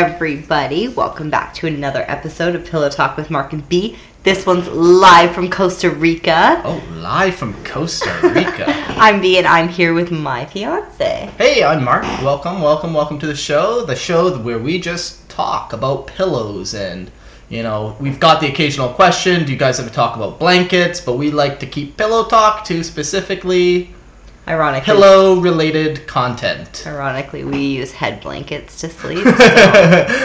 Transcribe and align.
everybody, 0.00 0.88
welcome 0.88 1.28
back 1.28 1.52
to 1.52 1.66
another 1.66 2.06
episode 2.08 2.54
of 2.54 2.64
Pillow 2.64 2.88
Talk 2.88 3.18
with 3.18 3.28
Mark 3.28 3.52
and 3.52 3.68
B. 3.68 3.98
This 4.22 4.46
one's 4.46 4.66
live 4.68 5.34
from 5.34 5.50
Costa 5.50 5.90
Rica. 5.90 6.62
Oh, 6.64 6.82
live 6.94 7.34
from 7.34 7.52
Costa 7.64 8.08
Rica. 8.22 8.64
I'm 8.96 9.20
B 9.20 9.36
and 9.36 9.46
I'm 9.46 9.68
here 9.68 9.92
with 9.92 10.10
my 10.10 10.46
fiance. 10.46 11.30
hey, 11.36 11.62
I'm 11.62 11.84
Mark. 11.84 12.04
Welcome, 12.22 12.62
welcome, 12.62 12.94
welcome 12.94 13.18
to 13.18 13.26
the 13.26 13.36
show. 13.36 13.84
The 13.84 13.94
show 13.94 14.38
where 14.38 14.58
we 14.58 14.80
just 14.80 15.28
talk 15.28 15.74
about 15.74 16.06
pillows 16.06 16.72
and, 16.72 17.10
you 17.50 17.62
know, 17.62 17.94
we've 18.00 18.18
got 18.18 18.40
the 18.40 18.48
occasional 18.48 18.88
question 18.88 19.44
do 19.44 19.52
you 19.52 19.58
guys 19.58 19.78
ever 19.80 19.90
talk 19.90 20.16
about 20.16 20.38
blankets? 20.38 20.98
But 20.98 21.18
we 21.18 21.30
like 21.30 21.60
to 21.60 21.66
keep 21.66 21.98
pillow 21.98 22.24
talk 22.24 22.64
to 22.64 22.82
specifically 22.82 23.92
Ironically, 24.50 24.84
pillow 24.86 25.40
related 25.40 26.06
content. 26.06 26.84
ironically, 26.86 27.44
we 27.44 27.58
use 27.58 27.92
head 27.92 28.20
blankets 28.20 28.80
to 28.80 28.88
sleep. 28.90 29.24
So 29.24 29.30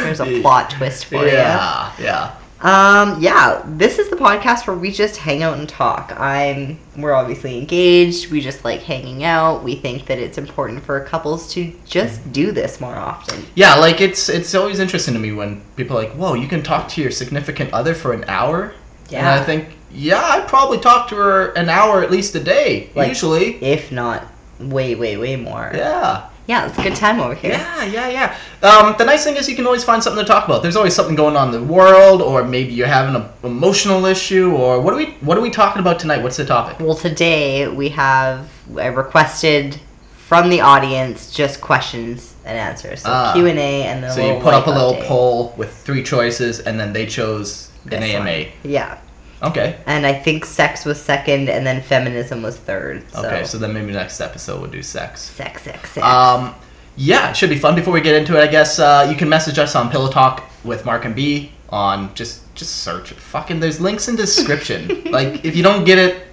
there's 0.03 0.19
a 0.19 0.41
plot 0.41 0.69
twist 0.71 1.05
for 1.05 1.23
you. 1.25 1.31
Yeah, 1.33 1.93
yeah. 1.99 2.35
Um, 2.61 3.21
yeah, 3.21 3.61
this 3.67 3.99
is 3.99 4.09
the 4.09 4.15
podcast 4.15 4.65
where 4.65 4.75
we 4.75 4.89
just 4.89 5.17
hang 5.17 5.43
out 5.43 5.57
and 5.59 5.69
talk. 5.69 6.11
I'm 6.17 6.79
we're 6.97 7.13
obviously 7.13 7.59
engaged. 7.59 8.31
We 8.31 8.41
just 8.41 8.63
like 8.65 8.81
hanging 8.81 9.23
out. 9.23 9.63
We 9.63 9.75
think 9.75 10.07
that 10.07 10.17
it's 10.17 10.37
important 10.39 10.83
for 10.83 10.99
couples 11.01 11.53
to 11.53 11.71
just 11.85 12.31
do 12.31 12.51
this 12.51 12.81
more 12.81 12.95
often. 12.95 13.45
Yeah, 13.53 13.75
like 13.75 14.01
it's 14.01 14.29
it's 14.29 14.55
always 14.55 14.79
interesting 14.79 15.13
to 15.13 15.19
me 15.19 15.31
when 15.33 15.61
people 15.75 15.97
are 15.97 16.03
like, 16.03 16.13
"Whoa, 16.13 16.33
you 16.33 16.47
can 16.47 16.63
talk 16.63 16.87
to 16.89 17.01
your 17.01 17.11
significant 17.11 17.71
other 17.73 17.93
for 17.93 18.13
an 18.13 18.23
hour." 18.27 18.73
And 19.03 19.11
Yeah. 19.11 19.35
I 19.39 19.43
think, 19.43 19.74
yeah, 19.91 20.21
I 20.23 20.41
probably 20.41 20.79
talk 20.79 21.07
to 21.09 21.15
her 21.15 21.47
an 21.53 21.69
hour 21.69 22.01
at 22.03 22.11
least 22.11 22.35
a 22.35 22.39
day, 22.39 22.89
Like- 22.95 23.09
usually. 23.09 23.55
if 23.63 23.91
not 23.91 24.23
way, 24.59 24.95
way, 24.95 25.17
way 25.17 25.35
more. 25.35 25.71
Yeah. 25.73 26.23
Yeah, 26.47 26.67
it's 26.67 26.77
a 26.77 26.83
good 26.83 26.95
time 26.95 27.19
over 27.19 27.33
here. 27.33 27.53
Yeah, 27.53 27.83
yeah, 27.85 28.07
yeah. 28.07 28.35
Um, 28.69 28.93
the 28.99 29.03
nice 29.05 29.23
thing 29.23 29.35
is 29.35 29.49
you 29.49 29.55
can 29.55 29.65
always 29.65 29.83
find 29.83 30.03
something 30.03 30.23
to 30.23 30.27
talk 30.27 30.45
about. 30.45 30.61
There's 30.61 30.75
always 30.75 30.93
something 30.93 31.15
going 31.15 31.35
on 31.35 31.47
in 31.51 31.53
the 31.67 31.73
world, 31.73 32.21
or 32.21 32.43
maybe 32.43 32.71
you're 32.71 32.85
having 32.85 33.15
an 33.15 33.25
emotional 33.43 34.05
issue, 34.05 34.51
or 34.55 34.79
what 34.79 34.93
are 34.93 34.97
we 34.97 35.15
what 35.21 35.39
are 35.39 35.41
we 35.41 35.49
talking 35.49 35.79
about 35.79 35.97
tonight? 35.99 36.21
What's 36.21 36.37
the 36.37 36.45
topic? 36.45 36.79
Well, 36.79 36.93
today 36.93 37.67
we 37.67 37.89
have 37.89 38.47
I 38.77 38.87
requested 38.87 39.79
from 40.27 40.49
the 40.49 40.61
audience 40.61 41.31
just 41.33 41.61
questions 41.61 42.35
and 42.45 42.55
answers. 42.59 43.01
So 43.01 43.09
Ah. 43.11 43.33
Q 43.33 43.47
and 43.47 43.57
A, 43.57 43.83
and 43.83 44.03
then 44.03 44.11
So 44.11 44.21
you 44.35 44.39
put 44.39 44.53
up 44.53 44.67
a 44.67 44.69
little 44.69 44.93
update. 44.93 45.07
poll 45.07 45.51
with 45.57 45.75
three 45.75 46.03
choices, 46.03 46.59
and 46.59 46.79
then 46.79 46.93
they 46.93 47.07
chose 47.07 47.69
an 47.91 48.03
AMA. 48.03 48.23
one. 48.29 48.45
Yeah, 48.63 48.97
Okay. 49.45 49.77
and 49.85 50.05
I 50.05 50.13
think 50.13 50.45
sex 50.45 50.85
was 50.85 51.01
second, 51.01 51.49
and 51.49 51.65
then 51.65 51.81
feminism 51.81 52.41
was 52.41 52.57
third. 52.57 53.09
So. 53.11 53.25
Okay. 53.25 53.43
So 53.45 53.57
then 53.57 53.73
maybe 53.73 53.91
next 53.91 54.19
episode 54.21 54.61
we'll 54.61 54.71
do 54.71 54.81
sex. 54.81 55.21
sex, 55.21 55.63
sex, 55.63 55.91
sex. 55.91 56.05
Um, 56.05 56.55
yeah, 56.97 57.29
it 57.29 57.37
should 57.37 57.49
be 57.49 57.57
fun. 57.59 57.75
Before 57.75 57.93
we 57.93 58.01
get 58.01 58.15
into 58.15 58.37
it, 58.37 58.41
I 58.41 58.47
guess 58.47 58.79
uh, 58.79 59.07
you 59.09 59.15
can 59.15 59.29
message 59.29 59.59
us 59.59 59.75
on 59.75 59.89
Pillow 59.89 60.09
Talk 60.09 60.49
with 60.63 60.85
Mark 60.85 61.05
and 61.05 61.15
B 61.15 61.51
on 61.69 62.13
just 62.15 62.41
just 62.55 62.83
search. 62.83 63.11
Fucking 63.11 63.59
there's 63.59 63.81
links 63.81 64.07
in 64.07 64.15
description. 64.15 65.03
like 65.11 65.43
if 65.45 65.55
you 65.55 65.63
don't 65.63 65.83
get 65.83 65.97
it, 65.97 66.25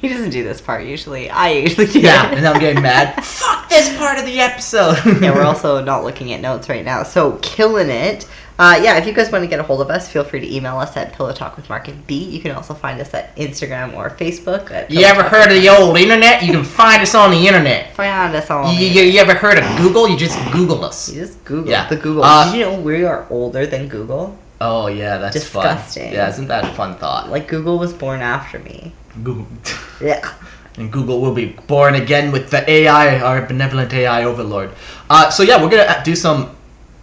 he 0.00 0.08
doesn't 0.08 0.30
do 0.30 0.44
this 0.44 0.60
part 0.60 0.84
usually. 0.84 1.30
I 1.30 1.52
usually 1.52 1.86
do. 1.86 2.00
yeah, 2.00 2.30
and 2.30 2.46
I'm 2.46 2.60
getting 2.60 2.82
mad. 2.82 3.14
Fuck 3.24 3.68
this 3.68 3.96
part 3.96 4.18
of 4.18 4.26
the 4.26 4.40
episode. 4.40 4.98
yeah, 5.22 5.34
we're 5.34 5.42
also 5.44 5.82
not 5.82 6.04
looking 6.04 6.32
at 6.32 6.40
notes 6.40 6.68
right 6.68 6.84
now. 6.84 7.02
So 7.02 7.38
killing 7.42 7.88
it. 7.88 8.28
Uh, 8.58 8.78
yeah, 8.82 8.96
if 8.98 9.06
you 9.06 9.12
guys 9.12 9.32
want 9.32 9.42
to 9.42 9.48
get 9.48 9.58
a 9.58 9.62
hold 9.62 9.80
of 9.80 9.90
us, 9.90 10.10
feel 10.10 10.22
free 10.22 10.38
to 10.38 10.54
email 10.54 10.76
us 10.78 10.96
at 10.96 11.12
Pillow 11.14 11.32
Talk 11.32 11.56
with 11.56 11.68
Mark 11.68 11.88
and 11.88 12.06
B. 12.06 12.22
You 12.22 12.40
can 12.40 12.52
also 12.52 12.74
find 12.74 13.00
us 13.00 13.12
at 13.14 13.34
Instagram 13.36 13.94
or 13.94 14.10
Facebook. 14.10 14.70
At 14.70 14.90
You 14.90 15.00
ever 15.04 15.22
Talk 15.22 15.30
heard 15.32 15.52
of 15.52 15.60
the 15.60 15.68
old 15.68 15.96
internet? 15.96 16.42
You 16.42 16.52
can 16.52 16.62
find 16.64 17.02
us 17.02 17.14
on 17.14 17.30
the 17.30 17.46
internet. 17.48 17.94
Find 17.94 18.34
us 18.34 18.50
on. 18.50 18.74
You, 18.74 18.86
you, 18.86 19.02
you 19.02 19.20
ever 19.20 19.34
heard 19.34 19.58
of 19.58 19.64
Google? 19.78 20.08
You 20.08 20.16
just 20.16 20.38
Google 20.52 20.84
us. 20.84 21.10
You 21.10 21.22
just 21.22 21.42
Google 21.44 21.70
Yeah. 21.70 21.88
the 21.88 21.96
Google. 21.96 22.24
Uh, 22.24 22.52
Did 22.52 22.58
you 22.58 22.64
know 22.66 22.80
we 22.80 23.04
are 23.04 23.26
older 23.30 23.66
than 23.66 23.88
Google? 23.88 24.36
Oh 24.60 24.86
yeah, 24.86 25.18
that's 25.18 25.34
Disgusting. 25.34 26.04
fun. 26.04 26.12
Yeah, 26.12 26.28
isn't 26.28 26.46
that 26.48 26.64
a 26.64 26.72
fun 26.74 26.96
thought? 26.96 27.30
Like 27.30 27.48
Google 27.48 27.78
was 27.80 27.92
born 27.92 28.20
after 28.20 28.58
me. 28.60 28.92
Google. 29.24 29.46
Yeah. 30.00 30.32
and 30.76 30.90
Google 30.92 31.20
will 31.20 31.34
be 31.34 31.46
born 31.66 31.94
again 31.94 32.32
with 32.32 32.50
the 32.50 32.68
AI, 32.70 33.18
our 33.20 33.42
benevolent 33.46 33.92
AI 33.92 34.24
overlord. 34.24 34.70
Uh, 35.10 35.30
so 35.30 35.42
yeah, 35.42 35.60
we're 35.62 35.70
gonna 35.70 36.00
do 36.04 36.14
some 36.14 36.54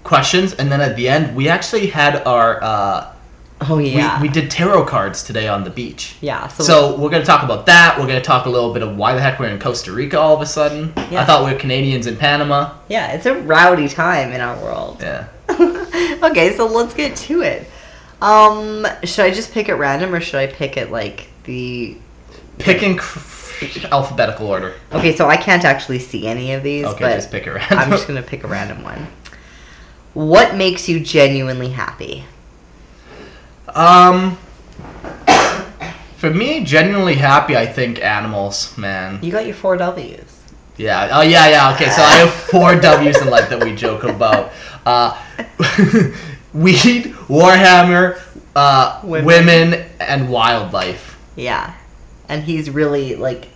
questions, 0.03 0.53
and 0.53 0.71
then 0.71 0.81
at 0.81 0.95
the 0.95 1.07
end, 1.09 1.35
we 1.35 1.49
actually 1.49 1.87
had 1.87 2.17
our 2.27 2.63
uh, 2.63 3.13
Oh 3.61 3.77
yeah. 3.77 4.21
we, 4.21 4.29
we 4.29 4.33
did 4.33 4.49
tarot 4.49 4.85
cards 4.85 5.21
today 5.21 5.47
on 5.49 5.65
the 5.65 5.69
beach. 5.69 6.15
yeah. 6.21 6.47
So, 6.47 6.63
So 6.63 6.97
we're 6.97 7.09
gonna 7.09 7.25
talk 7.25 7.43
about 7.43 7.65
that. 7.65 7.97
We're 7.99 8.07
gonna 8.07 8.21
talk 8.21 8.45
a 8.45 8.49
little 8.49 8.73
bit 8.73 8.83
of 8.83 8.95
why 8.95 9.13
the 9.13 9.19
heck 9.21 9.37
we're 9.39 9.49
in 9.49 9.59
Costa 9.59 9.91
Rica 9.91 10.17
all 10.17 10.33
of 10.33 10.41
a 10.41 10.45
sudden. 10.45 10.93
Yeah. 11.11 11.21
I 11.21 11.25
thought 11.25 11.45
we 11.45 11.51
were 11.51 11.59
Canadians 11.59 12.07
in 12.07 12.15
Panama. 12.15 12.73
yeah, 12.87 13.11
it's 13.11 13.25
a 13.25 13.35
rowdy 13.41 13.89
time 13.89 14.31
in 14.31 14.39
our 14.39 14.55
world. 14.63 15.01
Yeah. 15.01 15.27
okay, 16.23 16.55
so 16.55 16.67
let's 16.67 16.93
get 16.93 17.17
to 17.17 17.41
it. 17.41 17.67
Um, 18.21 18.85
should 19.03 19.25
I 19.25 19.31
just 19.31 19.51
pick 19.51 19.67
it 19.69 19.75
random 19.75 20.13
or 20.15 20.19
should 20.21 20.39
I 20.39 20.47
pick 20.47 20.77
it 20.77 20.91
like 20.91 21.27
the? 21.43 21.97
Picking 22.59 22.97
cr- 22.97 23.19
alphabetical 23.91 24.47
order. 24.47 24.73
Okay, 24.93 25.15
so 25.15 25.27
I 25.27 25.35
can't 25.37 25.63
actually 25.65 25.99
see 25.99 26.27
any 26.27 26.53
of 26.53 26.63
these, 26.63 26.85
Okay, 26.85 26.99
but 26.99 27.15
just 27.15 27.31
pick 27.31 27.45
it 27.47 27.51
random. 27.51 27.77
I'm 27.79 27.89
just 27.89 28.07
gonna 28.07 28.21
pick 28.21 28.43
a 28.45 28.47
random 28.47 28.83
one. 28.83 29.05
What 30.13 30.55
makes 30.55 30.89
you 30.89 30.99
genuinely 30.99 31.69
happy? 31.69 32.25
Um, 33.73 34.37
for 36.17 36.29
me, 36.31 36.63
genuinely 36.63 37.15
happy. 37.15 37.55
I 37.55 37.65
think 37.65 38.03
animals, 38.03 38.77
man. 38.77 39.19
You 39.21 39.31
got 39.31 39.45
your 39.45 39.55
four 39.55 39.77
W's. 39.77 40.41
Yeah. 40.77 41.09
Oh, 41.11 41.21
yeah, 41.21 41.47
yeah. 41.49 41.73
Okay, 41.75 41.89
so 41.89 42.01
I 42.01 42.15
have 42.17 42.31
four 42.33 42.75
W's 42.79 43.21
in 43.21 43.29
life 43.29 43.49
that 43.49 43.63
we 43.63 43.75
joke 43.75 44.03
about. 44.03 44.51
Uh, 44.85 45.21
weed, 46.53 47.13
Warhammer, 47.27 48.19
uh, 48.55 49.01
Women. 49.03 49.25
women. 49.25 49.85
and 49.99 50.29
wildlife. 50.29 51.17
Yeah, 51.35 51.73
and 52.27 52.43
he's 52.43 52.69
really 52.69 53.15
like 53.15 53.47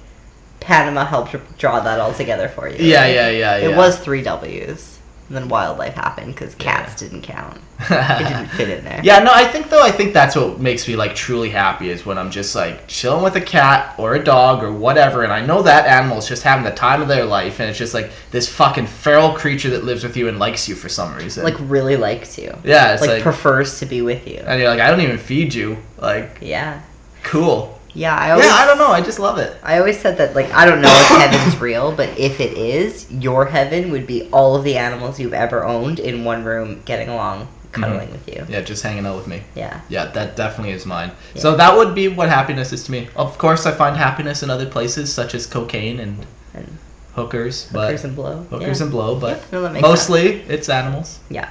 Panama 0.60 1.04
helped 1.06 1.36
draw 1.58 1.80
that 1.82 2.00
all 2.00 2.14
together 2.14 2.48
for 2.48 2.70
you. 2.70 2.78
Yeah, 2.86 3.02
right? 3.02 3.14
yeah, 3.14 3.30
yeah, 3.30 3.58
It 3.58 3.70
yeah. 3.72 3.78
was 3.78 3.98
three 4.00 4.22
W's. 4.22 4.93
And 5.30 5.38
then 5.38 5.48
wildlife 5.50 5.94
happened 5.94 6.34
because 6.36 6.54
cats 6.56 6.96
didn't 7.00 7.22
count. 7.22 7.60
It 7.90 7.90
didn't 8.30 8.48
fit 8.50 8.70
in 8.70 8.84
there. 8.86 9.02
Yeah, 9.04 9.20
no, 9.20 9.32
I 9.34 9.46
think 9.46 9.70
though, 9.70 9.82
I 9.82 9.92
think 9.92 10.14
that's 10.14 10.36
what 10.36 10.60
makes 10.60 10.88
me 10.88 10.96
like 10.96 11.16
truly 11.16 11.50
happy 11.50 11.90
is 11.90 12.06
when 12.06 12.18
I'm 12.18 12.30
just 12.32 12.56
like 12.56 12.88
chilling 12.88 13.24
with 13.24 13.36
a 13.36 13.42
cat 13.42 13.96
or 13.98 14.16
a 14.16 14.24
dog 14.24 14.64
or 14.64 14.72
whatever, 14.72 15.24
and 15.24 15.34
I 15.34 15.46
know 15.46 15.62
that 15.64 15.86
animal 15.86 16.18
is 16.20 16.28
just 16.28 16.44
having 16.44 16.64
the 16.64 16.72
time 16.72 17.02
of 17.02 17.08
their 17.08 17.26
life, 17.26 17.60
and 17.60 17.70
it's 17.70 17.78
just 17.80 17.94
like 17.94 18.12
this 18.32 18.48
fucking 18.48 18.88
feral 18.88 19.34
creature 19.34 19.70
that 19.72 19.84
lives 19.84 20.04
with 20.04 20.16
you 20.16 20.28
and 20.30 20.40
likes 20.40 20.70
you 20.70 20.76
for 20.76 20.88
some 20.88 21.14
reason. 21.16 21.44
Like 21.44 21.56
really 21.60 21.98
likes 21.98 22.38
you. 22.38 22.56
yeah, 22.64 22.94
it's 22.94 23.02
like, 23.02 23.10
like, 23.10 23.24
prefers 23.24 23.80
to 23.80 23.86
be 23.86 24.02
with 24.02 24.28
you. 24.28 24.38
and 24.46 24.60
you're 24.62 24.70
like, 24.70 24.80
I 24.80 24.90
don't 24.90 25.02
even 25.02 25.18
feed 25.18 25.54
you. 25.54 25.78
Like, 25.98 26.38
Yeah. 26.42 26.82
cool. 27.24 27.80
Yeah, 27.96 28.16
I 28.16 28.32
always 28.32 28.46
Yeah, 28.46 28.54
I 28.54 28.66
don't 28.66 28.78
know. 28.78 28.88
I 28.88 29.02
just 29.02 29.20
love 29.20 29.38
it. 29.38 29.56
I 29.64 29.78
always 29.80 30.00
said 30.00 30.18
that 30.18 30.36
like 30.36 30.52
I 30.52 30.66
don't 30.66 30.82
know 30.82 30.90
if 30.92 31.08
heaven's 31.08 31.60
real, 31.62 31.92
but 31.96 32.10
if 32.18 32.40
it 32.40 32.58
is, 32.58 33.12
your 33.12 33.46
heaven 33.46 33.92
would 33.92 34.08
be 34.08 34.30
all 34.32 34.56
of 34.56 34.64
the 34.64 34.78
animals 34.78 35.20
you've 35.20 35.34
ever 35.34 35.64
owned 35.64 36.00
in 36.00 36.26
one 36.26 36.44
room 36.44 36.82
getting 36.86 37.10
along, 37.10 37.48
cuddling 37.72 38.12
with 38.12 38.28
you. 38.28 38.46
Yeah, 38.50 38.62
just 38.62 38.82
hanging 38.84 39.06
out 39.06 39.18
with 39.18 39.28
me. 39.28 39.44
Yeah. 39.56 39.82
Yeah, 39.90 40.06
that 40.08 40.36
definitely 40.36 40.74
is 40.74 40.86
mine. 40.86 41.12
So 41.36 41.56
that 41.56 41.76
would 41.78 41.94
be 41.94 42.08
what 42.08 42.30
happiness 42.30 42.74
is 42.74 42.84
to 42.86 42.92
me. 42.92 43.10
Of 43.16 43.38
course, 43.38 43.66
I 43.66 43.72
find 43.72 43.96
happiness 43.96 44.42
in 44.44 44.50
other 44.50 44.66
places 44.66 45.14
such 45.14 45.36
as 45.36 45.46
cocaine 45.46 46.00
and 46.00 46.26
And 46.56 46.78
hookers, 47.16 47.70
hookers 47.70 48.02
but 48.02 48.06
and 48.08 48.16
blow. 48.16 48.44
hookers 48.50 48.80
yeah. 48.80 48.84
and 48.84 48.92
blow. 48.92 49.20
But 49.20 49.44
Yeah, 49.52 49.60
no, 49.72 49.82
mostly 49.82 50.42
it's 50.48 50.68
animals. 50.70 51.20
Yeah. 51.30 51.50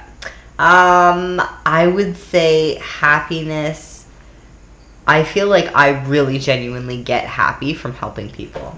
Um, 0.59 1.41
I 1.65 1.87
would 1.87 2.15
say 2.17 2.75
happiness. 2.75 3.92
I 5.07 5.23
feel 5.23 5.47
like 5.47 5.75
I 5.75 6.03
really 6.05 6.39
genuinely 6.39 7.01
get 7.03 7.25
happy 7.25 7.73
from 7.73 7.93
helping 7.93 8.29
people. 8.29 8.77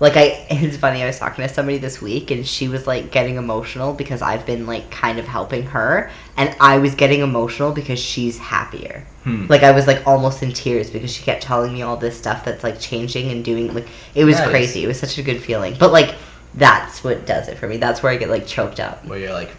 Like 0.00 0.16
I, 0.16 0.46
it's 0.50 0.76
funny. 0.76 1.02
I 1.02 1.06
was 1.06 1.18
talking 1.18 1.46
to 1.46 1.52
somebody 1.52 1.78
this 1.78 2.02
week, 2.02 2.30
and 2.30 2.46
she 2.46 2.68
was 2.68 2.86
like 2.86 3.10
getting 3.12 3.36
emotional 3.36 3.92
because 3.94 4.20
I've 4.20 4.44
been 4.44 4.66
like 4.66 4.90
kind 4.90 5.18
of 5.18 5.26
helping 5.26 5.62
her, 5.66 6.10
and 6.36 6.54
I 6.60 6.78
was 6.78 6.94
getting 6.94 7.20
emotional 7.20 7.72
because 7.72 7.98
she's 8.00 8.36
happier. 8.38 9.06
Hmm. 9.24 9.46
Like 9.48 9.62
I 9.62 9.70
was 9.70 9.86
like 9.86 10.06
almost 10.06 10.42
in 10.42 10.52
tears 10.52 10.90
because 10.90 11.12
she 11.14 11.22
kept 11.22 11.42
telling 11.42 11.72
me 11.72 11.82
all 11.82 11.96
this 11.96 12.18
stuff 12.18 12.44
that's 12.44 12.64
like 12.64 12.80
changing 12.80 13.30
and 13.30 13.44
doing 13.44 13.72
like 13.72 13.86
it 14.14 14.24
was 14.24 14.38
Nice. 14.38 14.48
crazy. 14.50 14.84
It 14.84 14.88
was 14.88 14.98
such 14.98 15.18
a 15.18 15.22
good 15.22 15.40
feeling. 15.40 15.76
But 15.78 15.92
like 15.92 16.16
that's 16.54 17.02
what 17.02 17.24
does 17.24 17.48
it 17.48 17.56
for 17.56 17.66
me. 17.68 17.76
That's 17.78 18.02
where 18.02 18.12
I 18.12 18.16
get 18.16 18.28
like 18.28 18.46
choked 18.46 18.80
up. 18.80 19.04
Where 19.06 19.18
you're 19.18 19.32
like, 19.32 19.50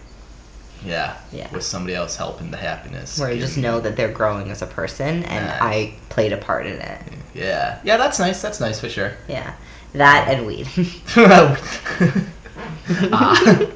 yeah, 0.86 1.16
Yeah. 1.32 1.48
with 1.52 1.64
somebody 1.64 1.96
else 1.96 2.16
helping 2.16 2.52
the 2.52 2.58
happiness. 2.58 3.18
where 3.20 3.32
you 3.32 3.40
just 3.40 3.58
know 3.58 3.80
that 3.80 3.96
they're 3.96 4.12
growing 4.12 4.52
as 4.52 4.62
a 4.62 4.68
person 4.68 5.24
and 5.24 5.46
Nice. 5.46 5.62
I 5.62 5.94
played 6.10 6.34
a 6.34 6.38
part 6.38 6.66
in 6.66 6.80
it. 6.80 7.02
Yeah, 7.34 7.80
yeah, 7.84 7.98
that's 7.98 8.20
nice. 8.20 8.42
That's 8.42 8.60
nice 8.60 8.80
for 8.80 8.90
sure. 8.90 9.14
Yeah. 9.28 9.54
That 9.94 10.28
and 10.30 10.46
weed. 10.46 10.68
Ah. 13.12 13.68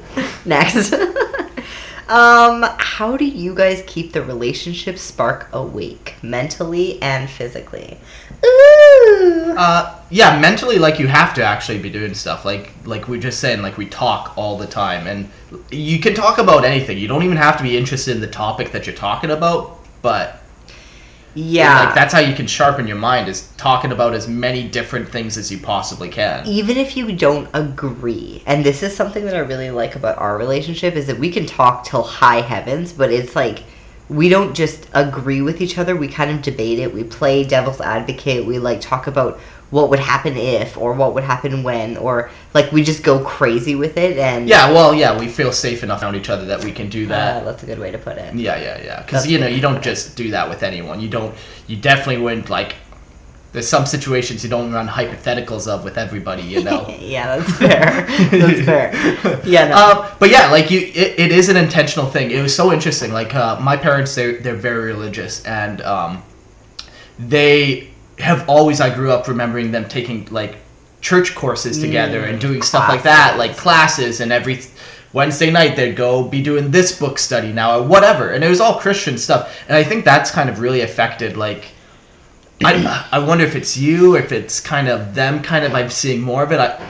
Next. 0.44 0.92
um, 2.08 2.64
how 2.78 3.16
do 3.16 3.24
you 3.24 3.54
guys 3.54 3.82
keep 3.86 4.12
the 4.12 4.22
relationship 4.22 4.98
spark 4.98 5.48
awake, 5.52 6.14
mentally 6.22 7.00
and 7.02 7.28
physically? 7.28 7.98
Ooh. 8.44 8.97
Uh, 9.58 10.00
yeah, 10.10 10.38
mentally, 10.40 10.78
like 10.78 10.98
you 10.98 11.08
have 11.08 11.34
to 11.34 11.42
actually 11.42 11.78
be 11.80 11.90
doing 11.90 12.14
stuff. 12.14 12.44
Like, 12.44 12.70
like 12.84 13.08
we're 13.08 13.20
just 13.20 13.40
saying, 13.40 13.60
like 13.60 13.76
we 13.76 13.86
talk 13.86 14.36
all 14.36 14.56
the 14.56 14.66
time, 14.66 15.06
and 15.06 15.28
you 15.70 15.98
can 15.98 16.14
talk 16.14 16.38
about 16.38 16.64
anything. 16.64 16.96
You 16.98 17.08
don't 17.08 17.24
even 17.24 17.36
have 17.36 17.56
to 17.56 17.62
be 17.62 17.76
interested 17.76 18.14
in 18.14 18.20
the 18.20 18.28
topic 18.28 18.72
that 18.72 18.86
you're 18.86 18.94
talking 18.96 19.30
about, 19.30 19.78
but 20.00 20.40
yeah. 21.34 21.84
like 21.84 21.94
that's 21.94 22.12
how 22.12 22.20
you 22.20 22.34
can 22.34 22.46
sharpen 22.46 22.86
your 22.86 22.96
mind 22.96 23.28
is 23.28 23.48
talking 23.56 23.92
about 23.92 24.14
as 24.14 24.28
many 24.28 24.66
different 24.66 25.08
things 25.08 25.36
as 25.36 25.50
you 25.52 25.58
possibly 25.58 26.08
can. 26.08 26.46
even 26.46 26.76
if 26.76 26.96
you 26.96 27.12
don't 27.12 27.48
agree 27.54 28.42
and 28.46 28.64
this 28.64 28.82
is 28.82 28.96
something 28.96 29.24
that 29.24 29.34
i 29.34 29.38
really 29.38 29.70
like 29.70 29.94
about 29.94 30.18
our 30.18 30.36
relationship 30.38 30.94
is 30.94 31.06
that 31.06 31.18
we 31.18 31.30
can 31.30 31.46
talk 31.46 31.84
till 31.84 32.02
high 32.02 32.40
heavens 32.40 32.92
but 32.92 33.12
it's 33.12 33.36
like 33.36 33.62
we 34.08 34.28
don't 34.28 34.54
just 34.54 34.88
agree 34.94 35.42
with 35.42 35.60
each 35.60 35.78
other 35.78 35.94
we 35.94 36.08
kind 36.08 36.30
of 36.30 36.42
debate 36.42 36.78
it 36.78 36.92
we 36.92 37.04
play 37.04 37.44
devil's 37.44 37.80
advocate 37.80 38.46
we 38.46 38.58
like 38.58 38.80
talk 38.80 39.06
about 39.06 39.38
what 39.70 39.90
would 39.90 39.98
happen 39.98 40.36
if 40.36 40.78
or 40.78 40.94
what 40.94 41.14
would 41.14 41.24
happen 41.24 41.62
when 41.62 41.96
or 41.98 42.30
like 42.54 42.72
we 42.72 42.82
just 42.82 43.02
go 43.02 43.22
crazy 43.22 43.74
with 43.74 43.96
it 43.96 44.16
and 44.16 44.48
Yeah, 44.48 44.72
well, 44.72 44.94
yeah, 44.94 45.18
we 45.18 45.28
feel 45.28 45.52
safe 45.52 45.82
enough 45.82 46.02
around 46.02 46.16
each 46.16 46.30
other 46.30 46.46
that 46.46 46.64
we 46.64 46.72
can 46.72 46.88
do 46.88 47.04
uh, 47.06 47.08
that. 47.08 47.44
that's 47.44 47.62
a 47.62 47.66
good 47.66 47.78
way 47.78 47.90
to 47.90 47.98
put 47.98 48.16
it 48.16 48.34
Yeah, 48.34 48.56
yeah, 48.56 48.82
yeah. 48.82 49.02
Because 49.02 49.26
you 49.26 49.38
know, 49.38 49.46
you 49.46 49.60
don't 49.60 49.82
just 49.82 50.16
do 50.16 50.30
that 50.30 50.48
with 50.48 50.62
anyone. 50.62 51.00
You 51.00 51.08
don't. 51.08 51.34
You 51.66 51.76
definitely 51.76 52.18
wouldn't 52.18 52.48
like. 52.48 52.76
There's 53.50 53.68
some 53.68 53.86
situations 53.86 54.44
you 54.44 54.50
don't 54.50 54.72
run 54.72 54.86
hypotheticals 54.86 55.66
of 55.66 55.82
with 55.82 55.96
everybody. 55.96 56.42
You 56.42 56.62
know. 56.62 56.86
yeah 57.00 57.36
that's 57.36 57.58
fair 57.58 58.06
that's 58.30 58.64
fair 58.64 59.40
yeah 59.46 59.68
no. 59.68 59.76
Um, 59.76 60.10
but 60.18 60.30
yeah, 60.30 60.50
like 60.50 60.70
you, 60.70 60.80
it, 60.80 61.18
it 61.18 61.32
is 61.32 61.48
an 61.48 61.56
intentional 61.56 62.06
thing. 62.06 62.30
It 62.30 62.42
was 62.42 62.54
so 62.54 62.72
interesting. 62.72 63.12
Like 63.12 63.34
uh, 63.34 63.58
my 63.60 63.76
parents, 63.76 64.14
they 64.14 64.36
they're 64.36 64.54
very 64.54 64.86
religious, 64.86 65.44
and 65.44 65.80
um, 65.82 66.22
they 67.18 67.90
have 68.18 68.48
always. 68.48 68.80
I 68.80 68.94
grew 68.94 69.10
up 69.10 69.28
remembering 69.28 69.70
them 69.70 69.88
taking 69.88 70.26
like 70.26 70.56
church 71.00 71.34
courses 71.34 71.78
together 71.78 72.24
and 72.24 72.40
doing 72.40 72.62
stuff 72.62 72.88
like 72.88 73.04
that, 73.04 73.38
like 73.38 73.56
classes, 73.56 74.20
and 74.20 74.32
every 74.32 74.60
Wednesday 75.12 75.50
night 75.50 75.76
they'd 75.76 75.96
go 75.96 76.24
be 76.24 76.42
doing 76.42 76.70
this 76.70 76.98
book 76.98 77.18
study 77.18 77.52
now 77.52 77.78
or 77.78 77.82
whatever, 77.82 78.30
and 78.30 78.44
it 78.44 78.48
was 78.48 78.60
all 78.60 78.78
Christian 78.78 79.16
stuff. 79.16 79.62
And 79.68 79.76
I 79.76 79.84
think 79.84 80.04
that's 80.04 80.30
kind 80.30 80.50
of 80.50 80.60
really 80.60 80.82
affected 80.82 81.36
like. 81.36 81.72
I, 82.64 83.06
I 83.12 83.18
wonder 83.20 83.44
if 83.44 83.54
it's 83.54 83.76
you, 83.76 84.16
if 84.16 84.32
it's 84.32 84.60
kind 84.60 84.88
of 84.88 85.14
them, 85.14 85.42
kind 85.42 85.64
of. 85.64 85.74
I'm 85.74 85.90
seeing 85.90 86.20
more 86.20 86.42
of 86.42 86.52
it. 86.52 86.58
I, 86.58 86.80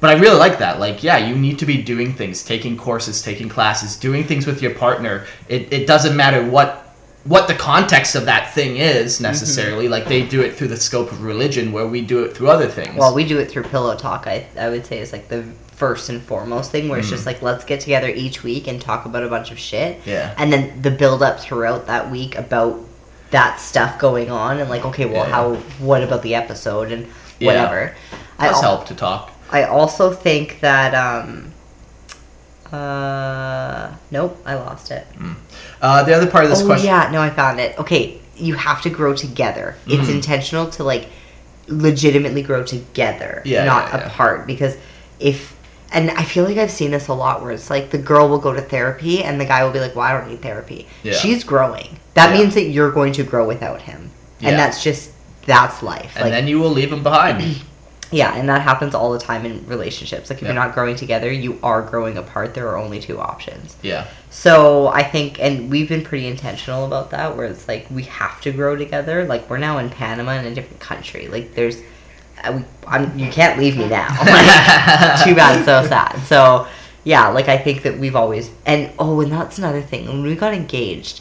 but 0.00 0.10
I 0.14 0.20
really 0.20 0.36
like 0.38 0.58
that. 0.58 0.80
Like, 0.80 1.02
yeah, 1.02 1.16
you 1.16 1.34
need 1.34 1.58
to 1.60 1.66
be 1.66 1.80
doing 1.82 2.12
things, 2.12 2.42
taking 2.44 2.76
courses, 2.76 3.22
taking 3.22 3.48
classes, 3.48 3.96
doing 3.96 4.24
things 4.24 4.46
with 4.46 4.60
your 4.60 4.74
partner. 4.74 5.24
It, 5.48 5.72
it 5.72 5.86
doesn't 5.86 6.16
matter 6.16 6.44
what 6.44 6.80
what 7.24 7.48
the 7.48 7.54
context 7.54 8.14
of 8.16 8.26
that 8.26 8.52
thing 8.52 8.76
is 8.76 9.18
necessarily. 9.18 9.88
Like 9.88 10.04
they 10.06 10.26
do 10.26 10.42
it 10.42 10.54
through 10.56 10.68
the 10.68 10.76
scope 10.76 11.10
of 11.10 11.22
religion, 11.22 11.72
where 11.72 11.86
we 11.86 12.02
do 12.02 12.22
it 12.24 12.36
through 12.36 12.48
other 12.50 12.68
things. 12.68 12.96
Well, 12.96 13.14
we 13.14 13.26
do 13.26 13.38
it 13.38 13.50
through 13.50 13.62
pillow 13.62 13.96
talk. 13.96 14.26
I 14.26 14.46
I 14.58 14.68
would 14.68 14.84
say 14.84 14.98
is 14.98 15.10
like 15.12 15.28
the 15.28 15.42
first 15.72 16.10
and 16.10 16.22
foremost 16.22 16.70
thing 16.70 16.88
where 16.88 16.98
it's 16.98 17.08
Mm. 17.08 17.12
just 17.12 17.26
like 17.26 17.40
let's 17.40 17.64
get 17.64 17.80
together 17.80 18.08
each 18.08 18.42
week 18.44 18.68
and 18.68 18.78
talk 18.80 19.06
about 19.06 19.22
a 19.24 19.28
bunch 19.28 19.50
of 19.50 19.58
shit. 19.58 20.00
Yeah. 20.04 20.34
And 20.36 20.52
then 20.52 20.82
the 20.82 20.90
build 20.90 21.22
up 21.22 21.40
throughout 21.40 21.86
that 21.86 22.10
week 22.10 22.36
about 22.36 22.78
that 23.34 23.58
stuff 23.60 23.98
going 23.98 24.30
on 24.30 24.60
and 24.60 24.70
like 24.70 24.84
okay, 24.90 25.06
well 25.06 25.26
Yeah. 25.26 25.34
how 25.36 25.54
what 25.88 26.02
about 26.06 26.22
the 26.22 26.34
episode 26.42 26.92
and 26.92 27.02
Yeah. 27.40 27.46
whatever. 27.48 27.80
I 28.38 28.46
al- 28.48 28.62
help 28.62 28.86
to 28.86 28.94
talk. 28.94 29.22
I 29.50 29.64
also 29.64 30.12
think 30.12 30.60
that 30.60 30.94
um 30.94 31.52
uh 32.72 33.90
nope, 34.10 34.36
I 34.46 34.54
lost 34.54 34.90
it. 34.90 35.06
Uh, 35.82 36.02
the 36.04 36.14
other 36.14 36.26
part 36.30 36.44
of 36.44 36.50
this 36.50 36.62
oh 36.62 36.66
question. 36.66 36.86
yeah, 36.86 37.10
no, 37.12 37.20
I 37.20 37.30
found 37.30 37.60
it. 37.60 37.78
Okay, 37.78 38.18
you 38.36 38.54
have 38.54 38.80
to 38.82 38.90
grow 38.90 39.14
together. 39.14 39.76
It's 39.86 40.08
Mhm. 40.08 40.14
intentional 40.16 40.66
to 40.70 40.84
like 40.84 41.08
legitimately 41.68 42.42
grow 42.42 42.62
together, 42.62 43.42
Yeah, 43.44 43.64
not 43.64 43.92
yeah. 43.92 44.06
apart. 44.06 44.46
Because 44.46 44.76
if 45.20 45.54
and 45.92 46.10
I 46.10 46.24
feel 46.24 46.44
like 46.44 46.56
I've 46.58 46.70
seen 46.70 46.90
this 46.90 47.08
a 47.08 47.14
lot 47.14 47.42
where 47.42 47.52
it's 47.52 47.70
like 47.70 47.90
the 47.90 47.98
girl 47.98 48.28
will 48.28 48.38
go 48.38 48.52
to 48.52 48.60
therapy 48.62 49.22
and 49.22 49.40
the 49.40 49.44
guy 49.44 49.64
will 49.64 49.72
be 49.72 49.80
like, 49.80 49.94
"Well, 49.94 50.04
I 50.04 50.12
don't 50.12 50.28
need 50.28 50.42
therapy." 50.42 50.86
Yeah. 51.02 51.12
She's 51.14 51.44
growing. 51.44 51.98
That 52.14 52.30
Yeah. 52.34 52.38
means 52.40 52.54
that 52.54 52.64
you're 52.64 52.90
going 52.92 53.12
to 53.14 53.22
grow 53.22 53.46
without 53.46 53.82
him, 53.82 54.10
Yeah. 54.40 54.50
and 54.50 54.58
that's 54.58 54.82
just 54.82 55.10
that's 55.46 55.82
life. 55.82 56.12
And 56.16 56.24
like, 56.24 56.32
then 56.32 56.48
you 56.48 56.58
will 56.58 56.70
leave 56.70 56.92
him 56.92 57.02
behind. 57.02 57.60
yeah, 58.10 58.34
and 58.34 58.48
that 58.48 58.62
happens 58.62 58.94
all 58.94 59.12
the 59.12 59.18
time 59.18 59.44
in 59.44 59.66
relationships. 59.66 60.30
Like 60.30 60.38
if 60.40 60.44
you're 60.46 60.54
not 60.54 60.72
growing 60.74 60.96
together, 60.96 61.30
you 61.30 61.58
are 61.62 61.82
growing 61.82 62.16
apart. 62.16 62.54
There 62.54 62.66
are 62.68 62.76
only 62.78 62.98
two 63.00 63.20
options. 63.20 63.76
yeah. 63.82 64.06
So 64.30 64.88
I 64.88 65.02
think, 65.04 65.38
and 65.40 65.70
we've 65.70 65.88
been 65.88 66.02
pretty 66.02 66.26
intentional 66.26 66.84
about 66.86 67.10
that, 67.10 67.36
where 67.36 67.46
it's 67.46 67.68
like 67.68 67.86
we 67.90 68.02
have 68.04 68.40
to 68.40 68.50
grow 68.52 68.74
together. 68.74 69.24
Like 69.26 69.48
we're 69.50 69.58
now 69.58 69.78
in 69.78 69.90
Panama 69.90 70.32
in 70.32 70.44
a 70.46 70.54
different 70.54 70.80
country. 70.80 71.28
Like 71.28 71.54
there's, 71.54 71.76
we, 72.52 72.64
I'm, 72.86 73.18
you 73.18 73.30
can't 73.30 73.58
leave 73.58 73.76
me 73.76 73.88
now. 73.88 74.08
Like, 74.20 75.24
too 75.24 75.34
bad, 75.34 75.64
so 75.64 75.86
sad. 75.88 76.18
So 76.26 76.66
yeah, 77.04 77.28
like 77.28 77.48
I 77.48 77.58
think 77.58 77.82
that 77.82 77.98
we've 77.98 78.16
always, 78.16 78.50
and 78.66 78.90
oh, 78.98 79.20
and 79.20 79.30
that's 79.32 79.58
another 79.58 79.82
thing. 79.82 80.06
When 80.06 80.22
we 80.22 80.34
got 80.34 80.54
engaged, 80.54 81.20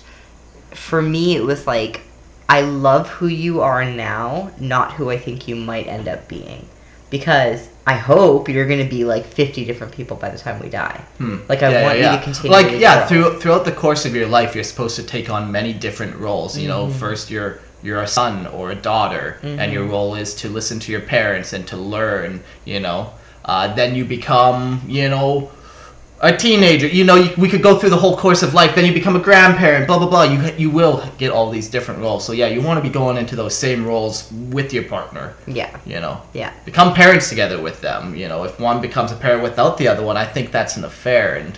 for 0.71 1.01
me 1.01 1.35
it 1.35 1.43
was 1.43 1.67
like, 1.67 2.01
I 2.49 2.61
love 2.61 3.09
who 3.09 3.27
you 3.27 3.61
are 3.61 3.83
now, 3.85 4.51
not 4.59 4.93
who 4.93 5.09
I 5.09 5.17
think 5.17 5.47
you 5.47 5.55
might 5.55 5.87
end 5.87 6.07
up 6.07 6.27
being, 6.27 6.67
because 7.09 7.69
I 7.85 7.95
hope 7.95 8.47
you're 8.47 8.67
gonna 8.67 8.87
be 8.87 9.03
like 9.03 9.25
50 9.25 9.65
different 9.65 9.93
people 9.93 10.15
by 10.17 10.29
the 10.29 10.37
time 10.37 10.61
we 10.61 10.69
die. 10.69 11.01
Hmm. 11.17 11.37
Like, 11.49 11.61
I 11.63 11.83
want 11.83 11.97
you 11.99 12.05
to 12.05 12.21
continue 12.23 12.51
Like 12.51 12.67
to 12.67 12.77
yeah, 12.79 13.05
through, 13.07 13.39
throughout 13.39 13.65
the 13.65 13.71
course 13.73 14.05
of 14.05 14.15
your 14.15 14.27
life, 14.27 14.55
you're 14.55 14.63
supposed 14.63 14.95
to 14.97 15.03
take 15.03 15.29
on 15.29 15.51
many 15.51 15.73
different 15.73 16.15
roles. 16.15 16.57
You 16.57 16.65
Mm. 16.65 16.71
know, 16.71 16.89
first 16.89 17.29
you're 17.29 17.59
you're 17.83 18.01
a 18.01 18.07
son 18.07 18.47
or 18.47 18.71
a 18.71 18.75
daughter, 18.75 19.37
and 19.43 19.59
Mm-hmm. 19.59 19.73
your 19.73 19.85
role 19.85 20.15
is 20.15 20.33
to 20.35 20.49
listen 20.49 20.79
to 20.79 20.91
your 20.91 21.01
parents 21.01 21.53
and 21.53 21.67
to 21.67 21.77
learn. 21.77 22.41
You 22.65 22.79
know, 22.79 23.11
uh, 23.45 23.73
then 23.75 23.93
you 23.95 24.05
become 24.05 24.81
you 24.87 25.09
know 25.09 25.51
a 26.21 26.31
teenager. 26.37 26.87
You 26.87 27.03
know, 27.03 27.15
you, 27.15 27.29
we 27.37 27.49
could 27.49 27.61
go 27.61 27.77
through 27.77 27.89
the 27.89 27.97
whole 27.97 28.15
course 28.15 28.43
of 28.43 28.53
life. 28.53 28.75
Then 28.75 28.85
you 28.85 28.93
become 28.93 29.17
a 29.17 29.19
grandparent. 29.19 29.87
Blah 29.87 29.99
blah 29.99 30.09
blah. 30.09 30.23
You 30.23 30.39
you 30.57 30.69
will 30.69 31.03
get 31.17 31.31
all 31.31 31.49
these 31.49 31.69
different 31.69 31.99
roles. 31.99 32.25
So 32.25 32.31
yeah, 32.31 32.47
you 32.47 32.61
want 32.61 32.77
to 32.81 32.81
be 32.89 32.93
going 32.93 33.17
into 33.17 33.35
those 33.35 33.53
same 33.55 33.85
roles 33.85 34.31
with 34.31 34.71
your 34.73 34.83
partner. 34.83 35.33
Yeah, 35.47 35.77
You 35.85 35.99
know, 35.99 36.21
yeah, 36.33 36.53
become 36.65 36.93
parents 36.93 37.27
together 37.29 37.61
with 37.61 37.81
them. 37.81 38.15
You 38.15 38.27
know, 38.29 38.45
if 38.45 38.59
one 38.59 38.79
becomes 38.81 39.11
a 39.11 39.15
parent 39.15 39.43
without 39.43 39.77
the 39.77 39.87
other 39.89 40.03
one, 40.05 40.15
I 40.15 40.25
think 40.25 40.51
that's 40.51 40.77
an 40.77 40.85
affair, 40.85 41.35
and 41.35 41.57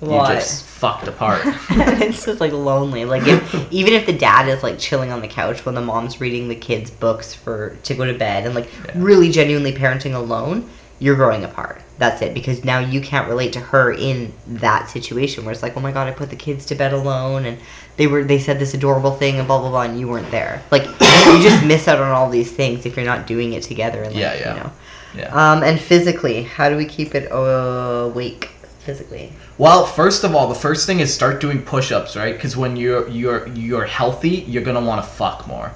What? 0.00 0.30
you 0.30 0.34
just 0.36 0.64
fucked 0.64 1.06
apart. 1.08 1.42
it's 1.70 2.24
just 2.24 2.40
like 2.40 2.52
lonely. 2.52 3.04
Like 3.04 3.26
if, 3.26 3.54
even 3.72 3.92
if 3.92 4.06
the 4.06 4.12
dad 4.16 4.48
is 4.48 4.62
like 4.62 4.78
chilling 4.78 5.12
on 5.12 5.20
the 5.20 5.28
couch 5.28 5.64
when 5.66 5.74
the 5.74 5.80
mom's 5.82 6.20
reading 6.20 6.48
the 6.48 6.54
kids 6.56 6.90
books 6.90 7.34
for 7.34 7.76
to 7.84 7.94
go 7.94 8.04
to 8.06 8.14
bed 8.18 8.46
and 8.46 8.54
like 8.54 8.68
Yeah. 8.86 8.92
really 8.94 9.30
genuinely 9.30 9.72
parenting 9.72 10.14
alone, 10.14 10.68
you're 11.00 11.16
growing 11.16 11.44
apart. 11.44 11.82
That's 11.98 12.22
it 12.22 12.32
because 12.32 12.64
now 12.64 12.78
you 12.78 13.02
can't 13.02 13.28
relate 13.28 13.52
to 13.54 13.60
her 13.60 13.92
in 13.92 14.32
that 14.46 14.88
situation 14.88 15.44
where 15.44 15.52
it's 15.52 15.62
like, 15.62 15.76
oh 15.76 15.80
my 15.80 15.92
god, 15.92 16.08
I 16.08 16.12
put 16.12 16.30
the 16.30 16.36
kids 16.36 16.64
to 16.66 16.74
bed 16.74 16.94
alone 16.94 17.44
and 17.44 17.58
they 17.98 18.06
were 18.06 18.24
they 18.24 18.38
said 18.38 18.58
this 18.58 18.72
adorable 18.72 19.10
thing 19.12 19.38
and 19.38 19.46
blah 19.46 19.60
blah 19.60 19.68
blah 19.68 19.82
and 19.82 20.00
you 20.00 20.08
weren't 20.08 20.30
there. 20.30 20.62
Like 20.70 20.84
you 21.26 21.42
just 21.42 21.62
miss 21.66 21.88
out 21.88 21.98
on 22.00 22.10
all 22.10 22.30
these 22.30 22.50
things 22.50 22.86
if 22.86 22.96
you're 22.96 23.04
not 23.04 23.26
doing 23.26 23.52
it 23.52 23.62
together. 23.64 24.02
And 24.02 24.14
like, 24.14 24.20
Yeah, 24.20 24.34
yeah. 24.34 24.54
You 24.54 24.60
know. 24.62 24.72
yeah. 25.16 25.52
Um, 25.52 25.62
and 25.62 25.78
physically, 25.78 26.42
how 26.44 26.70
do 26.70 26.76
we 26.76 26.86
keep 26.86 27.14
it 27.14 27.28
awake 27.30 28.48
physically? 28.80 29.32
Well, 29.60 29.84
first 29.84 30.24
of 30.24 30.34
all, 30.34 30.48
the 30.48 30.54
first 30.54 30.86
thing 30.86 31.00
is 31.00 31.12
start 31.12 31.38
doing 31.38 31.60
push-ups, 31.60 32.16
right? 32.16 32.32
Because 32.32 32.56
when 32.56 32.76
you're 32.76 33.06
you're 33.10 33.46
you're 33.48 33.84
healthy, 33.84 34.46
you're 34.48 34.62
gonna 34.62 34.80
want 34.80 35.04
to 35.04 35.10
fuck 35.10 35.46
more. 35.46 35.70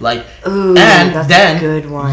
Like, 0.00 0.26
Ooh, 0.48 0.74
and 0.76 1.14
then 1.30 1.62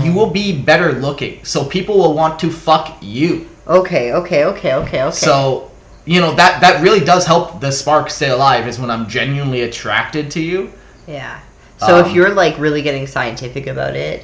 you 0.06 0.14
will 0.14 0.30
be 0.30 0.62
better 0.62 0.92
looking, 0.92 1.44
so 1.44 1.66
people 1.66 1.98
will 1.98 2.14
want 2.14 2.38
to 2.42 2.52
fuck 2.52 3.00
you. 3.02 3.50
Okay, 3.66 4.14
okay, 4.14 4.46
okay, 4.46 4.74
okay, 4.76 5.02
okay. 5.02 5.12
So, 5.12 5.72
you 6.06 6.22
know 6.22 6.36
that 6.36 6.62
that 6.62 6.84
really 6.84 7.04
does 7.04 7.26
help 7.26 7.62
the 7.62 7.72
spark 7.72 8.12
stay 8.12 8.30
alive. 8.30 8.68
Is 8.68 8.78
when 8.78 8.92
I'm 8.92 9.10
genuinely 9.10 9.62
attracted 9.62 10.30
to 10.32 10.40
you. 10.40 10.72
Yeah. 11.08 11.40
So 11.80 11.98
if 11.98 12.08
Um, 12.08 12.16
you're 12.16 12.34
like 12.36 12.60
really 12.60 12.84
getting 12.84 13.08
scientific 13.08 13.66
about 13.66 13.96
it, 13.96 14.24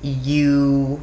you 0.00 1.02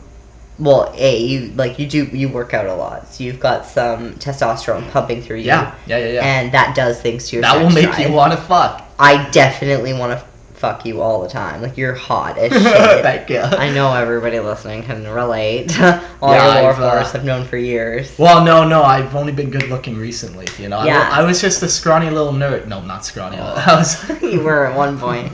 well, 0.60 0.92
a 0.96 1.18
you 1.18 1.52
like 1.54 1.80
you 1.80 1.88
do 1.88 2.06
you 2.06 2.30
work 2.30 2.54
out 2.54 2.66
a 2.66 2.76
lot, 2.76 3.08
so 3.14 3.24
you've 3.24 3.40
got 3.40 3.66
some 3.66 4.14
testosterone 4.16 4.90
pumping 4.92 5.22
through 5.22 5.38
you. 5.38 5.46
Yeah, 5.46 5.76
yeah, 5.88 5.98
yeah, 5.98 6.08
yeah. 6.14 6.22
And 6.26 6.52
that 6.52 6.76
does 6.76 7.02
things 7.02 7.30
to 7.30 7.38
your. 7.38 7.42
that 7.44 7.62
will 7.62 7.70
make 7.70 7.86
drive. 7.86 8.00
you 8.00 8.12
want 8.14 8.34
to 8.34 8.38
fuck. 8.38 8.86
I 9.00 9.30
definitely 9.32 9.94
want 9.94 10.20
to 10.20 10.26
fuck 10.60 10.86
you 10.86 11.02
all 11.02 11.22
the 11.22 11.30
time. 11.30 11.62
Like 11.62 11.78
you're 11.78 11.94
hot 11.94 12.38
as 12.38 12.52
shit. 12.62 13.02
Thank 13.02 13.30
you. 13.30 13.40
I 13.40 13.74
know 13.74 13.94
everybody 13.94 14.40
listening 14.40 14.84
can 14.84 15.08
relate. 15.08 15.80
all 16.22 16.34
Yeah, 16.34 16.54
your 16.56 16.62
war 16.64 16.72
I've, 16.74 16.80
uh, 16.80 17.18
I've 17.18 17.24
known 17.24 17.46
for 17.46 17.56
years. 17.56 18.14
Well, 18.20 18.44
no, 18.44 18.68
no, 18.68 18.84
I've 18.84 19.16
only 19.16 19.32
been 19.32 19.50
good 19.50 19.70
looking 19.70 19.98
recently. 19.98 20.48
You 20.58 20.68
know, 20.68 20.80
I 20.80 20.88
Yeah. 20.88 21.10
I, 21.12 21.24
was 21.24 21.40
just 21.40 21.64
a 21.64 21.70
scrawny 21.70 22.10
little 22.10 22.34
nerd. 22.34 22.68
No, 22.68 22.82
not 22.82 23.06
scrawny. 23.06 23.38
I 23.40 23.76
was. 23.76 24.22
you 24.22 24.42
were 24.42 24.66
at 24.66 24.76
one 24.76 25.00
point. 25.00 25.32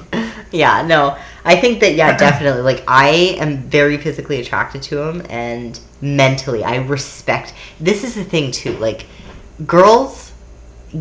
Yeah, 0.52 0.86
no. 0.86 1.18
I 1.46 1.56
think 1.56 1.80
that 1.82 1.94
yeah, 1.94 2.18
definitely. 2.28 2.64
Like 2.64 2.84
I 2.88 3.38
am 3.40 3.58
very 3.58 3.98
physically 3.98 4.42
attracted 4.42 4.82
to 4.84 5.02
him 5.02 5.26
and 5.30 5.80
mentally 6.02 6.64
I 6.64 6.78
respect 6.78 7.54
this 7.80 8.04
is 8.04 8.16
the 8.16 8.24
thing 8.24 8.52
too. 8.52 8.74
Like 8.74 9.06
girls 9.66 10.34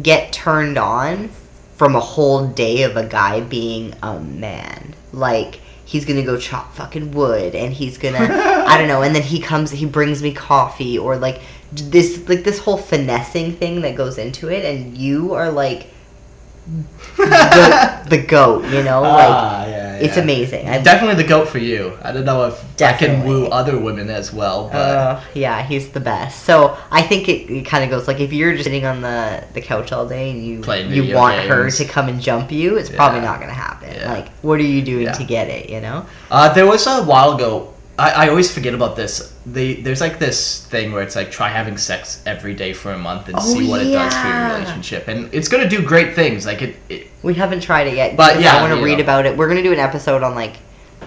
get 0.03 0.33
turned 0.33 0.79
on 0.79 1.31
from 1.77 1.97
a 1.97 2.01
whole 2.01 2.47
day 2.47 2.83
of 2.83 2.97
a 2.97 3.07
guy 3.07 3.41
being 3.41 3.95
a 4.03 4.21
man. 4.21 4.95
Like 5.13 5.61
he's 5.87 6.05
gonna 6.05 6.23
go 6.23 6.39
chop 6.39 6.75
fucking 6.75 7.13
wood 7.13 7.55
and 7.55 7.73
he's 7.73 7.97
gonna 7.97 8.19
I 8.67 8.77
don't 8.79 8.89
know, 8.89 9.03
and 9.03 9.15
then 9.15 9.23
he 9.23 9.41
comes 9.41 9.71
he 9.71 9.87
brings 9.87 10.23
me 10.23 10.33
coffee 10.33 10.99
or 10.99 11.17
like 11.17 11.41
this 11.73 12.29
like 12.29 12.45
this 12.45 12.59
whole 12.59 12.77
finessing 12.77 13.55
thing 13.55 13.81
that 13.81 13.97
goes 13.97 14.19
into 14.19 14.51
it 14.51 14.65
and 14.65 14.97
you 14.97 15.35
are 15.35 15.51
like 15.51 15.89
the, 17.17 18.07
the 18.09 18.19
goat, 18.19 18.65
you 18.67 18.83
know? 18.83 19.03
Like 19.03 19.29
Ah, 19.29 19.67
yeah, 19.67 19.97
it's 19.97 20.17
amazing. 20.17 20.69
I 20.69 20.81
Definitely 20.83 21.23
the 21.23 21.29
goat 21.29 21.49
for 21.49 21.59
you. 21.59 21.97
I 22.03 22.13
don't 22.13 22.25
know 22.25 22.47
if 22.47 22.83
I 22.83 22.93
can 22.95 23.25
woo 23.25 23.47
other 23.47 23.79
women 23.79 24.09
as 24.11 24.33
well, 24.33 24.69
but 24.73 24.77
Uh, 24.79 25.21
yeah, 25.35 25.63
he's 25.63 25.91
the 25.91 26.01
best. 26.01 26.45
So 26.45 26.77
I 26.91 27.03
think 27.03 27.29
it, 27.29 27.51
it 27.51 27.67
kind 27.67 27.85
of 27.85 27.91
goes 27.91 28.09
like 28.09 28.21
if 28.21 28.33
you're 28.33 28.53
just 28.53 28.65
sitting 28.65 28.87
on 28.87 29.03
the, 29.03 29.45
the 29.53 29.61
couch 29.61 29.93
all 29.93 30.07
day 30.09 30.31
and 30.31 30.45
you 30.45 30.63
you 30.89 31.15
want 31.15 31.41
her 31.43 31.71
to 31.71 31.85
come 31.85 32.09
and 32.09 32.21
jump 32.21 32.51
you, 32.51 32.77
it's 32.77 32.91
probably 32.91 33.21
not 33.21 33.41
gonna 33.41 33.53
happen. 33.53 33.93
Yeah. 33.95 34.13
Like, 34.13 34.29
what 34.43 34.59
are 34.59 34.63
you 34.63 34.83
doing 34.83 35.05
Yeah. 35.05 35.13
to 35.13 35.25
get 35.25 35.49
it? 35.49 35.69
You 35.71 35.81
know? 35.81 36.07
uh, 36.31 36.53
there 36.53 36.67
was 36.67 36.87
a 36.87 37.03
while 37.05 37.33
ago. 37.37 37.74
I, 37.99 38.27
I 38.27 38.29
always 38.29 38.53
forget 38.53 38.75
about 38.75 38.97
this. 38.97 39.33
They, 39.47 39.75
there's 39.75 40.01
like 40.01 40.19
this 40.19 40.67
thing 40.67 40.91
where 40.93 41.03
it's 41.03 41.15
like 41.15 41.31
try 41.31 41.49
having 41.49 41.77
sex 41.79 42.23
every 42.27 42.55
day 42.55 42.73
for 42.73 42.93
a 42.93 42.99
month 42.99 43.29
and 43.29 43.37
Oh, 43.37 43.41
see 43.41 43.69
what 43.69 43.81
it 43.83 43.91
does 43.93 44.13
for 44.15 44.27
your 44.29 44.47
relationship, 44.59 45.07
and 45.09 45.33
it's 45.33 45.49
gonna 45.49 45.69
do 45.69 45.81
great 45.81 46.15
things. 46.15 46.45
Like 46.45 46.61
it, 46.63 46.77
it 46.89 47.07
We 47.23 47.35
haven't 47.35 47.61
tried 47.61 47.87
it 47.87 47.95
yet, 47.95 48.17
But 48.17 48.41
yeah, 48.41 48.57
I 48.57 48.63
want 48.63 48.75
to 48.79 48.85
read 48.85 48.99
know. 48.99 49.05
about 49.05 49.27
it. 49.27 49.37
We're 49.37 49.49
gonna 49.49 49.63
do 49.63 49.73
an 49.73 49.79
episode 49.79 50.23
on 50.25 50.35
like 50.35 50.57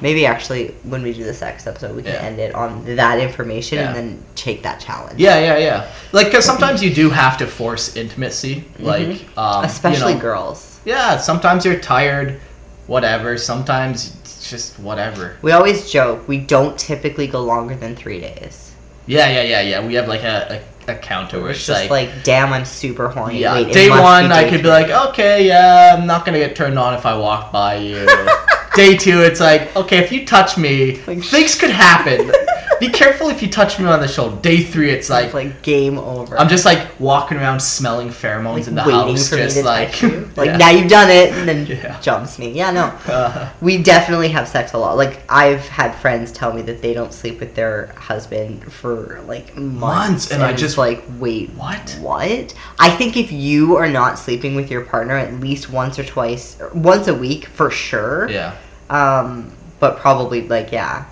maybe 0.02 0.26
actually 0.28 0.68
when 0.84 1.02
we 1.02 1.12
do 1.12 1.24
the 1.24 1.34
sex 1.34 1.66
episode, 1.68 1.96
we 1.96 2.04
can 2.04 2.14
Yeah. 2.14 2.22
end 2.22 2.40
it 2.40 2.56
on 2.56 2.86
that 2.96 3.20
information 3.20 3.80
Yeah. 3.80 3.88
and 3.88 3.96
then 3.96 4.24
take 4.36 4.64
that 4.64 4.80
challenge. 4.80 5.20
yeah, 5.20 5.40
yeah, 5.40 5.58
yeah. 5.58 5.92
Like 6.14 6.28
because 6.28 6.46
sometimes 6.46 6.82
you 6.84 6.94
do 6.94 7.10
have 7.10 7.38
to 7.40 7.48
force 7.48 7.96
intimacy, 7.98 8.64
like 8.80 9.02
um, 9.08 9.12
you 9.12 9.18
Mm-hmm. 9.18 9.66
especially 9.66 10.14
know, 10.14 10.20
girls. 10.22 10.80
Yeah, 10.86 11.18
sometimes 11.18 11.66
you're 11.66 11.80
tired, 11.80 12.40
whatever. 12.86 13.38
Sometimes 13.38 14.14
it's 14.48 14.70
just 14.74 14.80
whatever. 14.80 15.36
We 15.42 15.52
always 15.52 15.92
joke 15.92 16.26
we 16.28 16.38
don't 16.38 16.78
typically 16.80 17.28
go 17.28 17.44
longer 17.44 17.76
than 17.76 17.96
three 17.96 18.22
days. 18.22 18.74
Yeah, 19.06 19.30
yeah, 19.30 19.42
yeah, 19.42 19.62
yeah. 19.62 19.86
We 19.86 19.96
have 19.96 20.08
like 20.08 20.24
a, 20.24 20.62
a, 20.88 20.92
a 20.94 20.96
counter 20.96 21.42
where 21.42 21.52
It's 21.52 21.60
it's, 21.60 21.68
just 21.68 21.90
like, 21.90 22.14
like, 22.14 22.24
damn, 22.24 22.54
I'm 22.54 22.64
super 22.66 23.10
horny. 23.10 23.40
yeah, 23.40 23.54
Wait, 23.54 23.74
day 23.74 23.90
one 23.90 24.28
be 24.28 24.32
I 24.32 24.44
day 24.44 24.50
could 24.50 24.64
be 24.64 24.70
like, 24.70 24.90
okay, 25.10 25.46
yeah, 25.48 25.96
I'm 25.98 26.08
not 26.08 26.26
gonna 26.26 26.40
get 26.40 26.56
turned 26.56 26.80
on 26.80 26.94
if 26.94 27.06
I 27.06 27.18
walk 27.18 27.52
by 27.52 27.76
you. 27.76 28.06
day 28.76 28.96
two, 28.96 29.22
it's 29.22 29.42
like, 29.42 29.76
okay, 29.76 29.98
if 29.98 30.12
you 30.14 30.26
touch 30.26 30.58
me, 30.58 31.02
Like, 31.08 31.24
things 31.24 31.56
could 31.56 31.72
happen. 31.72 32.32
be 32.80 32.90
careful 32.90 33.30
if 33.30 33.42
you 33.42 33.50
touch 33.50 33.80
me 33.80 33.86
on 33.86 34.00
the 34.00 34.08
shoulder. 34.08 34.36
Day 34.42 34.62
three, 34.64 34.90
it's 34.92 35.10
like, 35.10 35.26
it's 35.26 35.34
like 35.34 35.62
game 35.62 35.98
over. 35.98 36.38
I'm 36.40 36.48
just 36.50 36.66
like 36.66 37.00
walking 37.00 37.38
around 37.38 37.60
smelling 37.62 38.10
pheromones 38.10 38.54
like 38.60 38.68
in 38.68 38.76
the 38.76 38.84
house, 38.84 39.30
just 39.30 39.64
like. 39.64 39.94
Like 40.38 40.48
yeah. 40.52 40.58
now 40.58 40.70
you've 40.70 40.90
done 40.90 41.10
it, 41.10 41.34
and 41.34 41.48
then 41.48 41.66
Yeah. 41.68 42.00
jumps 42.00 42.38
me. 42.38 42.52
Yeah, 42.52 42.72
no. 42.72 42.88
Uh, 43.12 43.50
We 43.62 43.82
definitely 43.82 44.30
have 44.30 44.48
sex 44.48 44.74
a 44.74 44.78
lot. 44.78 44.98
Like 44.98 45.22
I've 45.30 45.68
had 45.68 45.96
friends 45.96 46.32
tell 46.32 46.54
me 46.54 46.62
that 46.64 46.82
they 46.82 46.94
don't 46.94 47.12
sleep 47.14 47.40
with 47.40 47.56
their 47.56 47.88
husband 47.98 48.72
for 48.72 49.22
like 49.28 49.56
months, 49.56 49.80
Months, 50.10 50.32
and 50.32 50.44
I 50.44 50.54
just- 50.54 50.78
like, 50.78 51.04
wait, 51.20 51.50
What? 51.52 51.98
What? 52.02 52.54
I 52.80 52.90
think 52.92 53.18
if 53.18 53.32
you 53.32 53.76
are 53.78 53.90
not 53.90 54.20
sleeping 54.20 54.54
with 54.56 54.70
your 54.70 54.82
partner 54.82 55.16
at 55.18 55.34
least 55.40 55.70
once 55.72 55.98
or 55.98 56.04
twice, 56.04 56.60
or 56.62 56.70
once 56.74 57.08
a 57.08 57.14
week 57.16 57.46
for 57.48 57.72
sure. 57.72 58.30
yeah. 58.30 58.56
Um, 58.90 59.52
but 59.80 59.98
probably 59.98 60.48
like 60.48 60.72
yeah, 60.72 61.06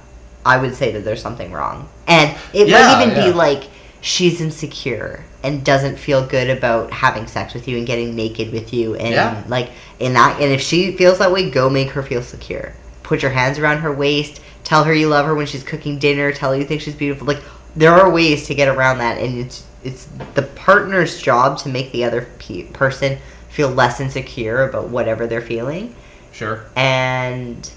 I 0.46 0.58
would 0.58 0.76
say 0.76 0.92
that 0.92 1.04
there's 1.04 1.22
something 1.22 1.52
wrong, 1.52 1.90
and 2.08 2.36
it 2.54 2.68
Yeah, 2.68 2.80
might 2.82 3.04
even 3.04 3.16
yeah. 3.18 3.26
be 3.26 3.34
like 3.34 3.64
she's 4.02 4.40
insecure 4.40 5.24
and 5.44 5.64
doesn't 5.64 5.98
feel 5.98 6.26
good 6.26 6.50
about 6.50 6.92
having 6.92 7.26
sex 7.28 7.54
with 7.54 7.68
you 7.68 7.78
and 7.78 7.86
getting 7.88 8.16
naked 8.16 8.52
with 8.52 8.74
you, 8.74 8.96
and 8.96 9.14
Yeah. 9.14 9.44
like 9.48 9.70
in 10.00 10.14
that, 10.14 10.40
and 10.40 10.52
if 10.52 10.62
she 10.62 10.96
feels 10.96 11.18
that 11.20 11.32
way, 11.32 11.50
go 11.50 11.70
make 11.70 11.92
her 11.92 12.04
feel 12.04 12.22
secure. 12.22 12.74
Put 13.04 13.22
your 13.22 13.32
hands 13.32 13.58
around 13.60 13.80
her 13.80 13.92
waist. 13.94 14.42
Tell 14.64 14.84
her 14.84 14.94
you 14.94 15.08
love 15.10 15.26
her 15.26 15.36
when 15.36 15.46
she's 15.46 15.64
cooking 15.64 16.00
dinner. 16.00 16.32
Tell 16.32 16.52
her 16.52 16.58
you 16.58 16.66
think 16.66 16.82
she's 16.82 16.96
beautiful. 16.96 17.28
Like 17.28 17.42
there 17.76 17.94
are 17.94 18.10
ways 18.10 18.48
to 18.48 18.56
get 18.56 18.68
around 18.68 19.00
that, 19.00 19.18
and 19.20 19.40
it's 19.40 19.64
it's 19.84 20.08
the 20.34 20.42
partner's 20.44 21.22
job 21.22 21.58
to 21.60 21.70
make 21.70 21.92
the 21.92 22.04
other 22.04 22.28
pe- 22.40 22.64
person 22.64 23.18
feel 23.50 23.70
less 23.70 24.00
insecure 24.00 24.68
about 24.68 24.90
whatever 24.90 25.28
they're 25.28 25.42
feeling 25.42 25.94
Sure. 26.32 26.62
and 26.76 27.70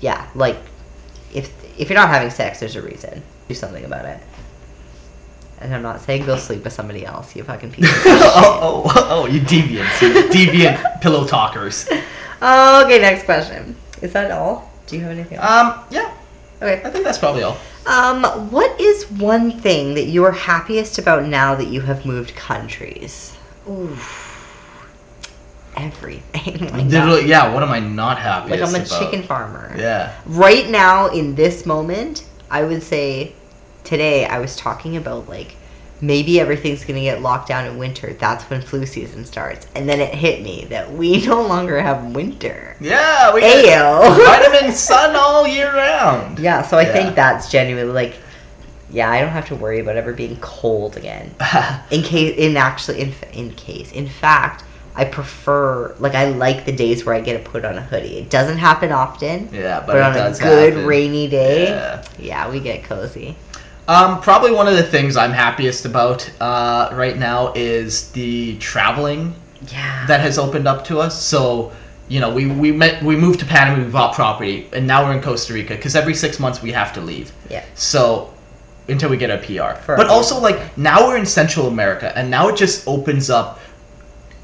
yeah, 0.00 0.26
like 0.34 0.56
if 1.32 1.52
if 1.78 1.88
you're 1.88 1.98
not 1.98 2.08
having 2.08 2.30
sex, 2.30 2.60
there's 2.60 2.76
a 2.76 2.82
reason. 2.82 3.22
Do 3.48 3.54
something 3.54 3.84
about 3.84 4.04
it. 4.04 4.20
And 5.60 5.74
I'm 5.74 5.82
not 5.82 6.00
saying 6.00 6.26
go 6.26 6.36
sleep 6.36 6.64
with 6.64 6.72
somebody 6.72 7.06
else. 7.06 7.36
You 7.36 7.44
fucking 7.44 7.70
piece 7.70 7.88
of 7.88 7.94
shit. 8.02 8.06
oh, 8.06 8.82
oh, 8.84 9.06
oh, 9.10 9.26
you 9.26 9.40
deviants. 9.40 10.02
You 10.02 10.28
deviant 10.28 11.00
pillow 11.00 11.26
talkers. 11.26 11.88
okay, 12.42 12.98
next 13.00 13.24
question. 13.24 13.76
Is 14.00 14.12
that 14.12 14.30
all? 14.32 14.70
Do 14.86 14.96
you 14.96 15.02
have 15.02 15.12
anything? 15.12 15.38
Else? 15.38 15.48
Um, 15.48 15.84
yeah, 15.90 16.12
Okay. 16.62 16.80
I 16.84 16.90
think 16.90 17.04
that's 17.04 17.18
probably 17.18 17.42
all. 17.42 17.56
Um, 17.86 18.22
what 18.50 18.80
is 18.80 19.10
one 19.10 19.50
thing 19.50 19.94
that 19.94 20.04
you 20.06 20.24
are 20.24 20.30
happiest 20.32 20.98
about 20.98 21.24
now 21.24 21.56
that 21.56 21.66
you 21.66 21.80
have 21.80 22.06
moved 22.06 22.36
countries? 22.36 23.36
Ooh. 23.68 23.96
Everything. 25.76 26.68
Like, 26.72 26.86
Literally, 26.86 27.26
yeah, 27.28 27.52
what 27.52 27.62
am 27.62 27.70
I 27.70 27.80
not 27.80 28.18
happy 28.18 28.50
like 28.50 28.60
I'm 28.60 28.74
a 28.74 28.78
about? 28.78 28.88
chicken 28.98 29.22
farmer. 29.22 29.74
Yeah. 29.78 30.12
right 30.26 30.68
now 30.68 31.06
in 31.08 31.34
this 31.34 31.64
moment 31.66 32.24
i 32.50 32.62
would 32.62 32.82
say 32.82 33.32
today 33.84 34.26
i 34.26 34.38
was 34.38 34.54
talking 34.56 34.96
about 34.98 35.28
like 35.28 35.56
maybe 36.02 36.38
everything's 36.40 36.84
gonna 36.84 37.00
get 37.00 37.22
locked 37.22 37.48
down 37.48 37.64
in 37.66 37.78
winter 37.78 38.12
that's 38.14 38.44
when 38.50 38.60
flu 38.60 38.84
season 38.84 39.24
starts 39.24 39.66
and 39.74 39.88
then 39.88 39.98
it 40.00 40.12
hit 40.14 40.42
me 40.42 40.66
that 40.68 40.92
we 40.92 41.24
no 41.26 41.40
longer 41.42 41.80
have 41.80 42.04
winter 42.14 42.76
Yeah, 42.80 43.32
we 43.34 43.40
Ayo. 43.40 44.14
vitamin 44.26 44.72
sun 44.72 45.16
all 45.16 45.46
year 45.46 45.74
round. 45.74 46.38
yeah 46.38 46.60
so 46.62 46.76
i 46.76 46.82
Yeah. 46.82 46.92
think 46.92 47.14
that's 47.16 47.50
genuinely 47.50 47.92
like 47.92 48.16
yeah 48.90 49.10
i 49.10 49.20
don't 49.20 49.30
have 49.30 49.46
to 49.46 49.56
worry 49.56 49.80
about 49.80 49.96
ever 49.96 50.12
being 50.12 50.36
cold 50.40 50.96
again 50.98 51.34
in 51.90 52.02
case 52.02 52.36
in 52.36 52.56
actually 52.58 53.00
in, 53.00 53.12
in 53.32 53.50
case 53.54 53.90
in 53.92 54.06
fact 54.08 54.64
i 54.94 55.04
prefer 55.04 55.94
like 55.98 56.14
i 56.14 56.28
like 56.30 56.64
the 56.64 56.72
days 56.72 57.04
where 57.04 57.14
i 57.14 57.20
get 57.20 57.42
to 57.42 57.50
put 57.50 57.64
on 57.64 57.76
a 57.78 57.80
hoodie 57.82 58.18
it 58.18 58.28
doesn't 58.30 58.58
happen 58.58 58.92
often 58.92 59.48
yeah, 59.52 59.80
but, 59.80 59.86
but, 59.86 59.96
it 59.96 60.02
on 60.02 60.32
a 60.34 60.38
good 60.38 60.72
happen. 60.74 60.86
rainy 60.86 61.28
day 61.28 61.64
Yeah. 61.68 62.04
yeah 62.18 62.50
we 62.50 62.60
get 62.60 62.84
cozy 62.84 63.36
Um, 63.88 64.20
probably 64.20 64.52
one 64.52 64.68
of 64.68 64.76
the 64.76 64.82
things 64.84 65.16
I'm 65.16 65.32
happiest 65.32 65.84
about 65.86 66.30
uh, 66.40 66.90
right 66.94 67.18
now 67.18 67.52
is 67.56 68.10
the 68.12 68.56
traveling 68.58 69.34
Yeah. 69.72 70.06
that 70.06 70.20
has 70.20 70.38
opened 70.38 70.68
up 70.68 70.84
to 70.86 71.00
us. 71.00 71.20
So, 71.20 71.72
you 72.08 72.20
know, 72.20 72.30
we 72.32 72.46
we 72.46 72.70
met 72.70 73.02
we 73.02 73.16
moved 73.16 73.40
to 73.40 73.46
Panama, 73.46 73.82
we 73.84 73.90
bought 73.90 74.14
property, 74.14 74.68
and 74.72 74.86
now 74.86 75.04
we're 75.04 75.16
in 75.16 75.20
Costa 75.22 75.52
Rica 75.52 75.74
because 75.74 75.96
every 75.96 76.14
six 76.14 76.38
months 76.38 76.62
we 76.62 76.70
have 76.72 76.92
to 76.94 77.00
leave. 77.00 77.32
yeah. 77.50 77.64
So 77.74 78.30
until 78.88 79.10
we 79.10 79.16
get 79.16 79.30
a 79.30 79.38
PR. 79.46 79.74
For 79.84 79.96
but 79.96 80.06
also 80.08 80.38
like 80.48 80.58
now 80.78 80.98
we're 81.06 81.16
in 81.18 81.26
Central 81.26 81.66
America 81.66 82.12
and 82.16 82.30
now 82.30 82.48
it 82.50 82.56
just 82.56 82.86
opens 82.86 83.30
up 83.30 83.58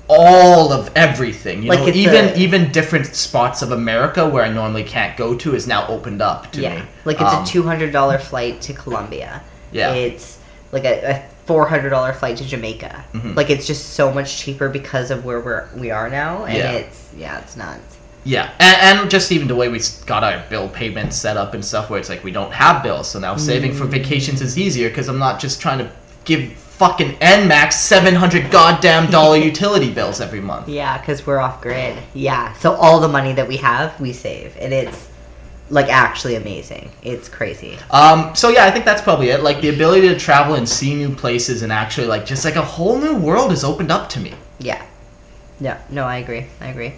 all 0.08 0.72
of 0.72 0.90
everything. 0.96 1.62
You 1.62 1.68
Like 1.70 1.80
know, 1.80 1.88
even 1.88 2.24
a- 2.30 2.34
even 2.36 2.72
different 2.72 3.06
spots 3.14 3.62
of 3.62 3.72
America 3.72 4.26
where 4.28 4.42
I 4.44 4.48
normally 4.50 4.84
can't 4.84 5.16
go 5.16 5.34
to 5.36 5.54
is 5.54 5.66
now 5.66 5.86
opened 5.88 6.22
up 6.22 6.50
to 6.52 6.60
yeah. 6.62 6.76
me. 6.76 6.82
Like 7.04 7.20
it's 7.20 7.32
Um, 7.32 7.42
a 7.44 7.46
two 7.46 7.62
hundred 7.62 7.92
dollar 7.92 8.18
flight 8.18 8.60
to 8.62 8.72
Colombia. 8.72 9.42
Yeah. 9.72 9.92
It's 9.92 10.38
like 10.72 10.84
a, 10.84 11.10
a 11.10 11.22
four 11.46 11.66
hundred 11.68 11.90
dollar 11.90 12.12
flight 12.12 12.36
to 12.38 12.44
Jamaica. 12.44 13.04
Mhm. 13.14 13.36
Like 13.36 13.50
it's 13.50 13.66
just 13.66 13.90
so 13.94 14.12
much 14.12 14.38
cheaper 14.38 14.68
because 14.68 15.10
of 15.10 15.24
where 15.24 15.40
we're 15.40 15.66
we 15.76 15.90
are 15.90 16.08
now, 16.08 16.44
and 16.44 16.56
Yeah. 16.56 16.72
it's 16.72 17.08
yeah, 17.16 17.38
it's 17.40 17.56
nuts. 17.56 17.96
Yeah, 18.24 18.50
and, 18.58 18.98
and 19.00 19.10
just 19.10 19.32
even 19.32 19.48
the 19.48 19.54
way 19.54 19.68
we 19.68 19.80
got 20.04 20.22
our 20.24 20.42
bill 20.50 20.68
payments 20.68 21.16
set 21.16 21.36
up 21.38 21.54
and 21.54 21.64
stuff, 21.64 21.88
where 21.88 21.98
it's 21.98 22.08
like 22.10 22.24
we 22.24 22.30
don't 22.32 22.52
have 22.52 22.82
bills, 22.82 23.08
so 23.10 23.18
now 23.18 23.36
saving 23.36 23.72
for 23.72 23.84
vacations 23.86 24.42
is 24.42 24.58
easier 24.58 24.88
because 24.90 25.08
I'm 25.08 25.18
not 25.18 25.38
just 25.40 25.62
trying 25.62 25.78
to 25.78 25.90
give 26.24 26.42
fucking 26.78 27.16
NMAX 27.16 27.72
seven 27.74 28.14
hundred 28.14 28.50
goddamn 28.50 29.10
dollar 29.10 29.36
utility 29.52 29.92
bills 29.92 30.20
every 30.20 30.40
month. 30.40 30.68
Yeah, 30.68 30.98
because 30.98 31.26
we're 31.26 31.38
off 31.38 31.60
grid. 31.60 31.98
Yeah, 32.14 32.52
so 32.54 32.72
all 32.74 33.00
the 33.00 33.08
money 33.08 33.32
that 33.34 33.46
we 33.46 33.56
have, 33.58 34.00
we 34.00 34.12
save, 34.12 34.56
and 34.58 34.72
it's 34.72 35.08
like 35.70 35.88
actually 35.88 36.36
amazing. 36.36 36.90
It's 37.02 37.28
crazy. 37.28 37.76
Um, 37.90 38.34
so 38.34 38.48
yeah, 38.48 38.64
I 38.64 38.70
think 38.70 38.84
that's 38.84 39.02
probably 39.02 39.30
it. 39.30 39.42
Like 39.42 39.60
the 39.60 39.68
ability 39.68 40.08
to 40.08 40.18
travel 40.18 40.54
and 40.54 40.68
see 40.68 40.94
new 40.94 41.14
places 41.14 41.62
and 41.62 41.72
actually 41.72 42.06
like 42.06 42.24
just 42.24 42.44
like 42.44 42.56
a 42.56 42.64
whole 42.64 42.98
new 42.98 43.16
world 43.16 43.50
has 43.50 43.64
opened 43.64 43.90
up 43.90 44.08
to 44.10 44.20
me. 44.20 44.34
Yeah. 44.58 44.84
Yeah. 45.60 45.80
No, 45.90 46.04
I 46.04 46.18
agree. 46.18 46.46
I 46.60 46.68
agree. 46.68 46.94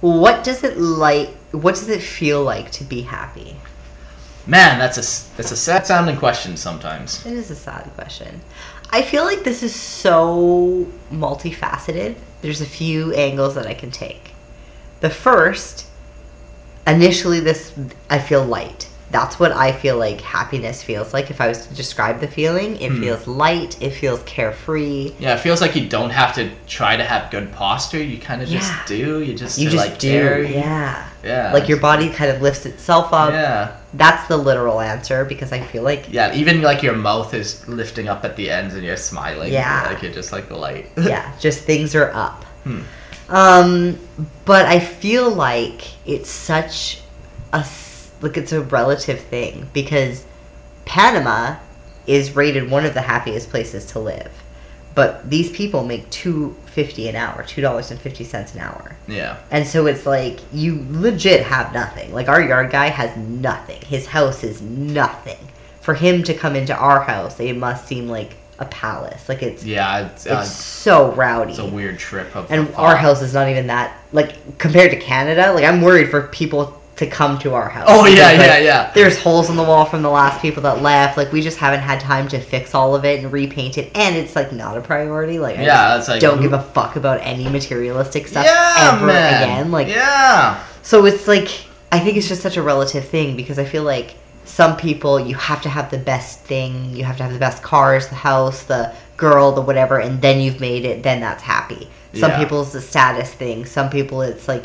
What 0.00 0.44
does 0.44 0.62
it 0.62 0.76
like? 0.76 1.30
What 1.52 1.74
does 1.74 1.88
it 1.88 2.02
feel 2.02 2.44
like 2.44 2.70
to 2.72 2.84
be 2.84 3.00
happy? 3.00 3.56
Man, 4.46 4.78
that's 4.78 4.96
a 4.96 5.36
that's 5.36 5.50
a 5.50 5.56
sad 5.56 5.86
sounding 5.86 6.16
question 6.16 6.56
sometimes. 6.56 7.26
It 7.26 7.32
is 7.32 7.50
a 7.50 7.56
sad 7.56 7.90
question. 7.96 8.40
I 8.96 9.02
feel 9.02 9.24
like 9.24 9.44
this 9.44 9.62
is 9.62 9.74
so 9.74 10.86
multifaceted. 11.12 12.14
There's 12.40 12.62
a 12.62 12.66
few 12.66 13.12
angles 13.12 13.54
that 13.56 13.66
I 13.66 13.74
can 13.74 13.90
take. 13.90 14.32
The 15.00 15.10
first, 15.10 15.86
initially, 16.86 17.40
this 17.40 17.74
I 18.08 18.18
feel 18.18 18.42
light. 18.42 18.85
That's 19.12 19.38
what 19.38 19.52
I 19.52 19.70
feel 19.70 19.96
like 19.98 20.20
happiness 20.20 20.82
feels 20.82 21.12
like. 21.14 21.30
If 21.30 21.40
I 21.40 21.46
was 21.46 21.66
to 21.68 21.74
describe 21.74 22.20
the 22.20 22.26
feeling, 22.26 22.76
it 22.80 22.90
Hmm. 22.90 23.00
feels 23.00 23.26
light. 23.28 23.76
It 23.80 23.90
feels 23.90 24.20
carefree. 24.26 25.12
Yeah, 25.20 25.34
it 25.34 25.40
feels 25.40 25.60
like 25.60 25.76
you 25.76 25.88
don't 25.88 26.10
have 26.10 26.34
to 26.34 26.50
try 26.66 26.96
to 26.96 27.04
have 27.04 27.30
good 27.30 27.52
posture. 27.52 28.02
You 28.02 28.18
kind 28.18 28.42
of 28.42 28.48
just 28.48 28.68
Yeah. 28.70 28.80
do. 28.86 29.20
You 29.22 29.34
just 29.34 29.58
You 29.58 29.70
just 29.70 29.76
like 29.86 29.98
do, 29.98 30.10
there. 30.10 30.42
yeah. 30.42 31.04
Yeah. 31.24 31.52
Like 31.52 31.68
your 31.68 31.78
body 31.78 32.08
kind 32.10 32.30
of 32.32 32.42
lifts 32.42 32.66
itself 32.66 33.12
up. 33.12 33.30
Yeah. 33.32 33.68
That's 33.94 34.26
the 34.28 34.36
literal 34.36 34.80
answer 34.80 35.24
because 35.24 35.52
I 35.52 35.60
feel 35.60 35.82
like 35.84 36.06
Yeah, 36.10 36.34
even 36.34 36.62
like 36.62 36.82
your 36.82 36.94
mouth 36.94 37.32
is 37.32 37.66
lifting 37.68 38.08
up 38.08 38.24
at 38.24 38.34
the 38.36 38.50
ends 38.50 38.74
and 38.74 38.82
you're 38.84 38.96
smiling. 38.96 39.52
Yeah. 39.52 39.86
Like 39.88 40.02
you're 40.02 40.12
just 40.12 40.32
like 40.32 40.48
the 40.48 40.56
light. 40.56 40.90
yeah, 40.96 41.30
just 41.40 41.60
things 41.60 41.94
are 41.94 42.10
up. 42.12 42.44
Hmm. 42.64 42.80
Um, 43.28 43.98
but 44.44 44.66
I 44.66 44.78
feel 44.80 45.30
like 45.30 45.82
it's 46.06 46.30
such 46.30 47.00
a 47.52 47.64
like 48.20 48.36
it's 48.36 48.52
a 48.52 48.62
relative 48.62 49.20
thing 49.20 49.68
because 49.72 50.24
Panama 50.84 51.56
is 52.06 52.36
rated 52.36 52.70
one 52.70 52.84
of 52.86 52.94
the 52.94 53.02
happiest 53.02 53.50
places 53.50 53.84
to 53.86 53.98
live, 53.98 54.30
but 54.94 55.28
these 55.28 55.50
people 55.50 55.84
make 55.84 56.08
two 56.10 56.56
fifty 56.66 57.08
an 57.08 57.16
hour, 57.16 57.42
two 57.42 57.60
dollars 57.60 57.90
and 57.90 58.00
fifty 58.00 58.24
cents 58.24 58.54
an 58.54 58.60
hour, 58.60 58.96
yeah. 59.08 59.36
and 59.50 59.66
so 59.66 59.86
it's 59.86 60.06
like 60.06 60.40
you 60.52 60.86
legit 60.90 61.42
have 61.42 61.72
nothing. 61.72 62.12
Like 62.12 62.28
our 62.28 62.42
yard 62.42 62.70
guy 62.70 62.88
has 62.88 63.16
nothing. 63.16 63.80
His 63.82 64.06
house 64.06 64.44
is 64.44 64.62
nothing. 64.62 65.38
For 65.80 65.94
him 65.94 66.24
to 66.24 66.34
come 66.34 66.56
into 66.56 66.74
our 66.76 67.02
house, 67.02 67.38
it 67.38 67.56
must 67.56 67.86
seem 67.86 68.08
like 68.08 68.36
a 68.58 68.64
palace. 68.66 69.28
Like 69.28 69.42
it's 69.42 69.64
Yeah, 69.64 70.08
it's, 70.08 70.26
uh, 70.26 70.42
so 70.42 71.12
rowdy. 71.12 71.52
it's 71.52 71.60
a 71.60 71.66
weird 71.66 71.98
trip 71.98 72.34
and 72.50 72.74
our 72.74 72.96
house 72.96 73.22
is 73.22 73.34
not 73.34 73.48
even 73.48 73.66
that 73.68 73.96
like 74.12 74.58
compared 74.58 74.90
to 74.92 74.98
Canada. 74.98 75.52
Like 75.52 75.64
I'm 75.64 75.82
worried 75.82 76.10
for 76.10 76.28
people 76.28 76.80
to 76.96 77.06
come 77.06 77.38
to 77.40 77.52
our 77.54 77.68
house. 77.68 77.84
Oh 77.88 78.04
because, 78.04 78.18
yeah, 78.18 78.26
like, 78.26 78.38
yeah, 78.38 78.58
yeah. 78.58 78.92
There's 78.94 79.18
holes 79.18 79.50
in 79.50 79.56
the 79.56 79.62
wall 79.62 79.84
from 79.84 80.02
the 80.02 80.08
last 80.10 80.40
people 80.40 80.62
that 80.62 80.80
left. 80.82 81.16
Like 81.16 81.30
we 81.30 81.42
just 81.42 81.58
haven't 81.58 81.80
had 81.80 82.00
time 82.00 82.26
to 82.28 82.40
fix 82.40 82.74
all 82.74 82.94
of 82.94 83.04
it 83.04 83.22
and 83.22 83.30
repaint 83.32 83.76
it, 83.78 83.90
and 83.94 84.16
it's 84.16 84.34
like 84.34 84.52
not 84.52 84.76
a 84.76 84.80
priority. 84.80 85.38
Like 85.38 85.58
I 85.58 85.62
Yeah, 85.64 85.88
that's 85.96 86.08
like 86.08 86.20
don't 86.20 86.38
who- 86.38 86.44
give 86.44 86.52
a 86.54 86.62
fuck 86.62 86.96
about 86.96 87.20
any 87.22 87.48
materialistic 87.48 88.26
stuff 88.28 88.44
yeah, 88.46 88.94
ever 88.94 89.06
man. 89.06 89.42
again. 89.42 89.70
Like 89.70 89.88
yeah. 89.88 90.64
so 90.82 91.04
it's 91.04 91.28
like 91.28 91.48
I 91.92 92.00
think 92.00 92.16
it's 92.16 92.28
just 92.28 92.42
such 92.42 92.56
a 92.56 92.62
relative 92.62 93.06
thing 93.06 93.36
because 93.36 93.58
I 93.58 93.64
feel 93.64 93.82
like 93.82 94.14
some 94.44 94.76
people 94.76 95.20
you 95.20 95.34
have 95.34 95.60
to 95.62 95.68
have 95.68 95.90
the 95.90 95.98
best 95.98 96.40
thing, 96.40 96.94
you 96.96 97.04
have 97.04 97.16
to 97.18 97.22
have 97.24 97.32
the 97.32 97.38
best 97.38 97.62
cars, 97.62 98.08
the 98.08 98.14
house, 98.14 98.62
the 98.62 98.94
girl, 99.18 99.52
the 99.52 99.60
whatever, 99.60 99.98
and 99.98 100.22
then 100.22 100.40
you've 100.40 100.60
made 100.60 100.84
it, 100.84 101.02
then 101.02 101.20
that's 101.20 101.42
happy. 101.42 101.88
Some 102.14 102.30
Yeah. 102.30 102.38
people 102.38 102.62
it's 102.62 102.74
a 102.74 102.80
status 102.80 103.30
thing, 103.34 103.66
some 103.66 103.90
people 103.90 104.22
it's 104.22 104.48
like 104.48 104.64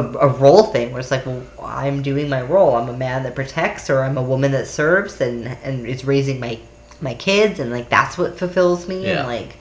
a, 0.00 0.26
a 0.26 0.28
role 0.28 0.64
thing 0.64 0.90
where 0.92 1.00
it's 1.00 1.10
like, 1.10 1.26
well, 1.26 1.42
I'm 1.60 2.02
doing 2.02 2.28
my 2.28 2.42
role. 2.42 2.76
I'm 2.76 2.88
a 2.88 2.96
man 2.96 3.22
that 3.24 3.34
protects, 3.34 3.90
or 3.90 4.02
I'm 4.02 4.16
a 4.18 4.22
woman 4.22 4.52
that 4.52 4.66
serves, 4.66 5.20
and 5.20 5.46
and 5.62 5.86
is 5.86 6.04
raising 6.04 6.40
my 6.40 6.58
my 7.00 7.14
kids, 7.14 7.60
and 7.60 7.70
like 7.70 7.88
that's 7.88 8.16
what 8.16 8.38
fulfills 8.38 8.88
me. 8.88 9.04
Yeah. 9.04 9.18
And 9.20 9.28
like, 9.28 9.56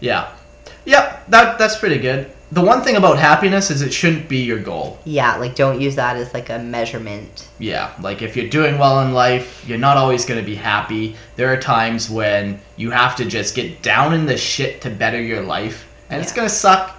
Yeah. 0.00 0.30
Yeah, 0.84 1.18
that 1.28 1.58
that's 1.58 1.76
pretty 1.78 1.98
good. 1.98 2.30
The 2.52 2.60
one 2.60 2.82
thing 2.82 2.94
about 2.96 3.18
happiness 3.18 3.70
is 3.70 3.80
it 3.82 3.92
shouldn't 3.92 4.28
be 4.28 4.44
your 4.44 4.60
goal. 4.60 4.98
yeah, 5.04 5.36
like 5.36 5.54
don't 5.56 5.80
use 5.80 5.96
that 5.96 6.16
as 6.16 6.32
like 6.34 6.50
a 6.50 6.58
measurement. 6.58 7.48
Yeah, 7.58 7.90
like 8.00 8.22
if 8.22 8.36
you're 8.36 8.48
doing 8.50 8.78
well 8.78 9.00
in 9.00 9.12
life, 9.14 9.64
you're 9.66 9.78
not 9.78 9.96
always 9.96 10.24
going 10.24 10.38
to 10.38 10.46
be 10.46 10.54
happy. 10.54 11.16
There 11.36 11.52
are 11.52 11.56
times 11.56 12.10
when 12.10 12.60
you 12.76 12.90
have 12.90 13.16
to 13.16 13.24
just 13.24 13.54
get 13.56 13.82
down 13.82 14.12
in 14.12 14.26
the 14.26 14.36
shit 14.36 14.82
to 14.82 14.90
better 14.90 15.20
your 15.20 15.42
life, 15.42 15.88
and 16.10 16.20
it's 16.22 16.32
going 16.32 16.46
to 16.48 16.54
suck. 16.54 16.94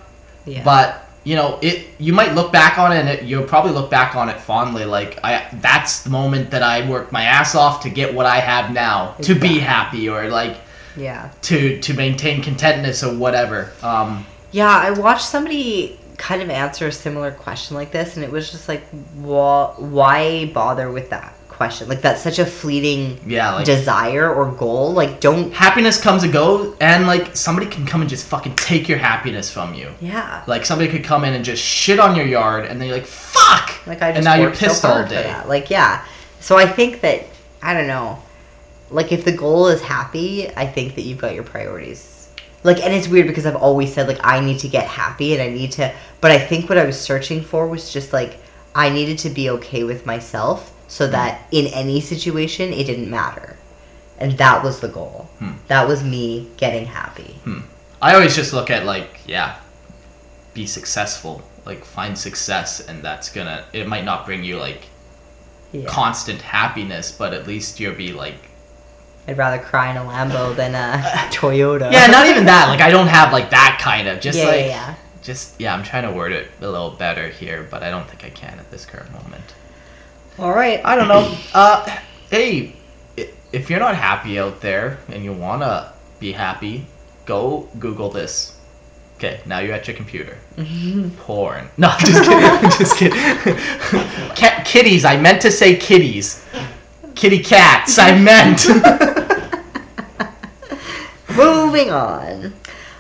Yeah. 0.46 0.64
But 0.64 1.05
you 1.26 1.36
know, 1.36 1.60
it 1.62 1.88
you 1.98 2.14
might 2.14 2.34
look 2.34 2.54
back 2.54 2.78
on 2.78 2.94
it, 2.94 3.00
and 3.00 3.10
it, 3.10 3.24
you'll 3.24 3.44
probably 3.44 3.72
look 3.72 3.90
back 3.90 4.16
on 4.16 4.30
it 4.30 4.40
fondly. 4.40 4.86
Like 4.86 5.20
I, 5.24 5.50
that's 5.56 6.04
the 6.04 6.10
moment 6.12 6.52
that 6.52 6.64
I 6.64 6.88
worked 6.90 7.12
my 7.12 7.24
ass 7.24 7.56
off 7.56 7.82
to 7.84 7.90
get 7.90 8.14
what 8.14 8.26
I 8.26 8.38
have 8.38 8.72
now, 8.72 9.16
to 9.24 9.36
be 9.36 9.60
happy, 9.60 10.08
or 10.08 10.30
like 10.30 10.58
yeah. 10.96 11.32
to 11.42 11.80
to 11.82 11.94
maintain 11.94 12.42
contentness 12.42 13.04
or 13.04 13.18
whatever. 13.18 13.74
Um, 13.82 14.26
Yeah, 14.52 14.70
I 14.70 14.92
watched 14.92 15.26
somebody 15.26 16.00
kind 16.18 16.42
of 16.42 16.50
answer 16.50 16.88
a 16.88 16.92
similar 16.92 17.32
question 17.32 17.76
like 17.76 17.92
this, 17.92 18.16
and 18.16 18.24
it 18.24 18.32
was 18.32 18.52
just 18.52 18.70
like, 18.70 18.84
why, 19.16 19.74
why 19.78 20.52
bother 20.54 20.92
with 20.92 21.10
that 21.10 21.34
question? 21.56 21.88
Like, 21.88 22.02
that's 22.02 22.22
such 22.22 22.40
a 22.40 22.46
fleeting 22.46 23.20
yeah, 23.26 23.54
like 23.56 23.66
desire 23.66 24.34
or 24.34 24.52
goal. 24.52 24.94
Like, 24.94 25.20
don't. 25.20 25.54
happiness 25.54 26.00
comes 26.00 26.24
and 26.24 26.32
go, 26.32 26.76
and 26.80 27.08
like 27.08 27.36
somebody 27.36 27.68
can 27.68 27.86
come 27.86 28.02
and 28.02 28.10
just 28.10 28.26
fucking 28.28 28.56
take 28.56 28.88
your 28.88 28.98
happiness 28.98 29.52
from 29.52 29.74
you. 29.74 29.92
Yeah. 30.02 30.44
Like 30.48 30.66
somebody 30.66 30.90
could 30.90 31.04
come 31.04 31.24
in 31.26 31.34
and 31.34 31.44
just 31.44 31.64
shit 31.64 32.00
on 32.00 32.16
your 32.16 32.26
yard, 32.26 32.66
and 32.66 32.80
then 32.80 32.88
you're 32.88 32.98
like, 32.98 33.08
"Fuck!" 33.08 33.86
Like, 33.88 34.02
I 34.02 34.12
just 34.12 34.18
and 34.18 34.26
now 34.26 34.36
you're 34.36 34.48
worked 34.48 34.58
so 34.58 34.68
pissed 34.68 34.86
all 34.86 35.08
day. 35.08 35.36
Like, 35.48 35.70
yeah. 35.70 36.06
So 36.40 36.58
I 36.58 36.68
think 36.68 37.02
that, 37.02 37.26
I 37.62 37.74
don't 37.74 37.88
know. 37.88 38.22
Like, 38.92 39.12
if 39.12 39.26
the 39.26 39.32
goal 39.32 39.68
is 39.68 39.82
happy, 39.82 40.50
I 40.56 40.68
think 40.68 40.96
that 40.96 41.02
you've 41.02 41.18
got 41.18 41.34
your 41.34 41.44
priorities. 41.44 42.30
Like, 42.64 42.84
and 42.84 42.94
it's 42.94 43.08
weird 43.08 43.28
because 43.28 43.46
I've 43.46 43.56
always 43.56 43.94
said, 43.94 44.08
like, 44.08 44.20
I 44.24 44.40
need 44.40 44.60
to 44.60 44.68
get 44.68 44.88
happy 44.88 45.34
and 45.34 45.42
I 45.42 45.50
need 45.50 45.72
to. 45.74 45.94
But 46.22 46.32
I 46.32 46.40
think 46.40 46.70
what 46.70 46.78
I 46.78 46.86
was 46.86 47.00
searching 47.00 47.42
for 47.42 47.68
was 47.68 47.92
just 47.92 48.12
like, 48.12 48.38
I 48.74 48.90
needed 48.90 49.20
to 49.20 49.30
be 49.30 49.50
okay 49.52 49.84
with 49.84 50.06
myself 50.06 50.75
so 50.88 51.08
that 51.08 51.42
in 51.52 51.68
any 51.68 52.00
situation, 52.02 52.72
it 52.74 52.86
didn't 52.86 53.10
matter. 53.10 53.58
And 54.18 54.38
that 54.38 54.64
was 54.64 54.80
the 54.80 54.88
goal. 54.88 55.30
Hmm. 55.40 55.54
That 55.68 55.88
was 55.88 56.04
me 56.04 56.50
getting 56.58 56.86
happy. 56.86 57.36
I 58.02 58.14
always 58.16 58.36
just 58.36 58.54
look 58.54 58.70
at 58.70 58.86
like, 58.86 59.20
yeah, 59.28 59.58
be 60.54 60.66
successful, 60.66 61.42
like 61.66 61.84
find 61.84 62.18
success, 62.18 62.80
and 62.80 63.04
that's 63.04 63.30
gonna. 63.32 63.66
It 63.74 63.88
might 63.88 64.06
not 64.06 64.26
bring 64.26 64.44
you 64.44 64.58
like 64.58 64.84
Yeah. 65.74 65.86
constant 65.88 66.42
happiness, 66.42 67.12
but 67.12 67.34
at 67.34 67.46
least 67.48 67.80
you'll 67.80 67.96
be 67.96 68.14
like, 68.14 68.36
I'd 69.28 69.38
rather 69.38 69.58
cry 69.62 69.90
in 69.92 69.98
a 69.98 70.02
Lambo 70.02 70.56
than 70.56 70.76
a 70.76 71.02
Toyota. 71.32 71.92
yeah, 71.92 72.08
not 72.08 72.28
even 72.28 72.46
that. 72.46 72.70
Like 72.70 72.80
I 72.82 72.92
don't 72.92 73.08
have 73.08 73.34
like 73.34 73.50
that 73.50 73.80
kind 73.82 74.08
of. 74.08 74.22
Just 74.22 74.38
yeah, 74.38 74.46
like, 74.46 74.60
yeah, 74.62 74.68
yeah. 74.68 74.96
just 75.24 75.60
yeah. 75.60 75.74
I'm 75.74 75.84
trying 75.84 76.04
to 76.10 76.12
word 76.16 76.32
it 76.32 76.48
a 76.62 76.70
little 76.70 76.92
better 76.92 77.28
here, 77.28 77.68
but 77.70 77.84
I 77.84 77.90
don't 77.90 78.08
think 78.08 78.24
I 78.24 78.30
can 78.30 78.60
at 78.60 78.70
this 78.72 78.86
current 78.86 79.12
moment. 79.12 79.56
All 80.38 80.54
right. 80.54 80.82
I 80.84 80.96
don't 80.96 81.08
know. 81.08 81.36
Uh, 81.54 81.86
hey, 82.30 82.74
if 83.52 83.70
you're 83.70 83.80
not 83.80 83.96
happy 83.96 84.38
out 84.38 84.60
there 84.62 85.00
and 85.10 85.24
you 85.24 85.32
wanna 85.32 85.94
be 86.20 86.34
happy, 86.34 86.86
go 87.26 87.70
Google 87.80 88.10
this. 88.10 88.58
Okay, 89.18 89.40
now 89.46 89.60
you're 89.60 89.74
at 89.74 89.88
your 89.88 89.96
computer. 89.96 90.38
Porn. 91.20 91.70
No, 91.78 91.88
I'm 91.90 92.06
just 92.06 92.30
kidding. 92.30 92.44
I'm 92.44 92.72
just 92.72 92.98
kidding. 92.98 93.18
Cat 94.36 94.66
kitties. 94.66 95.06
I 95.06 95.16
meant 95.16 95.42
to 95.44 95.52
say 95.52 95.78
kitties. 95.78 96.46
Kitty 97.16 97.40
cats, 97.40 97.98
I 97.98 98.18
meant. 98.20 98.68
Moving 101.38 101.92
on. 101.92 102.54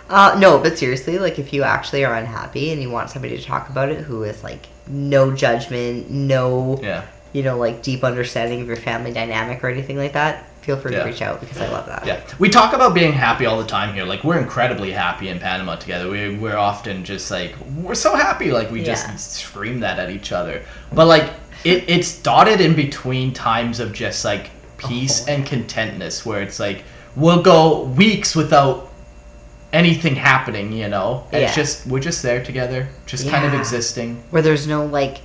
Uh, 0.09 0.37
no, 0.39 0.57
but 0.59 0.77
seriously, 0.77 1.19
like 1.19 1.37
if 1.37 1.51
you 1.51 1.63
actually 1.63 2.05
are 2.05 2.15
unhappy 2.15 2.71
and 2.71 2.81
you 2.81 2.89
want 2.89 3.09
somebody 3.09 3.35
to 3.37 3.43
talk 3.43 3.69
about 3.69 3.89
it 3.89 3.99
who 4.01 4.23
is 4.23 4.41
like 4.41 4.67
no 4.87 5.35
judgment, 5.35 6.09
no, 6.09 6.79
yeah. 6.81 7.05
You 7.35 7.43
know, 7.43 7.57
like 7.57 7.83
deep 7.83 8.03
understanding 8.05 8.61
of 8.61 8.67
your 8.67 8.77
family 8.77 9.11
dynamic 9.11 9.61
or 9.61 9.67
anything 9.67 9.97
like 9.97 10.13
that, 10.13 10.45
feel 10.61 10.77
free 10.77 10.93
Yeah. 10.93 10.99
to 11.03 11.05
reach 11.09 11.21
out 11.21 11.41
because 11.41 11.59
I 11.59 11.67
love 11.67 11.85
that. 11.87 12.05
Yeah, 12.07 12.21
we 12.39 12.49
talk 12.49 12.73
about 12.73 12.93
being 12.93 13.11
happy 13.11 13.45
all 13.45 13.57
the 13.61 13.67
time 13.67 13.93
here. 13.93 14.05
Like 14.05 14.23
we're 14.23 14.39
incredibly 14.39 14.91
happy 14.91 15.27
in 15.27 15.37
Panama 15.39 15.75
together. 15.75 16.09
We 16.09 16.37
we're 16.37 16.57
often 16.57 17.03
just 17.03 17.29
like 17.29 17.53
we're 17.83 17.93
so 17.93 18.15
happy. 18.15 18.51
Like 18.51 18.71
we 18.71 18.79
Yeah. 18.79 18.85
just 18.95 19.31
scream 19.33 19.81
that 19.81 19.99
at 19.99 20.09
each 20.09 20.31
other. 20.31 20.61
But 20.93 21.07
like 21.07 21.25
it, 21.65 21.83
it's 21.87 22.17
dotted 22.21 22.61
in 22.61 22.73
between 22.73 23.33
times 23.33 23.79
of 23.81 23.91
just 23.91 24.23
like 24.23 24.49
peace 24.77 25.25
Oh. 25.27 25.31
and 25.33 25.45
contentness, 25.45 26.25
where 26.25 26.41
it's 26.41 26.59
like 26.59 26.83
we'll 27.17 27.41
go 27.41 27.83
weeks 27.83 28.33
without 28.33 28.89
anything 29.73 30.15
happening. 30.15 30.71
You 30.71 30.87
know, 30.87 31.25
And 31.33 31.43
it's 31.43 31.51
Yeah. 31.51 31.63
just 31.63 31.85
we're 31.85 31.99
just 31.99 32.23
there 32.23 32.41
together, 32.41 32.87
just 33.05 33.27
kind 33.29 33.45
of 33.45 33.53
existing. 33.53 34.23
Where 34.29 34.41
there's 34.41 34.67
no 34.67 34.85
like, 34.85 35.17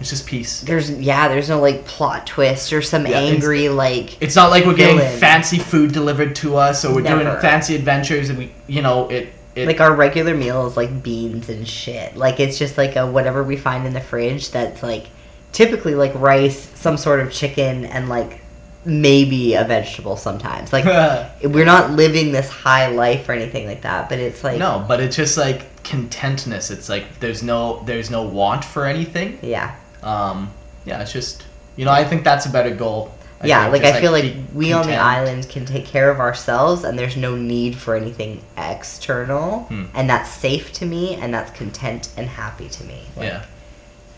It's 0.00 0.10
just 0.10 0.26
peace. 0.26 0.60
there's 0.60 0.90
yeah, 0.90 1.28
there's 1.28 1.48
no 1.48 1.60
like 1.60 1.84
plot 1.86 2.26
twist 2.26 2.72
or 2.72 2.82
some 2.82 3.04
Yeah, 3.06 3.18
it's- 3.20 3.32
angry 3.32 3.68
like. 3.68 4.20
It's 4.22 4.36
not 4.36 4.50
like 4.50 4.64
we're 4.66 4.74
getting 4.74 4.98
fancy 5.18 5.58
food 5.58 5.92
delivered 5.92 6.36
to 6.36 6.56
us, 6.56 6.84
or 6.84 6.94
we're 6.94 7.00
Never. 7.00 7.24
doing 7.24 7.40
fancy 7.40 7.74
adventures, 7.74 8.28
and 8.28 8.38
we, 8.38 8.52
you 8.66 8.82
know, 8.82 9.08
it. 9.08 9.32
it 9.54 9.66
Like 9.66 9.80
our 9.80 9.94
regular 9.94 10.34
meal 10.34 10.66
is 10.66 10.76
like 10.76 11.02
beans 11.02 11.48
and 11.48 11.66
shit. 11.66 12.16
Like 12.16 12.40
it's 12.40 12.58
just 12.58 12.76
like 12.76 12.96
a 12.96 13.06
whatever 13.10 13.42
we 13.42 13.56
find 13.56 13.86
in 13.86 13.94
the 13.94 14.00
fridge 14.02 14.50
that's 14.50 14.82
like 14.82 15.06
typically 15.52 15.94
like 15.94 16.14
rice, 16.16 16.68
some 16.78 16.98
sort 16.98 17.20
of 17.20 17.32
chicken, 17.32 17.86
and 17.86 18.10
like 18.10 18.40
maybe 18.84 19.54
a 19.54 19.64
vegetable 19.64 20.16
sometimes. 20.16 20.72
Like 20.74 20.84
we're 21.42 21.64
not 21.64 21.92
living 21.92 22.32
this 22.32 22.48
high 22.50 22.88
life 22.88 23.28
or 23.28 23.32
anything 23.32 23.66
like 23.66 23.80
that, 23.82 24.10
but 24.10 24.18
it's 24.18 24.44
like 24.44 24.58
no, 24.58 24.84
but 24.86 25.00
it's 25.00 25.16
just 25.16 25.38
like 25.38 25.82
contentness. 25.82 26.70
It's 26.70 26.88
like 26.90 27.18
there's 27.20 27.42
no 27.42 27.82
there's 27.86 28.10
no 28.10 28.22
want 28.24 28.62
for 28.64 28.84
anything. 28.84 29.38
yeah. 29.42 29.74
Um, 30.06 30.50
yeah, 30.84 31.02
it's 31.02 31.12
just 31.12 31.44
you 31.76 31.84
know 31.84 31.92
I 31.92 32.04
think 32.04 32.24
that's 32.24 32.46
a 32.46 32.50
better 32.50 32.74
goal. 32.74 33.12
I 33.40 33.48
yeah, 33.48 33.70
think, 33.70 33.82
like 33.84 33.94
I 33.94 34.00
feel 34.00 34.12
like 34.12 34.22
be 34.22 34.46
we 34.54 34.72
on 34.72 34.86
the 34.86 34.96
island 34.96 35.48
can 35.50 35.66
take 35.66 35.84
care 35.84 36.10
of 36.10 36.20
ourselves 36.20 36.84
and 36.84 36.98
there's 36.98 37.18
no 37.18 37.36
need 37.36 37.76
for 37.76 37.94
anything 37.94 38.40
external 38.56 39.64
Hmm. 39.64 39.84
and 39.94 40.08
that's 40.08 40.30
safe 40.30 40.72
to 40.74 40.86
me 40.86 41.16
and 41.16 41.34
that's 41.34 41.50
content 41.50 42.08
and 42.16 42.28
happy 42.28 42.70
to 42.70 42.84
me. 42.84 43.02
Like, 43.14 43.28
Yeah. 43.28 43.42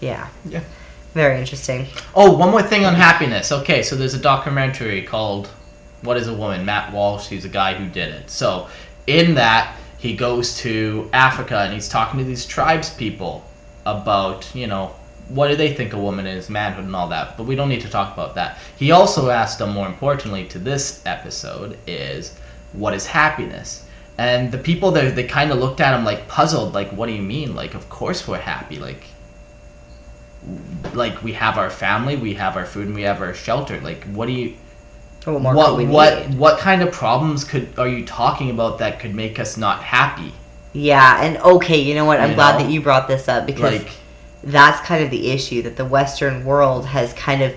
Yeah. 0.01 0.29
Yeah. 0.45 0.61
Very 1.15 1.41
interesting. 1.41 1.89
Oh, 2.15 2.37
one 2.37 2.51
more 2.51 2.63
thing 2.63 2.85
on 2.85 2.95
happiness. 2.95 3.51
Okay, 3.51 3.83
so 3.83 3.97
there's 3.97 4.15
a 4.15 4.21
documentary 4.21 5.03
called 5.03 5.49
"What 6.03 6.17
Is 6.17 6.29
a 6.29 6.35
Woman?" 6.35 6.65
Matt 6.65 6.93
Walsh. 6.93 7.27
He's 7.27 7.45
a 7.45 7.49
guy 7.49 7.75
who 7.75 7.89
did 7.89 8.11
it. 8.15 8.31
So 8.31 8.69
in 9.09 9.35
that, 9.35 9.75
he 9.99 10.15
goes 10.15 10.57
to 10.59 11.11
Africa 11.13 11.59
and 11.59 11.73
he's 11.73 11.89
talking 11.89 12.21
to 12.21 12.25
these 12.25 12.47
tribes 12.47 12.91
people 12.91 13.43
about 13.85 14.55
you 14.55 14.69
know 14.69 14.95
what 15.29 15.49
do 15.49 15.57
they 15.57 15.75
think 15.75 15.93
a 15.93 15.99
woman 15.99 16.27
is, 16.27 16.49
manhood, 16.49 16.85
and 16.85 16.97
all 16.97 17.09
that. 17.09 17.37
But 17.37 17.45
we 17.45 17.55
don't 17.55 17.69
need 17.69 17.83
to 17.83 17.91
talk 17.91 18.13
about 18.13 18.35
that. 18.37 18.59
He 18.77 18.93
also 18.93 19.31
asked 19.31 19.59
them, 19.59 19.75
more 19.75 19.87
importantly, 19.87 20.47
to 20.49 20.59
this 20.59 21.03
episode, 21.07 21.79
is 21.87 22.39
what 22.73 22.95
is 22.95 23.07
happiness? 23.07 23.85
And 24.17 24.51
the 24.51 24.59
people 24.59 24.91
there, 24.91 25.11
they 25.11 25.25
kind 25.25 25.51
of 25.53 25.59
looked 25.59 25.81
at 25.81 25.97
him 25.97 26.05
like 26.05 26.27
puzzled, 26.29 26.75
like, 26.75 26.91
what 26.91 27.07
do 27.07 27.13
you 27.13 27.23
mean? 27.23 27.55
Like, 27.55 27.75
of 27.75 27.89
course 27.89 28.27
we're 28.27 28.39
happy. 28.39 28.79
Like, 28.79 29.05
like 30.95 31.23
we 31.23 31.33
have 31.35 31.59
our 31.59 31.71
family, 31.71 32.17
we 32.17 32.35
have 32.35 32.57
our 32.57 32.65
food, 32.67 32.87
and 32.87 32.95
we 32.95 33.03
have 33.03 33.21
our 33.21 33.35
shelter. 33.35 33.81
Like, 33.81 34.05
what 34.05 34.27
do 34.27 34.33
you? 34.33 34.57
Oh, 35.27 35.35
what 35.35 35.43
more 35.43 35.55
what 35.55 35.87
what 35.89 36.29
need? 36.29 36.39
what 36.39 36.59
kind 36.59 36.81
of 36.83 36.93
problems 36.93 37.45
could 37.45 37.79
are 37.79 37.89
you 37.89 38.05
talking 38.05 38.51
about 38.51 38.79
that 38.79 38.99
could 38.99 39.15
make 39.15 39.39
us 39.39 39.57
not 39.57 39.83
happy? 39.83 40.33
Yeah, 40.73 41.23
and 41.23 41.37
okay, 41.39 41.79
you 41.81 41.95
know 41.95 42.05
what? 42.05 42.21
I'm 42.21 42.31
You 42.31 42.35
glad 42.37 42.59
know? 42.59 42.65
that 42.65 42.73
you 42.73 42.81
brought 42.81 43.09
this 43.09 43.29
up 43.29 43.47
because 43.47 43.83
Like, 43.83 43.93
that's 44.43 44.81
kind 44.87 45.05
of 45.05 45.11
the 45.11 45.31
issue 45.31 45.63
that 45.63 45.77
the 45.77 45.85
Western 45.85 46.45
world 46.45 46.87
has 46.87 47.13
kind 47.15 47.43
of 47.43 47.55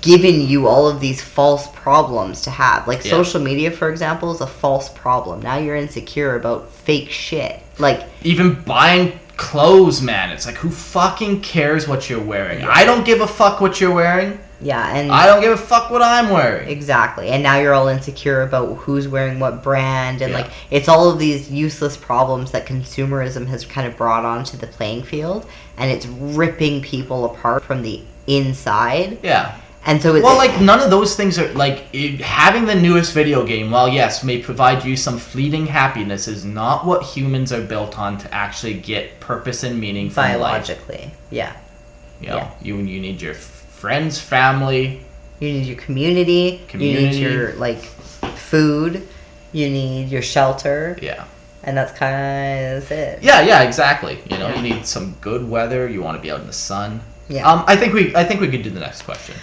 given 0.00 0.40
you 0.40 0.68
all 0.68 0.86
of 0.88 1.00
these 1.00 1.20
false 1.20 1.66
problems 1.74 2.42
to 2.42 2.50
have. 2.50 2.86
Like 2.86 3.04
Yeah. 3.04 3.10
social 3.10 3.40
media, 3.40 3.70
for 3.70 3.90
example, 3.90 4.32
is 4.32 4.40
a 4.40 4.46
false 4.46 4.88
problem. 4.88 5.42
Now 5.42 5.56
you're 5.58 5.76
insecure 5.76 6.36
about 6.36 6.70
fake 6.70 7.10
shit. 7.10 7.60
Like, 7.78 8.04
even 8.22 8.54
buying 8.62 9.18
clothes, 9.36 10.00
man. 10.00 10.30
It's 10.30 10.46
like 10.46 10.54
who 10.56 10.70
fucking 10.70 11.40
cares 11.40 11.88
what 11.88 12.08
you're 12.08 12.20
wearing? 12.20 12.64
I 12.64 12.84
don't 12.84 13.04
give 13.04 13.20
a 13.20 13.26
fuck 13.26 13.60
what 13.60 13.80
you're 13.80 13.92
wearing. 13.94 14.38
Yeah, 14.62 14.96
and 14.96 15.10
I 15.10 15.26
don't 15.26 15.40
give 15.40 15.52
a 15.52 15.56
fuck 15.56 15.90
what 15.90 16.02
I'm 16.02 16.30
wearing. 16.30 16.68
Exactly. 16.68 17.28
And 17.28 17.42
now 17.42 17.58
you're 17.58 17.74
all 17.74 17.88
insecure 17.88 18.42
about 18.42 18.74
who's 18.78 19.08
wearing 19.08 19.38
what 19.40 19.62
brand 19.62 20.22
and 20.22 20.30
Yeah. 20.32 20.38
like 20.38 20.50
it's 20.70 20.88
all 20.88 21.10
of 21.10 21.18
these 21.18 21.50
useless 21.50 21.96
problems 21.96 22.50
that 22.52 22.66
consumerism 22.66 23.46
has 23.48 23.64
kind 23.64 23.86
of 23.86 23.96
brought 23.96 24.24
onto 24.24 24.56
the 24.56 24.66
playing 24.66 25.02
field 25.02 25.46
and 25.76 25.90
it's 25.90 26.06
ripping 26.06 26.80
people 26.82 27.24
apart 27.24 27.64
from 27.64 27.82
the 27.82 28.02
inside. 28.26 29.18
Yeah. 29.22 29.56
And 29.84 30.00
so 30.00 30.14
it's 30.14 30.22
Well, 30.22 30.36
like 30.36 30.60
none 30.60 30.78
of 30.80 30.90
those 30.90 31.16
things 31.16 31.40
are 31.40 31.52
like 31.54 31.86
it, 31.92 32.20
having 32.20 32.66
the 32.66 32.74
newest 32.76 33.12
video 33.12 33.44
game. 33.44 33.72
While 33.72 33.88
yes, 33.88 34.22
may 34.22 34.38
provide 34.38 34.84
you 34.84 34.96
some 34.96 35.18
fleeting 35.18 35.66
happiness, 35.66 36.28
is 36.28 36.44
not 36.44 36.86
what 36.86 37.02
humans 37.02 37.52
are 37.52 37.60
built 37.62 37.98
on 37.98 38.16
to 38.18 38.32
actually 38.32 38.74
get 38.74 39.18
purpose 39.18 39.64
and 39.64 39.80
meaning 39.80 40.08
from 40.08 40.22
life. 40.22 40.38
biologically. 40.38 41.10
Yeah. 41.30 41.52
You 42.20 42.28
know, 42.28 42.36
yeah. 42.36 42.50
you 42.62 42.76
you 42.76 43.00
need 43.00 43.20
your 43.20 43.34
friends, 43.82 44.16
family. 44.20 45.00
You 45.40 45.52
need 45.54 45.66
your 45.66 45.76
community, 45.76 46.60
you 46.62 46.66
Community. 46.68 47.06
need 47.10 47.16
your 47.20 47.52
like 47.54 47.80
food, 47.80 49.08
you 49.52 49.68
need 49.68 50.08
your 50.08 50.22
shelter, 50.22 50.96
Yeah. 51.02 51.24
and 51.64 51.76
that's 51.76 51.92
kind 51.98 52.76
of 52.76 52.88
it. 52.92 53.18
Yeah, 53.24 53.40
yeah, 53.40 53.62
exactly. 53.62 54.20
You 54.30 54.38
know, 54.38 54.48
Yeah. 54.50 54.54
you 54.60 54.62
need 54.74 54.86
some 54.86 55.16
good 55.20 55.50
weather. 55.50 55.88
You 55.88 56.00
want 56.00 56.16
to 56.16 56.22
be 56.22 56.30
out 56.30 56.38
in 56.40 56.46
the 56.46 56.52
sun. 56.52 57.00
Yeah. 57.28 57.44
Um, 57.50 57.64
I 57.66 57.74
think 57.74 57.92
we 57.92 58.14
I 58.14 58.22
think 58.22 58.40
we 58.40 58.46
could 58.48 58.62
do 58.62 58.70
the 58.70 58.78
next 58.78 59.02
question. 59.02 59.34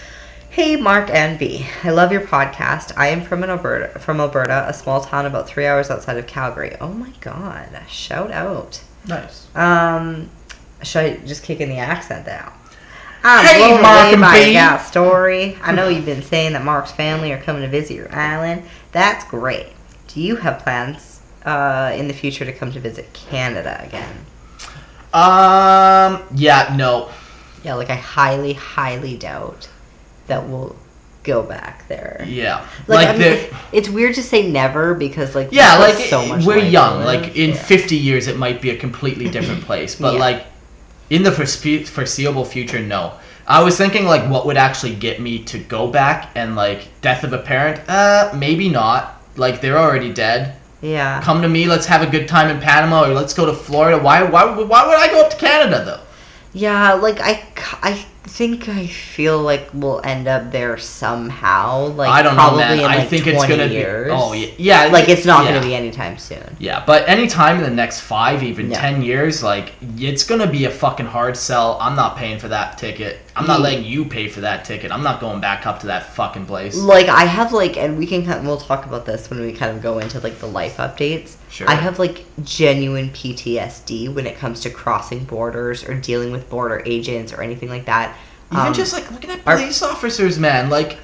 Hey, 0.49 0.78
Mark 0.78 1.10
and 1.10 1.38
B. 1.38 1.67
I 1.84 1.89
love 1.89 2.13
your 2.13 2.21
podcast. 2.21 2.93
I 2.95 3.08
am 3.08 3.21
from 3.21 3.43
an 3.43 3.49
Alberta, 3.49 3.99
from 3.99 4.21
Alberta, 4.21 4.65
a 4.69 4.73
small 4.73 5.02
town 5.02 5.25
about 5.25 5.47
three 5.49 5.65
hours 5.67 5.91
outside 5.91 6.15
of 6.17 6.28
Calgary. 6.28 6.78
Oh 6.80 6.93
my 7.04 7.12
god! 7.19 7.67
Shout 7.89 8.32
out. 8.32 8.80
Nice. 9.06 9.47
Um, 9.54 10.30
should 10.82 11.04
I 11.06 11.17
just 11.25 11.43
kick 11.43 11.60
in 11.60 11.67
the 11.67 11.78
accent 11.80 12.25
now? 12.25 12.54
I'm 13.23 13.45
Hey, 13.45 13.58
blown 13.67 13.82
Mark 13.82 13.99
away 14.05 14.13
and 14.13 14.21
by 14.21 14.39
B. 14.45 14.53
your 14.53 14.79
story. 14.79 15.58
I 15.62 15.71
know 15.73 15.88
you've 15.89 16.05
been 16.05 16.21
saying 16.23 16.53
that 16.53 16.63
Mark's 16.63 16.91
family 16.91 17.32
are 17.34 17.41
coming 17.41 17.62
to 17.63 17.67
visit 17.67 17.95
your 17.95 18.13
island. 18.15 18.63
That's 18.91 19.23
great. 19.25 19.67
Do 20.08 20.21
you 20.21 20.38
have 20.38 20.60
plans 20.60 21.21
uh, 21.45 21.93
in 21.95 22.08
the 22.08 22.13
future 22.13 22.45
to 22.45 22.53
come 22.53 22.71
to 22.71 22.79
visit 22.79 23.12
Canada 23.13 23.82
again? 23.86 24.25
Um. 25.13 26.23
Yeah. 26.36 26.73
No. 26.77 27.10
Yeah, 27.63 27.73
like 27.73 27.89
I 27.89 27.95
highly, 27.95 28.53
highly 28.53 29.17
doubt 29.17 29.67
that 30.27 30.47
we'll 30.47 30.75
go 31.23 31.43
back 31.43 31.88
there. 31.89 32.23
Yeah. 32.27 32.60
Like, 32.88 33.08
Like, 33.08 33.08
I 33.08 33.12
mean, 33.13 33.19
the. 33.19 33.55
it's 33.73 33.89
weird 33.89 34.15
to 34.15 34.23
say 34.23 34.49
never 34.49 34.93
because 34.93 35.36
like 35.36 35.49
Yeah, 35.51 35.77
like 35.77 35.95
so 35.95 36.25
much 36.25 36.45
we're 36.45 36.60
young. 36.60 37.03
Like 37.03 37.36
in 37.36 37.49
Yeah. 37.49 37.55
50 37.63 37.97
years, 37.97 38.27
it 38.27 38.38
might 38.38 38.62
be 38.62 38.69
a 38.69 38.77
completely 38.77 39.29
different 39.29 39.62
place. 39.65 39.95
But 39.95 40.13
Yeah. 40.13 40.19
like 40.19 40.45
in 41.10 41.24
the 41.24 41.32
foreseeable 41.32 42.45
future, 42.45 42.80
no. 42.80 43.13
I 43.48 43.63
was 43.63 43.78
thinking 43.78 44.06
like 44.06 44.30
what 44.30 44.45
would 44.45 44.58
actually 44.58 44.95
get 44.95 45.19
me 45.19 45.43
to 45.45 45.58
go 45.58 45.88
back 45.89 46.30
and 46.36 46.56
like 46.56 46.88
death 47.02 47.24
of 47.24 47.34
a 47.34 47.39
parent. 47.39 47.82
Uh, 47.89 48.32
maybe 48.36 48.69
not. 48.69 49.22
Like 49.36 49.60
they're 49.62 49.78
already 49.78 50.13
dead. 50.13 50.56
yeah, 50.82 51.22
Come 51.24 51.41
to 51.41 51.50
me. 51.50 51.65
Let's 51.65 51.86
have 51.88 52.02
a 52.02 52.08
good 52.12 52.28
time 52.28 52.50
in 52.50 52.62
Panama, 52.62 53.06
or 53.06 53.13
let's 53.13 53.34
go 53.34 53.45
to 53.45 53.54
Florida. 53.54 53.98
Why? 54.02 54.22
Why? 54.24 54.45
Why 54.45 54.88
would 54.88 54.98
I 54.98 55.08
go 55.08 55.22
up 55.22 55.32
to 55.32 55.38
Canada 55.38 55.84
though? 55.86 56.02
yeah. 56.54 56.93
Like 56.93 57.19
I, 57.22 57.43
I 57.82 58.06
think 58.30 58.70
I 58.70 58.88
feel 58.88 59.42
like 59.42 59.70
we'll 59.74 60.02
end 60.04 60.28
up 60.28 60.52
there 60.52 60.78
somehow. 60.78 61.88
Like 61.88 62.10
I 62.10 62.22
don't 62.22 62.36
know, 62.36 62.42
probably 62.42 62.60
man. 62.60 62.78
in 62.78 62.84
like 62.84 62.98
I 63.00 63.06
think 63.06 63.28
it's 63.28 63.38
20 63.38 63.58
gonna 63.58 63.72
years. 63.72 64.08
be. 64.08 64.12
Oh 64.12 64.34
yeah, 64.34 64.52
yeah. 64.58 64.86
Like 64.86 65.10
it's 65.10 65.26
not 65.26 65.44
yeah. 65.44 65.54
gonna 65.54 65.65
be 65.65 65.76
anytime 65.76 66.18
soon. 66.18 66.56
Yeah, 66.60 66.84
but 66.86 67.08
anytime 67.10 67.58
in 67.58 67.63
the 67.63 67.76
next 67.76 68.02
five, 68.02 68.44
even 68.44 68.72
Yeah. 68.72 68.80
ten 68.80 69.02
years, 69.02 69.44
like 69.44 69.74
it's 69.98 70.24
gonna 70.24 70.48
be 70.50 70.65
a 70.65 70.72
fucking 70.72 71.08
hard 71.08 71.36
sell. 71.36 71.78
I'm 71.82 71.96
not 71.96 72.15
paying 72.15 72.39
for 72.39 72.48
that 72.48 72.78
ticket. 72.78 73.20
I'm 73.36 73.48
not 73.48 73.62
letting 73.62 73.86
you 73.86 74.06
pay 74.06 74.28
for 74.28 74.42
that 74.42 74.65
ticket. 74.65 74.92
I'm 74.92 75.04
not 75.04 75.22
going 75.22 75.39
back 75.39 75.65
up 75.65 75.80
to 75.82 75.88
that 75.88 76.13
fucking 76.13 76.46
place. 76.46 76.76
Like 76.76 77.08
I 77.08 77.26
have 77.26 77.54
like, 77.54 77.78
and 77.78 77.98
we 77.98 78.06
can 78.06 78.26
kind 78.26 78.46
we'll 78.46 78.58
talk 78.58 78.86
about 78.86 79.06
this 79.06 79.30
when 79.30 79.39
we 79.39 79.54
kind 79.54 79.76
of 79.76 79.82
go 79.82 80.00
into 80.00 80.20
like 80.20 80.39
the 80.39 80.48
life 80.48 80.78
updates. 80.78 81.38
Sure. 81.50 81.70
I 81.70 81.74
have 81.74 82.00
like 82.00 82.26
genuine 82.44 83.10
PTSD 83.10 84.13
when 84.13 84.28
it 84.28 84.38
comes 84.38 84.60
to 84.62 84.70
crossing 84.70 85.24
borders 85.24 85.84
or 85.84 85.94
dealing 85.96 86.32
with 86.32 86.50
border 86.50 86.84
agents 86.86 87.34
or 87.34 87.42
anything 87.42 87.70
like 87.70 87.86
that. 87.86 88.15
Even 88.51 88.65
Um, 88.67 88.73
just 88.73 88.93
like 88.93 89.09
looking 89.12 89.29
at 89.29 89.39
our- 89.45 89.57
police 89.57 89.81
officers, 89.81 90.39
man. 90.39 90.69
Like 90.69 90.97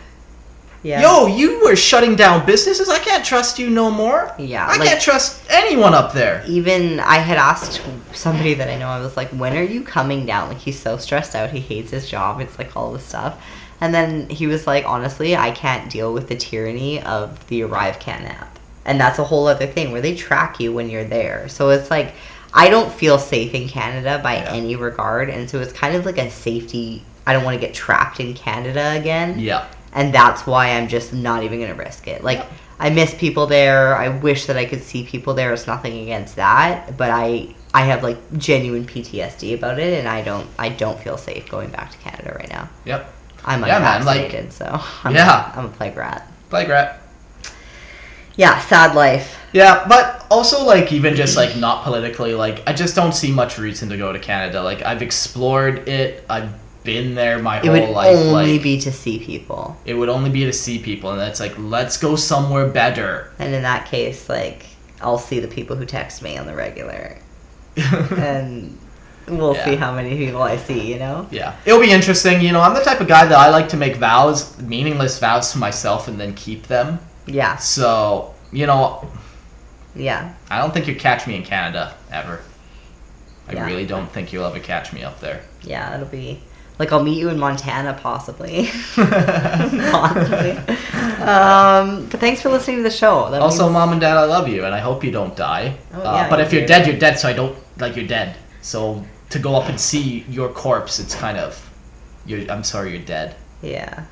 Yeah. 0.84 1.02
Yo, 1.02 1.26
you 1.26 1.62
were 1.66 1.76
shutting 1.76 2.16
down 2.16 2.46
businesses. 2.46 2.90
I 2.90 3.00
can't 3.00 3.26
trust 3.26 3.58
you 3.58 3.72
no 3.72 3.90
more. 3.90 4.32
Yeah, 4.38 4.68
I 4.68 4.78
like- 4.78 4.88
can't 4.90 5.02
trust 5.02 5.42
anyone 5.50 5.96
up 5.96 6.14
there. 6.14 6.44
even 6.46 7.00
I 7.00 7.16
had 7.18 7.38
asked 7.40 7.82
somebody 8.14 8.54
that 8.54 8.70
I 8.70 8.78
know, 8.78 8.88
I 8.90 9.00
was 9.00 9.18
like, 9.18 9.30
when 9.30 9.58
are 9.58 9.64
you 9.64 9.82
coming 9.82 10.28
down? 10.28 10.50
Like, 10.50 10.60
he's 10.60 10.80
so 10.80 10.98
stressed 10.98 11.34
out. 11.36 11.50
He 11.50 11.60
hates 11.60 11.90
his 11.90 12.08
job. 12.08 12.40
It's 12.40 12.60
like 12.60 12.76
all 12.78 12.92
this 12.94 13.04
stuff. 13.04 13.34
And 13.82 13.96
then 13.96 14.30
he 14.30 14.46
was 14.46 14.68
like, 14.68 14.86
honestly, 14.86 15.36
I 15.36 15.50
can't 15.52 15.90
deal 15.90 16.14
with 16.14 16.28
the 16.30 16.36
tyranny 16.36 17.02
of 17.02 17.46
the 17.48 17.62
ArriveCAN 17.62 18.30
app. 18.30 18.60
And 18.86 19.00
that's 19.02 19.18
a 19.18 19.24
whole 19.24 19.48
other 19.48 19.66
thing 19.66 19.92
where 19.92 20.02
they 20.02 20.14
track 20.16 20.60
you 20.60 20.72
when 20.72 20.92
you're 20.92 21.04
there. 21.04 21.50
So 21.50 21.70
it's 21.72 21.90
like, 21.90 22.14
I 22.54 22.70
don't 22.70 22.94
feel 22.94 23.18
safe 23.18 23.56
in 23.56 23.68
Canada 23.68 24.20
by 24.22 24.36
Yeah. 24.36 24.52
any 24.54 24.76
regard. 24.76 25.32
And 25.32 25.50
so 25.50 25.60
it's 25.62 25.74
kind 25.74 25.96
of 25.96 26.06
like 26.06 26.20
a 26.20 26.30
safety. 26.30 27.04
I 27.28 27.34
don't 27.34 27.44
want 27.44 27.60
to 27.60 27.66
get 27.66 27.74
trapped 27.74 28.20
in 28.20 28.34
Canada 28.34 28.92
again 29.00 29.40
Yeah. 29.40 29.68
and 29.94 30.14
that's 30.14 30.46
why 30.46 30.70
I'm 30.72 30.88
just 30.88 31.14
not 31.14 31.44
even 31.44 31.60
gonna 31.60 31.74
risk 31.76 32.08
it. 32.08 32.24
Like 32.24 32.46
I 32.80 32.90
miss 32.90 33.14
people 33.16 33.48
there. 33.48 33.96
I 33.96 34.10
wish 34.10 34.48
that 34.48 34.58
I 34.58 34.66
could 34.66 34.84
see 34.84 35.06
people 35.06 35.34
there. 35.34 35.54
It's 35.54 35.66
nothing 35.66 36.00
against 36.04 36.36
that, 36.36 36.98
but 36.98 37.10
I 37.10 37.56
I 37.74 37.82
have 37.84 38.04
like 38.04 38.18
genuine 38.38 38.86
PTSD 38.86 39.54
about 39.54 39.80
it, 39.80 39.98
and 40.00 40.08
I 40.08 40.22
don't 40.22 40.48
I 40.60 40.70
don't 40.70 41.00
feel 41.00 41.18
safe 41.18 41.50
going 41.50 41.70
back 41.70 41.92
to 41.92 41.98
Canada 42.00 42.36
right 42.38 42.50
now. 42.50 42.70
Yep. 42.86 43.14
I'm 43.46 43.62
Yeah, 43.66 43.80
man, 43.80 44.06
like- 44.06 44.52
so 44.52 44.82
I'm, 45.04 45.14
Yeah. 45.16 45.52
I'm 45.56 45.66
a 45.66 45.70
plague 45.70 45.96
rat. 45.96 46.30
Plague 46.50 46.68
rat. 46.70 47.00
Yeah, 48.36 48.60
sad 48.60 48.96
life. 48.96 49.38
Yeah, 49.54 49.86
but 49.88 50.26
also 50.30 50.66
like 50.66 50.92
even 50.92 51.16
just 51.16 51.38
like 51.38 51.56
not 51.56 51.84
politically, 51.86 52.34
like 52.34 52.62
I 52.68 52.74
just 52.74 52.94
don't 52.96 53.14
see 53.14 53.32
much 53.32 53.58
reason 53.58 53.88
to 53.90 53.98
go 53.98 54.12
to 54.12 54.20
Canada. 54.20 54.62
Like 54.62 54.82
I've 54.82 55.02
explored 55.02 55.88
it. 55.88 56.26
I've 56.30 56.50
been 56.86 57.16
there 57.16 57.40
my 57.40 57.58
It 57.60 57.66
whole 57.66 57.72
would 57.74 57.90
life. 57.90 58.16
only 58.16 58.54
like 58.54 58.64
be 58.64 58.80
to 58.82 58.92
see 58.92 59.20
people, 59.20 59.76
it 59.86 59.96
would 59.96 60.08
only 60.10 60.30
be 60.30 60.46
to 60.46 60.54
see 60.54 60.80
people, 60.80 61.12
and 61.12 61.20
that's 61.20 61.40
like 61.40 61.54
let's 61.58 61.98
go 61.98 62.16
somewhere 62.16 62.68
better. 62.68 63.32
and 63.40 63.54
in 63.54 63.64
that 63.64 63.86
case, 63.88 64.30
like 64.30 64.66
I'll 65.02 65.18
see 65.18 65.40
the 65.40 65.48
people 65.48 65.76
who 65.76 65.86
text 65.86 66.22
me 66.22 66.38
on 66.38 66.46
the 66.46 66.56
regular, 66.56 67.18
and 67.76 68.78
we'll 69.28 69.56
see 69.56 69.76
how 69.76 69.94
many 69.94 70.16
people 70.18 70.42
I 70.42 70.58
see. 70.58 70.92
You 70.94 71.00
know. 71.00 71.28
Yeah, 71.32 71.56
it'll 71.66 71.82
be 71.82 71.92
interesting. 71.92 72.42
You 72.42 72.52
know, 72.54 72.62
I'm 72.62 72.74
the 72.74 72.82
type 72.82 73.02
of 73.02 73.08
guy 73.08 73.26
that 73.26 73.38
I 73.38 73.50
like 73.50 73.70
to 73.70 73.78
make 73.78 73.96
vows, 73.98 74.58
meaningless 74.62 75.20
vows 75.20 75.52
to 75.54 75.58
myself, 75.58 76.08
and 76.08 76.20
then 76.20 76.34
keep 76.36 76.68
them. 76.68 77.00
Yeah. 77.26 77.56
So, 77.58 78.34
you 78.52 78.68
know, 78.68 79.08
Yeah. 79.96 80.34
I 80.50 80.60
don't 80.60 80.74
think 80.74 80.88
you'll 80.88 81.00
catch 81.00 81.26
me 81.26 81.36
in 81.36 81.44
Canada 81.44 81.94
ever. 82.12 82.42
I 83.50 83.54
Yeah. 83.54 83.66
really 83.66 83.86
don't 83.86 84.12
think 84.12 84.32
you'll 84.32 84.46
ever 84.46 84.60
catch 84.60 84.94
me 84.94 85.04
up 85.04 85.20
there. 85.22 85.42
Yeah, 85.64 85.94
it'll 85.96 86.08
be 86.08 86.42
like 86.78 86.92
I'll 86.92 87.04
meet 87.04 87.18
you 87.18 87.30
in 87.30 87.40
Montana, 87.40 87.98
possibly. 88.02 88.70
possibly. 88.96 90.52
Um, 91.24 92.08
but 92.10 92.20
thanks 92.20 92.42
for 92.42 92.50
listening 92.50 92.78
to 92.78 92.84
the 92.84 92.92
show. 92.92 93.30
That 93.32 93.42
also, 93.42 93.64
means- 93.64 93.74
mom 93.74 93.92
and 93.94 94.02
dad, 94.02 94.18
I 94.18 94.26
love 94.26 94.48
you, 94.48 94.66
and 94.66 94.74
I 94.76 94.80
hope 94.80 95.04
you 95.04 95.12
don't 95.12 95.36
die. 95.36 95.78
Oh, 95.94 96.02
uh, 96.02 96.30
but 96.30 96.40
you 96.40 96.46
if 96.46 96.54
you're 96.54 96.66
dead, 96.66 96.86
you're 96.88 97.00
dead. 97.00 97.18
So 97.20 97.30
I 97.30 97.34
don't 97.34 97.56
like 97.78 97.96
you're 97.96 98.08
dead. 98.08 98.36
So 98.62 99.04
to 99.30 99.40
go 99.40 99.56
up 99.56 99.70
and 99.70 99.80
see 99.80 100.26
your 100.30 100.50
corpse, 100.50 101.00
it's 101.00 101.16
kind 101.16 101.38
of, 101.38 101.70
you're. 102.26 102.50
I'm 102.52 102.64
sorry, 102.64 102.92
you're 102.92 103.06
dead. 103.06 103.36
Yeah, 103.62 104.06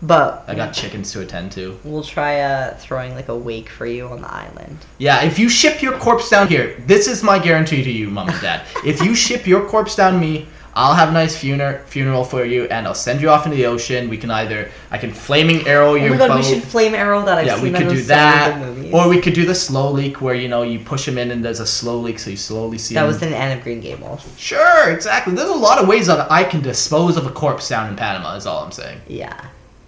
but 0.00 0.44
I 0.48 0.54
got 0.54 0.72
chickens 0.72 1.12
to 1.12 1.20
attend 1.20 1.52
to. 1.52 1.78
we'll 1.84 2.02
try 2.02 2.40
uh, 2.40 2.74
throwing 2.76 3.14
like 3.14 3.28
a 3.28 3.36
wake 3.36 3.68
for 3.68 3.86
you 3.86 4.06
on 4.08 4.22
the 4.22 4.32
island. 4.32 4.78
Yeah, 4.98 5.22
if 5.24 5.38
you 5.38 5.48
ship 5.48 5.82
your 5.82 5.98
corpse 5.98 6.30
down 6.30 6.48
here, 6.48 6.82
this 6.86 7.06
is 7.06 7.22
my 7.22 7.38
guarantee 7.38 7.84
to 7.84 7.90
you, 7.90 8.08
mom 8.08 8.30
and 8.30 8.40
dad. 8.40 8.66
if 8.84 9.02
you 9.02 9.14
ship 9.14 9.46
your 9.46 9.68
corpse 9.68 9.94
down 9.94 10.18
me, 10.18 10.46
I'll 10.78 10.94
have 10.94 11.08
a 11.08 11.12
nice 11.12 11.36
funeral 11.36 11.78
funeral 11.86 12.22
for 12.22 12.44
you, 12.44 12.66
and 12.66 12.86
I'll 12.86 12.94
send 12.94 13.20
you 13.20 13.30
off 13.30 13.46
into 13.46 13.56
the 13.56 13.66
ocean. 13.66 14.08
We 14.08 14.16
can 14.16 14.30
either 14.30 14.70
I 14.92 14.98
can 14.98 15.12
flaming 15.12 15.66
arrow 15.66 15.94
your 15.94 16.04
Oh 16.04 16.06
your 16.06 16.10
my 16.12 16.18
god, 16.18 16.28
boat. 16.28 16.36
we 16.36 16.42
should 16.44 16.62
flame 16.62 16.94
arrow 16.94 17.24
that. 17.24 17.38
I've 17.38 17.46
yeah, 17.46 17.60
we 17.60 17.72
could 17.72 17.88
do 17.88 18.00
that, 18.02 18.94
or 18.94 19.08
we 19.08 19.20
could 19.20 19.34
do 19.34 19.44
the 19.44 19.56
slow 19.56 19.90
leak 19.90 20.20
where 20.22 20.36
you 20.36 20.46
know 20.46 20.62
you 20.62 20.78
push 20.78 21.04
them 21.04 21.18
in 21.18 21.32
and 21.32 21.44
there's 21.44 21.58
a 21.58 21.66
slow 21.66 21.98
leak, 21.98 22.20
so 22.20 22.30
you 22.30 22.36
slowly 22.36 22.78
see 22.78 22.94
that 22.94 23.00
them. 23.00 23.08
was 23.08 23.20
in 23.22 23.32
Anne 23.32 23.58
of 23.58 23.64
Green 23.64 23.80
Gables. 23.80 24.24
Sure, 24.38 24.90
exactly. 24.90 25.34
There's 25.34 25.50
a 25.50 25.52
lot 25.68 25.78
of 25.82 25.88
ways 25.88 26.06
that 26.06 26.30
I 26.30 26.44
can 26.44 26.62
dispose 26.62 27.16
of 27.16 27.26
a 27.26 27.30
corpse 27.30 27.68
down 27.68 27.88
in 27.90 27.96
Panama. 27.96 28.36
Is 28.36 28.46
all 28.46 28.62
I'm 28.64 28.70
saying. 28.70 29.00
Yeah, 29.08 29.34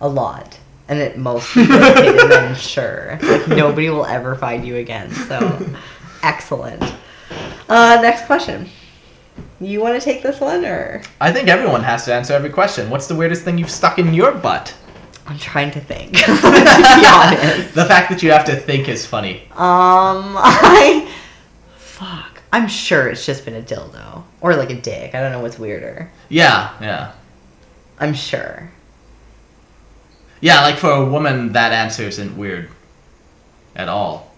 a 0.01 0.09
lot. 0.09 0.59
And 0.89 0.99
it 0.99 1.17
mostly 1.17 1.67
hidden, 1.67 2.33
I'm 2.33 2.57
sure. 2.57 3.17
Like 3.23 3.47
nobody 3.47 3.91
will 3.91 4.07
ever 4.07 4.35
find 4.35 4.67
you 4.67 4.75
again. 4.79 5.13
So 5.13 5.39
excellent. 6.25 6.83
Uh, 7.69 8.01
next 8.03 8.27
question. 8.27 8.69
You 9.61 9.81
want 9.81 10.01
to 10.01 10.05
take 10.05 10.23
this 10.23 10.41
one, 10.41 10.65
or 10.65 11.03
I 11.21 11.33
think 11.33 11.49
everyone 11.49 11.83
has 11.83 12.07
to 12.07 12.15
answer 12.15 12.33
every 12.33 12.49
question. 12.49 12.89
What's 12.89 13.07
the 13.09 13.15
weirdest 13.15 13.43
thing 13.43 13.59
you've 13.59 13.71
stuck 13.71 13.99
in 13.99 14.15
your 14.15 14.33
butt? 14.33 14.75
I'm 15.27 15.39
trying 15.39 15.71
to 15.73 15.81
think. 15.81 16.17
to 16.19 16.27
be 16.27 17.07
honest. 17.07 17.75
the 17.75 17.85
fact 17.85 18.11
that 18.11 18.23
you 18.23 18.33
have 18.33 18.47
to 18.47 18.57
think 18.57 18.89
is 18.89 19.05
funny. 19.07 19.43
Um, 19.53 20.35
I 20.39 21.13
fuck. 21.77 22.43
I'm 22.53 22.69
sure 22.69 23.09
it's 23.09 23.27
just 23.27 23.45
been 23.45 23.55
a 23.55 23.63
dildo 23.63 24.25
or 24.41 24.57
like 24.57 24.71
a 24.71 24.81
dick. 24.81 25.15
I 25.15 25.21
don't 25.21 25.31
know 25.31 25.41
what's 25.41 25.59
weirder. 25.59 26.11
Yeah, 26.31 26.75
yeah. 26.81 27.13
I'm 27.99 28.15
sure. 28.15 28.71
Yeah, 30.41 30.63
like 30.63 30.79
for 30.79 30.91
a 30.91 31.05
woman, 31.05 31.53
that 31.53 31.73
answer 31.73 32.05
isn't 32.05 32.37
weird 32.37 32.71
at 33.77 33.89
all. 33.89 34.30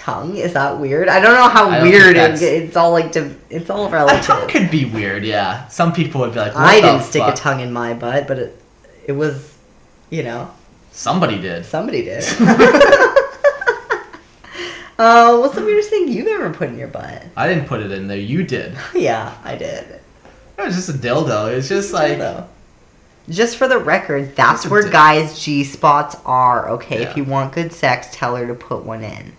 Tongue 0.00 0.36
is 0.38 0.54
that 0.54 0.78
weird? 0.80 1.08
I 1.10 1.20
don't 1.20 1.34
know 1.34 1.48
how 1.50 1.68
don't 1.70 1.82
weird 1.82 2.16
it, 2.16 2.40
it's 2.42 2.74
all 2.74 2.90
like. 2.90 3.12
div- 3.12 3.38
It's 3.50 3.68
all 3.68 3.90
relative 3.90 4.20
A 4.20 4.22
tongue 4.22 4.48
could 4.48 4.70
be 4.70 4.86
weird, 4.86 5.24
yeah. 5.26 5.68
Some 5.68 5.92
people 5.92 6.22
would 6.22 6.32
be 6.32 6.38
like, 6.40 6.56
I 6.56 6.80
didn't 6.80 7.02
stick 7.02 7.22
a 7.22 7.32
tongue 7.34 7.60
in 7.60 7.70
my 7.70 7.92
butt, 7.92 8.26
but 8.26 8.38
it 8.38 8.56
it 9.06 9.12
was, 9.12 9.54
you 10.08 10.22
know, 10.22 10.50
Somebody 10.90 11.38
did. 11.38 11.66
somebody 11.66 12.02
did. 12.02 12.24
uh, 14.98 15.38
what's 15.38 15.54
the 15.54 15.62
weirdest 15.64 15.90
thing 15.90 16.08
you've 16.08 16.26
ever 16.26 16.50
put 16.52 16.68
in 16.70 16.78
your 16.78 16.88
butt? 16.88 17.22
I 17.36 17.46
didn't 17.48 17.66
put 17.66 17.80
it 17.80 17.90
in 17.92 18.06
there. 18.08 18.16
You 18.18 18.42
did. 18.42 18.76
yeah, 18.94 19.36
I 19.44 19.54
did. 19.56 19.84
It 20.58 20.64
was 20.64 20.74
just 20.76 20.88
a 20.88 20.92
dildo. 20.94 21.52
It 21.52 21.56
was 21.56 21.68
just 21.68 21.92
like, 21.92 22.18
Dildo. 22.18 22.46
Just 23.28 23.56
for 23.58 23.68
the 23.68 23.78
record, 23.78 24.34
that's 24.34 24.66
where 24.66 24.82
guys' 24.88 25.38
G 25.38 25.62
spots 25.64 26.16
are. 26.24 26.70
Okay, 26.70 27.02
Yeah. 27.02 27.10
if 27.10 27.16
you 27.16 27.24
want 27.24 27.52
good 27.52 27.72
sex, 27.72 28.08
tell 28.12 28.34
her 28.36 28.46
to 28.46 28.54
put 28.54 28.82
one 28.84 29.04
in. 29.04 29.32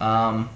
Um, 0.00 0.48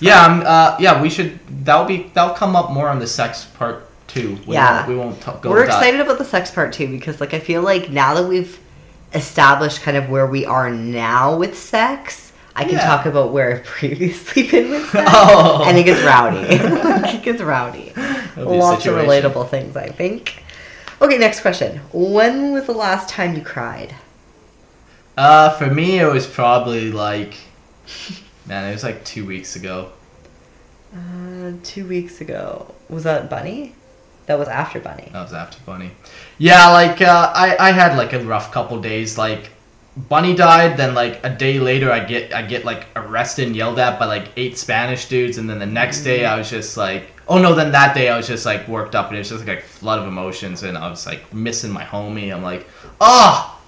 yeah, 0.00 0.24
um, 0.26 0.42
uh, 0.44 0.76
yeah. 0.80 1.00
We 1.00 1.08
should. 1.10 1.38
That'll 1.64 1.86
be. 1.86 2.10
That'll 2.14 2.34
come 2.34 2.54
up 2.56 2.70
more 2.70 2.88
on 2.88 2.98
the 2.98 3.06
sex 3.06 3.44
part 3.44 3.88
too. 4.08 4.38
We 4.46 4.54
Yeah. 4.54 4.78
Won't, 4.80 4.88
we 4.88 4.96
won't 4.96 5.20
talk, 5.20 5.42
go. 5.42 5.50
We're 5.50 5.60
with 5.60 5.68
that. 5.68 5.78
excited 5.78 6.00
about 6.00 6.18
the 6.18 6.24
sex 6.24 6.50
part 6.50 6.72
too 6.72 6.88
because, 6.88 7.20
like, 7.20 7.32
I 7.34 7.38
feel 7.38 7.62
like 7.62 7.88
now 7.90 8.14
that 8.14 8.26
we've 8.28 8.58
established 9.14 9.80
kind 9.82 9.96
of 9.96 10.08
where 10.10 10.26
we 10.26 10.44
are 10.44 10.68
now 10.70 11.36
with 11.36 11.58
sex, 11.58 12.32
I 12.54 12.64
can 12.64 12.74
Yeah. 12.74 12.86
talk 12.86 13.06
about 13.06 13.32
where 13.32 13.56
I've 13.56 13.64
previously 13.78 14.48
been 14.48 14.70
with 14.70 14.90
sex, 14.90 15.10
Oh. 15.14 15.64
and 15.66 15.78
it 15.78 15.84
gets 15.84 16.02
rowdy. 16.02 16.38
it 16.50 17.22
gets 17.22 17.40
rowdy. 17.40 17.92
That'll 17.94 18.50
be 18.50 18.56
a 18.58 18.60
Lots 18.60 18.84
of 18.86 18.94
relatable 18.94 19.48
things, 19.48 19.76
I 19.76 19.88
think. 19.88 20.42
Okay, 21.00 21.16
next 21.18 21.40
question. 21.40 21.80
When 21.92 22.52
was 22.52 22.66
the 22.66 22.72
last 22.72 23.08
time 23.08 23.34
you 23.34 23.42
cried? 23.42 23.94
Uh, 25.16 25.50
for 25.50 25.66
me, 25.66 25.98
it 25.98 26.06
was 26.06 26.26
probably 26.26 26.90
like, 26.92 27.34
man, 28.46 28.68
it 28.68 28.72
was 28.72 28.82
like 28.82 29.04
two 29.04 29.26
weeks 29.26 29.56
ago. 29.56 29.92
Uh, 30.94 31.52
two 31.62 31.86
weeks 31.86 32.20
ago. 32.20 32.74
Was 32.88 33.04
that 33.04 33.30
Bunny? 33.30 33.74
That 34.26 34.38
was 34.38 34.48
after 34.48 34.78
Bunny. 34.78 35.08
That 35.12 35.22
was 35.22 35.32
after 35.32 35.58
Bunny. 35.64 35.90
Yeah, 36.38 36.68
like 36.70 37.00
uh, 37.00 37.32
I 37.34 37.56
I 37.58 37.72
had 37.72 37.96
like 37.96 38.12
a 38.12 38.20
rough 38.20 38.52
couple 38.52 38.80
days. 38.80 39.18
Like 39.18 39.50
Bunny 39.96 40.34
died, 40.34 40.76
then 40.76 40.94
like 40.94 41.20
a 41.24 41.30
day 41.30 41.58
later, 41.58 41.90
I 41.90 42.00
get 42.00 42.32
I 42.32 42.42
get 42.42 42.64
like 42.64 42.86
arrested 42.96 43.48
and 43.48 43.56
yelled 43.56 43.78
at 43.78 43.98
by 43.98 44.06
like 44.06 44.28
eight 44.36 44.56
Spanish 44.56 45.08
dudes, 45.08 45.38
and 45.38 45.50
then 45.50 45.58
the 45.58 45.66
next 45.66 46.02
day 46.02 46.24
I 46.24 46.36
was 46.38 46.48
just 46.48 46.76
like, 46.76 47.12
oh 47.28 47.38
no, 47.38 47.54
then 47.54 47.72
that 47.72 47.94
day 47.94 48.08
I 48.08 48.16
was 48.16 48.26
just 48.26 48.46
like 48.46 48.66
worked 48.68 48.94
up, 48.94 49.08
and 49.08 49.16
it 49.16 49.20
was 49.20 49.28
just 49.30 49.46
like 49.46 49.58
a 49.58 49.62
flood 49.62 49.98
of 49.98 50.06
emotions, 50.06 50.62
and 50.62 50.78
I 50.78 50.88
was 50.88 51.04
like 51.04 51.34
missing 51.34 51.72
my 51.72 51.84
homie. 51.84 52.34
I'm 52.34 52.42
like, 52.42 52.66
ah, 53.00 53.60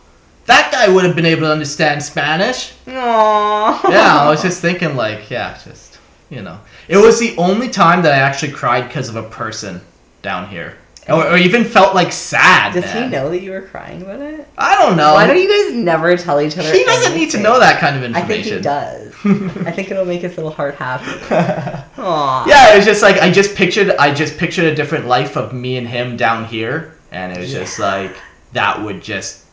that 0.46 0.70
guy 0.72 0.92
would 0.92 1.04
have 1.04 1.16
been 1.16 1.26
able 1.26 1.42
to 1.42 1.52
understand 1.52 2.02
Spanish. 2.02 2.74
Aww. 2.86 3.90
yeah, 3.90 4.20
I 4.20 4.28
was 4.28 4.42
just 4.48 4.60
thinking 4.60 4.96
like, 4.96 5.30
yeah, 5.30 5.58
just 5.64 5.98
you 6.30 6.42
know, 6.42 6.58
it 6.88 6.96
was 6.96 7.18
the 7.18 7.36
only 7.36 7.68
time 7.68 8.02
that 8.02 8.12
I 8.12 8.18
actually 8.18 8.52
cried 8.52 8.88
because 8.88 9.08
of 9.08 9.16
a 9.16 9.22
person 9.22 9.80
down 10.22 10.48
here, 10.48 10.76
or, 11.08 11.28
or 11.28 11.36
even 11.36 11.64
felt 11.64 11.94
like 11.94 12.12
sad. 12.12 12.72
Does 12.74 12.84
man. 12.84 13.04
he 13.04 13.08
know 13.10 13.30
that 13.30 13.40
you 13.40 13.50
were 13.50 13.62
crying 13.62 14.02
about 14.02 14.20
it? 14.20 14.48
I 14.58 14.74
don't 14.76 14.96
know. 14.96 15.14
Why 15.14 15.26
don't 15.26 15.38
you 15.38 15.48
guys 15.48 15.74
never 15.74 16.16
tell 16.16 16.40
each 16.40 16.58
other? 16.58 16.72
He 16.72 16.84
doesn't 16.84 17.14
need 17.14 17.30
to 17.30 17.40
know 17.40 17.58
that 17.60 17.78
kind 17.78 17.96
of 17.96 18.02
information. 18.02 18.24
I 18.24 18.42
think 18.42 18.46
he 18.46 18.60
does. 18.60 19.14
I 19.66 19.70
think 19.72 19.90
it'll 19.90 20.04
make 20.04 20.22
his 20.22 20.36
little 20.36 20.50
heart 20.50 20.74
happy. 20.74 21.04
Aww. 21.96 22.46
yeah, 22.46 22.72
it 22.72 22.76
was 22.76 22.84
just 22.84 23.02
like 23.02 23.16
I 23.18 23.30
just 23.30 23.54
pictured. 23.54 23.90
I 23.96 24.12
just 24.12 24.36
pictured 24.38 24.64
a 24.64 24.74
different 24.74 25.06
life 25.06 25.36
of 25.36 25.52
me 25.52 25.76
and 25.76 25.86
him 25.86 26.16
down 26.16 26.46
here, 26.46 26.94
and 27.12 27.32
it 27.32 27.38
was 27.38 27.52
just 27.52 27.78
like 27.78 28.16
that 28.52 28.82
would 28.82 29.02
just. 29.02 29.43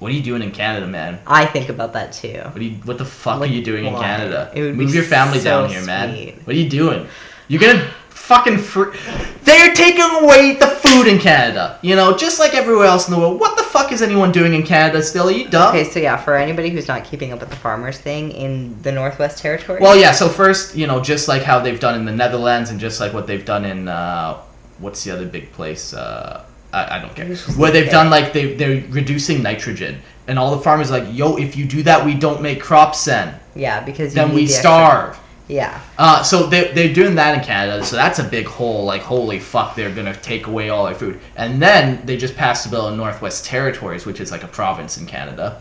What 0.00 0.10
are 0.10 0.14
you 0.14 0.22
doing 0.22 0.42
in 0.42 0.50
Canada, 0.50 0.86
man? 0.86 1.20
I 1.26 1.44
think 1.44 1.68
about 1.68 1.92
that 1.92 2.12
too. 2.12 2.40
What 2.52 2.60
you? 2.60 2.70
What 2.84 2.96
the 2.96 3.04
fuck 3.04 3.38
Like, 3.38 3.50
are 3.50 3.52
you 3.52 3.62
doing 3.62 3.84
in? 3.84 3.94
Canada? 3.94 4.50
It 4.54 4.62
would 4.62 4.76
Move 4.76 4.94
your 4.94 5.04
family 5.04 5.38
so 5.38 5.44
down 5.44 5.68
here, 5.68 5.84
man. 5.84 6.40
What 6.44 6.56
are 6.56 6.58
you 6.58 6.70
doing? 6.70 7.06
You're 7.48 7.60
gonna 7.60 7.86
fucking 8.08 8.58
free. 8.58 8.96
They're 9.42 9.74
taking 9.74 10.08
away 10.22 10.54
the 10.54 10.68
food 10.68 11.06
in 11.06 11.18
Canada. 11.18 11.78
You 11.82 11.96
know, 11.96 12.16
just 12.16 12.38
like 12.38 12.54
everywhere 12.54 12.86
else 12.86 13.08
in 13.08 13.14
the 13.14 13.20
world. 13.20 13.38
What 13.38 13.58
the 13.58 13.62
fuck 13.64 13.92
is 13.92 14.00
anyone 14.00 14.32
doing 14.32 14.54
in 14.54 14.62
Canada 14.62 15.02
still? 15.02 15.28
Are 15.28 15.32
you 15.32 15.48
dumb? 15.48 15.68
Okay, 15.68 15.84
so 15.84 16.00
yeah, 16.00 16.16
for 16.16 16.34
anybody 16.34 16.70
who's 16.70 16.88
not 16.88 17.04
keeping 17.04 17.32
up 17.32 17.40
with 17.40 17.50
the 17.50 17.56
farmers 17.56 17.98
thing 17.98 18.30
in 18.30 18.80
the 18.80 18.92
Northwest 18.92 19.36
Territory. 19.38 19.80
Well, 19.82 19.98
yeah. 19.98 20.12
So 20.12 20.30
first, 20.30 20.74
you 20.74 20.86
know, 20.86 21.02
just 21.02 21.28
like 21.28 21.42
how 21.42 21.60
they've 21.60 21.78
done 21.78 21.94
in 21.94 22.06
the 22.06 22.12
Netherlands, 22.12 22.70
and 22.70 22.80
just 22.80 23.00
like 23.00 23.12
what 23.12 23.26
they've 23.26 23.44
done 23.44 23.66
in 23.66 23.86
uh, 23.86 24.40
what's 24.78 25.04
the 25.04 25.10
other 25.10 25.26
big 25.26 25.52
place? 25.52 25.92
Uh, 25.92 26.46
I, 26.72 26.96
I 26.96 26.98
don't 27.00 27.14
care. 27.14 27.26
Where 27.56 27.70
they've 27.70 27.90
done 27.90 28.10
like 28.10 28.32
they 28.32 28.54
they're 28.54 28.82
reducing 28.90 29.42
nitrogen, 29.42 30.00
and 30.28 30.38
all 30.38 30.54
the 30.56 30.62
farmers 30.62 30.90
are 30.90 31.00
like, 31.00 31.14
yo, 31.16 31.36
if 31.36 31.56
you 31.56 31.64
do 31.66 31.82
that, 31.84 32.04
we 32.04 32.14
don't 32.14 32.40
make 32.42 32.60
crops 32.60 33.04
then. 33.04 33.38
yeah, 33.54 33.80
because 33.84 34.14
you 34.14 34.20
Then 34.20 34.28
need 34.28 34.34
we 34.34 34.40
the 34.46 34.52
extra- 34.52 34.60
starve. 34.62 35.18
Yeah, 35.48 35.80
Uh, 35.98 36.22
so 36.22 36.46
they, 36.46 36.70
they're 36.74 36.94
doing 36.94 37.16
that 37.16 37.36
in 37.36 37.42
Canada, 37.42 37.84
so 37.84 37.96
that's 37.96 38.20
a 38.20 38.22
big 38.22 38.46
hole. 38.46 38.84
Like, 38.84 39.02
holy 39.02 39.40
fuck, 39.40 39.74
they're 39.74 39.92
gonna 39.92 40.14
take 40.14 40.46
away 40.46 40.68
all 40.70 40.86
our 40.86 40.94
food. 40.94 41.18
And 41.34 41.60
then 41.60 42.06
they 42.06 42.16
just 42.16 42.36
passed 42.36 42.66
a 42.66 42.68
bill 42.68 42.86
in 42.86 42.96
Northwest 42.96 43.44
Territories, 43.46 44.06
which 44.06 44.20
is 44.20 44.30
like 44.30 44.44
a 44.44 44.46
province 44.46 44.96
in 44.96 45.06
Canada, 45.06 45.60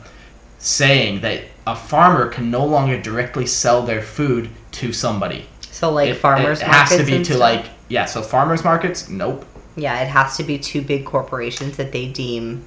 saying 0.59 1.21
that 1.21 1.41
a 1.65 1.75
farmer 1.75 2.27
can 2.29 2.51
no 2.51 2.63
longer 2.65 3.01
directly 3.01 3.47
sell 3.47 3.81
their 3.81 4.01
food 4.03 4.49
to 4.73 4.93
somebody. 4.93 5.47
so 5.71 5.91
like 5.91 6.09
it, 6.09 6.15
farmers 6.15 6.61
it 6.61 6.67
has 6.67 6.95
to 6.95 7.03
be 7.03 7.17
to 7.19 7.25
stuff? 7.25 7.39
like 7.39 7.65
yeah. 7.87 8.05
So 8.05 8.21
farmers 8.21 8.63
markets, 8.63 9.09
nope. 9.09 9.43
Yeah, 9.81 10.01
it 10.01 10.07
has 10.07 10.37
to 10.37 10.43
be 10.43 10.57
two 10.57 10.81
big 10.81 11.05
corporations 11.05 11.77
that 11.77 11.91
they 11.91 12.07
deem 12.07 12.63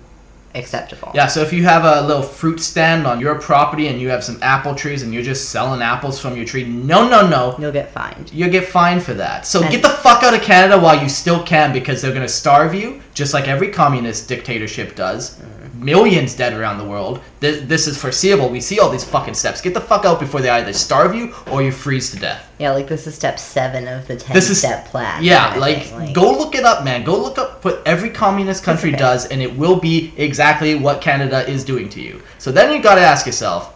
acceptable. 0.54 1.10
Yeah, 1.14 1.28
so 1.28 1.40
if 1.40 1.52
you 1.52 1.64
have 1.64 1.84
a 1.84 2.06
little 2.06 2.22
fruit 2.22 2.60
stand 2.60 3.06
on 3.06 3.20
your 3.20 3.40
property 3.40 3.88
and 3.88 4.00
you 4.00 4.10
have 4.10 4.22
some 4.22 4.38
apple 4.42 4.74
trees 4.74 5.02
and 5.02 5.12
you're 5.14 5.22
just 5.22 5.48
selling 5.50 5.80
apples 5.80 6.20
from 6.20 6.36
your 6.36 6.44
tree, 6.44 6.64
no, 6.64 7.08
no, 7.08 7.26
no. 7.26 7.56
you'll 7.58 7.72
get 7.72 7.90
fined. 7.90 8.30
You'll 8.32 8.50
get 8.50 8.66
fined 8.68 9.02
for 9.02 9.14
that. 9.14 9.46
So 9.46 9.62
And- 9.62 9.70
get 9.70 9.82
the 9.82 9.88
fuck 9.88 10.22
out 10.22 10.34
of 10.34 10.42
Canada 10.42 10.78
while 10.78 11.00
you 11.02 11.08
still 11.08 11.42
can 11.42 11.72
because 11.72 12.02
they're 12.02 12.12
gonna 12.12 12.28
starve 12.28 12.74
you, 12.74 13.00
just 13.14 13.32
like 13.32 13.48
every 13.48 13.68
communist 13.68 14.28
dictatorship 14.28 14.94
does. 14.94 15.36
Mm-hmm. 15.36 15.61
Millions 15.82 16.34
dead 16.34 16.52
around 16.52 16.78
the 16.78 16.84
world. 16.84 17.20
This, 17.40 17.62
this 17.62 17.86
is 17.86 18.00
foreseeable. 18.00 18.48
We 18.48 18.60
see 18.60 18.78
all 18.78 18.88
these 18.90 19.04
fucking 19.04 19.34
steps. 19.34 19.60
Get 19.60 19.74
the 19.74 19.80
fuck 19.80 20.04
out 20.04 20.20
before 20.20 20.40
they 20.40 20.48
either 20.50 20.72
starve 20.72 21.14
you 21.14 21.34
or 21.50 21.62
you 21.62 21.72
freeze 21.72 22.10
to 22.12 22.18
death. 22.18 22.50
Yeah, 22.58 22.70
like 22.72 22.88
this 22.88 23.06
is 23.06 23.14
step 23.14 23.38
seven 23.38 23.88
of 23.88 24.06
the 24.06 24.16
ten 24.16 24.34
This 24.34 24.48
is- 24.50 24.58
step 24.58 24.86
plan. 24.86 25.22
Yeah, 25.22 25.50
kinda 25.52 25.60
like, 25.60 26.14
go 26.14 26.30
look 26.32 26.54
it 26.54 26.64
up, 26.64 26.84
man. 26.84 27.02
Go 27.04 27.16
look 27.16 27.38
up 27.38 27.64
what 27.64 27.82
every 27.84 28.10
communist 28.10 28.62
country 28.62 28.90
okay. 28.90 28.98
does, 28.98 29.26
and 29.26 29.42
it 29.42 29.56
will 29.56 29.76
be 29.76 30.12
exactly 30.16 30.74
what 30.76 31.00
Canada 31.00 31.48
is 31.48 31.64
doing 31.64 31.88
to 31.90 32.00
you. 32.00 32.22
So 32.38 32.52
then 32.52 32.72
you 32.72 32.80
gotta 32.82 33.00
ask 33.00 33.26
yourself, 33.26 33.74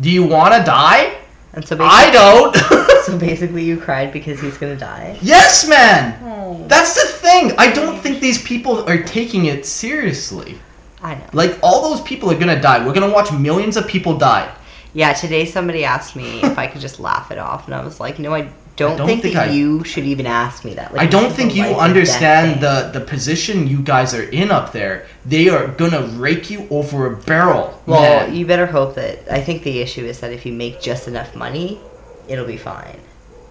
do 0.00 0.10
you 0.10 0.24
want 0.24 0.54
to 0.54 0.62
die? 0.62 1.16
And 1.54 1.66
so 1.66 1.76
I 1.80 2.10
don't. 2.10 2.82
So 3.02 3.18
basically, 3.18 3.64
you 3.64 3.78
cried 3.78 4.12
because 4.12 4.40
he's 4.40 4.56
gonna 4.56 4.76
die. 4.76 5.18
yes, 5.22 5.68
man. 5.68 6.16
Oh, 6.22 6.64
That's 6.68 6.94
the 6.94 7.08
thing. 7.18 7.52
I 7.58 7.72
don't 7.72 7.98
think 7.98 8.20
these 8.20 8.40
people 8.40 8.88
are 8.88 9.02
taking 9.02 9.46
it 9.46 9.66
seriously. 9.66 10.60
I 11.02 11.14
know. 11.16 11.26
Like 11.32 11.58
all 11.62 11.90
those 11.90 12.00
people 12.02 12.30
are 12.30 12.38
gonna 12.38 12.60
die. 12.60 12.84
We're 12.84 12.92
gonna 12.92 13.12
watch 13.12 13.32
millions 13.32 13.76
of 13.76 13.86
people 13.86 14.16
die. 14.18 14.52
Yeah, 14.94 15.12
today 15.14 15.44
somebody 15.46 15.84
asked 15.84 16.16
me 16.16 16.42
if 16.42 16.58
I 16.58 16.66
could 16.66 16.80
just 16.80 17.00
laugh 17.00 17.30
it 17.30 17.38
off, 17.38 17.66
and 17.66 17.74
I 17.74 17.82
was 17.82 17.98
like, 17.98 18.18
no, 18.18 18.34
I 18.34 18.48
don't, 18.76 18.96
don't 18.98 19.06
think, 19.06 19.22
think 19.22 19.34
that 19.34 19.48
I- 19.48 19.52
you 19.52 19.84
should 19.84 20.04
even 20.04 20.26
ask 20.26 20.64
me 20.64 20.74
that. 20.74 20.92
Like, 20.92 21.00
I 21.02 21.06
don't 21.06 21.32
think 21.32 21.54
you 21.54 21.64
understand 21.64 22.60
the 22.60 22.90
the 22.92 23.00
position 23.04 23.66
you 23.66 23.80
guys 23.82 24.14
are 24.14 24.22
in 24.24 24.50
up 24.50 24.72
there. 24.72 25.06
They 25.26 25.48
are 25.48 25.66
gonna 25.68 26.02
rake 26.18 26.50
you 26.50 26.66
over 26.70 27.06
a 27.12 27.16
barrel. 27.16 27.80
Well, 27.86 28.26
man. 28.26 28.34
you 28.34 28.46
better 28.46 28.66
hope 28.66 28.94
that. 28.96 29.30
I 29.30 29.40
think 29.40 29.62
the 29.62 29.80
issue 29.80 30.04
is 30.04 30.20
that 30.20 30.32
if 30.32 30.44
you 30.46 30.52
make 30.52 30.80
just 30.80 31.08
enough 31.08 31.34
money, 31.34 31.80
it'll 32.28 32.46
be 32.46 32.56
fine. 32.58 32.98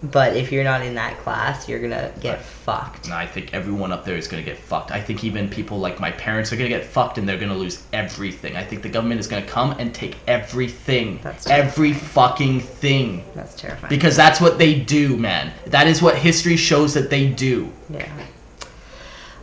But 0.03 0.35
if 0.35 0.51
you're 0.51 0.63
not 0.63 0.81
in 0.81 0.95
that 0.95 1.19
class, 1.19 1.69
you're 1.69 1.79
gonna 1.79 2.11
get 2.19 2.41
fucked. 2.41 3.05
And 3.05 3.13
I 3.13 3.27
think 3.27 3.53
everyone 3.53 3.91
up 3.91 4.03
there 4.03 4.17
is 4.17 4.27
gonna 4.27 4.41
get 4.41 4.57
fucked. 4.57 4.89
I 4.89 4.99
think 4.99 5.23
even 5.23 5.47
people 5.47 5.77
like 5.79 5.99
my 5.99 6.09
parents 6.11 6.51
are 6.51 6.55
gonna 6.55 6.69
get 6.69 6.83
fucked 6.83 7.19
and 7.19 7.29
they're 7.29 7.37
gonna 7.37 7.55
lose 7.55 7.83
everything. 7.93 8.55
I 8.55 8.63
think 8.63 8.81
the 8.81 8.89
government 8.89 9.19
is 9.19 9.27
gonna 9.27 9.45
come 9.45 9.71
and 9.77 9.93
take 9.93 10.17
everything. 10.27 11.19
That's 11.21 11.45
every 11.47 11.93
fucking 11.93 12.61
thing. 12.61 13.23
That's 13.35 13.53
terrifying. 13.55 13.89
Because 13.89 14.15
that's 14.15 14.41
what 14.41 14.57
they 14.57 14.79
do, 14.79 15.17
man. 15.17 15.53
That 15.67 15.85
is 15.85 16.01
what 16.01 16.15
history 16.15 16.57
shows 16.57 16.95
that 16.95 17.11
they 17.11 17.27
do. 17.29 17.71
yeah. 17.89 18.09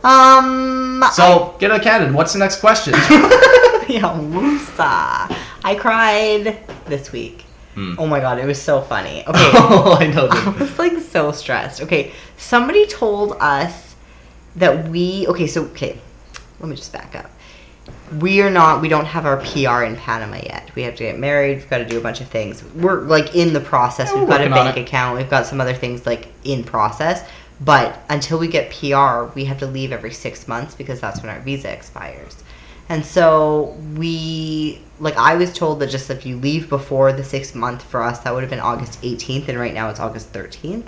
Um. 0.03 1.03
So, 1.13 1.55
get 1.59 1.71
a 1.71 1.79
Canada. 1.79 2.13
What's 2.13 2.33
the 2.33 2.39
next 2.39 2.59
question? 2.61 2.93
yeah, 3.89 4.17
Musa. 4.21 5.27
I 5.63 5.75
cried 5.77 6.57
this 6.85 7.11
week. 7.11 7.43
Hmm. 7.79 7.95
Oh 7.97 8.05
my 8.05 8.19
god, 8.19 8.39
it 8.39 8.45
was 8.45 8.61
so 8.61 8.81
funny. 8.81 9.23
Okay. 9.29 9.51
oh, 9.53 9.97
I 9.97 10.07
know. 10.07 10.27
I 10.31 10.49
was 10.49 10.77
like 10.77 10.97
so 10.99 11.31
stressed. 11.31 11.81
Okay, 11.81 12.11
somebody 12.37 12.85
told 12.85 13.37
us 13.39 13.95
that 14.57 14.89
we. 14.89 15.25
Okay, 15.27 15.47
so 15.47 15.63
okay, 15.65 15.97
let 16.59 16.69
me 16.69 16.75
just 16.75 16.91
back 16.91 17.15
up. 17.15 17.31
We 18.19 18.41
are 18.41 18.49
not. 18.49 18.81
We 18.81 18.89
don't 18.89 19.05
have 19.05 19.25
our 19.25 19.37
PR 19.37 19.83
in 19.83 19.95
Panama 19.95 20.37
yet. 20.37 20.71
We 20.75 20.81
have 20.83 20.95
to 20.95 21.03
get 21.03 21.19
married. 21.19 21.59
We've 21.59 21.69
got 21.69 21.77
to 21.77 21.85
do 21.85 21.97
a 21.97 22.01
bunch 22.01 22.19
of 22.19 22.27
things. 22.27 22.63
We're 22.75 23.01
like 23.01 23.33
in 23.33 23.53
the 23.53 23.61
process. 23.61 24.09
Yeah, 24.11 24.19
we've 24.19 24.27
got 24.27 24.45
a 24.45 24.49
bank 24.49 24.75
account. 24.75 25.17
We've 25.17 25.29
got 25.29 25.45
some 25.45 25.61
other 25.61 25.73
things 25.73 26.05
like 26.05 26.27
in 26.43 26.65
process. 26.65 27.23
But 27.61 27.99
until 28.09 28.39
we 28.39 28.47
get 28.47 28.71
PR, 28.71 29.33
we 29.35 29.45
have 29.45 29.59
to 29.59 29.67
leave 29.67 29.91
every 29.93 30.11
six 30.11 30.47
months 30.47 30.75
because 30.75 30.99
that's 30.99 31.21
when 31.21 31.29
our 31.29 31.39
visa 31.39 31.71
expires. 31.71 32.43
And 32.89 33.05
so 33.05 33.77
we, 33.95 34.81
like, 34.99 35.15
I 35.15 35.35
was 35.35 35.53
told 35.53 35.79
that 35.79 35.89
just 35.91 36.09
if 36.09 36.25
you 36.25 36.37
leave 36.37 36.67
before 36.69 37.13
the 37.13 37.23
six 37.23 37.53
month 37.55 37.83
for 37.83 38.01
us, 38.01 38.19
that 38.21 38.33
would 38.33 38.41
have 38.41 38.49
been 38.49 38.59
August 38.59 39.01
18th, 39.03 39.47
and 39.47 39.59
right 39.59 39.73
now 39.73 39.89
it's 39.89 39.99
August 39.99 40.33
13th. 40.33 40.87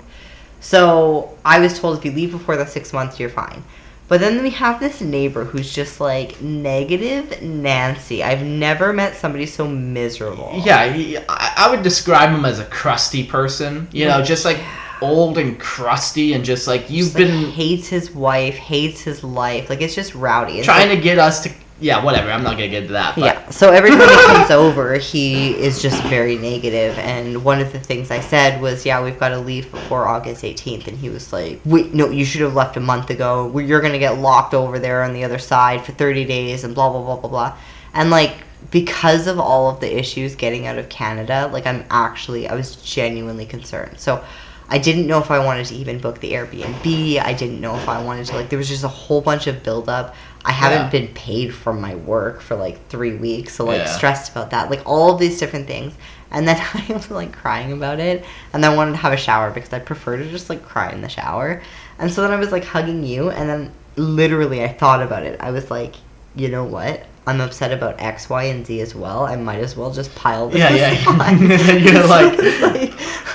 So 0.60 1.36
I 1.44 1.58
was 1.60 1.78
told 1.78 1.98
if 1.98 2.04
you 2.04 2.12
leave 2.12 2.32
before 2.32 2.56
the 2.56 2.66
six 2.66 2.92
months, 2.92 3.18
you're 3.18 3.28
fine. 3.30 3.62
But 4.08 4.20
then 4.20 4.42
we 4.42 4.50
have 4.50 4.78
this 4.78 5.00
neighbor 5.00 5.44
who's 5.44 5.72
just 5.72 5.98
like 6.00 6.40
negative 6.42 7.40
Nancy. 7.40 8.22
I've 8.22 8.42
never 8.42 8.92
met 8.92 9.16
somebody 9.16 9.46
so 9.46 9.66
miserable. 9.66 10.52
Yeah, 10.64 10.92
he, 10.92 11.16
I, 11.16 11.54
I 11.56 11.70
would 11.70 11.82
describe 11.82 12.30
him 12.30 12.44
as 12.44 12.58
a 12.58 12.64
crusty 12.66 13.24
person. 13.24 13.88
You 13.90 14.06
know, 14.06 14.22
just 14.22 14.44
like 14.44 14.58
old 15.00 15.38
and 15.38 15.58
crusty, 15.58 16.34
and 16.34 16.44
just 16.44 16.66
like 16.68 16.90
you've 16.90 17.06
Just, 17.06 17.18
like, 17.18 17.26
been 17.28 17.50
hates 17.52 17.88
his 17.88 18.10
wife, 18.10 18.54
hates 18.54 19.00
his 19.00 19.24
life. 19.24 19.70
Like 19.70 19.80
it's 19.80 19.94
just 19.94 20.14
rowdy. 20.14 20.58
It's 20.58 20.66
trying 20.66 20.90
like- 20.90 20.98
to 20.98 21.02
get 21.02 21.18
us 21.18 21.42
to. 21.44 21.52
Yeah, 21.82 22.04
whatever. 22.04 22.30
I'm 22.30 22.42
not 22.44 22.52
gonna 22.52 22.68
get 22.68 22.84
into 22.84 22.92
that. 22.94 23.16
But 23.16 23.24
Yeah. 23.24 23.50
So 23.50 23.70
every 23.70 23.90
time 23.90 24.08
he 24.08 24.26
comes 24.26 24.50
over, 24.50 24.94
he 24.94 25.50
is 25.50 25.82
just 25.82 26.00
very 26.04 26.36
negative. 26.36 26.96
And 26.98 27.44
one 27.44 27.60
of 27.60 27.72
the 27.72 27.80
things 27.80 28.10
I 28.10 28.20
said 28.20 28.62
was, 28.62 28.86
"Yeah, 28.86 29.02
we've 29.02 29.18
got 29.18 29.30
to 29.30 29.38
leave 29.38 29.70
before 29.70 30.06
August 30.06 30.44
18th." 30.44 30.86
And 30.86 30.96
he 30.96 31.10
was 31.10 31.32
like, 31.32 31.60
"Wait, 31.64 31.92
no, 31.92 32.08
you 32.08 32.24
should 32.24 32.40
have 32.40 32.54
left 32.54 32.76
a 32.76 32.80
month 32.80 33.10
ago. 33.10 33.50
You're 33.58 33.80
gonna 33.80 33.98
get 33.98 34.18
locked 34.18 34.54
over 34.54 34.78
there 34.78 35.02
on 35.02 35.12
the 35.12 35.24
other 35.24 35.38
side 35.38 35.84
for 35.84 35.92
30 35.92 36.24
days, 36.24 36.64
and 36.64 36.74
blah 36.74 36.88
blah 36.90 37.02
blah 37.02 37.16
blah 37.16 37.30
blah." 37.30 37.52
And 37.94 38.10
like 38.10 38.36
because 38.70 39.26
of 39.26 39.40
all 39.40 39.68
of 39.68 39.80
the 39.80 39.98
issues 39.98 40.36
getting 40.36 40.66
out 40.68 40.78
of 40.78 40.88
Canada, 40.88 41.50
like 41.52 41.66
I'm 41.66 41.84
actually, 41.90 42.48
I 42.48 42.54
was 42.54 42.76
genuinely 42.76 43.46
concerned. 43.46 43.98
So. 43.98 44.22
I 44.72 44.78
didn't 44.78 45.06
know 45.06 45.18
if 45.18 45.30
I 45.30 45.38
wanted 45.44 45.66
to 45.66 45.74
even 45.74 45.98
book 45.98 46.18
the 46.20 46.32
Airbnb. 46.32 47.20
I 47.22 47.34
didn't 47.34 47.60
know 47.60 47.76
if 47.76 47.90
I 47.90 48.02
wanted 48.02 48.24
to 48.28 48.36
like. 48.36 48.48
There 48.48 48.58
was 48.58 48.70
just 48.70 48.84
a 48.84 48.88
whole 48.88 49.20
bunch 49.20 49.46
of 49.46 49.62
buildup. 49.62 50.14
I 50.46 50.52
haven't 50.52 50.84
Yeah. 50.84 50.88
been 50.88 51.08
paid 51.14 51.54
from 51.54 51.78
my 51.80 51.94
work 51.94 52.40
for 52.40 52.56
like 52.56 52.88
three 52.88 53.14
weeks, 53.16 53.54
so 53.54 53.66
like 53.66 53.80
Yeah. 53.80 53.84
stressed 53.86 54.32
about 54.32 54.50
that, 54.52 54.70
like 54.70 54.80
all 54.86 55.12
of 55.12 55.20
these 55.20 55.38
different 55.38 55.66
things. 55.66 55.92
And 56.30 56.48
then 56.48 56.56
I 56.74 56.90
was 56.92 57.10
like 57.10 57.32
crying 57.32 57.70
about 57.72 58.00
it, 58.00 58.24
and 58.54 58.64
then 58.64 58.72
I 58.72 58.74
wanted 58.74 58.92
to 58.92 58.96
have 58.96 59.12
a 59.12 59.16
shower 59.18 59.50
because 59.50 59.72
I 59.74 59.78
prefer 59.78 60.16
to 60.16 60.24
just 60.30 60.48
like 60.48 60.64
cry 60.66 60.90
in 60.90 61.02
the 61.02 61.08
shower. 61.10 61.62
And 61.98 62.10
so 62.10 62.22
then 62.22 62.30
I 62.32 62.36
was 62.36 62.50
like 62.50 62.64
hugging 62.64 63.04
you, 63.04 63.28
and 63.28 63.48
then 63.50 63.72
literally 63.96 64.64
I 64.64 64.68
thought 64.68 65.02
about 65.02 65.22
it. 65.24 65.38
I 65.38 65.50
was 65.50 65.70
like, 65.70 65.96
you 66.34 66.48
know 66.48 66.64
what? 66.64 67.04
I'm 67.26 67.40
upset 67.40 67.70
about 67.72 68.00
X, 68.00 68.28
Y, 68.28 68.44
and 68.44 68.66
Z 68.66 68.80
as 68.80 68.94
well. 68.96 69.24
I 69.24 69.36
might 69.36 69.60
as 69.60 69.76
well 69.76 69.92
just 69.92 70.12
pile 70.16 70.48
this 70.48 70.58
Yeah, 70.58 70.74
yeah. 70.74 71.72
You're 71.92 72.06
like, 72.08 72.36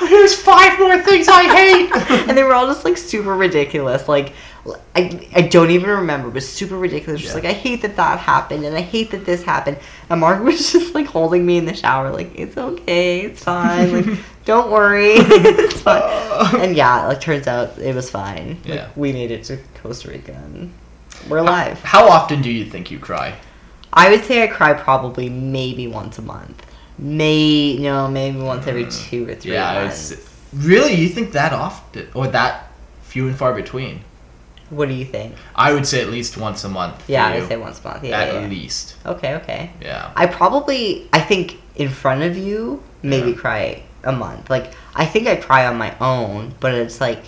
There's 0.10 0.36
five 0.36 0.78
more 0.78 1.02
things 1.02 1.28
I 1.30 1.44
hate. 1.56 1.92
and 2.28 2.38
they 2.38 2.44
were 2.44 2.54
all 2.54 2.68
just 2.68 2.84
like 2.84 2.98
super 2.98 3.34
ridiculous. 3.36 4.10
Like, 4.10 4.34
I, 4.94 5.26
I 5.34 5.42
don't 5.44 5.72
even 5.72 5.90
remember, 5.90 6.28
It 6.28 6.34
was 6.34 6.50
super 6.50 6.78
ridiculous. 6.78 7.22
Just 7.22 7.34
like, 7.36 7.46
I 7.46 7.54
hate 7.54 7.82
that 7.84 7.96
that 7.96 8.20
happened, 8.20 8.66
and 8.66 8.76
I 8.76 8.82
hate 8.82 9.12
that 9.12 9.24
this 9.26 9.42
happened. 9.44 9.78
And 10.10 10.20
Mark 10.20 10.44
was 10.44 10.70
just 10.74 10.94
like 10.94 11.06
holding 11.08 11.46
me 11.46 11.58
in 11.58 11.64
the 11.66 11.74
shower, 11.74 12.12
like, 12.12 12.38
it's 12.38 12.58
okay, 12.58 13.22
it's 13.22 13.44
fine, 13.46 13.94
like, 14.06 14.20
don't 14.44 14.70
worry, 14.70 15.14
it's 15.14 15.82
fine. 15.82 16.62
And 16.62 16.76
yeah, 16.76 17.08
like, 17.08 17.22
turns 17.22 17.48
out 17.48 17.78
it 17.80 17.96
was 17.96 18.10
fine. 18.10 18.58
Like, 18.66 18.74
Yeah. 18.76 18.90
we 18.98 19.14
made 19.14 19.32
it 19.32 19.46
to 19.46 19.58
Costa 19.82 20.10
Rica, 20.10 20.34
and 20.34 20.74
we're 21.30 21.38
alive. 21.38 21.82
How 21.84 22.10
often 22.10 22.42
do 22.42 22.52
you 22.52 22.66
think 22.66 22.92
you 22.92 23.00
cry? 23.00 23.34
I 23.98 24.10
would 24.12 24.24
say 24.26 24.44
I 24.44 24.48
cry 24.48 24.74
probably 24.74 25.28
maybe 25.30 25.88
once 25.88 26.18
a 26.20 26.22
month. 26.22 26.64
May 27.00 27.78
no, 27.80 28.08
maybe 28.08 28.38
once 28.40 28.66
every 28.68 28.86
two 28.86 29.28
or 29.30 29.36
three 29.36 29.52
Mm. 29.52 29.56
yeah, 29.56 29.74
months. 29.84 30.12
it's 30.12 30.22
really 30.54 30.94
you 30.94 31.10
think 31.10 31.32
that 31.34 31.52
often 31.54 32.08
or 32.14 32.28
that 32.28 32.54
few 33.04 33.28
and 33.28 33.36
far 33.36 33.54
between? 33.54 34.02
What 34.70 34.88
do 34.90 34.94
you 34.94 35.06
think? 35.06 35.34
I 35.56 35.74
would 35.74 35.88
say 35.88 36.02
at 36.02 36.10
least 36.10 36.38
once 36.38 36.64
a 36.64 36.70
month. 36.70 36.98
Yeah, 37.10 37.26
I 37.28 37.40
would 37.40 37.48
say 37.48 37.56
once 37.58 37.80
a 37.84 37.88
month. 37.88 38.04
Yeah, 38.04 38.20
at 38.20 38.34
yeah, 38.34 38.48
least. 38.48 38.96
Okay, 39.06 39.34
okay. 39.36 39.72
Yeah. 39.82 40.12
I 40.16 40.26
probably, 40.28 41.08
I 41.14 41.22
think 41.22 41.58
in 41.76 41.90
front 41.90 42.22
of 42.24 42.38
you, 42.38 42.84
maybe 43.02 43.32
Yeah. 43.32 43.38
cry 43.38 43.84
a 44.04 44.12
month. 44.12 44.50
Like, 44.50 44.74
I 44.94 45.06
think 45.06 45.28
I 45.28 45.36
cry 45.38 45.66
on 45.68 45.78
my 45.78 45.94
own, 46.02 46.54
but 46.60 46.74
it's 46.74 47.00
like, 47.00 47.24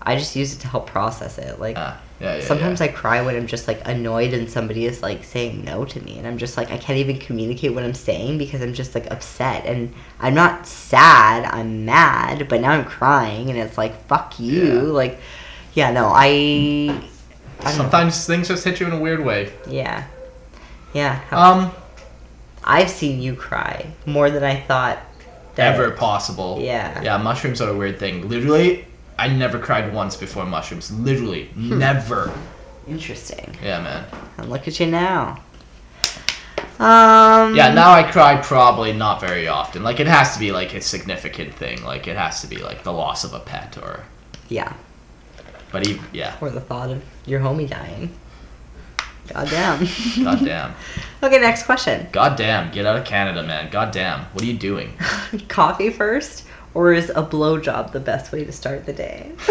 I 0.00 0.14
just 0.16 0.36
use 0.36 0.54
it 0.54 0.60
to 0.60 0.68
help 0.68 0.86
process 0.86 1.38
it. 1.38 1.58
Like 1.60 1.76
Ah, 1.76 1.98
yeah, 2.20 2.36
yeah. 2.36 2.44
sometimes 2.44 2.80
yeah. 2.80 2.86
I 2.86 2.88
cry 2.88 3.22
when 3.22 3.36
I'm 3.36 3.46
just 3.46 3.68
like 3.68 3.80
annoyed 3.86 4.32
and 4.32 4.50
somebody 4.50 4.86
is 4.86 5.02
like 5.02 5.24
saying 5.24 5.64
no 5.64 5.84
to 5.84 6.00
me, 6.00 6.18
and 6.18 6.26
I'm 6.26 6.38
just 6.38 6.56
like 6.56 6.70
I 6.70 6.78
can't 6.78 6.98
even 6.98 7.18
communicate 7.18 7.74
what 7.74 7.84
I'm 7.84 7.94
saying 7.94 8.38
because 8.38 8.62
I'm 8.62 8.72
just 8.74 8.94
like 8.94 9.10
upset, 9.10 9.66
and 9.66 9.92
I'm 10.20 10.34
not 10.34 10.66
sad. 10.66 11.44
I'm 11.44 11.84
mad, 11.84 12.48
but 12.48 12.60
now 12.60 12.70
I'm 12.70 12.84
crying, 12.84 13.50
and 13.50 13.58
it's 13.58 13.76
like 13.76 14.06
fuck 14.06 14.38
you. 14.40 14.62
Yeah. 14.64 14.82
Like, 14.82 15.20
yeah, 15.74 15.90
no, 15.90 16.10
I. 16.14 17.00
I 17.60 17.64
don't 17.64 17.64
know. 17.64 17.70
Sometimes 17.70 18.26
things 18.26 18.48
just 18.48 18.64
hit 18.64 18.80
you 18.80 18.86
in 18.86 18.92
a 18.92 19.00
weird 19.00 19.24
way. 19.24 19.52
Yeah. 19.66 20.06
Yeah. 20.92 21.20
Um, 21.30 21.72
I've 22.64 22.90
seen 22.90 23.20
you 23.20 23.34
cry 23.34 23.86
more 24.06 24.30
than 24.30 24.42
I 24.42 24.60
thought. 24.60 24.98
that- 25.54 25.74
ever 25.74 25.90
possible. 25.90 26.58
Yeah. 26.60 27.02
Yeah, 27.02 27.18
mushrooms 27.18 27.60
are 27.60 27.70
a 27.70 27.76
weird 27.76 27.98
thing. 27.98 28.28
Literally, 28.28 28.86
I 29.18 29.28
never 29.28 29.58
cried 29.58 29.92
once 29.94 30.16
before 30.16 30.44
mushrooms. 30.44 30.90
Literally, 30.92 31.46
Hmm. 31.46 31.78
never. 31.78 32.32
Interesting. 32.86 33.56
Yeah, 33.62 33.80
man. 33.82 34.04
And 34.38 34.48
look 34.50 34.68
at 34.68 34.78
you 34.78 34.86
now. 34.86 35.38
Um. 36.78 37.56
Yeah, 37.56 37.72
now 37.72 37.92
I 37.92 38.02
cry 38.02 38.36
probably 38.36 38.92
not 38.92 39.20
very 39.20 39.48
often. 39.48 39.82
Like 39.82 39.98
it 39.98 40.06
has 40.06 40.34
to 40.34 40.38
be 40.38 40.52
like 40.52 40.74
a 40.74 40.80
significant 40.80 41.54
thing. 41.54 41.82
Like 41.82 42.06
it 42.06 42.16
has 42.16 42.42
to 42.42 42.46
be 42.46 42.58
like 42.58 42.82
the 42.82 42.92
loss 42.92 43.24
of 43.24 43.32
a 43.32 43.40
pet 43.40 43.78
or. 43.80 44.04
Yeah. 44.48 44.74
But 45.72 45.86
he, 45.86 45.98
yeah, 46.12 46.36
Or 46.40 46.48
the 46.50 46.60
thought 46.60 46.90
of 46.90 47.02
your 47.26 47.40
homie 47.40 47.68
dying. 47.68 48.14
Goddamn. 49.28 49.88
goddamn, 50.22 50.74
okay, 51.22 51.38
next 51.40 51.64
question. 51.64 52.06
goddamn, 52.12 52.70
get 52.70 52.86
out 52.86 52.96
of 52.96 53.04
Canada, 53.04 53.42
man. 53.42 53.68
Goddamn, 53.70 54.20
what 54.32 54.42
are 54.44 54.46
you 54.46 54.56
doing? 54.56 54.92
Coffee 55.48 55.90
first, 55.90 56.46
or 56.76 56.92
is 56.92 57.08
a 57.10 57.22
blowjob 57.22 57.92
the 57.92 58.00
best 58.00 58.30
way 58.32 58.44
to 58.44 58.52
start 58.52 58.84
the 58.84 58.92
day? 58.92 59.32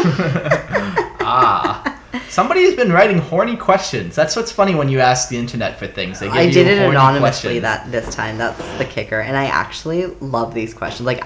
ah, 1.21 1.99
somebody 2.29 2.63
has 2.65 2.75
been 2.75 2.91
writing 2.91 3.17
horny 3.17 3.57
questions. 3.57 4.15
That's 4.15 4.35
what's 4.35 4.51
funny 4.51 4.75
when 4.75 4.89
you 4.89 4.99
ask 4.99 5.29
the 5.29 5.37
internet 5.37 5.79
for 5.79 5.87
things. 5.87 6.19
They 6.19 6.27
give 6.27 6.35
I 6.35 6.41
you 6.43 6.51
did 6.53 6.67
it 6.67 6.77
horny 6.79 6.95
anonymously 6.95 7.59
questions. 7.59 7.61
that 7.63 7.91
this 7.91 8.15
time. 8.15 8.37
That's 8.37 8.77
the 8.77 8.85
kicker, 8.85 9.19
and 9.19 9.35
I 9.35 9.45
actually 9.45 10.05
love 10.21 10.53
these 10.53 10.73
questions. 10.73 11.05
Like, 11.05 11.23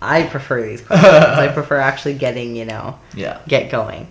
I 0.00 0.22
prefer 0.22 0.62
these 0.62 0.80
questions. 0.86 1.12
I 1.12 1.48
prefer 1.48 1.76
actually 1.78 2.14
getting 2.14 2.54
you 2.56 2.64
know 2.64 2.98
Yeah. 3.14 3.40
get 3.48 3.70
going. 3.70 4.06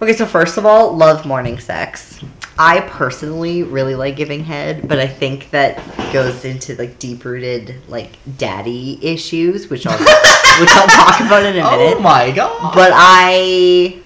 Okay, 0.00 0.12
so 0.12 0.26
first 0.26 0.58
of 0.58 0.64
all, 0.64 0.96
love 0.96 1.26
morning 1.26 1.58
sex. 1.58 2.20
I 2.58 2.80
personally 2.80 3.62
really 3.62 3.94
like 3.94 4.16
giving 4.16 4.42
head, 4.44 4.88
but 4.88 4.98
I 4.98 5.06
think 5.06 5.50
that 5.50 5.80
goes 6.12 6.44
into 6.44 6.74
like 6.76 6.98
deep 6.98 7.24
rooted 7.24 7.76
like 7.88 8.10
daddy 8.36 8.98
issues, 9.00 9.70
which 9.70 9.86
I'll 9.86 9.98
which 10.60 10.70
I'll 10.70 10.88
talk 10.88 11.20
about 11.20 11.44
in 11.44 11.56
a 11.56 11.60
oh 11.60 11.70
minute. 11.78 11.96
Oh 11.98 12.00
my 12.00 12.30
god. 12.32 12.74
But 12.74 12.90
I, 12.94 14.00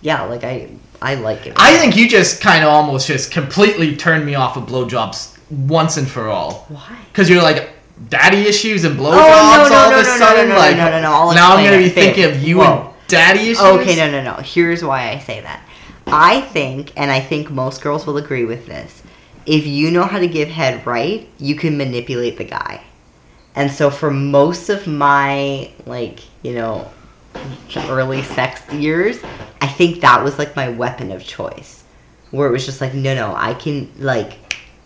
yeah, 0.00 0.22
like 0.24 0.42
I 0.44 0.68
I 1.00 1.14
like 1.14 1.44
giving. 1.44 1.56
I 1.58 1.76
think 1.76 1.96
you 1.96 2.08
just 2.08 2.40
kind 2.40 2.64
of 2.64 2.70
almost 2.70 3.06
just 3.06 3.30
completely 3.30 3.96
turned 3.96 4.26
me 4.26 4.34
off 4.34 4.56
of 4.56 4.64
blowjobs 4.64 5.38
once 5.50 5.96
and 5.96 6.08
for 6.08 6.28
all. 6.28 6.66
why. 6.68 6.98
Because 7.12 7.30
you're 7.30 7.42
like, 7.42 7.70
daddy 8.08 8.42
issues 8.48 8.84
and 8.84 8.98
blowjobs 8.98 9.12
Oh, 9.14 9.68
no, 9.68 9.68
no, 9.68 9.74
all 9.76 9.90
no, 9.90 10.00
of 10.00 10.02
a 10.06 10.08
no, 10.08 10.10
no, 10.12 10.18
sudden? 10.18 10.48
no, 10.48 10.54
no, 10.54 10.60
like, 10.60 10.76
no, 10.76 10.90
no, 10.90 11.00
no, 11.02 11.12
I'll 11.12 11.34
now 11.34 11.54
I'm 11.56 11.64
going 11.64 11.78
to 11.78 11.84
it. 11.84 11.88
be 11.88 11.90
thinking 11.90 12.24
of 12.24 12.42
you 12.42 12.58
whoa. 12.58 12.64
and 12.64 13.08
daddy 13.08 13.40
issues? 13.50 13.60
Okay, 13.60 13.96
no, 13.96 14.10
no, 14.10 14.22
no. 14.22 14.34
Here's 14.42 14.82
why 14.84 15.10
I 15.10 15.18
say 15.18 15.40
that. 15.40 15.68
I 16.12 16.42
think, 16.42 16.92
and 16.96 17.10
I 17.10 17.20
think 17.20 17.50
most 17.50 17.82
girls 17.82 18.06
will 18.06 18.18
agree 18.18 18.44
with 18.44 18.66
this, 18.66 19.02
if 19.46 19.66
you 19.66 19.90
know 19.90 20.04
how 20.04 20.18
to 20.18 20.28
give 20.28 20.48
head 20.48 20.86
right, 20.86 21.28
you 21.38 21.54
can 21.54 21.76
manipulate 21.76 22.36
the 22.36 22.44
guy. 22.44 22.84
And 23.54 23.70
so 23.70 23.90
for 23.90 24.10
most 24.10 24.68
of 24.68 24.86
my, 24.86 25.70
like, 25.86 26.20
you 26.42 26.54
know, 26.54 26.90
early 27.76 28.22
sex 28.22 28.62
years, 28.72 29.20
I 29.60 29.66
think 29.66 30.00
that 30.02 30.22
was 30.22 30.38
like 30.38 30.54
my 30.54 30.68
weapon 30.68 31.10
of 31.12 31.24
choice. 31.24 31.84
Where 32.30 32.48
it 32.48 32.52
was 32.52 32.64
just 32.64 32.80
like, 32.80 32.94
no, 32.94 33.14
no, 33.14 33.34
I 33.34 33.54
can, 33.54 33.90
like, 33.98 34.34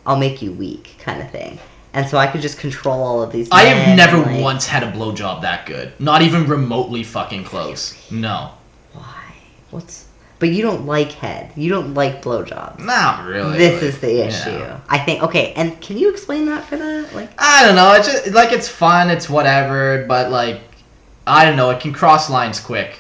I'll 0.05 0.17
make 0.19 0.43
you 0.43 0.53
weak 0.53 0.97
kind 0.99 1.21
of 1.21 1.31
thing. 1.31 1.59
And 1.93 2.09
so 2.09 2.19
I 2.19 2.27
could 2.27 2.41
just 2.43 2.59
control 2.59 3.03
all 3.03 3.23
of 3.23 3.33
these. 3.33 3.49
I 3.51 3.63
have 3.63 3.97
never 3.97 4.19
like- 4.19 4.43
once 4.43 4.67
had 4.67 4.83
a 4.83 4.93
blowjob 4.93 5.43
that 5.43 5.67
good. 5.67 5.93
Not 5.99 6.23
even 6.23 6.47
remotely 6.47 7.03
fucking 7.03 7.45
close. 7.45 7.95
No. 8.11 8.51
Why? 8.93 9.35
What's. 9.71 10.06
But 10.39 10.51
you 10.51 10.63
don't 10.63 10.85
like 10.85 11.13
head. 11.13 11.51
You 11.57 11.71
don't 11.71 11.95
like 11.95 12.23
blowjobs. 12.23 12.79
Not 12.85 13.27
really. 13.27 13.57
This 13.57 13.75
like, 13.81 13.83
is 13.83 13.99
the 14.01 14.13
you 14.13 14.23
issue. 14.25 14.51
know. 14.51 14.81
I 14.89 14.99
think. 14.99 15.23
Okay, 15.23 15.53
and 15.55 15.81
can 15.81 15.97
you 15.97 16.11
explain 16.11 16.45
that 16.47 16.65
for 16.65 16.77
that? 16.77 17.15
Like, 17.15 17.31
I 17.39 17.65
don't 17.65 17.75
know. 17.75 17.93
It's 17.95 18.07
just, 18.07 18.35
like, 18.35 18.53
it's 18.53 18.69
fun, 18.69 19.09
it's 19.09 19.31
whatever, 19.31 20.05
but, 20.07 20.31
like, 20.31 20.61
I 21.27 21.45
don't 21.45 21.57
know. 21.57 21.71
It 21.71 21.81
can 21.81 21.93
cross 21.93 22.29
lines 22.29 22.61
quick. 22.61 22.99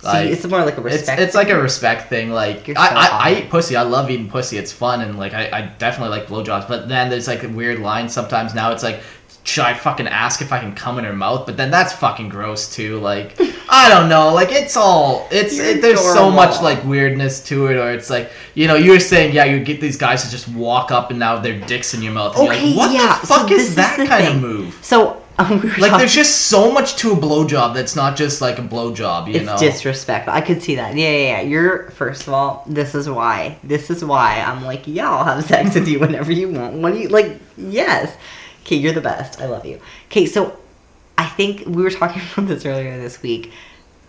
see, 0.00 0.08
it's 0.30 0.46
more 0.46 0.64
like 0.64 0.78
a 0.78 0.86
It's, 0.86 0.96
respect. 0.98 1.20
it's 1.20 1.34
like 1.34 1.50
a 1.50 1.60
respect 1.60 2.08
thing. 2.08 2.30
Like 2.30 2.68
You're 2.68 2.78
I, 2.78 2.86
I, 2.88 3.08
I 3.30 3.34
eat 3.40 3.50
pussy. 3.50 3.76
I 3.76 3.82
love 3.82 4.10
eating 4.10 4.30
pussy. 4.30 4.56
It's 4.56 4.72
fun 4.72 5.02
and 5.02 5.18
like 5.18 5.34
I, 5.34 5.50
I 5.52 5.62
definitely 5.76 6.16
like 6.16 6.26
blowjobs. 6.28 6.66
But 6.68 6.88
then 6.88 7.10
there's 7.10 7.26
like 7.28 7.42
a 7.42 7.48
weird 7.48 7.80
line 7.80 8.08
sometimes. 8.08 8.54
Now 8.54 8.72
it's 8.72 8.82
like, 8.82 9.00
should 9.42 9.64
I 9.64 9.74
fucking 9.74 10.06
ask 10.06 10.42
if 10.42 10.52
I 10.52 10.60
can 10.60 10.74
come 10.74 10.98
in 10.98 11.04
her 11.04 11.12
mouth? 11.12 11.46
But 11.46 11.56
then 11.56 11.70
that's 11.70 11.92
fucking 11.94 12.28
gross 12.28 12.72
too. 12.74 12.98
Like 13.00 13.36
I 13.70 13.88
don't 13.88 14.08
know. 14.08 14.32
Like 14.34 14.52
it's 14.52 14.76
all 14.76 15.26
it's 15.30 15.58
it, 15.58 15.80
there's 15.80 16.00
so 16.00 16.30
much 16.30 16.60
like 16.62 16.84
weirdness 16.84 17.42
to 17.44 17.66
it. 17.66 17.76
Or 17.76 17.90
it's 17.92 18.10
like 18.10 18.30
you 18.54 18.66
know 18.66 18.74
you 18.76 18.92
were 18.92 19.00
saying 19.00 19.34
yeah 19.34 19.44
you 19.44 19.62
get 19.64 19.80
these 19.80 19.96
guys 19.96 20.24
to 20.24 20.30
just 20.30 20.48
walk 20.48 20.90
up 20.90 21.10
and 21.10 21.18
now 21.18 21.38
their 21.38 21.58
dicks 21.60 21.94
in 21.94 22.02
your 22.02 22.12
mouth. 22.12 22.36
And 22.38 22.48
okay, 22.48 22.66
you're 22.66 22.76
like, 22.76 22.76
what 22.76 22.92
yeah. 22.92 23.18
the 23.20 23.26
fuck 23.26 23.48
so 23.48 23.54
is 23.54 23.74
that 23.76 23.96
kind 23.96 24.08
thing. 24.26 24.36
of 24.36 24.42
move? 24.42 24.78
So 24.82 25.22
um, 25.38 25.60
we 25.62 25.68
Like 25.70 25.78
talking- 25.78 25.98
there's 25.98 26.14
just 26.14 26.48
so 26.48 26.70
much 26.70 26.96
to 26.96 27.12
a 27.12 27.16
blowjob 27.16 27.72
that's 27.74 27.96
not 27.96 28.16
just 28.16 28.42
like 28.42 28.58
a 28.58 28.62
blowjob. 28.62 29.28
You 29.28 29.36
it's 29.36 29.46
know. 29.46 29.58
disrespectful. 29.58 30.34
I 30.34 30.42
could 30.42 30.62
see 30.62 30.74
that. 30.74 30.94
Yeah, 30.94 31.08
yeah, 31.10 31.18
yeah. 31.18 31.40
You're 31.40 31.90
first 31.92 32.26
of 32.26 32.34
all. 32.34 32.62
This 32.66 32.94
is 32.94 33.08
why. 33.08 33.58
This 33.64 33.88
is 33.88 34.04
why 34.04 34.42
I'm 34.46 34.62
like, 34.62 34.82
yeah, 34.86 35.10
I'll 35.10 35.24
have 35.24 35.42
sex 35.44 35.74
with 35.74 35.88
you 35.88 35.98
whenever 35.98 36.30
you 36.30 36.50
want. 36.50 36.74
When 36.74 36.94
you 36.94 37.08
like, 37.08 37.38
yes. 37.56 38.14
Okay, 38.70 38.76
you're 38.76 38.92
the 38.92 39.00
best. 39.00 39.40
I 39.40 39.46
love 39.46 39.66
you. 39.66 39.80
Okay, 40.06 40.26
so 40.26 40.56
I 41.18 41.26
think 41.26 41.66
we 41.66 41.82
were 41.82 41.90
talking 41.90 42.22
about 42.32 42.46
this 42.46 42.64
earlier 42.64 42.96
this 43.00 43.20
week. 43.20 43.50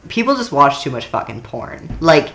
People 0.07 0.35
just 0.35 0.51
watch 0.51 0.83
too 0.83 0.91
much 0.91 1.07
fucking 1.07 1.41
porn. 1.41 1.97
Like, 1.99 2.29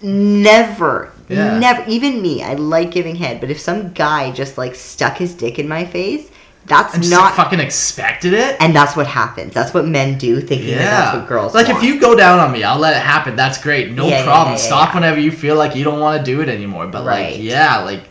never, 0.00 1.12
Yeah. 1.28 1.58
never. 1.58 1.84
Even 1.88 2.22
me, 2.22 2.40
I 2.42 2.54
like 2.54 2.92
giving 2.92 3.16
head, 3.16 3.40
but 3.40 3.50
if 3.50 3.58
some 3.60 3.92
guy 3.94 4.30
just 4.30 4.56
like 4.58 4.76
stuck 4.76 5.16
his 5.16 5.34
dick 5.34 5.58
in 5.58 5.66
my 5.68 5.84
face, 5.84 6.30
that's 6.66 6.94
and 6.94 7.02
just 7.02 7.12
not. 7.12 7.34
fucking 7.34 7.58
expected 7.58 8.32
it. 8.32 8.56
and 8.60 8.74
that's 8.76 8.94
what 8.94 9.08
happens. 9.08 9.52
That's 9.52 9.74
what 9.74 9.84
men 9.84 10.18
do, 10.18 10.40
thinking 10.40 10.76
that 10.76 10.84
that's 10.84 11.16
what 11.16 11.26
girls 11.28 11.52
like 11.52 11.66
want. 11.66 11.78
if 11.78 11.82
you 11.84 11.98
go 12.00 12.14
down 12.14 12.38
on 12.38 12.52
me, 12.52 12.62
I'll 12.62 12.78
let 12.78 12.96
it 12.96 13.02
happen. 13.02 13.34
That's 13.34 13.60
great, 13.60 13.90
no 13.90 14.04
Yeah, 14.06 14.18
yeah, 14.18 14.24
problem. 14.24 14.54
yeah, 14.54 14.60
yeah, 14.62 14.66
Stop 14.68 14.88
yeah. 14.90 14.94
whenever 14.94 15.18
you 15.18 15.32
feel 15.32 15.56
like 15.56 15.74
you 15.74 15.82
don't 15.82 15.98
want 15.98 16.24
to 16.24 16.24
do 16.24 16.40
it 16.42 16.48
anymore. 16.48 16.86
But 16.86 17.04
Right. 17.04 17.32
like, 17.32 17.42
yeah, 17.42 17.78
like 17.78 18.02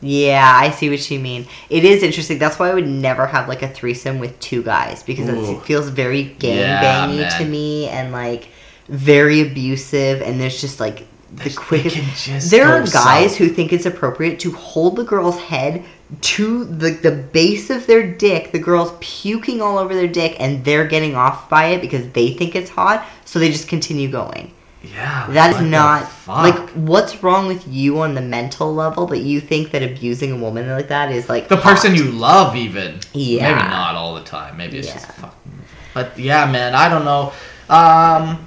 Yeah, 0.00 0.50
I 0.54 0.70
see 0.70 0.88
what 0.90 1.10
you 1.10 1.18
mean. 1.18 1.46
It 1.70 1.84
is 1.84 2.02
interesting. 2.02 2.38
That's 2.38 2.58
why 2.58 2.70
I 2.70 2.74
would 2.74 2.86
never 2.86 3.26
have 3.26 3.48
like 3.48 3.62
a 3.62 3.68
threesome 3.68 4.18
with 4.18 4.38
two 4.38 4.62
guys 4.62 5.02
because 5.02 5.28
it 5.28 5.62
feels 5.62 5.88
very 5.88 6.24
gang 6.24 6.58
Yeah, 6.58 6.82
bangy 7.08 7.38
to 7.38 7.44
me 7.44 7.88
and 7.88 8.12
like 8.12 8.48
very 8.88 9.40
abusive. 9.40 10.22
And 10.22 10.40
there's 10.40 10.60
just 10.60 10.78
like 10.78 11.06
the 11.34 11.48
They 11.48 11.54
quickest. 11.54 12.50
There 12.50 12.66
are 12.68 12.82
guys 12.86 13.30
south. 13.30 13.38
who 13.38 13.48
think 13.48 13.72
it's 13.72 13.86
appropriate 13.86 14.38
to 14.40 14.52
hold 14.52 14.96
the 14.96 15.04
girl's 15.04 15.38
head 15.38 15.84
to 16.22 16.64
the 16.64 16.90
the 16.90 17.10
base 17.10 17.68
of 17.68 17.86
their 17.86 18.06
dick. 18.10 18.52
The 18.52 18.58
girl's 18.58 18.92
puking 19.00 19.60
all 19.60 19.78
over 19.78 19.94
their 19.94 20.08
dick, 20.08 20.36
and 20.38 20.64
they're 20.64 20.86
getting 20.86 21.16
off 21.16 21.50
by 21.50 21.66
it 21.66 21.80
because 21.80 22.08
they 22.12 22.32
think 22.32 22.54
it's 22.54 22.70
hot. 22.70 23.04
So 23.24 23.38
they 23.38 23.50
just 23.50 23.68
continue 23.68 24.10
going. 24.10 24.52
Yeah, 24.82 25.26
That 25.30 25.54
is 25.56 25.60
not 25.60 26.08
like 26.26 26.56
what's 26.70 27.22
wrong 27.22 27.46
with 27.48 27.66
you 27.66 28.00
on 28.00 28.14
the 28.14 28.20
mental 28.20 28.72
level 28.72 29.06
that 29.08 29.18
you 29.18 29.40
think 29.40 29.72
that 29.72 29.82
abusing 29.82 30.32
a 30.32 30.36
woman 30.36 30.68
like 30.68 30.88
that 30.88 31.10
is 31.10 31.28
like 31.28 31.48
the 31.48 31.56
hot? 31.56 31.64
person 31.74 31.94
you 31.94 32.04
love. 32.12 32.54
Even 32.54 33.00
Yeah. 33.12 33.54
maybe 33.56 33.68
not 33.68 33.94
all 33.96 34.14
the 34.14 34.22
time. 34.22 34.56
Maybe 34.56 34.78
it's 34.78 34.92
just 34.92 35.06
fucking. 35.12 35.52
But 35.94 36.16
yeah, 36.18 36.50
man, 36.50 36.74
I 36.74 36.88
don't 36.88 37.04
know. 37.04 37.32
Um, 37.68 38.46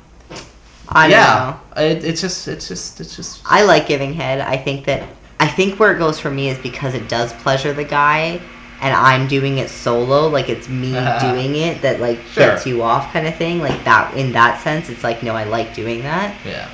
I 0.88 1.08
yeah, 1.10 1.58
know. 1.76 1.82
It, 1.84 2.04
it's 2.04 2.22
just, 2.22 2.48
it's 2.48 2.68
just, 2.68 3.00
it's 3.02 3.16
just. 3.16 3.42
I 3.46 3.64
like 3.64 3.88
giving 3.88 4.14
head. 4.14 4.40
I 4.42 4.58
think 4.58 4.86
that 4.86 5.08
I 5.40 5.48
think 5.48 5.80
where 5.80 5.94
it 5.94 5.98
goes 6.00 6.20
for 6.20 6.30
me 6.32 6.50
is 6.50 6.58
because 6.60 6.94
it 6.94 7.08
does 7.10 7.34
pleasure 7.34 7.74
the 7.74 7.84
guy, 7.84 8.40
and 8.82 8.94
I'm 8.94 9.28
doing 9.28 9.60
it 9.60 9.70
solo. 9.70 10.28
Like 10.28 10.50
it's 10.50 10.68
me 10.68 10.96
uh-huh. 10.98 11.34
doing 11.34 11.56
it 11.56 11.82
that 11.82 12.00
like 12.00 12.20
Sure. 12.34 12.48
gets 12.48 12.66
you 12.66 12.82
off, 12.84 13.12
kind 13.14 13.28
of 13.28 13.36
thing. 13.36 13.60
Like 13.60 13.84
that. 13.86 14.14
In 14.16 14.32
that 14.34 14.62
sense, 14.62 14.90
it's 14.90 15.04
like 15.04 15.24
no, 15.24 15.36
I 15.36 15.44
like 15.46 15.74
doing 15.74 16.02
that. 16.04 16.36
Yeah. 16.46 16.68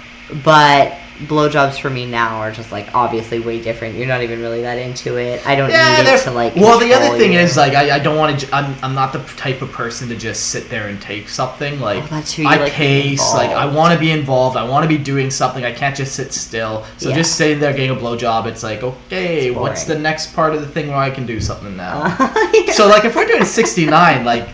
But 0.44 0.98
blowjobs 1.26 1.80
for 1.80 1.90
me 1.90 2.06
now 2.06 2.38
are 2.38 2.52
just 2.52 2.72
like 2.72 2.94
obviously 2.94 3.40
way 3.40 3.62
different. 3.62 3.96
You're 3.96 4.08
not 4.08 4.22
even 4.22 4.40
really 4.40 4.62
that 4.62 4.78
into 4.78 5.18
it. 5.18 5.46
I 5.48 5.56
don't 5.56 5.70
Yeah, 5.70 5.98
need 6.02 6.08
it 6.10 6.22
to 6.24 6.32
like. 6.32 6.56
well, 6.56 6.80
the 6.80 6.94
other 6.94 7.18
thing 7.18 7.34
you. 7.34 7.40
is 7.40 7.58
like 7.58 7.74
I, 7.74 7.96
I 7.96 8.00
don't 8.00 8.18
want 8.18 8.40
to. 8.40 8.56
I'm, 8.56 8.76
I'm 8.84 8.94
not 8.94 9.14
the 9.14 9.20
type 9.36 9.62
of 9.62 9.72
person 9.72 10.08
to 10.10 10.16
just 10.16 10.50
sit 10.50 10.70
there 10.70 10.88
and 10.88 11.02
take 11.02 11.28
something. 11.30 11.80
Oh, 11.82 11.86
like 11.86 12.04
Oh, 12.04 12.08
that's 12.08 12.34
who 12.34 12.44
you 12.44 12.48
I 12.50 12.58
like 12.58 12.72
pace. 12.74 13.34
Like 13.34 13.50
I 13.50 13.66
want 13.66 13.94
to 13.94 14.00
be 14.00 14.12
involved. 14.12 14.58
I 14.58 14.64
want 14.70 14.84
to 14.84 14.88
be 14.90 14.98
doing 15.04 15.32
something. 15.32 15.66
I 15.66 15.72
can't 15.74 15.96
just 15.96 16.16
sit 16.16 16.32
still. 16.34 16.86
So 16.98 17.10
Yeah. 17.10 17.16
just 17.16 17.36
sitting 17.36 17.60
there 17.60 17.74
getting 17.74 17.92
a 17.92 17.96
blowjob, 18.00 18.46
it's 18.46 18.64
like 18.64 18.84
okay, 18.84 19.48
It's 19.50 19.58
what's 19.58 19.84
the 19.86 19.98
next 19.98 20.34
part 20.36 20.54
of 20.54 20.62
the 20.62 20.68
thing 20.68 20.88
where 20.90 20.98
I 20.98 21.10
can 21.10 21.26
do 21.26 21.40
something 21.42 21.76
now? 21.76 22.16
Yeah. 22.54 22.74
so 22.74 22.88
like 22.88 23.06
if 23.06 23.16
we're 23.16 23.26
doing 23.28 23.44
69, 23.46 24.24
like 24.26 24.50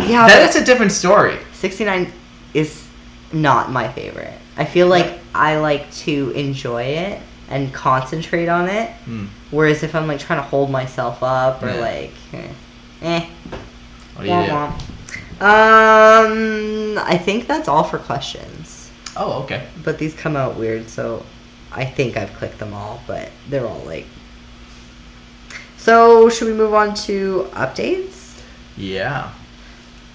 yeah, 0.00 0.26
then 0.26 0.38
but 0.38 0.42
it's 0.46 0.56
a 0.56 0.64
different 0.64 0.92
story. 0.92 1.38
69 1.52 2.12
is 2.54 2.86
not 3.32 3.70
my 3.70 3.88
favorite. 3.92 4.38
I 4.56 4.64
feel 4.64 4.86
like 4.88 5.18
I 5.34 5.56
like 5.58 5.90
to 6.04 6.30
enjoy 6.32 6.82
it 6.82 7.20
and 7.48 7.72
concentrate 7.72 8.48
on 8.48 8.68
it. 8.68 8.90
Hmm. 9.04 9.26
Whereas 9.50 9.82
if 9.82 9.94
I'm 9.94 10.06
like 10.06 10.20
trying 10.20 10.38
to 10.40 10.46
hold 10.48 10.70
myself 10.70 11.22
up 11.22 11.62
or 11.62 11.68
Yeah. 11.68 11.80
like, 11.80 12.12
eh, 12.32 12.48
eh 13.02 13.26
What 14.14 14.22
do 14.22 14.28
you 14.28 14.32
womp 14.32 14.46
do? 14.46 14.52
womp. 14.52 15.42
Um, 15.42 16.98
I 17.04 17.18
think 17.18 17.46
that's 17.46 17.68
all 17.68 17.84
for 17.84 17.98
questions. 17.98 18.90
Oh, 19.16 19.42
okay. 19.42 19.66
But 19.84 19.98
these 19.98 20.14
come 20.14 20.36
out 20.36 20.56
weird, 20.56 20.88
so 20.88 21.24
I 21.72 21.84
think 21.84 22.16
I've 22.16 22.32
clicked 22.34 22.58
them 22.58 22.72
all, 22.72 23.02
but 23.06 23.30
they're 23.48 23.66
all 23.66 23.82
like. 23.84 24.06
So 25.76 26.28
should 26.28 26.46
we 26.48 26.54
move 26.54 26.74
on 26.74 26.94
to 27.06 27.48
updates? 27.54 28.38
Yeah. 28.76 29.30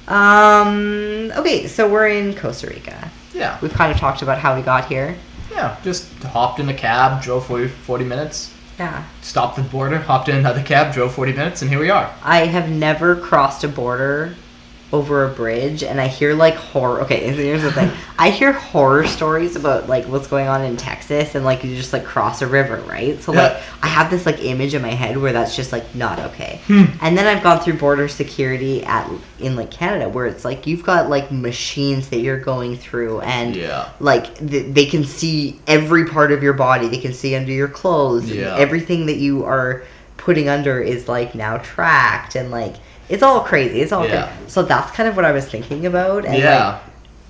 Um. 0.07 1.31
Okay, 1.35 1.67
so 1.67 1.89
we're 1.89 2.07
in 2.07 2.33
Costa 2.33 2.67
Rica. 2.67 3.11
Yeah. 3.37 3.57
We've 3.61 3.73
kind 3.73 3.91
of 3.91 3.97
talked 3.99 4.21
about 4.23 4.39
how 4.39 4.55
we 4.55 4.61
got 4.61 4.85
here. 4.85 5.15
Yeah. 5.51 5.77
Just 5.83 6.11
hopped 6.23 6.59
in 6.59 6.67
a 6.69 6.73
cab, 6.73 7.21
drove 7.21 7.45
40, 7.45 7.67
40 7.67 8.03
minutes, 8.03 8.53
Yeah. 8.79 9.03
stopped 9.21 9.57
at 9.59 9.63
the 9.65 9.69
border, 9.69 9.99
hopped 9.99 10.27
in 10.29 10.35
another 10.35 10.61
cab, 10.63 10.93
drove 10.93 11.13
40 11.13 11.33
minutes, 11.33 11.61
and 11.61 11.69
here 11.69 11.79
we 11.79 11.89
are. 11.89 12.09
I 12.23 12.45
have 12.47 12.69
never 12.69 13.15
crossed 13.15 13.63
a 13.63 13.67
border 13.67 14.35
over 14.93 15.25
a 15.25 15.29
bridge 15.33 15.83
and 15.83 15.99
I 15.99 16.07
hear 16.07 16.33
like 16.33 16.55
horror 16.55 17.01
okay, 17.01 17.29
so 17.31 17.35
here's 17.37 17.61
the 17.61 17.71
thing. 17.73 17.91
I 18.17 18.29
hear 18.29 18.53
horror 18.53 19.05
stories 19.05 19.57
about 19.57 19.89
like 19.89 20.05
what's 20.05 20.27
going 20.27 20.47
on 20.47 20.63
in 20.63 20.77
Texas 20.77 21.35
and 21.35 21.43
like 21.43 21.63
you 21.65 21.75
just 21.75 21.91
like 21.91 22.05
cross 22.05 22.41
a 22.41 22.47
river, 22.47 22.77
right? 22.87 23.21
So 23.21 23.33
like 23.33 23.57
I 23.83 23.87
have 23.87 24.09
this 24.09 24.25
like 24.25 24.41
image 24.41 24.73
in 24.73 24.81
my 24.81 24.93
head 24.93 25.17
where 25.17 25.33
that's 25.33 25.57
just 25.57 25.73
like 25.73 25.93
not 25.93 26.19
okay. 26.19 26.61
Hmm. 26.67 26.85
And 27.01 27.17
then 27.17 27.27
I've 27.27 27.43
gone 27.43 27.59
through 27.59 27.73
border 27.73 28.07
security 28.07 28.85
at 28.85 29.11
in 29.39 29.57
like 29.57 29.71
Canada 29.71 30.07
where 30.07 30.25
it's 30.25 30.45
like 30.45 30.65
you've 30.65 30.83
got 30.83 31.09
like 31.09 31.31
machines 31.33 32.07
that 32.09 32.19
you're 32.19 32.39
going 32.39 32.77
through 32.77 33.19
and 33.21 33.57
Yeah. 33.57 33.89
like 33.99 34.37
th- 34.37 34.73
they 34.73 34.85
can 34.85 35.03
see 35.03 35.59
every 35.67 36.05
part 36.05 36.31
of 36.31 36.41
your 36.41 36.53
body 36.53 36.87
they 36.87 36.97
can 36.99 37.13
see 37.13 37.35
under 37.35 37.51
your 37.51 37.67
clothes 37.67 38.29
and 38.29 38.39
Yeah. 38.39 38.55
everything 38.55 39.07
that 39.07 39.17
you 39.17 39.43
are 39.43 39.83
putting 40.15 40.47
under 40.47 40.79
is 40.79 41.09
like 41.09 41.35
now 41.35 41.57
tracked 41.57 42.35
and 42.35 42.51
like 42.51 42.75
it's 43.09 43.23
all 43.23 43.41
crazy 43.41 43.81
it's 43.81 43.91
all 43.91 44.05
Yeah. 44.07 44.27
crazy. 44.27 44.49
so 44.49 44.63
that's 44.63 44.91
kind 44.91 45.07
of 45.09 45.15
what 45.15 45.25
i 45.25 45.31
was 45.31 45.45
thinking 45.47 45.85
about 45.85 46.25
and 46.25 46.37
yeah. 46.37 46.79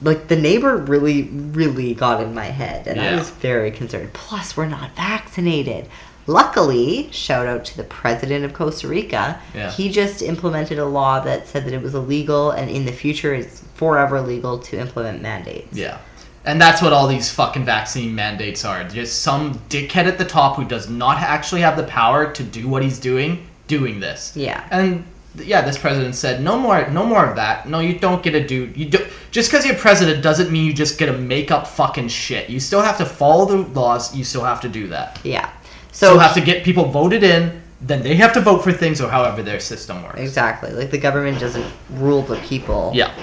like, 0.02 0.20
like 0.20 0.28
the 0.28 0.36
neighbor 0.36 0.78
really 0.78 1.24
really 1.24 1.94
got 1.94 2.22
in 2.22 2.34
my 2.34 2.46
head 2.46 2.88
and 2.88 3.00
i 3.00 3.16
was 3.16 3.30
very 3.32 3.72
concerned 3.72 4.12
plus 4.14 4.56
we're 4.58 4.66
not 4.68 4.96
vaccinated 4.96 5.88
luckily 6.28 7.10
shout 7.12 7.48
out 7.48 7.64
to 7.66 7.78
the 7.78 7.84
president 7.86 8.44
of 8.44 8.54
costa 8.54 8.88
rica 8.88 9.40
Yeah. 9.56 9.72
he 9.72 9.90
just 9.90 10.22
implemented 10.22 10.78
a 10.78 10.86
law 10.86 11.20
that 11.22 11.48
said 11.48 11.66
that 11.66 11.74
it 11.74 11.82
was 11.82 11.96
illegal 11.96 12.52
and 12.52 12.70
in 12.70 12.86
the 12.86 12.92
future 12.92 13.34
it's 13.34 13.62
forever 13.76 14.20
legal 14.22 14.60
to 14.60 14.80
implement 14.80 15.22
mandates 15.22 15.76
Yeah. 15.78 15.98
And 16.46 16.62
that's 16.62 16.82
what 16.82 16.94
all 16.94 17.08
these 17.08 17.30
fucking 17.30 17.66
vaccine 17.66 18.16
mandates 18.16 18.64
are. 18.64 18.82
Just 18.86 19.22
some 19.22 19.56
dickhead 19.68 20.06
at 20.08 20.18
the 20.18 20.24
top 20.24 20.56
who 20.56 20.64
does 20.64 20.90
not 20.90 21.18
actually 21.18 21.60
have 21.60 21.76
the 21.76 21.84
power 21.84 22.32
to 22.32 22.42
do 22.42 22.70
what 22.70 22.82
he's 22.84 23.00
doing, 23.00 23.46
doing 23.68 24.00
this. 24.00 24.32
Yeah. 24.34 24.66
And 24.72 25.04
yeah, 25.46 25.62
this 25.62 25.78
president 25.78 26.16
said 26.16 26.42
no 26.42 26.58
more, 26.58 26.88
no 26.90 27.06
more 27.06 27.26
of 27.26 27.36
that. 27.36 27.68
No, 27.68 27.80
you 27.80 27.98
don't 28.00 28.24
get 28.24 28.32
to 28.32 28.46
do. 28.46 28.72
You 28.76 28.86
do 28.90 29.06
just 29.32 29.50
because 29.52 29.66
you're 29.66 29.76
president 29.76 30.24
doesn't 30.24 30.52
mean 30.52 30.66
you 30.66 30.74
just 30.74 30.98
get 30.98 31.08
to 31.08 31.18
make 31.18 31.52
up 31.52 31.68
fucking 31.68 32.08
shit. 32.08 32.50
You 32.50 32.60
still 32.60 32.82
have 32.82 32.98
to 32.98 33.06
follow 33.06 33.46
the 33.46 33.58
laws. 33.80 34.16
You 34.16 34.24
still 34.24 34.44
have 34.44 34.62
to 34.62 34.70
do 34.70 34.88
that. 34.88 35.20
Yeah. 35.24 35.50
So 35.92 36.14
you 36.14 36.20
have 36.20 36.34
to 36.36 36.42
get 36.42 36.64
people 36.64 36.86
voted 36.86 37.24
in. 37.24 37.62
Then 37.82 38.02
they 38.02 38.16
have 38.16 38.34
to 38.34 38.42
vote 38.42 38.64
for 38.64 38.72
things 38.72 39.00
or 39.02 39.10
however 39.10 39.44
their 39.44 39.60
system 39.60 40.02
works. 40.04 40.20
exactly 40.20 40.72
like 40.72 40.90
the 40.90 40.98
government 40.98 41.40
doesn't 41.40 41.66
rule 41.92 42.24
the 42.24 42.38
people. 42.38 42.92
Yeah. 42.96 43.14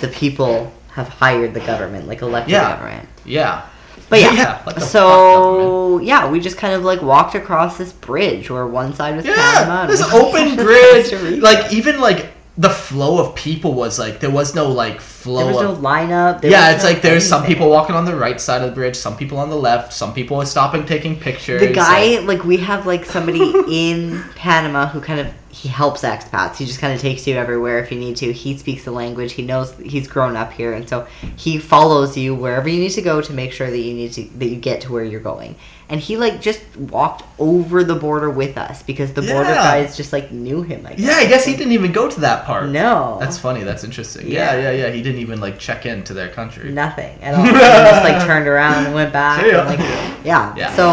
The 0.00 0.08
people 0.08 0.72
have 0.90 1.08
hired 1.08 1.54
the 1.54 1.60
government, 1.60 2.08
like 2.08 2.22
elected 2.22 2.52
Yeah. 2.52 2.70
government. 2.76 3.08
Yeah. 3.24 3.62
But 4.08 4.20
yeah. 4.20 4.32
Yeah, 4.34 4.62
the 4.62 4.72
fuck, 4.72 4.82
so 4.82 5.98
yeah, 5.98 6.30
we 6.30 6.38
just 6.38 6.56
kind 6.56 6.74
of 6.74 6.84
like 6.84 7.02
walked 7.02 7.34
across 7.34 7.76
this 7.76 7.92
bridge 7.92 8.50
where 8.50 8.66
one 8.66 8.94
side 8.94 9.16
was 9.16 9.24
Panama. 9.24 9.42
Yeah, 9.42 9.80
and 9.82 9.90
this 9.90 10.02
open 10.12 10.54
bridge. 10.56 11.40
Like 11.42 11.72
even 11.72 12.00
like 12.00 12.35
the 12.58 12.70
flow 12.70 13.18
of 13.18 13.34
people 13.34 13.74
was 13.74 13.98
like 13.98 14.20
there 14.20 14.30
was 14.30 14.54
no 14.54 14.70
like 14.70 14.98
flow 15.00 15.44
there 15.44 15.46
was 15.46 15.62
no 15.62 15.74
lineup. 15.76 16.40
There 16.40 16.50
yeah, 16.50 16.72
it's 16.72 16.84
no 16.84 16.90
like 16.90 17.02
there's 17.02 17.28
some 17.28 17.44
people 17.44 17.68
walking 17.68 17.94
on 17.94 18.06
the 18.06 18.16
right 18.16 18.40
side 18.40 18.62
of 18.62 18.70
the 18.70 18.74
bridge, 18.74 18.96
some 18.96 19.16
people 19.16 19.36
on 19.38 19.50
the 19.50 19.56
left, 19.56 19.92
some 19.92 20.14
people 20.14 20.38
are 20.38 20.46
stopping 20.46 20.86
taking 20.86 21.18
pictures. 21.18 21.60
The 21.60 21.72
guy, 21.72 22.18
like- 22.20 22.26
like 22.26 22.44
we 22.44 22.56
have 22.58 22.86
like 22.86 23.04
somebody 23.04 23.52
in 23.68 24.22
Panama 24.36 24.86
who 24.86 25.00
kind 25.00 25.20
of 25.20 25.26
he 25.50 25.68
helps 25.68 26.02
expats. 26.02 26.56
He 26.56 26.66
just 26.66 26.80
kind 26.80 26.92
of 26.94 27.00
takes 27.00 27.26
you 27.26 27.34
everywhere 27.36 27.78
if 27.78 27.90
you 27.90 27.98
need 27.98 28.16
to. 28.16 28.30
He 28.32 28.56
speaks 28.58 28.84
the 28.84 28.90
language. 28.90 29.32
He 29.32 29.42
knows 29.42 29.74
he's 29.78 30.06
grown 30.06 30.36
up 30.36 30.52
here, 30.52 30.72
and 30.74 30.86
so 30.88 31.06
he 31.36 31.58
follows 31.58 32.16
you 32.16 32.34
wherever 32.34 32.68
you 32.68 32.78
need 32.78 32.90
to 32.90 33.02
go 33.02 33.20
to 33.22 33.32
make 33.32 33.52
sure 33.52 33.70
that 33.70 33.78
you 33.78 33.94
need 33.94 34.12
to 34.14 34.24
that 34.38 34.46
you 34.46 34.56
get 34.56 34.82
to 34.82 34.92
where 34.92 35.04
you're 35.04 35.20
going. 35.20 35.56
And 35.88 36.00
he 36.00 36.16
like 36.16 36.40
just 36.40 36.60
walked 36.76 37.22
over 37.38 37.84
the 37.84 37.94
border 37.94 38.28
with 38.28 38.58
us 38.58 38.82
because 38.82 39.12
the 39.12 39.22
border 39.22 39.50
Yeah. 39.50 39.54
guys 39.54 39.96
just 39.96 40.12
like 40.12 40.32
knew 40.32 40.62
him. 40.62 40.84
I 40.84 40.94
guess. 40.94 40.98
yeah, 41.00 41.14
I 41.14 41.26
guess 41.26 41.44
he 41.44 41.56
didn't 41.56 41.72
even 41.74 41.92
go 41.92 42.10
to 42.10 42.20
that 42.20 42.44
part. 42.44 42.68
No, 42.70 43.18
That's 43.20 43.38
funny. 43.38 43.62
That's 43.62 43.84
interesting. 43.84 44.26
Yeah. 44.26 44.54
Yeah. 44.56 44.70
yeah, 44.72 44.86
yeah, 44.86 44.90
He 44.92 45.00
didn't 45.02 45.20
even 45.20 45.40
like 45.40 45.58
check 45.60 45.86
in 45.86 46.02
to 46.04 46.14
their 46.14 46.28
country. 46.30 46.72
nothing 46.72 47.16
at 47.22 47.34
all. 47.34 47.42
he 47.44 47.52
just 47.52 48.02
like 48.04 48.26
turned 48.26 48.48
around 48.48 48.86
and 48.86 48.94
went 48.94 49.12
back. 49.12 49.44
And, 49.44 49.68
like, 49.68 49.78
yeah. 50.24 50.52
Yeah. 50.56 50.74
So 50.74 50.86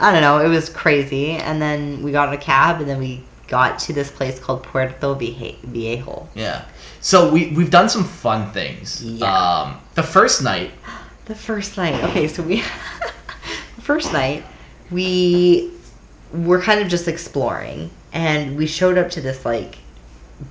I 0.00 0.12
don't 0.12 0.20
know. 0.22 0.38
It 0.38 0.48
was 0.48 0.68
crazy. 0.68 1.32
And 1.32 1.60
then 1.60 2.04
we 2.04 2.12
got 2.12 2.28
in 2.28 2.34
a 2.34 2.38
cab, 2.40 2.80
and 2.80 2.88
then 2.88 3.00
we 3.00 3.24
got 3.48 3.80
to 3.80 3.92
this 3.92 4.08
place 4.10 4.38
called 4.38 4.62
Puerto 4.62 5.14
Viejo. 5.16 6.28
Yeah. 6.36 6.64
So 7.00 7.28
we 7.32 7.48
we've 7.56 7.70
done 7.70 7.88
some 7.88 8.04
fun 8.04 8.52
things. 8.52 9.02
Yeah. 9.02 9.26
Um, 9.26 9.80
the 9.94 10.02
first 10.04 10.42
night. 10.44 10.70
The 11.24 11.34
first 11.34 11.76
night. 11.76 12.02
Okay, 12.04 12.26
so 12.26 12.42
we 12.42 12.62
first 13.88 14.12
night 14.12 14.44
we 14.90 15.70
were 16.30 16.60
kind 16.60 16.78
of 16.82 16.88
just 16.88 17.08
exploring, 17.08 17.90
and 18.12 18.54
we 18.58 18.66
showed 18.66 18.98
up 18.98 19.08
to 19.08 19.20
this 19.22 19.46
like 19.46 19.78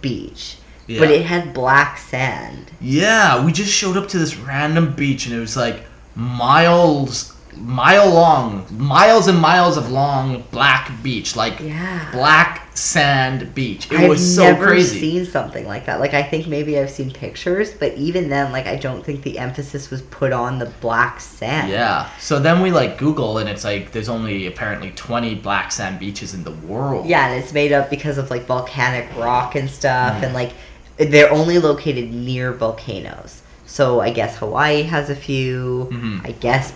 beach, 0.01 0.57
Yeah. 0.87 0.99
but 0.99 1.11
it 1.11 1.23
had 1.23 1.53
black 1.53 1.99
sand. 1.99 2.71
Yeah, 2.81 3.45
we 3.45 3.51
just 3.51 3.71
showed 3.71 3.95
up 3.95 4.07
to 4.09 4.17
this 4.17 4.35
random 4.37 4.93
beach 4.95 5.27
and 5.27 5.35
it 5.35 5.39
was 5.39 5.55
like 5.55 5.83
miles, 6.15 7.33
mile 7.59 8.09
long, 8.09 8.65
miles 8.71 9.27
and 9.27 9.39
miles 9.39 9.77
of 9.77 9.89
long 9.91 10.43
black 10.51 10.91
beach, 11.03 11.35
like 11.35 11.59
Yeah. 11.59 12.09
black 12.11 12.63
sand 12.75 13.53
beach. 13.55 13.91
It 13.91 13.99
I've 14.01 14.09
was 14.09 14.35
so 14.35 14.43
never 14.43 14.67
crazy. 14.67 14.99
seen 14.99 15.25
something 15.25 15.65
like 15.65 15.85
that. 15.87 15.99
Like 15.99 16.13
I 16.13 16.21
think 16.23 16.47
maybe 16.47 16.77
I've 16.79 16.91
seen 16.91 17.11
pictures, 17.11 17.71
but 17.73 17.93
even 17.95 18.29
then, 18.29 18.51
like 18.51 18.67
I 18.67 18.75
don't 18.75 19.03
think 19.03 19.23
the 19.23 19.39
emphasis 19.39 19.89
was 19.89 20.01
put 20.03 20.31
on 20.31 20.59
the 20.59 20.67
black 20.81 21.19
sand. 21.19 21.71
Yeah. 21.71 22.09
So 22.19 22.39
then 22.39 22.61
we 22.61 22.71
like 22.71 22.97
Google 22.97 23.39
and 23.39 23.49
it's 23.49 23.63
like 23.63 23.91
there's 23.91 24.09
only 24.09 24.45
apparently 24.47 24.91
20 24.91 25.35
black 25.35 25.71
sand 25.71 25.99
beaches 25.99 26.33
in 26.33 26.43
the 26.43 26.51
world. 26.51 27.05
Yeah, 27.07 27.27
and 27.29 27.43
it's 27.43 27.53
made 27.53 27.71
up 27.73 27.89
because 27.89 28.17
of 28.17 28.29
like 28.29 28.45
volcanic 28.45 29.07
rock 29.17 29.55
and 29.55 29.69
stuff, 29.69 30.13
Mm-hmm. 30.15 30.23
and 30.25 30.33
like 30.33 30.51
they're 30.97 31.31
only 31.31 31.59
located 31.59 32.11
near 32.13 32.51
volcanoes. 32.53 33.41
So 33.65 33.99
I 33.99 34.11
guess 34.11 34.37
Hawaii 34.37 34.83
has 34.83 35.09
a 35.09 35.15
few. 35.15 35.89
Mhm. 35.91 36.25
I 36.25 36.31
guess 36.31 36.73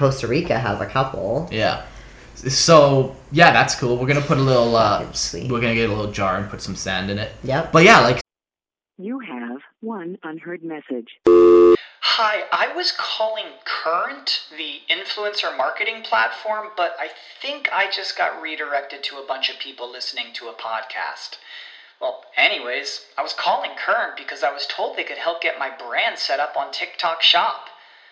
Costa 0.00 0.26
Rica 0.26 0.58
has 0.58 0.80
a 0.80 0.86
couple. 0.86 1.46
Yeah. 1.52 1.84
So 2.34 3.14
yeah, 3.32 3.52
that's 3.52 3.74
cool. 3.74 3.98
We're 3.98 4.06
gonna 4.06 4.22
put 4.22 4.38
a 4.38 4.40
little. 4.40 4.74
Uh, 4.74 5.04
we're 5.34 5.60
gonna 5.60 5.74
get 5.74 5.90
a 5.90 5.94
little 5.94 6.10
jar 6.10 6.38
and 6.38 6.48
put 6.48 6.62
some 6.62 6.74
sand 6.74 7.10
in 7.10 7.18
it. 7.18 7.32
Yep. 7.44 7.70
But 7.70 7.84
yeah, 7.84 8.00
like 8.00 8.22
You 8.96 9.18
have 9.18 9.58
one 9.80 10.16
unheard 10.22 10.62
message. 10.64 11.20
Hi, 11.26 12.44
I 12.50 12.72
was 12.74 12.92
calling 12.96 13.44
Current, 13.66 14.44
the 14.56 14.80
influencer 14.90 15.54
marketing 15.54 16.02
platform, 16.02 16.68
but 16.78 16.96
I 16.98 17.08
think 17.42 17.68
I 17.70 17.90
just 17.90 18.16
got 18.16 18.40
redirected 18.40 19.04
to 19.04 19.16
a 19.16 19.26
bunch 19.26 19.50
of 19.50 19.58
people 19.58 19.92
listening 19.92 20.32
to 20.32 20.48
a 20.48 20.54
podcast. 20.54 21.36
Well, 22.00 22.24
anyways, 22.38 23.04
I 23.18 23.22
was 23.22 23.34
calling 23.34 23.72
Current 23.76 24.16
because 24.16 24.42
I 24.42 24.50
was 24.50 24.66
told 24.66 24.96
they 24.96 25.04
could 25.04 25.18
help 25.18 25.42
get 25.42 25.58
my 25.58 25.68
brand 25.68 26.18
set 26.18 26.40
up 26.40 26.56
on 26.56 26.72
TikTok 26.72 27.20
Shop 27.20 27.66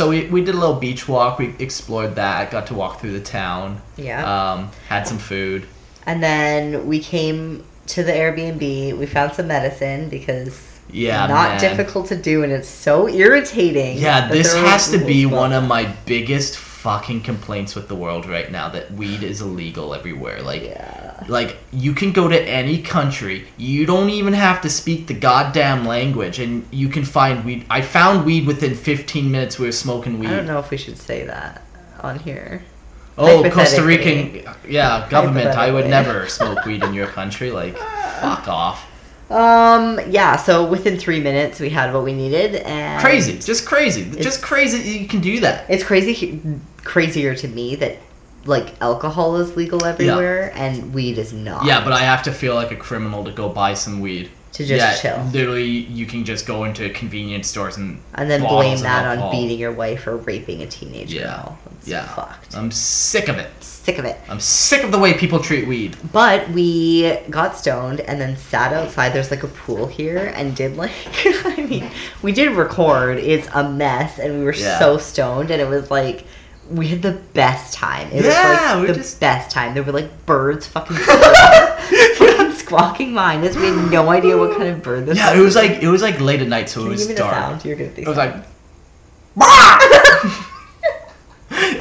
so 0.00 0.08
we, 0.08 0.26
we 0.28 0.40
did 0.42 0.54
a 0.54 0.58
little 0.58 0.76
beach 0.80 1.06
walk. 1.06 1.38
We 1.38 1.54
explored 1.58 2.14
that. 2.14 2.50
Got 2.50 2.66
to 2.68 2.74
walk 2.74 3.00
through 3.00 3.12
the 3.12 3.20
town. 3.20 3.82
Yeah. 3.98 4.24
Um, 4.52 4.70
had 4.88 5.06
some 5.06 5.18
food. 5.18 5.66
and 6.06 6.22
then 6.22 6.86
we 6.86 6.98
came 7.00 7.64
to 7.88 8.02
the 8.02 8.12
Airbnb. 8.12 8.96
We 8.96 9.04
found 9.06 9.34
some 9.34 9.48
medicine 9.48 10.08
because 10.08 10.80
Yeah, 10.90 11.26
not 11.26 11.48
man. 11.50 11.60
difficult 11.60 12.06
to 12.08 12.16
do, 12.16 12.42
and 12.44 12.50
it's 12.52 12.68
so 12.88 13.08
irritating. 13.08 13.98
Yeah, 13.98 14.28
this 14.28 14.54
has 14.54 14.90
to 14.92 14.98
be 14.98 15.26
rules 15.26 15.38
one 15.42 15.52
of 15.52 15.64
my 15.64 15.84
biggest 16.06 16.56
fucking 16.56 17.20
complaints 17.20 17.74
with 17.74 17.88
the 17.88 17.94
world 17.94 18.24
right 18.26 18.50
now 18.50 18.70
that 18.70 18.90
weed 18.92 19.22
is 19.22 19.42
illegal 19.42 19.94
everywhere. 19.94 20.40
Like, 20.42 20.62
Yeah. 20.62 21.09
Like 21.28 21.58
you 21.72 21.92
can 21.94 22.12
go 22.12 22.28
to 22.28 22.40
any 22.42 22.82
country, 22.82 23.46
you 23.56 23.86
don't 23.86 24.10
even 24.10 24.32
have 24.32 24.60
to 24.62 24.70
speak 24.70 25.06
the 25.06 25.14
goddamn 25.14 25.84
language, 25.84 26.38
and 26.38 26.66
you 26.70 26.88
can 26.88 27.04
find 27.04 27.44
weed. 27.44 27.66
I 27.70 27.82
found 27.82 28.24
weed 28.24 28.46
within 28.46 28.74
15 28.74 29.30
minutes. 29.30 29.58
We 29.58 29.66
were 29.66 29.72
smoking 29.72 30.18
weed. 30.18 30.28
I 30.28 30.36
don't 30.36 30.46
know 30.46 30.58
if 30.58 30.70
we 30.70 30.76
should 30.76 30.98
say 30.98 31.24
that 31.24 31.62
on 32.00 32.18
here. 32.18 32.62
Oh, 33.18 33.48
Costa 33.50 33.82
Rican, 33.82 34.42
yeah, 34.66 35.06
government. 35.10 35.48
I 35.48 35.70
would 35.70 35.86
never 35.86 36.26
smoke 36.28 36.64
weed 36.64 36.82
in 36.82 36.94
your 36.94 37.06
country. 37.06 37.50
Like, 37.50 37.76
fuck 37.76 38.48
off. 38.48 38.86
Um, 39.30 40.00
yeah, 40.08 40.36
so 40.36 40.66
within 40.66 40.98
three 40.98 41.20
minutes 41.20 41.60
we 41.60 41.70
had 41.70 41.94
what 41.94 42.02
we 42.02 42.12
needed 42.12 42.56
and 42.56 43.00
Crazy, 43.00 43.38
just 43.38 43.64
crazy, 43.64 44.10
just 44.20 44.42
crazy. 44.42 44.98
You 44.98 45.06
can 45.06 45.20
do 45.20 45.38
that. 45.40 45.66
It's 45.70 45.84
crazy 45.84 46.42
crazier 46.82 47.34
to 47.36 47.46
me 47.46 47.76
that 47.76 47.98
like 48.44 48.80
alcohol 48.80 49.36
is 49.36 49.56
legal 49.56 49.84
everywhere 49.84 50.52
and 50.54 50.94
weed 50.94 51.18
is 51.18 51.32
not. 51.32 51.64
Yeah, 51.66 51.82
but 51.84 51.92
I 51.92 52.00
have 52.00 52.22
to 52.24 52.32
feel 52.32 52.54
like 52.54 52.70
a 52.70 52.76
criminal 52.76 53.24
to 53.24 53.30
go 53.32 53.48
buy 53.48 53.74
some 53.74 54.00
weed. 54.00 54.30
To 54.54 54.66
just 54.66 55.04
yeah, 55.04 55.14
chill. 55.16 55.24
Literally, 55.32 55.64
you 55.68 56.06
can 56.06 56.24
just 56.24 56.44
go 56.44 56.64
into 56.64 56.90
convenience 56.90 57.46
stores 57.46 57.76
and 57.76 58.00
and 58.14 58.28
then 58.28 58.40
bottles 58.42 58.60
blame 58.62 58.74
of 58.78 58.82
that 58.82 59.04
on 59.06 59.18
alcohol. 59.18 59.30
beating 59.30 59.58
your 59.60 59.70
wife 59.72 60.06
or 60.08 60.16
raping 60.16 60.62
a 60.62 60.66
teenage 60.66 61.14
Yeah, 61.14 61.22
girl. 61.44 61.58
It's 61.78 61.86
yeah. 61.88 62.04
fucked. 62.14 62.56
I'm 62.56 62.72
sick 62.72 63.28
of 63.28 63.38
it. 63.38 63.48
Sick 63.62 63.98
of 63.98 64.04
it. 64.04 64.18
I'm 64.28 64.40
sick 64.40 64.82
of 64.82 64.90
the 64.90 64.98
way 64.98 65.14
people 65.14 65.38
treat 65.38 65.68
weed. 65.68 65.96
But 66.12 66.50
we 66.50 67.16
got 67.30 67.56
stoned 67.56 68.00
and 68.00 68.20
then 68.20 68.36
sat 68.36 68.72
outside. 68.72 69.10
There's 69.12 69.30
like 69.30 69.44
a 69.44 69.48
pool 69.48 69.86
here 69.86 70.32
and 70.34 70.54
did 70.56 70.76
like, 70.76 70.90
I 71.24 71.64
mean, 71.70 71.88
we 72.20 72.32
did 72.32 72.56
record. 72.56 73.18
It's 73.18 73.46
a 73.54 73.70
mess 73.70 74.18
and 74.18 74.40
we 74.40 74.44
were 74.44 74.52
Yeah. 74.54 74.80
so 74.80 74.98
stoned 74.98 75.52
and 75.52 75.62
it 75.62 75.68
was 75.68 75.90
like, 75.92 76.24
we 76.70 76.86
had 76.88 77.02
the 77.02 77.12
best 77.34 77.74
time. 77.74 78.08
It 78.12 78.24
Yeah, 78.24 78.76
was 78.76 78.80
like 78.88 78.96
the 78.96 79.02
just- 79.02 79.20
best 79.20 79.50
time. 79.50 79.74
There 79.74 79.82
were 79.82 79.92
like 79.92 80.24
birds 80.26 80.66
fucking, 80.66 80.96
fucking 80.96 82.52
squawking 82.54 83.12
behind 83.14 83.44
us. 83.44 83.56
We 83.56 83.66
had 83.66 83.90
no 83.90 84.08
idea 84.10 84.36
what 84.38 84.56
kind 84.56 84.68
of 84.68 84.82
bird 84.82 85.06
this 85.06 85.18
Yeah, 85.18 85.30
was. 85.32 85.40
it 85.40 85.42
was 85.44 85.56
like 85.56 85.82
it 85.82 85.88
was 85.88 86.02
like 86.02 86.20
late 86.20 86.40
at 86.40 86.48
night, 86.48 86.68
so 86.68 86.80
Can 86.80 86.88
it 86.88 86.90
was 86.92 87.00
give 87.00 87.08
me 87.08 87.14
the 87.14 87.20
dark. 87.20 87.34
sound? 87.34 87.64
You're 87.64 87.76
good 87.76 87.88
at 87.88 87.94
these 87.96 88.06
It 88.06 88.08
was 88.08 88.16
like, 88.16 88.34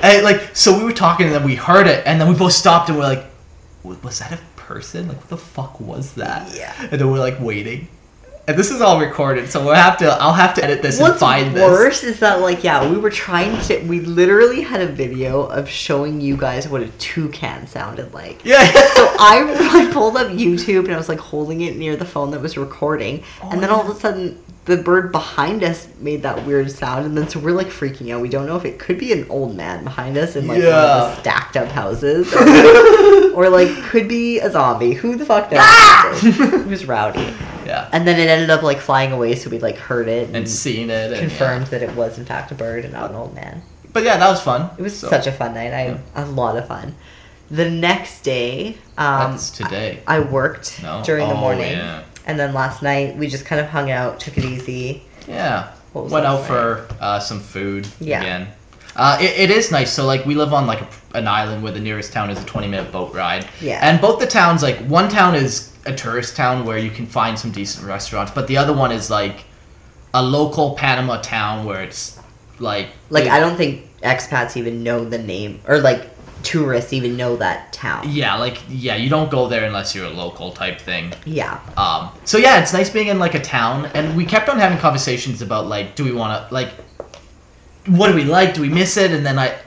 and 0.01 0.23
like 0.23 0.55
so 0.55 0.77
we 0.77 0.83
were 0.83 0.93
talking 0.93 1.27
and 1.27 1.35
then 1.35 1.43
we 1.43 1.55
heard 1.55 1.87
it 1.87 2.03
and 2.05 2.19
then 2.19 2.27
we 2.27 2.35
both 2.35 2.53
stopped 2.53 2.89
and 2.89 2.97
we're 2.97 3.03
like, 3.03 3.25
was 3.83 4.19
that 4.19 4.31
a 4.33 4.39
person? 4.55 5.07
Like 5.07 5.17
what 5.17 5.29
the 5.29 5.37
fuck 5.37 5.79
was 5.79 6.13
that? 6.15 6.55
Yeah. 6.55 6.73
And 6.79 6.99
then 6.99 7.11
we're 7.11 7.19
like 7.19 7.39
waiting, 7.39 7.87
and 8.49 8.57
this 8.57 8.71
is 8.71 8.81
all 8.81 8.99
recorded, 8.99 9.47
so 9.49 9.63
we'll 9.63 9.75
have 9.75 9.95
to 9.99 10.07
I'll 10.07 10.33
have 10.33 10.55
to 10.55 10.63
edit 10.63 10.81
this 10.81 10.99
and 10.99 11.15
find 11.15 11.55
this. 11.55 11.61
worse 11.63 12.03
is 12.03 12.19
that 12.19 12.41
like 12.41 12.63
yeah, 12.63 12.89
we 12.89 12.97
were 12.97 13.11
trying 13.11 13.61
to 13.67 13.79
we 13.87 13.99
literally 13.99 14.61
had 14.61 14.81
a 14.81 14.87
video 14.87 15.43
of 15.43 15.69
showing 15.69 16.19
you 16.19 16.35
guys 16.35 16.67
what 16.67 16.81
a 16.81 16.87
toucan 16.97 17.67
sounded 17.67 18.13
like. 18.13 18.43
Yeah. 18.43 18.65
So 18.99 19.05
I, 19.17 19.87
I 19.87 19.93
pulled 19.93 20.17
up 20.17 20.27
YouTube 20.27 20.85
and 20.85 20.93
I 20.93 20.97
was 20.97 21.07
like 21.07 21.19
holding 21.19 21.61
it 21.61 21.77
near 21.77 21.95
the 21.95 22.03
phone 22.05 22.31
that 22.31 22.41
was 22.41 22.57
recording, 22.57 23.23
and 23.43 23.61
then 23.63 23.69
oh, 23.69 23.75
all 23.75 23.81
of 23.89 23.95
a 23.95 23.99
sudden 23.99 24.43
the 24.65 24.77
bird 24.77 25.11
behind 25.11 25.63
us 25.63 25.87
made 25.99 26.21
that 26.23 26.45
weird 26.45 26.69
sound, 26.71 27.05
and 27.05 27.17
then 27.17 27.29
so 27.29 27.39
we're 27.39 27.51
like 27.55 27.67
freaking 27.67 28.11
out. 28.13 28.19
We 28.21 28.29
don't 28.29 28.45
know 28.45 28.57
if 28.57 28.65
it 28.65 28.77
could 28.79 28.97
be 28.97 29.13
an 29.13 29.25
old 29.29 29.55
man 29.55 29.83
behind 29.83 30.17
us 30.17 30.35
in 30.35 30.47
like 30.47 30.57
one 30.57 30.67
of 30.67 30.73
Yeah. 30.73 30.85
the 31.15 31.15
stacked 31.21 31.55
up 31.55 31.69
houses, 31.69 32.33
or, 33.33 33.33
or 33.45 33.49
like 33.49 33.69
could 33.83 34.07
be 34.07 34.39
a 34.39 34.49
zombie. 34.51 34.93
Who 34.93 35.15
the 35.15 35.25
fuck 35.25 35.51
knows? 35.51 35.61
Ah! 35.61 36.19
it 36.23 36.67
was 36.67 36.85
rowdy, 36.85 37.33
yeah. 37.69 37.89
and 37.93 38.07
then 38.07 38.19
it 38.19 38.27
ended 38.29 38.49
up 38.49 38.61
like 38.63 38.79
flying 38.79 39.11
away, 39.11 39.35
so 39.35 39.49
we 39.49 39.59
like 39.59 39.77
heard 39.77 40.07
it 40.07 40.35
And 40.35 40.47
seen 40.49 40.89
it 40.89 41.11
and 41.11 41.19
confirmed 41.19 41.67
that 41.67 41.81
it 41.81 41.93
was 41.95 42.17
in 42.17 42.25
fact 42.25 42.51
a 42.51 42.55
bird 42.55 42.83
and 42.85 42.93
not 42.93 43.09
an 43.11 43.15
old 43.15 43.33
man. 43.35 43.61
But 43.93 44.03
yeah, 44.03 44.17
that 44.17 44.29
was 44.29 44.41
fun. 44.41 44.69
It 44.77 44.81
was 44.81 44.97
So, 44.97 45.09
such 45.09 45.27
a 45.27 45.31
fun 45.31 45.53
night. 45.53 45.73
I 45.73 45.81
had 45.81 45.99
a 46.15 46.25
lot 46.25 46.57
of 46.57 46.67
fun. 46.67 46.95
The 47.51 47.67
next 47.69 48.21
day, 48.21 48.77
um, 48.97 49.31
That's 49.31 49.49
today. 49.49 49.99
I 50.05 50.19
worked 50.19 50.83
No? 50.83 51.01
during 51.03 51.27
the 51.27 51.33
Oh, 51.33 51.45
morning, 51.45 51.71
yeah. 51.71 52.01
and 52.27 52.37
then 52.39 52.53
last 52.53 52.83
night 52.83 53.17
we 53.17 53.27
just 53.27 53.45
kind 53.45 53.59
of 53.59 53.67
hung 53.67 53.89
out, 53.89 54.19
took 54.19 54.37
it 54.37 54.45
easy. 54.45 55.03
Yeah. 55.27 55.69
What 55.93 56.03
was 56.03 56.13
Went 56.13 56.25
out 56.27 56.45
for 56.45 56.87
uh, 57.01 57.19
some 57.19 57.39
food 57.39 57.87
Yeah. 57.99 58.19
again. 58.21 58.47
Uh, 58.95 59.17
it, 59.21 59.49
it 59.49 59.51
is 59.51 59.71
nice. 59.71 59.91
So 59.91 60.05
like 60.05 60.25
we 60.25 60.35
live 60.35 60.53
on 60.53 60.67
like 60.67 60.81
a, 60.81 60.87
an 61.17 61.27
island 61.27 61.63
where 61.63 61.71
the 61.71 61.79
nearest 61.79 62.11
town 62.13 62.29
is 62.29 62.39
a 62.39 62.45
20 62.45 62.67
minute 62.67 62.91
boat 62.91 63.13
ride. 63.15 63.47
Yeah. 63.61 63.79
And 63.81 63.99
both 64.01 64.19
the 64.19 64.27
towns 64.27 64.61
like 64.61 64.77
one 64.87 65.09
town 65.09 65.33
is 65.35 65.71
a 65.89 65.95
tourist 65.95 66.35
town 66.35 66.65
where 66.65 66.77
you 66.77 66.89
can 66.91 67.05
find 67.05 67.37
some 67.37 67.51
decent 67.51 67.85
restaurants, 67.85 68.31
but 68.31 68.47
the 68.47 68.57
other 68.57 68.73
one 68.73 68.91
is 68.91 69.09
like 69.09 69.43
a 70.13 70.21
local 70.23 70.75
Panama 70.75 71.21
town 71.21 71.65
where 71.65 71.81
it's 71.83 72.19
like 72.59 72.87
Like 73.09 73.27
I 73.27 73.39
don't 73.39 73.55
think 73.57 73.85
expats 74.01 74.57
even 74.57 74.83
know 74.83 75.03
the 75.05 75.17
name, 75.17 75.59
or 75.67 75.79
like 75.79 76.07
tourists 76.41 76.93
even 76.93 77.17
know 77.17 77.35
that 77.35 77.73
town. 77.73 78.01
yeah 78.07 78.33
like 78.37 78.57
yeah 78.69 78.95
you 78.95 79.09
don't 79.09 79.29
go 79.29 79.49
there 79.49 79.65
unless 79.65 79.93
you're 79.93 80.05
a 80.05 80.09
local 80.25 80.51
type 80.51 80.79
thing. 80.79 81.11
Yeah, 81.25 81.59
Um, 81.75 82.09
so 82.23 82.37
yeah, 82.37 82.61
it's 82.61 82.71
nice 82.73 82.89
being 82.89 83.07
in 83.09 83.19
like 83.19 83.35
a 83.35 83.41
town, 83.41 83.87
and 83.93 84.15
we 84.15 84.25
kept 84.25 84.47
on 84.49 84.57
having 84.57 84.77
conversations 84.77 85.41
about 85.41 85.67
like, 85.67 85.95
do 85.95 86.03
we 86.05 86.13
want 86.13 86.31
to 86.47 86.53
like, 86.53 86.69
what 87.87 88.07
do 88.07 88.15
we 88.15 88.23
like? 88.23 88.53
Do 88.53 88.61
we 88.61 88.69
miss 88.69 88.95
it? 88.97 89.11
And 89.11 89.25
then 89.25 89.37
I, 89.37 89.57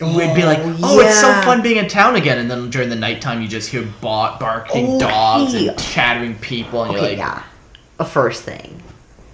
we'd 0.00 0.34
be 0.34 0.44
like, 0.44 0.58
Oh, 0.60 0.76
oh, 0.82 1.00
it's 1.00 1.20
so 1.20 1.32
fun 1.42 1.62
being 1.62 1.76
in 1.76 1.88
town 1.88 2.16
again. 2.16 2.38
And 2.38 2.50
then 2.50 2.70
during 2.70 2.88
the 2.88 2.96
nighttime, 2.96 3.42
you 3.42 3.48
just 3.48 3.68
hear 3.70 3.82
ba- 4.00 4.36
barking 4.40 4.86
Oh, 4.88 4.98
dogs 5.00 5.52
hey. 5.52 5.68
and 5.68 5.78
chattering 5.78 6.36
people, 6.38 6.82
and 6.84 6.92
okay, 6.92 7.00
you're 7.00 7.08
like, 7.10 7.18
yeah. 7.18 7.42
A 7.98 8.04
first 8.04 8.42
thing, 8.44 8.82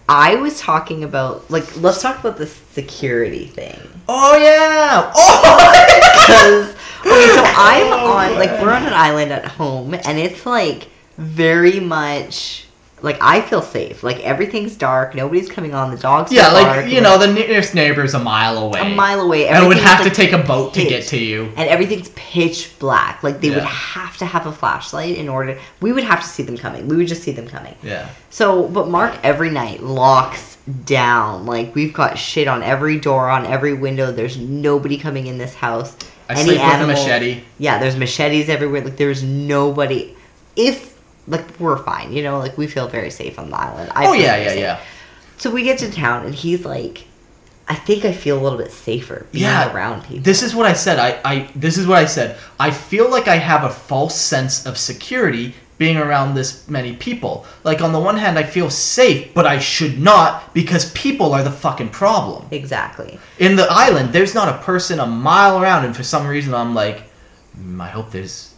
I 0.09 0.35
was 0.37 0.59
talking 0.61 1.05
about 1.05 1.49
like 1.51 1.77
let's 1.81 2.03
talk 2.03 2.19
about 2.21 2.37
the 2.37 2.47
security 2.47 3.47
thing. 3.47 3.79
oh 4.09 4.37
yeah, 4.37 5.13
oh. 5.17 5.73
because 6.13 6.75
okay, 7.01 7.35
so 7.35 7.43
I'm 7.45 7.93
on 8.33 8.39
like 8.39 8.51
we're 8.61 8.73
on 8.73 8.85
an 8.85 8.93
island 8.93 9.33
at 9.33 9.45
home, 9.45 9.95
and 9.95 10.19
it's 10.19 10.45
like 10.45 10.89
very 11.17 11.81
much 11.81 12.66
like 13.03 13.19
I 13.21 13.41
feel 13.43 13.61
safe. 13.63 14.03
Like 14.03 14.21
everything's 14.21 14.75
dark, 14.75 15.15
nobody's 15.15 15.51
coming 15.51 15.75
on. 15.75 15.91
The 15.91 15.99
dogs. 15.99 16.33
yeah, 16.33 16.49
are 16.49 16.53
like 16.55 16.67
barking, 16.67 16.93
you 16.93 17.01
know, 17.01 17.19
the 17.19 17.33
nearest 17.33 17.75
neighbor's 17.75 18.15
a 18.15 18.19
mile 18.19 18.57
away, 18.59 18.81
a 18.81 18.95
mile 18.95 19.21
away. 19.21 19.49
and 19.49 19.69
would 19.69 19.77
have 19.77 20.03
to 20.05 20.11
take 20.11 20.33
a 20.33 20.39
boat 20.39 20.73
to 20.75 20.83
get 20.85 21.05
to 21.09 21.19
you. 21.19 21.53
and 21.57 21.69
everything's 21.69 22.09
pitch 22.11 22.79
black. 22.79 23.23
Like 23.23 23.41
they 23.41 23.51
would 23.51 23.65
have 23.65 24.17
to 24.19 24.27
have 24.27 24.47
a 24.47 24.53
flashlight 24.53 25.17
in 25.17 25.29
order. 25.29 25.59
We 25.81 25.93
would 25.93 26.05
have 26.05 26.23
to 26.23 26.27
see 26.27 26.43
them 26.43 26.57
coming. 26.57 26.89
We 26.89 26.97
would 26.97 27.07
just 27.09 27.23
see 27.23 27.33
them 27.33 27.47
coming. 27.47 27.75
Yeah, 27.83 28.09
So, 28.31 28.67
but 28.69 28.89
Mark 28.89 29.15
every 29.23 29.51
night 29.51 29.83
locks 29.83 30.57
down. 30.85 31.47
Like 31.47 31.75
we've 31.75 31.93
got 31.93 32.17
shit 32.19 32.49
on 32.49 32.63
every 32.63 32.99
door, 32.99 33.29
on 33.29 33.47
every 33.47 33.75
window. 33.75 34.11
There's 34.11 34.39
nobody 34.39 34.97
coming 34.99 35.27
in 35.27 35.39
this 35.39 35.55
house. 35.55 35.97
I 36.29 36.33
Any 36.33 36.43
sleep 36.43 36.61
with 36.61 36.81
a 36.81 36.87
machete. 36.87 37.43
Yeah, 37.59 37.79
there's 37.79 37.97
machetes 37.97 38.49
everywhere. 38.49 38.83
Like 38.83 38.97
there's 38.97 39.23
nobody. 39.23 40.17
If 40.57 40.96
like 41.29 41.59
we're 41.61 41.77
fine, 41.83 42.13
you 42.13 42.23
know, 42.23 42.39
like 42.39 42.57
we 42.59 42.67
feel 42.67 42.89
very 42.89 43.11
safe 43.11 43.39
on 43.39 43.51
the 43.51 43.57
island. 43.57 43.91
I 43.95 44.07
Oh 44.07 44.13
yeah, 44.13 44.37
yeah, 44.37 44.49
safe. 44.49 44.61
yeah. 44.61 44.81
So 45.39 45.51
we 45.51 45.63
get 45.65 45.79
to 45.81 45.91
town, 45.91 46.25
and 46.27 46.35
he's 46.35 46.65
like, 46.65 47.05
I 47.69 47.75
think 47.75 48.05
I 48.05 48.13
feel 48.13 48.39
a 48.39 48.43
little 48.43 48.59
bit 48.59 48.71
safer 48.73 49.27
being 49.33 49.45
Yeah, 49.45 49.73
around 49.75 50.03
people. 50.05 50.23
This 50.23 50.43
is 50.43 50.55
what 50.55 50.67
I 50.67 50.73
said. 50.73 50.99
I, 50.99 51.21
I 51.25 51.51
this 51.55 51.77
is 51.79 51.87
what 51.87 51.99
I 51.99 52.07
said. 52.07 52.39
I 52.61 52.71
feel 52.71 53.11
like 53.11 53.29
I 53.29 53.37
have 53.37 53.65
a 53.65 53.71
false 53.71 54.15
sense 54.15 54.65
of 54.67 54.79
security 54.79 55.55
being 55.79 55.99
around 55.99 56.35
this 56.35 56.67
many 56.71 56.97
people. 56.97 57.45
Like 57.65 57.83
on 57.83 57.93
the 57.93 58.01
one 58.01 58.17
hand 58.17 58.39
I 58.39 58.45
feel 58.45 58.71
safe, 58.71 59.35
but 59.35 59.47
I 59.47 59.59
should 59.59 59.99
not 60.01 60.55
because 60.55 60.91
people 60.93 61.35
are 61.35 61.43
the 61.43 61.51
fucking 61.51 61.91
problem. 61.91 62.47
exactly. 62.51 63.19
In 63.39 63.57
the 63.57 63.67
island, 63.69 64.13
there's 64.15 64.35
not 64.35 64.49
a 64.49 64.57
person 64.63 65.01
a 65.01 65.07
mile 65.07 65.61
around 65.61 65.85
and 65.85 65.95
for 65.95 66.03
some 66.05 66.27
reason 66.27 66.55
I'm 66.55 66.75
like 66.75 67.03
"Mm, 67.61 67.79
I 67.83 67.89
hope 67.89 68.11
there's 68.11 68.55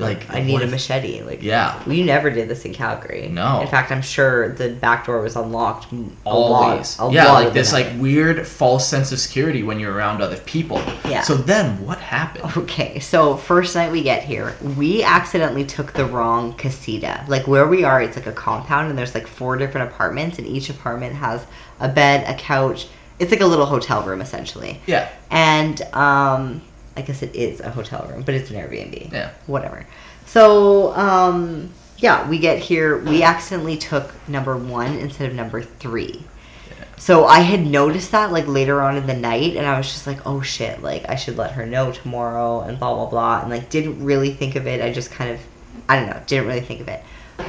like 0.00 0.28
I 0.34 0.40
need 0.42 0.60
a 0.60 0.64
if- 0.64 0.70
machete. 0.70 1.22
Like 1.22 1.42
Yeah. 1.42 1.80
we 1.86 2.02
never 2.02 2.30
did 2.30 2.48
this 2.48 2.64
in 2.64 2.72
Calgary. 2.74 3.28
No. 3.28 3.60
In 3.60 3.68
fact, 3.68 3.90
I'm 3.92 4.02
sure 4.02 4.48
the 4.54 4.70
back 4.70 5.06
door 5.06 5.20
was 5.20 5.36
unlocked. 5.36 5.86
Always. 6.24 6.98
lot, 6.98 7.12
yeah, 7.12 7.32
like 7.32 7.52
this 7.52 7.72
like 7.72 7.86
weird 7.98 8.46
false 8.46 8.86
sense 8.86 9.12
of 9.12 9.18
security 9.18 9.62
when 9.62 9.80
you're 9.80 9.92
around 9.92 10.20
other 10.22 10.36
people. 10.38 10.78
Yeah. 11.08 11.22
So 11.22 11.34
then 11.34 11.84
what 11.84 11.98
happened? 11.98 12.56
Okay, 12.56 12.98
so 13.00 13.36
first 13.36 13.74
night 13.74 13.90
we 13.92 14.02
get 14.02 14.22
here, 14.24 14.54
we 14.76 15.02
accidentally 15.02 15.64
took 15.64 15.92
the 15.92 16.04
wrong 16.04 16.52
casita. 16.54 17.24
Like 17.28 17.46
where 17.46 17.66
we 17.66 17.84
are, 17.84 18.02
it's 18.02 18.16
like 18.16 18.26
a 18.26 18.32
compound, 18.32 18.90
and 18.90 18.98
there's 18.98 19.14
like 19.14 19.26
four 19.26 19.56
different 19.56 19.90
apartments, 19.90 20.38
and 20.38 20.46
each 20.46 20.68
apartment 20.70 21.14
has 21.16 21.44
a 21.80 21.88
bed, 21.88 22.28
a 22.28 22.38
couch. 22.38 22.88
It's 23.18 23.30
like 23.32 23.40
a 23.40 23.46
little 23.46 23.66
hotel 23.66 24.02
room 24.04 24.20
essentially. 24.20 24.80
Yeah. 24.86 25.08
And 25.30 25.80
um, 25.92 26.62
I 26.98 27.02
guess 27.02 27.22
it 27.22 27.34
is 27.34 27.60
a 27.60 27.70
hotel 27.70 28.06
room, 28.10 28.22
but 28.22 28.34
it's 28.34 28.50
an 28.50 28.56
Airbnb. 28.56 29.12
Yeah. 29.12 29.30
Whatever. 29.46 29.86
So 30.26 30.92
um, 30.94 31.70
yeah, 31.98 32.28
we 32.28 32.38
get 32.38 32.58
here. 32.58 32.98
We 32.98 33.22
accidentally 33.22 33.76
took 33.76 34.12
number 34.28 34.56
one 34.56 34.96
instead 34.98 35.30
of 35.30 35.34
number 35.34 35.62
three. 35.62 36.22
Yeah. 36.68 36.84
So 36.96 37.24
I 37.26 37.40
had 37.40 37.66
noticed 37.66 38.12
that 38.12 38.32
like 38.32 38.46
later 38.46 38.80
on 38.82 38.96
in 38.96 39.06
the 39.06 39.14
night, 39.16 39.56
and 39.56 39.66
I 39.66 39.78
was 39.78 39.86
just 39.92 40.06
like, 40.06 40.26
"Oh 40.26 40.40
shit!" 40.42 40.82
Like 40.82 41.08
I 41.08 41.14
should 41.16 41.36
let 41.36 41.52
her 41.52 41.66
know 41.66 41.92
tomorrow, 41.92 42.60
and 42.60 42.78
blah 42.78 42.94
blah 42.94 43.06
blah, 43.06 43.40
and 43.42 43.50
like 43.50 43.70
didn't 43.70 44.04
really 44.04 44.32
think 44.32 44.54
of 44.56 44.66
it. 44.66 44.82
I 44.82 44.92
just 44.92 45.10
kind 45.10 45.30
of, 45.30 45.40
I 45.88 45.96
don't 45.98 46.10
know, 46.10 46.20
didn't 46.26 46.46
really 46.46 46.60
think 46.60 46.80
of 46.80 46.88
it. 46.88 47.02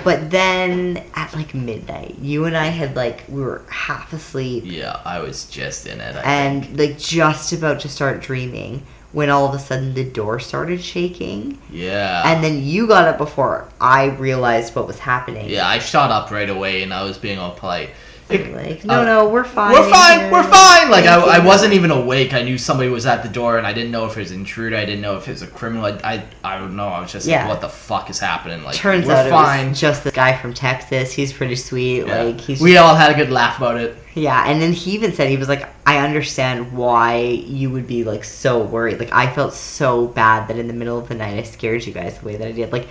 But 0.03 0.29
then 0.29 1.03
at 1.15 1.33
like 1.35 1.53
midnight, 1.53 2.17
you 2.19 2.45
and 2.45 2.55
I 2.55 2.67
had 2.67 2.95
like 2.95 3.23
we 3.27 3.41
were 3.41 3.63
half 3.69 4.13
asleep 4.13 4.63
Yeah, 4.65 4.99
I 5.03 5.19
was 5.19 5.45
just 5.45 5.87
in 5.87 5.99
it. 5.99 6.15
I 6.15 6.21
and 6.21 6.65
think. 6.65 6.79
like 6.79 6.97
just 6.99 7.51
about 7.53 7.79
to 7.81 7.89
start 7.89 8.21
dreaming 8.21 8.83
when 9.11 9.29
all 9.29 9.47
of 9.47 9.55
a 9.55 9.59
sudden 9.59 9.93
the 9.93 10.03
door 10.03 10.39
started 10.39 10.81
shaking 10.81 11.57
yeah. 11.71 12.23
and 12.25 12.43
then 12.43 12.63
you 12.63 12.87
got 12.87 13.07
up 13.07 13.17
before 13.17 13.67
I 13.81 14.05
realized 14.05 14.75
what 14.75 14.85
was 14.87 14.99
happening. 14.99 15.49
yeah, 15.49 15.67
I 15.67 15.79
shot 15.79 16.11
up 16.11 16.31
right 16.31 16.49
away 16.49 16.83
and 16.83 16.93
I 16.93 17.03
was 17.03 17.17
being 17.17 17.39
all 17.39 17.51
polite. 17.51 17.89
It- 18.29 18.49
Like, 18.59 18.85
no, 18.85 19.01
uh, 19.01 19.05
no, 19.05 19.29
we're 19.29 19.43
fine. 19.43 19.71
We're 19.73 19.89
fine. 19.89 20.19
here. 20.19 20.31
We're 20.31 20.43
fine. 20.43 20.91
Like 20.91 21.05
I, 21.05 21.37
I 21.37 21.39
wasn't 21.45 21.73
even 21.73 21.89
awake. 21.91 22.33
I 22.33 22.43
knew 22.43 22.57
somebody 22.57 22.89
was 22.89 23.05
at 23.07 23.23
the 23.23 23.29
door, 23.29 23.57
and 23.57 23.65
I 23.65 23.73
didn't 23.73 23.89
know 23.91 24.05
if 24.05 24.15
it 24.15 24.19
was 24.19 24.31
an 24.31 24.39
intruder. 24.41 24.75
I 24.75 24.85
didn't 24.85 25.01
know 25.01 25.17
if 25.17 25.27
it 25.27 25.31
was 25.31 25.41
a 25.41 25.47
criminal. 25.47 25.85
I, 25.85 25.97
I, 26.03 26.23
I 26.43 26.57
don't 26.59 26.75
know. 26.75 26.87
I 26.87 27.01
was 27.01 27.11
just 27.11 27.25
Yeah. 27.25 27.41
like, 27.41 27.49
what 27.49 27.61
the 27.61 27.69
fuck 27.69 28.09
is 28.11 28.19
happening? 28.19 28.63
Like, 28.63 28.75
Turns 28.75 29.07
we're 29.07 29.13
out 29.13 29.25
it 29.25 29.31
fine. 29.31 29.69
was 29.69 29.79
just 29.79 30.03
the 30.03 30.11
guy 30.11 30.37
from 30.37 30.53
Texas. 30.53 31.11
He's 31.11 31.33
pretty 31.33 31.55
sweet. 31.55 32.05
Yeah. 32.05 32.23
Like 32.23 32.39
he's 32.39 32.61
we 32.61 32.77
all 32.77 32.93
had 32.95 33.11
a 33.11 33.15
good 33.15 33.31
laugh 33.31 33.57
about 33.57 33.77
it. 33.77 33.95
Yeah, 34.13 34.43
and 34.47 34.61
then 34.61 34.73
he 34.73 34.91
even 34.91 35.13
said 35.13 35.29
he 35.29 35.37
was 35.37 35.47
like, 35.49 35.67
I 35.87 35.97
understand 36.05 36.73
why 36.73 37.17
you 37.17 37.69
would 37.71 37.87
be 37.87 38.03
like 38.03 38.23
so 38.23 38.61
worried. 38.63 38.99
Like 38.99 39.11
I 39.13 39.33
felt 39.33 39.53
so 39.53 40.07
bad 40.07 40.47
that 40.49 40.57
in 40.57 40.67
the 40.67 40.73
middle 40.73 40.97
of 40.99 41.07
the 41.07 41.15
night 41.15 41.37
I 41.39 41.43
scared 41.43 41.85
you 41.85 41.93
guys 41.93 42.17
the 42.19 42.25
way 42.25 42.35
that 42.35 42.47
I 42.47 42.51
did. 42.51 42.71
Like, 42.71 42.87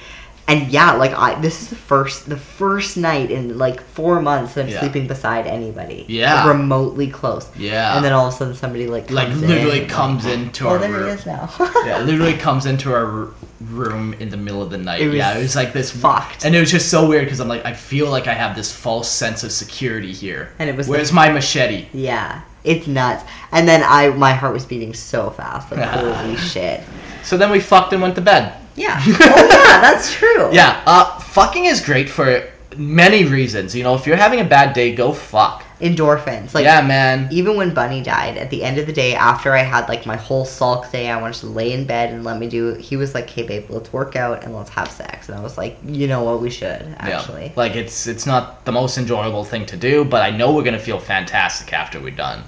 and 0.49 0.69
yeah, 0.73 0.93
like 0.93 1.13
I 1.13 1.39
this 1.41 1.61
is 1.63 1.69
the 1.69 1.77
first 1.77 2.29
the 2.29 2.37
first 2.39 2.97
night 2.97 3.31
in 3.31 3.59
like 3.59 3.81
four 3.83 4.21
months 4.23 4.55
that 4.55 4.63
I'm 4.63 4.69
Yeah. 4.69 4.81
sleeping 4.81 5.07
beside 5.07 5.47
anybody. 5.47 6.07
Yeah. 6.09 6.49
remotely 6.49 7.09
close. 7.09 7.49
Yeah. 7.57 7.95
and 7.97 8.05
then 8.05 8.13
all 8.13 8.27
of 8.29 8.35
a 8.35 8.37
sudden 8.37 8.55
somebody 8.55 8.87
like 8.87 9.11
like 9.11 9.29
literally 9.29 9.83
in, 9.83 9.89
comes 9.89 10.25
into 10.27 10.67
Oh, 10.67 10.71
our 10.71 10.79
there 10.79 10.91
room. 10.91 11.05
he 11.07 11.11
is 11.13 11.27
now. 11.27 11.51
yeah, 11.85 12.01
literally 12.01 12.35
comes 12.35 12.67
into 12.67 12.93
our 12.93 13.29
room 13.61 14.15
in 14.15 14.29
the 14.31 14.37
middle 14.37 14.63
of 14.63 14.71
the 14.71 14.79
night. 14.79 15.01
It 15.03 15.13
yeah, 15.15 15.37
it 15.37 15.43
was 15.43 15.55
like 15.57 15.73
this 15.73 15.91
fucked. 15.91 16.45
and 16.45 16.55
it 16.55 16.61
was 16.61 16.71
just 16.71 16.89
so 16.91 17.07
weird 17.09 17.25
because 17.25 17.41
I'm 17.41 17.49
like, 17.49 17.65
I 17.67 17.75
feel 17.75 18.09
like 18.11 18.27
I 18.27 18.35
have 18.35 18.57
this 18.57 18.73
false 18.73 19.11
sense 19.11 19.45
of 19.45 19.53
security 19.53 20.13
here. 20.13 20.53
And 20.59 20.71
it 20.71 20.77
was 20.77 20.89
where's 20.89 21.11
the- 21.11 21.15
my 21.17 21.29
machete? 21.31 21.87
yeah, 21.93 22.41
it's 22.65 22.87
nuts. 22.87 23.25
And 23.53 23.69
then 23.69 23.83
I 23.85 24.09
my 24.11 24.33
heart 24.33 24.55
was 24.55 24.65
beating 24.65 24.95
so 24.95 25.31
fast. 25.31 25.71
Like 25.71 25.81
holy 25.91 26.37
shit. 26.37 26.81
So 27.23 27.37
then 27.37 27.51
we 27.51 27.61
fucked 27.61 27.93
and 27.93 28.01
went 28.01 28.15
to 28.15 28.21
bed. 28.23 28.55
Yeah. 28.79 29.03
Oh 29.07 29.49
yeah, 29.51 29.81
that's 29.81 30.13
true. 30.13 30.53
Yeah, 30.53 30.83
uh, 30.87 31.19
fucking 31.21 31.67
is 31.67 31.81
great 31.81 32.09
for 32.09 32.49
many 32.77 33.25
reasons. 33.25 33.75
You 33.75 33.83
know, 33.83 33.95
if 33.95 34.07
you're 34.07 34.17
having 34.17 34.41
a 34.41 34.45
bad 34.45 34.73
day, 34.75 34.95
go 34.95 35.13
fuck. 35.13 35.65
Endorphins. 35.81 36.55
Like 36.55 36.65
yeah, 36.65 36.81
man. 36.81 37.29
even 37.31 37.57
when 37.57 37.73
Bunny 37.73 38.03
died, 38.03 38.37
at 38.37 38.51
the 38.51 38.65
end 38.65 38.79
of 38.79 38.87
the 38.87 38.93
day, 38.93 39.15
after 39.15 39.55
I 39.55 39.63
had 39.63 39.89
like 39.89 40.07
my 40.07 40.17
whole 40.17 40.45
sulk 40.45 40.91
day, 40.91 41.09
I 41.09 41.21
wanted 41.21 41.39
to 41.41 41.47
lay 41.47 41.73
in 41.73 41.87
bed 41.87 42.13
and 42.13 42.25
let 42.25 42.39
me 42.39 42.49
do. 42.49 42.75
He 42.75 42.97
was 42.97 43.15
like, 43.15 43.31
"Hey, 43.31 43.47
babe, 43.47 43.67
let's 43.69 43.93
work 43.93 44.17
out 44.17 44.43
and 44.45 44.55
let's 44.57 44.71
have 44.71 44.91
sex." 44.91 45.29
And 45.29 45.39
I 45.39 45.41
was 45.43 45.57
like, 45.57 45.77
"You 45.85 46.09
know 46.09 46.25
what? 46.25 46.41
We 46.41 46.51
should 46.51 46.83
actually." 46.99 47.47
Yeah. 47.47 47.53
Like 47.57 47.77
it's 47.77 48.07
it's 48.09 48.27
not 48.27 48.65
the 48.65 48.73
most 48.73 48.99
enjoyable 48.99 49.45
thing 49.45 49.67
to 49.67 49.77
do, 49.77 50.05
but 50.05 50.23
I 50.23 50.31
know 50.37 50.53
we're 50.53 50.65
gonna 50.65 50.79
feel 50.81 50.99
fantastic 50.99 51.73
after 51.73 52.01
we're 52.01 52.11
done. 52.29 52.43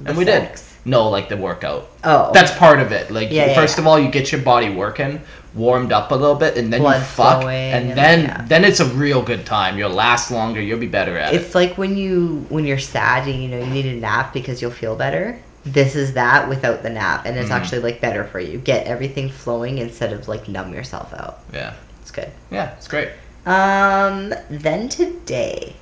The 0.00 0.10
and 0.10 0.18
we 0.18 0.24
sex. 0.24 0.62
did. 0.62 0.68
No, 0.88 1.08
like 1.10 1.28
the 1.28 1.36
workout. 1.36 1.88
Oh, 2.04 2.30
That's 2.32 2.52
part 2.56 2.78
of 2.78 2.92
it. 2.92 3.10
Like 3.10 3.30
Yeah, 3.32 3.54
first 3.54 3.76
yeah. 3.76 3.82
of 3.82 3.86
all, 3.88 3.98
you 3.98 4.08
get 4.10 4.30
your 4.30 4.40
body 4.40 4.70
working, 4.70 5.20
warmed 5.54 5.92
up 5.92 6.10
a 6.10 6.14
little 6.14 6.34
bit, 6.34 6.56
and 6.56 6.72
then 6.72 6.80
Blood 6.80 6.98
you 7.00 7.04
fuck, 7.06 7.44
and, 7.44 7.88
and- 7.90 7.98
then 7.98 8.20
yeah. 8.24 8.44
then 8.46 8.64
it's 8.64 8.80
a 8.80 8.84
real 8.86 9.22
good 9.22 9.44
time. 9.46 9.78
You'll 9.78 9.90
last 9.90 10.30
longer. 10.30 10.60
You'll 10.60 10.78
be 10.78 10.86
better 10.86 11.16
at 11.18 11.32
it. 11.34 11.40
it's 11.40 11.54
like 11.54 11.76
when 11.78 11.96
you 11.96 12.46
when 12.48 12.64
you're 12.66 12.78
sad 12.78 13.26
and 13.28 13.42
you 13.42 13.48
know 13.48 13.58
you 13.58 13.66
need 13.66 13.86
a 13.86 13.94
nap 13.96 14.32
because 14.32 14.60
you'll 14.62 14.70
feel 14.70 14.94
better. 14.96 15.38
This 15.64 15.96
is 15.96 16.14
that 16.14 16.48
without 16.48 16.82
the 16.82 16.90
nap, 16.90 17.26
and 17.26 17.36
it's 17.36 17.50
Mhm. 17.50 17.54
actually 17.56 17.80
like 17.80 18.00
better 18.00 18.24
for 18.24 18.40
you. 18.40 18.58
Get 18.58 18.86
everything 18.86 19.28
flowing 19.28 19.78
instead 19.78 20.12
of 20.12 20.28
like 20.28 20.48
numb 20.48 20.72
yourself 20.72 21.12
out. 21.14 21.40
Yeah, 21.52 21.72
It's 22.02 22.10
good. 22.10 22.30
yeah, 22.50 22.72
it's 22.76 22.88
great. 22.88 23.08
Um, 23.44 24.34
then 24.50 24.88
today, 24.88 25.74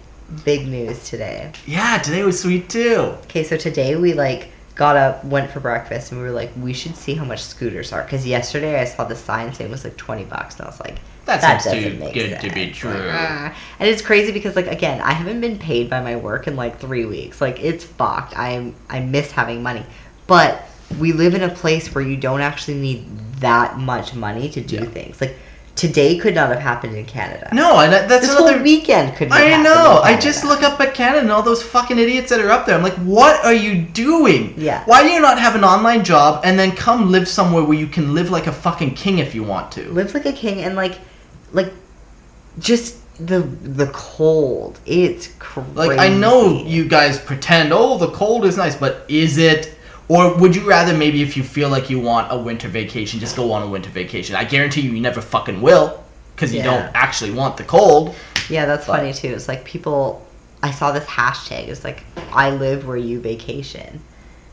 big 0.44 0.66
news 0.66 1.08
today. 1.08 1.50
Yeah, 1.66 1.98
today 1.98 2.22
was 2.22 2.40
sweet 2.40 2.68
too. 2.68 3.14
Okay, 3.24 3.42
so 3.44 3.56
today 3.56 3.96
we 3.96 4.12
like 4.12 4.48
got 4.77 4.95
up, 4.97 5.24
went 5.24 5.51
for 5.51 5.59
breakfast, 5.59 6.12
and 6.12 6.20
we 6.20 6.27
were 6.27 6.33
like, 6.33 6.53
we 6.61 6.72
should 6.72 6.95
see 6.97 7.14
how 7.14 7.24
much 7.24 7.43
scooters 7.43 7.93
are. 7.93 8.03
Because 8.05 8.24
yesterday 8.27 8.81
I 8.81 8.85
saw 8.85 9.05
the 9.05 9.16
sign 9.16 9.53
saying 9.53 9.70
it 9.70 9.72
was 9.72 9.83
like 9.85 9.97
twenty 9.97 10.24
bucks, 10.24 10.57
and 10.57 10.66
I 10.66 10.70
was 10.70 10.79
like, 10.81 10.97
That 11.24 11.41
that 11.41 11.62
seems 11.62 11.74
doesn't 11.77 11.93
too 11.99 11.99
make 12.05 12.14
good 12.14 12.31
sense. 12.31 12.43
to 12.45 12.51
be 12.55 12.70
true. 12.70 12.91
Like, 12.93 13.03
ah. 13.12 13.57
And 13.81 13.89
it's 13.89 14.03
crazy 14.03 14.31
because 14.33 14.55
like 14.55 14.68
again, 14.68 15.01
I 15.01 15.12
haven't 15.12 15.41
been 15.41 15.59
paid 15.59 15.91
by 15.91 16.01
my 16.01 16.14
work 16.16 16.47
in 16.47 16.55
like 16.57 16.79
three 16.79 17.05
weeks. 17.07 17.41
Like 17.41 17.59
it's 17.61 17.85
fucked. 17.85 18.35
I 18.37 18.72
I 18.89 19.01
miss 19.01 19.33
having 19.33 19.62
money, 19.62 19.85
but 20.29 20.62
we 21.01 21.12
live 21.12 21.35
in 21.35 21.43
a 21.43 21.53
place 21.53 21.93
where 21.95 22.05
you 22.05 22.16
don't 22.16 22.41
actually 22.43 22.77
need 22.79 23.07
that 23.41 23.77
much 23.79 24.14
money 24.14 24.49
to 24.51 24.61
do 24.61 24.77
Yeah. 24.77 24.85
things. 24.85 25.20
Like 25.20 25.37
today 25.77 26.16
could 26.16 26.35
not 26.35 26.49
have 26.49 26.59
happened 26.59 26.97
in 26.97 27.05
Canada. 27.05 27.49
No, 27.53 27.79
and 27.79 27.93
that, 27.93 28.09
that's 28.09 28.27
this 28.27 28.35
another 28.35 28.55
whole 28.55 28.62
weekend 28.62 29.14
could. 29.16 29.29
not 29.29 29.41
I 29.41 29.62
know. 29.62 30.01
I 30.03 30.18
just 30.18 30.43
look 30.45 30.62
up 30.62 30.81
at 30.81 30.95
Canada 30.95 31.20
and 31.20 31.31
all 31.31 31.43
those 31.43 31.62
fucking 31.62 31.99
idiots 31.99 32.31
that 32.31 32.41
are 32.41 32.51
up 32.51 32.66
there. 32.66 32.74
I'm 32.74 32.83
like, 32.83 32.95
what 32.95 33.45
are 33.45 33.55
you 33.55 33.83
doing? 33.83 34.55
Yeah. 34.57 34.83
Why 34.87 35.03
do 35.03 35.11
you 35.11 35.20
not 35.20 35.39
have 35.39 35.55
an 35.55 35.64
online 35.64 36.03
job 36.03 36.41
and 36.45 36.59
then 36.59 36.72
come 36.72 37.12
live 37.12 37.29
somewhere 37.29 37.62
where 37.62 37.79
you 37.79 37.87
can 37.87 38.14
live 38.14 38.31
like 38.31 38.47
a 38.47 38.53
fucking 38.53 38.95
king 38.95 39.18
if 39.18 39.35
you 39.35 39.45
want 39.45 39.70
to? 39.72 39.89
lives 39.93 40.14
like 40.14 40.27
a 40.27 40.33
king 40.33 40.61
and 40.62 40.74
like 40.74 40.99
like 41.53 41.72
just 42.59 42.97
the 43.24 43.41
the 43.41 43.87
cold 43.89 44.79
it's 44.85 45.29
crazy 45.39 45.70
Like 45.74 45.99
I 45.99 46.09
know 46.09 46.62
you 46.64 46.87
guys 46.87 47.18
pretend, 47.18 47.72
oh, 47.72 47.99
the 47.99 48.11
cold 48.11 48.45
is 48.45 48.57
nice, 48.57 48.77
but 48.77 49.05
is 49.09 49.39
it? 49.39 49.76
Or 50.09 50.36
would 50.38 50.54
you 50.54 50.62
rather 50.68 50.94
maybe 50.96 51.22
if 51.22 51.36
you 51.36 51.42
feel 51.42 51.68
like 51.68 51.90
you 51.90 51.98
want 51.98 52.30
a 52.32 52.38
winter 52.38 52.68
vacation, 52.68 53.18
just 53.18 53.34
go 53.36 53.50
on 53.52 53.62
a 53.62 53.66
winter 53.66 53.90
vacation? 53.90 54.36
I 54.36 54.44
guarantee 54.44 54.82
you, 54.82 54.92
you 54.92 55.00
never 55.00 55.20
fucking 55.20 55.61
will, 55.61 56.02
because 56.34 56.52
you 56.54 56.61
Yeah. 56.61 56.66
don't 56.66 56.90
actually 56.94 57.32
want 57.32 57.57
the 57.57 57.64
cold. 57.64 58.14
yeah 58.48 58.64
that's 58.64 58.86
but- 58.86 58.98
funny 58.98 59.12
too 59.12 59.26
it's 59.30 59.48
like 59.48 59.64
people 59.64 60.24
i 60.62 60.70
saw 60.70 60.92
this 60.92 61.04
hashtag 61.07 61.66
it's 61.66 61.82
like 61.82 62.04
i 62.32 62.48
live 62.48 62.86
where 62.86 62.96
you 62.96 63.18
vacation 63.20 63.98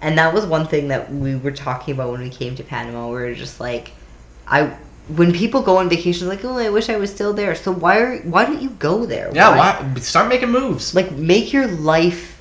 and 0.01 0.17
that 0.17 0.33
was 0.33 0.47
one 0.47 0.65
thing 0.65 0.87
that 0.87 1.13
we 1.13 1.35
were 1.35 1.51
talking 1.51 1.93
about 1.93 2.09
when 2.11 2.19
we 2.21 2.29
came 2.31 2.55
to 2.55 2.63
panama 2.63 3.05
we 3.05 3.13
were 3.13 3.35
just 3.35 3.59
like 3.59 3.91
i 4.47 4.63
when 5.09 5.31
people 5.31 5.61
go 5.61 5.77
on 5.77 5.87
vacation 5.89 6.27
like 6.27 6.43
oh 6.43 6.57
i 6.57 6.69
wish 6.69 6.89
i 6.89 6.97
was 6.97 7.11
still 7.11 7.33
there 7.33 7.53
so 7.53 7.71
why 7.71 7.99
are 7.99 8.17
why 8.21 8.43
don't 8.45 8.63
you 8.63 8.71
go 8.71 9.05
there 9.05 9.29
Yeah, 9.31 9.55
why? 9.55 9.99
Start 9.99 10.27
making 10.27 10.49
moves. 10.49 10.95
like 10.95 11.11
make 11.11 11.53
your 11.53 11.67
life 11.67 12.32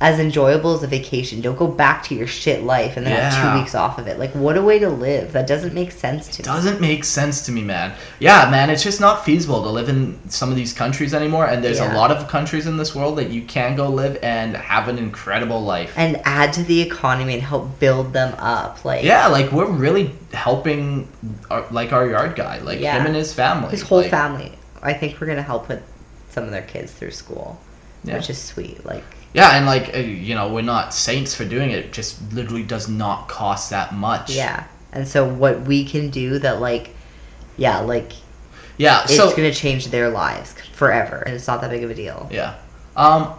as 0.00 0.20
enjoyable 0.20 0.74
as 0.74 0.82
a 0.82 0.86
vacation 0.86 1.40
don't 1.40 1.56
go 1.58 1.66
back 1.66 2.04
to 2.04 2.14
your 2.14 2.26
shit 2.26 2.62
life 2.62 2.96
and 2.96 3.04
then 3.04 3.18
have 3.20 3.52
two 3.54 3.58
weeks 3.60 3.74
off 3.74 3.98
of 3.98 4.06
it 4.06 4.18
like 4.18 4.30
what 4.32 4.56
a 4.56 4.62
way 4.62 4.78
to 4.78 4.88
live 4.88 5.32
that 5.32 5.46
doesn't 5.46 5.74
make 5.74 5.90
sense 5.90 6.28
to 6.28 6.42
me 6.42 6.44
doesn't 6.44 6.80
make 6.80 7.04
sense 7.04 7.44
to 7.46 7.52
me, 7.52 7.62
man. 7.62 7.94
Yeah, 8.20 8.48
man, 8.50 8.70
it's 8.70 8.82
just 8.82 9.00
not 9.00 9.24
feasible 9.24 9.62
to 9.62 9.68
live 9.70 9.88
in 9.88 10.18
some 10.30 10.50
of 10.50 10.56
these 10.56 10.72
countries 10.72 11.12
anymore. 11.14 11.46
And 11.46 11.62
there's 11.64 11.78
Yeah. 11.78 11.92
a 11.92 11.96
lot 11.96 12.10
of 12.10 12.28
countries 12.28 12.66
in 12.66 12.76
this 12.76 12.94
world 12.94 13.16
that 13.18 13.30
you 13.30 13.42
can 13.42 13.74
go 13.76 13.88
live 13.88 14.18
and 14.22 14.56
have 14.56 14.88
an 14.88 14.98
incredible 14.98 15.62
life. 15.62 15.92
and 15.96 16.20
add 16.24 16.52
to 16.54 16.62
the 16.62 16.80
economy 16.80 17.34
and 17.34 17.42
help 17.42 17.78
build 17.80 18.12
them 18.12 18.34
up. 18.38 18.84
Like 18.84 19.04
yeah, 19.04 19.26
like 19.26 19.50
we're 19.52 19.66
really 19.70 20.14
helping, 20.32 21.08
our, 21.50 21.64
like 21.70 21.92
our 21.92 22.06
yard 22.08 22.34
guy, 22.36 22.58
like 22.60 22.80
Yeah. 22.80 22.98
him 22.98 23.06
and 23.06 23.16
his 23.16 23.32
family. 23.32 23.70
his 23.70 23.82
whole 23.82 24.02
like, 24.02 24.10
family. 24.10 24.52
I 24.82 24.92
think 24.92 25.20
we're 25.20 25.26
gonna 25.26 25.42
help 25.42 25.66
put 25.66 25.82
some 26.30 26.44
of 26.44 26.50
their 26.50 26.62
kids 26.62 26.92
through 26.92 27.10
school, 27.12 27.58
Yeah. 28.04 28.14
which 28.16 28.30
is 28.30 28.38
sweet. 28.38 28.84
Like 28.86 29.04
Yeah, 29.34 29.56
and 29.56 29.66
like 29.66 29.94
uh, 29.94 29.98
you 29.98 30.34
know, 30.34 30.52
we're 30.52 30.62
not 30.62 30.94
saints 30.94 31.34
for 31.34 31.44
doing 31.44 31.70
it. 31.70 31.78
It 31.84 31.92
just 31.92 32.20
literally 32.32 32.62
does 32.62 32.88
not 32.88 33.28
cost 33.28 33.70
that 33.70 33.94
much. 33.94 34.30
yeah, 34.34 34.64
and 34.92 35.06
so 35.06 35.28
what 35.28 35.62
we 35.62 35.84
can 35.84 36.10
do 36.10 36.38
that 36.38 36.60
like, 36.60 36.90
yeah, 37.56 37.80
like 37.80 38.12
Yeah. 38.78 39.02
it's 39.04 39.16
So 39.16 39.30
gonna 39.36 39.52
change 39.52 39.88
their 39.88 40.08
lives 40.08 40.54
forever, 40.72 41.18
and 41.26 41.34
it's 41.34 41.46
not 41.46 41.60
that 41.60 41.70
big 41.70 41.84
of 41.84 41.90
a 41.90 41.94
deal. 41.94 42.28
Yeah. 42.32 42.54
Um, 42.96 43.34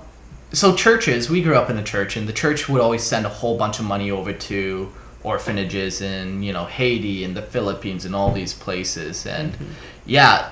so 0.52 0.76
churches, 0.76 1.30
we 1.30 1.42
grew 1.42 1.56
up 1.56 1.70
in 1.70 1.78
a 1.78 1.84
church, 1.84 2.18
and 2.18 2.28
the 2.28 2.34
church 2.34 2.70
would 2.70 2.82
always 2.82 3.04
send 3.04 3.26
a 3.26 3.30
whole 3.30 3.58
bunch 3.58 3.80
of 3.80 3.86
money 3.86 4.10
over 4.12 4.32
to 4.34 4.92
orphanages 5.24 6.02
in 6.02 6.42
you 6.44 6.54
know 6.54 6.66
Haiti 6.66 7.24
and 7.24 7.36
the 7.36 7.42
Philippines 7.42 8.06
and 8.06 8.16
all 8.16 8.32
these 8.32 8.54
places, 8.54 9.26
and 9.26 9.58
yeah, 10.06 10.50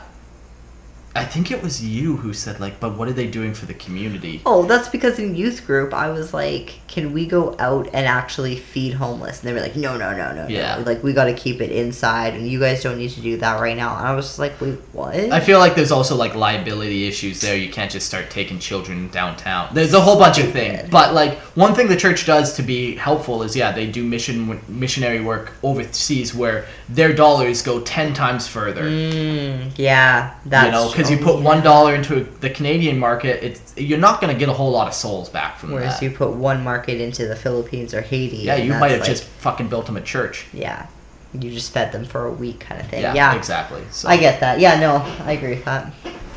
I 1.18 1.26
think 1.26 1.52
it 1.52 1.62
was 1.62 1.84
you 1.84 2.18
who 2.18 2.34
said 2.34 2.60
like, 2.60 2.80
but 2.80 2.96
what 2.98 3.08
are 3.08 3.14
they 3.14 3.28
doing 3.28 3.54
for 3.54 3.66
the 3.66 3.74
community? 3.74 4.42
Oh, 4.46 4.64
that's 4.66 4.88
because 4.90 5.20
in 5.20 5.36
youth 5.36 5.66
group 5.66 5.94
I 5.94 6.10
was 6.10 6.34
like, 6.34 6.76
"Can 6.88 7.14
we 7.14 7.26
go 7.26 7.56
out 7.60 7.88
and 7.94 8.06
actually 8.06 8.56
feed 8.58 8.94
homeless?" 8.94 9.40
And 9.40 9.50
they 9.50 9.54
were 9.54 9.62
like, 9.62 9.76
"No, 9.76 9.98
no, 9.98 10.16
no, 10.16 10.34
no, 10.34 10.48
Yeah. 10.48 10.78
no. 10.78 10.84
Like 10.84 11.04
we 11.04 11.14
got 11.14 11.26
to 11.26 11.34
keep 11.34 11.62
it 11.62 11.72
inside, 11.72 12.34
and 12.34 12.48
you 12.48 12.60
guys 12.60 12.84
don't 12.84 12.98
need 12.98 13.12
to 13.12 13.22
do 13.22 13.38
that 13.38 13.60
right 13.60 13.76
now." 13.76 13.98
And 13.98 14.08
I 14.08 14.14
was 14.16 14.26
just 14.28 14.40
like, 14.40 14.60
"Wait, 14.62 14.78
what?" 14.94 15.16
I 15.16 15.40
feel 15.40 15.60
like 15.60 15.76
there's 15.76 15.92
also 15.92 16.16
like 16.16 16.36
liability 16.36 17.08
issues 17.08 17.42
there. 17.42 17.56
You 17.58 17.70
can't 17.72 17.92
just 17.92 18.06
start 18.08 18.30
taking 18.30 18.60
children 18.60 19.10
downtown. 19.10 19.70
There's 19.74 19.94
a 19.94 20.02
whole 20.02 20.18
bunch 20.20 20.38
of 20.40 20.52
things. 20.52 20.90
But 20.90 21.14
like 21.14 21.38
one 21.56 21.74
thing 21.76 21.88
the 21.88 21.96
church 21.96 22.26
does 22.26 22.54
to 22.56 22.64
be 22.64 22.96
helpful 22.96 23.44
is 23.44 23.56
yeah, 23.56 23.72
they 23.72 23.88
do 23.88 24.04
mission 24.04 24.60
missionary 24.68 25.22
work 25.22 25.54
overseas 25.64 26.34
where 26.36 26.66
their 26.90 27.14
dollars 27.14 27.62
go 27.62 27.80
10 27.82 28.14
times 28.14 28.48
further. 28.48 28.84
Mm, 28.84 29.72
yeah, 29.78 30.34
that's 30.46 30.66
you 30.66 30.72
know, 30.72 30.88
because 30.90 31.07
you 31.10 31.18
oh, 31.20 31.24
put 31.24 31.42
one 31.42 31.58
into 31.94 32.24
the 32.40 32.50
Canadian 32.50 32.98
market, 33.00 33.44
it's 33.44 33.74
you're 33.78 34.00
not 34.00 34.22
going 34.22 34.34
to 34.34 34.40
get 34.40 34.50
a 34.50 34.54
whole 34.54 34.72
lot 34.72 34.88
of 34.88 34.94
souls 34.94 35.30
back 35.30 35.58
from 35.58 35.72
Whereas 35.72 36.00
that. 36.00 36.06
you 36.06 36.12
put 36.12 36.32
one 36.32 36.64
market 36.64 37.02
into 37.02 37.28
the 37.28 37.36
Philippines 37.36 37.94
or 37.94 38.02
Haiti. 38.02 38.38
yeah, 38.38 38.56
you 38.56 38.74
might 38.74 38.92
have 38.92 39.02
like- 39.02 39.10
just 39.10 39.24
fucking 39.24 39.70
built 39.70 39.86
them 39.86 39.98
a 39.98 40.02
church. 40.02 40.46
yeah, 40.54 40.88
you 41.34 41.52
just 41.52 41.72
fed 41.72 41.92
them 41.92 42.06
for 42.06 42.26
a 42.26 42.32
week 42.32 42.60
kind 42.60 42.80
of 42.82 42.88
thing. 42.88 43.02
Yeah, 43.02 43.14
Yeah, 43.14 43.36
exactly. 43.36 43.82
So 43.92 44.08
I 44.10 44.18
get 44.18 44.40
that. 44.40 44.60
Yeah, 44.60 44.80
no, 44.80 44.98
I 45.26 45.34
agree 45.34 45.56
with 45.56 45.66
that. 45.66 45.94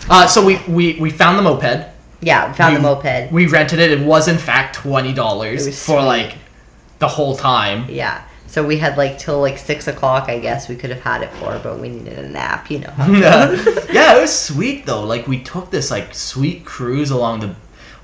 Uh, 0.09 0.27
so 0.27 0.45
we, 0.45 0.59
we 0.67 0.99
we 0.99 1.11
found 1.11 1.39
the 1.39 1.43
moped. 1.43 1.89
Yeah, 2.23 2.49
we 2.49 2.55
found 2.55 2.75
we, 2.75 2.77
the 2.79 2.83
moped. 2.83 3.33
We 3.33 3.47
rented 3.47 3.79
it. 3.79 3.91
It 3.93 4.01
was 4.01 4.29
in 4.29 4.39
fact 4.39 4.75
twenty 4.77 5.13
dollars 5.13 5.67
for 5.67 5.99
sweet. 5.99 6.07
like 6.07 6.35
the 6.99 7.09
whole 7.09 7.37
time. 7.37 7.87
yeah. 7.89 8.25
So 8.51 8.67
we 8.67 8.79
had 8.79 8.97
like 8.99 9.17
till 9.17 9.41
like 9.41 9.59
six 9.59 9.87
o'clock, 9.87 10.29
I 10.29 10.41
guess 10.41 10.69
we 10.69 10.75
could 10.75 10.91
have 10.91 11.01
had 11.03 11.23
it 11.23 11.31
for, 11.35 11.59
but 11.63 11.79
we 11.79 11.89
needed 11.89 12.19
a 12.19 12.29
nap, 12.29 12.69
you 12.69 12.81
know. 12.81 12.93
yeah, 12.99 13.53
yeah, 13.93 14.17
it 14.17 14.21
was 14.21 14.37
sweet 14.37 14.87
though. 14.87 15.05
Like 15.05 15.29
we 15.29 15.41
took 15.43 15.71
this 15.71 15.91
like 15.91 16.13
sweet 16.15 16.65
cruise 16.65 17.11
along 17.13 17.41
the. 17.41 17.55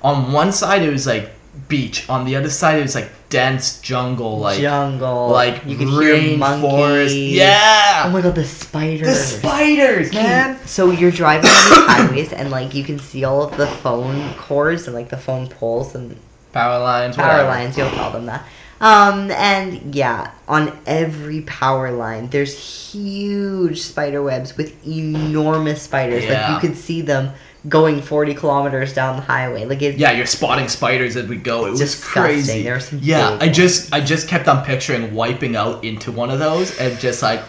On 0.01 0.31
one 0.31 0.53
side 0.53 0.83
it 0.83 0.89
was 0.89 1.05
like 1.05 1.31
beach. 1.67 2.09
On 2.09 2.23
the 2.23 2.37
other 2.37 2.49
side 2.49 2.79
it 2.79 2.83
was 2.83 2.95
like 2.95 3.09
dense 3.29 3.81
jungle. 3.81 4.39
Like 4.39 4.61
Jungle. 4.61 5.27
like 5.31 5.65
you 5.65 5.75
could 5.75 5.89
hear 5.89 6.15
rainforest. 6.15 6.37
monkeys. 6.37 7.13
Yeah. 7.33 8.03
Oh 8.05 8.09
my 8.11 8.21
god, 8.21 8.35
the 8.35 8.45
spiders. 8.45 9.05
the 9.07 9.15
spiders, 9.15 10.13
man. 10.13 10.57
So 10.65 10.91
you're 10.91 11.11
driving 11.11 11.49
on 11.49 11.69
these 11.69 11.85
highways 11.87 12.31
and 12.33 12.51
like 12.51 12.73
you 12.73 12.85
can 12.85 12.99
see 12.99 13.25
all 13.25 13.41
of 13.43 13.57
the 13.57 13.67
phone 13.67 14.33
cords 14.35 14.87
and 14.87 14.95
like 14.95 15.09
the 15.09 15.17
phone 15.17 15.47
poles 15.49 15.93
and 15.93 16.17
Power 16.53 16.79
lines. 16.79 17.17
power 17.17 17.27
whatever. 17.27 17.49
lines, 17.49 17.77
you'll 17.77 17.89
call 17.89 18.11
them 18.11 18.27
that. 18.27 18.45
Um, 18.79 19.31
and 19.31 19.95
yeah, 19.95 20.31
on 20.47 20.77
every 20.85 21.41
power 21.41 21.91
line, 21.91 22.27
there's 22.29 22.91
huge 22.91 23.81
spider 23.81 24.21
webs 24.21 24.55
with 24.55 24.85
enormous 24.87 25.81
spiders. 25.81 26.23
Yeah. 26.25 26.53
Like 26.53 26.63
you 26.63 26.69
could 26.69 26.77
see 26.77 27.01
them 27.01 27.31
going 27.67 28.01
40 28.01 28.35
kilometers 28.35 28.93
down 28.93 29.15
the 29.15 29.23
highway. 29.23 29.65
Like 29.65 29.81
it's 29.81 29.97
Yeah, 29.97 30.11
you're 30.11 30.27
spotting 30.27 30.67
spiders 30.67 31.15
as 31.15 31.27
we 31.27 31.37
go. 31.37 31.65
It 31.65 31.71
was 31.71 31.79
Disgusting. 31.79 32.21
crazy. 32.21 32.63
There 32.63 32.75
were 32.75 32.79
some 32.79 32.99
yeah, 33.01 33.37
I 33.41 33.49
just 33.49 33.91
I 33.93 33.99
just 33.99 34.27
kept 34.27 34.47
on 34.47 34.63
picturing 34.63 35.13
wiping 35.15 35.55
out 35.55 35.83
into 35.83 36.11
one 36.11 36.29
of 36.29 36.37
those 36.39 36.77
and 36.79 36.97
just 36.99 37.23
like. 37.23 37.41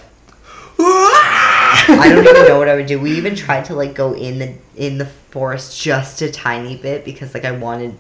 I 0.81 2.09
don't 2.15 2.27
even 2.27 2.45
know 2.49 2.59
what 2.59 2.69
I 2.69 2.75
would 2.75 2.87
do. 2.87 2.99
We 3.01 3.13
even 3.13 3.35
tried 3.35 3.65
to 3.67 3.75
like 3.75 3.95
go 3.95 4.15
in 4.15 4.39
the 4.39 4.55
in 4.77 4.99
the 4.99 5.07
forest 5.07 5.81
just 5.81 6.23
a 6.23 6.31
tiny 6.31 6.77
bit 6.77 7.05
because 7.05 7.35
like 7.35 7.45
I 7.45 7.53
wanted. 7.53 7.95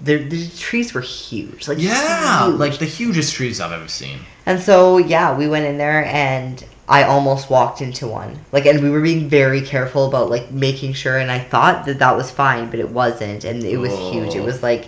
The, 0.00 0.16
the 0.18 0.48
trees 0.48 0.92
were 0.92 1.00
huge, 1.00 1.68
like 1.68 1.78
Yeah, 1.78 2.46
huge. 2.48 2.58
like 2.60 2.78
the 2.78 2.84
hugest 2.84 3.34
trees 3.34 3.60
I've 3.60 3.72
ever 3.72 3.88
seen. 3.88 4.18
And 4.44 4.60
so 4.60 4.98
yeah, 4.98 5.36
we 5.36 5.48
went 5.48 5.64
in 5.66 5.78
there 5.78 6.04
and 6.04 6.62
I 6.88 7.04
almost 7.04 7.48
walked 7.50 7.80
into 7.80 8.06
one. 8.06 8.38
Like 8.52 8.66
and 8.66 8.82
we 8.82 8.90
were 8.90 9.00
being 9.00 9.28
very 9.28 9.62
careful 9.62 10.06
about 10.06 10.28
like 10.28 10.50
making 10.50 10.92
sure 10.92 11.16
and 11.18 11.30
I 11.30 11.38
thought 11.38 11.86
that 11.86 11.98
that 11.98 12.14
was 12.16 12.30
fine, 12.30 12.70
but 12.70 12.78
it 12.78 12.90
wasn't 12.90 13.44
and 13.44 13.64
it 13.64 13.78
was 13.78 13.92
huge. 13.92 14.34
It 14.34 14.42
was 14.42 14.62
like 14.62 14.86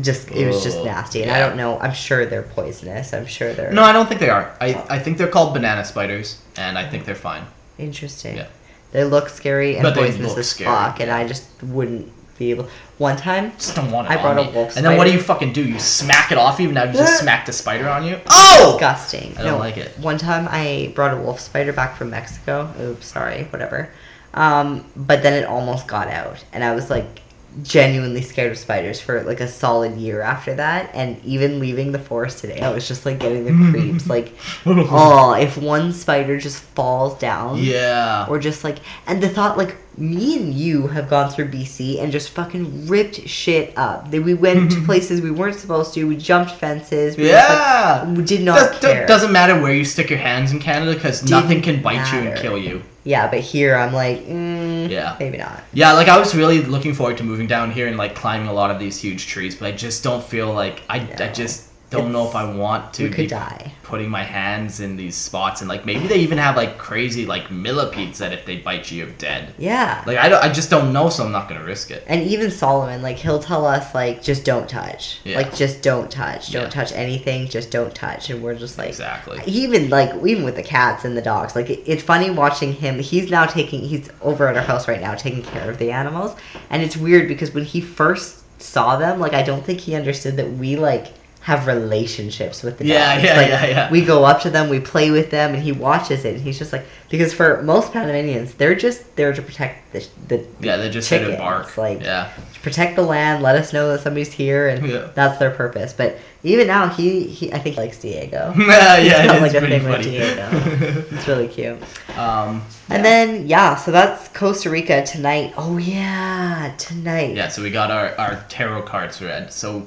just 0.00 0.30
it 0.32 0.46
was 0.46 0.62
just 0.64 0.82
nasty. 0.84 1.22
And 1.22 1.30
I 1.30 1.38
don't 1.38 1.56
know. 1.56 1.78
I'm 1.78 1.92
sure 1.94 2.26
they're 2.26 2.42
poisonous. 2.42 3.12
I'm 3.14 3.26
sure 3.26 3.52
they're 3.54 3.70
No, 3.72 3.82
I 3.84 3.92
don't 3.92 4.08
think 4.08 4.20
they 4.20 4.30
are. 4.30 4.56
I, 4.60 4.74
I 4.90 4.98
think 4.98 5.18
they're 5.18 5.28
called 5.28 5.54
banana 5.54 5.84
spiders, 5.84 6.42
and 6.56 6.76
I 6.78 6.88
think 6.88 7.04
they're 7.04 7.14
fine. 7.14 7.44
interesting. 7.78 8.36
Yeah. 8.36 8.46
They 8.90 9.04
look 9.04 9.28
scary 9.28 9.74
and 9.76 9.82
But 9.84 9.94
poisonous 9.94 10.36
as 10.36 10.48
scary, 10.48 10.70
fuck 10.74 11.00
and. 11.00 11.10
I 11.10 11.26
just 11.26 11.46
wouldn't 11.62 12.10
be 12.38 12.50
able 12.50 12.68
one 13.02 13.16
time 13.18 13.52
Just 13.58 13.74
don't 13.76 13.90
want 13.90 14.06
it 14.06 14.12
I 14.12 14.22
brought 14.22 14.38
a 14.38 14.44
me. 14.44 14.50
wolf 14.52 14.76
And 14.76 14.86
then 14.86 14.96
what 14.96 15.04
do 15.04 15.12
you 15.12 15.20
fucking 15.20 15.52
do? 15.52 15.62
You 15.62 15.78
smack 15.78 16.32
it 16.32 16.38
off 16.38 16.58
Even 16.60 16.74
Now 16.74 16.84
you 16.84 16.92
just 16.94 17.20
smacked 17.22 17.48
a 17.50 17.52
spider 17.52 17.88
on 17.88 18.04
you? 18.06 18.18
Oh! 18.30 18.72
disgusting. 18.72 19.36
I 19.36 19.42
don't 19.42 19.58
like 19.58 19.76
it. 19.76 19.98
One 19.98 20.16
time 20.18 20.46
I 20.50 20.92
brought 20.94 21.12
a 21.12 21.20
wolf 21.20 21.40
spider 21.40 21.72
back 21.72 21.96
from 21.96 22.10
Mexico. 22.10 22.72
Oops, 22.80 23.04
sorry, 23.06 23.44
whatever. 23.50 23.90
Um, 24.34 24.86
but 24.96 25.22
then 25.22 25.34
it 25.34 25.44
almost 25.46 25.86
got 25.86 26.08
out, 26.08 26.42
and 26.54 26.64
I 26.64 26.74
was 26.74 26.88
like 26.88 27.20
genuinely 27.62 28.22
scared 28.22 28.50
of 28.50 28.56
spiders 28.56 28.98
for 28.98 29.22
like 29.24 29.40
a 29.40 29.46
solid 29.48 29.94
year 29.98 30.22
after 30.22 30.54
that. 30.54 30.90
And 30.94 31.22
even 31.24 31.60
leaving 31.60 31.92
the 31.92 31.98
forest 31.98 32.38
today, 32.38 32.60
I 32.60 32.70
was 32.72 32.88
just 32.88 33.04
like 33.04 33.18
getting 33.18 33.44
the 33.44 33.70
creeps. 33.70 34.08
Like, 34.08 34.32
oh, 34.66 35.34
if 35.34 35.58
one 35.58 35.92
spider 35.92 36.38
just 36.38 36.62
falls 36.62 37.18
down, 37.18 37.58
Yeah. 37.58 38.26
or 38.28 38.38
just 38.38 38.64
like, 38.64 38.78
and 39.06 39.22
the 39.22 39.28
thought 39.28 39.58
like 39.58 39.76
me 39.98 40.36
and 40.38 40.54
you 40.54 40.86
have 40.86 41.10
gone 41.10 41.30
through 41.30 41.48
BC 41.50 42.02
and 42.02 42.10
just 42.10 42.30
fucking 42.30 42.86
ripped 42.86 43.28
shit 43.28 43.72
up. 43.76 44.08
We 44.10 44.34
went 44.34 44.72
to 44.72 44.80
places 44.84 45.20
we 45.20 45.30
weren't 45.30 45.56
supposed 45.56 45.92
to. 45.94 46.04
We 46.04 46.16
jumped 46.16 46.52
fences. 46.52 47.16
We 47.16 47.24
just, 47.28 47.48
like, 47.48 47.58
Yeah. 47.58 48.10
we 48.12 48.22
did 48.22 48.42
not 48.42 48.56
Does, 48.56 48.80
do- 48.80 48.86
care. 48.88 49.06
doesn't 49.06 49.32
matter 49.32 49.60
where 49.60 49.74
you 49.74 49.84
stick 49.84 50.08
your 50.10 50.18
hands 50.18 50.52
in 50.52 50.58
Canada 50.60 50.94
because 50.94 51.28
nothing 51.28 51.60
can 51.60 51.82
bite 51.82 52.10
you 52.12 52.20
and 52.20 52.38
kill 52.38 52.56
you. 52.56 52.82
Yeah, 53.04 53.28
but 53.28 53.40
here 53.40 53.74
I'm 53.76 53.92
like, 53.92 54.26
mm, 54.26 54.88
Yeah. 54.88 55.16
maybe 55.18 55.36
not. 55.38 55.62
Yeah, 55.72 55.92
like 55.92 56.08
I 56.08 56.18
was 56.18 56.34
really 56.34 56.62
looking 56.62 56.94
forward 56.94 57.18
to 57.18 57.24
moving 57.24 57.46
down 57.48 57.72
here 57.72 57.88
and 57.88 57.96
like 57.96 58.14
climbing 58.14 58.46
a 58.48 58.52
lot 58.52 58.70
of 58.70 58.78
these 58.78 58.98
huge 58.98 59.26
trees, 59.26 59.56
but 59.56 59.66
I 59.66 59.72
just 59.72 60.02
don't 60.04 60.22
feel 60.24 60.52
like 60.52 60.82
I, 60.88 60.98
I 61.18 61.28
just 61.32 61.68
don't 61.92 62.12
know 62.12 62.26
if 62.28 62.34
I 62.34 62.44
want 62.52 62.92
to 62.94 63.04
We 63.04 63.08
could 63.10 63.16
be 63.18 63.26
die. 63.28 63.72
putting 63.82 64.08
my 64.10 64.22
hands 64.24 64.80
in 64.80 64.96
these 64.96 65.14
spots 65.16 65.60
and 65.60 65.68
like 65.68 65.84
maybe 65.86 66.06
they 66.08 66.18
even 66.20 66.38
have 66.38 66.56
like 66.56 66.78
crazy 66.78 67.26
like 67.26 67.50
millipedes 67.50 68.18
that 68.18 68.32
if 68.32 68.44
they 68.46 68.56
bite 68.56 68.90
you 68.90 68.98
you're 69.04 69.14
dead. 69.16 69.54
Yeah. 69.58 70.02
Like 70.06 70.18
I 70.18 70.28
don't, 70.28 70.42
I 70.42 70.52
just 70.52 70.70
don't 70.70 70.92
know, 70.92 71.08
so 71.08 71.24
I'm 71.24 71.32
not 71.32 71.48
gonna 71.48 71.64
risk 71.64 71.90
it. 71.90 72.04
And 72.06 72.22
even 72.22 72.50
Solomon, 72.50 73.02
like 73.02 73.16
he'll 73.16 73.38
tell 73.38 73.66
us, 73.66 73.94
like 73.94 74.22
just 74.22 74.44
don't 74.44 74.68
touch, 74.68 75.20
Yeah. 75.24 75.36
like 75.36 75.54
just 75.54 75.82
don't 75.82 76.10
touch, 76.10 76.50
don't 76.52 76.64
Yeah. 76.64 76.68
touch 76.70 76.92
anything, 76.92 77.48
just 77.48 77.70
don't 77.70 77.94
touch, 77.94 78.30
and 78.30 78.42
we're 78.42 78.54
just 78.54 78.78
like, 78.78 78.88
Exactly. 78.88 79.40
even 79.46 79.90
like 79.90 80.10
even 80.26 80.44
with 80.44 80.56
the 80.56 80.62
cats 80.62 81.04
and 81.04 81.16
the 81.16 81.22
dogs, 81.22 81.54
like 81.54 81.68
it, 81.70 81.82
it's 81.86 82.02
funny 82.02 82.30
watching 82.30 82.72
him. 82.72 82.98
He's 82.98 83.30
now 83.30 83.46
taking, 83.46 83.80
he's 83.82 84.08
over 84.20 84.48
at 84.48 84.56
our 84.56 84.62
house 84.62 84.88
right 84.88 85.00
now 85.00 85.14
taking 85.14 85.42
care 85.42 85.70
of 85.70 85.78
the 85.78 85.90
animals, 85.92 86.34
and 86.70 86.82
it's 86.82 86.96
weird 86.96 87.28
because 87.28 87.52
when 87.52 87.64
he 87.64 87.80
first 87.80 88.38
saw 88.62 88.96
them, 88.96 89.18
like 89.18 89.34
I 89.34 89.42
don't 89.42 89.64
think 89.64 89.80
he 89.80 89.94
understood 89.94 90.36
that 90.36 90.52
we 90.52 90.76
like 90.76 91.08
have 91.42 91.66
relationships 91.66 92.62
with 92.62 92.78
the 92.78 92.86
Yeah, 92.86 93.14
dogs. 93.16 93.24
yeah, 93.24 93.36
like, 93.36 93.48
yeah, 93.48 93.66
yeah. 93.66 93.90
We 93.90 94.04
go 94.04 94.24
up 94.24 94.40
to 94.42 94.50
them, 94.50 94.68
we 94.68 94.78
play 94.78 95.10
with 95.10 95.30
them, 95.30 95.54
and 95.54 95.62
he 95.62 95.72
watches 95.72 96.24
it, 96.24 96.34
and 96.36 96.42
he's 96.44 96.56
just 96.58 96.72
like, 96.72 96.84
because 97.08 97.34
for 97.34 97.60
most 97.62 97.92
Panamanians, 97.92 98.54
they're 98.54 98.76
just 98.76 99.16
there 99.16 99.32
to 99.32 99.42
protect 99.42 99.92
the 99.92 100.06
the 100.28 100.46
Yeah, 100.60 100.76
they're 100.76 100.90
just 100.90 101.10
there 101.10 101.28
to 101.30 101.36
bark. 101.36 101.76
like 101.76 102.00
yeah. 102.00 102.30
protect 102.62 102.94
the 102.94 103.02
land, 103.02 103.42
let 103.42 103.56
us 103.56 103.72
know 103.72 103.90
that 103.92 104.02
somebody's 104.02 104.32
here, 104.32 104.68
and 104.68 104.86
Yeah. 104.86 105.08
that's 105.14 105.38
their 105.40 105.50
purpose. 105.50 105.92
But 105.92 106.16
even 106.44 106.68
now, 106.68 106.88
he, 106.88 107.24
he 107.26 107.52
I 107.52 107.58
think 107.58 107.74
he 107.74 107.80
likes 107.82 107.98
Diego. 107.98 108.54
yeah, 108.58 108.98
yeah, 108.98 109.32
it's 109.32 109.42
like, 109.42 109.54
a 109.54 109.60
thing 109.66 109.82
with 109.82 109.92
funny. 109.92 110.10
Diego. 110.10 111.04
It's 111.16 111.26
really 111.26 111.48
cute. 111.48 111.78
um, 112.16 112.62
And 112.88 113.04
then 113.04 113.48
yeah, 113.48 113.74
so 113.74 113.90
that's 113.90 114.28
Costa 114.28 114.70
Rica 114.70 115.04
tonight. 115.04 115.54
Oh 115.56 115.76
yeah, 115.76 116.72
tonight. 116.78 117.34
yeah, 117.34 117.48
so 117.48 117.62
we 117.62 117.70
got 117.70 117.90
our, 117.90 118.14
our 118.16 118.44
tarot 118.48 118.82
cards 118.82 119.20
read. 119.20 119.52
So 119.52 119.86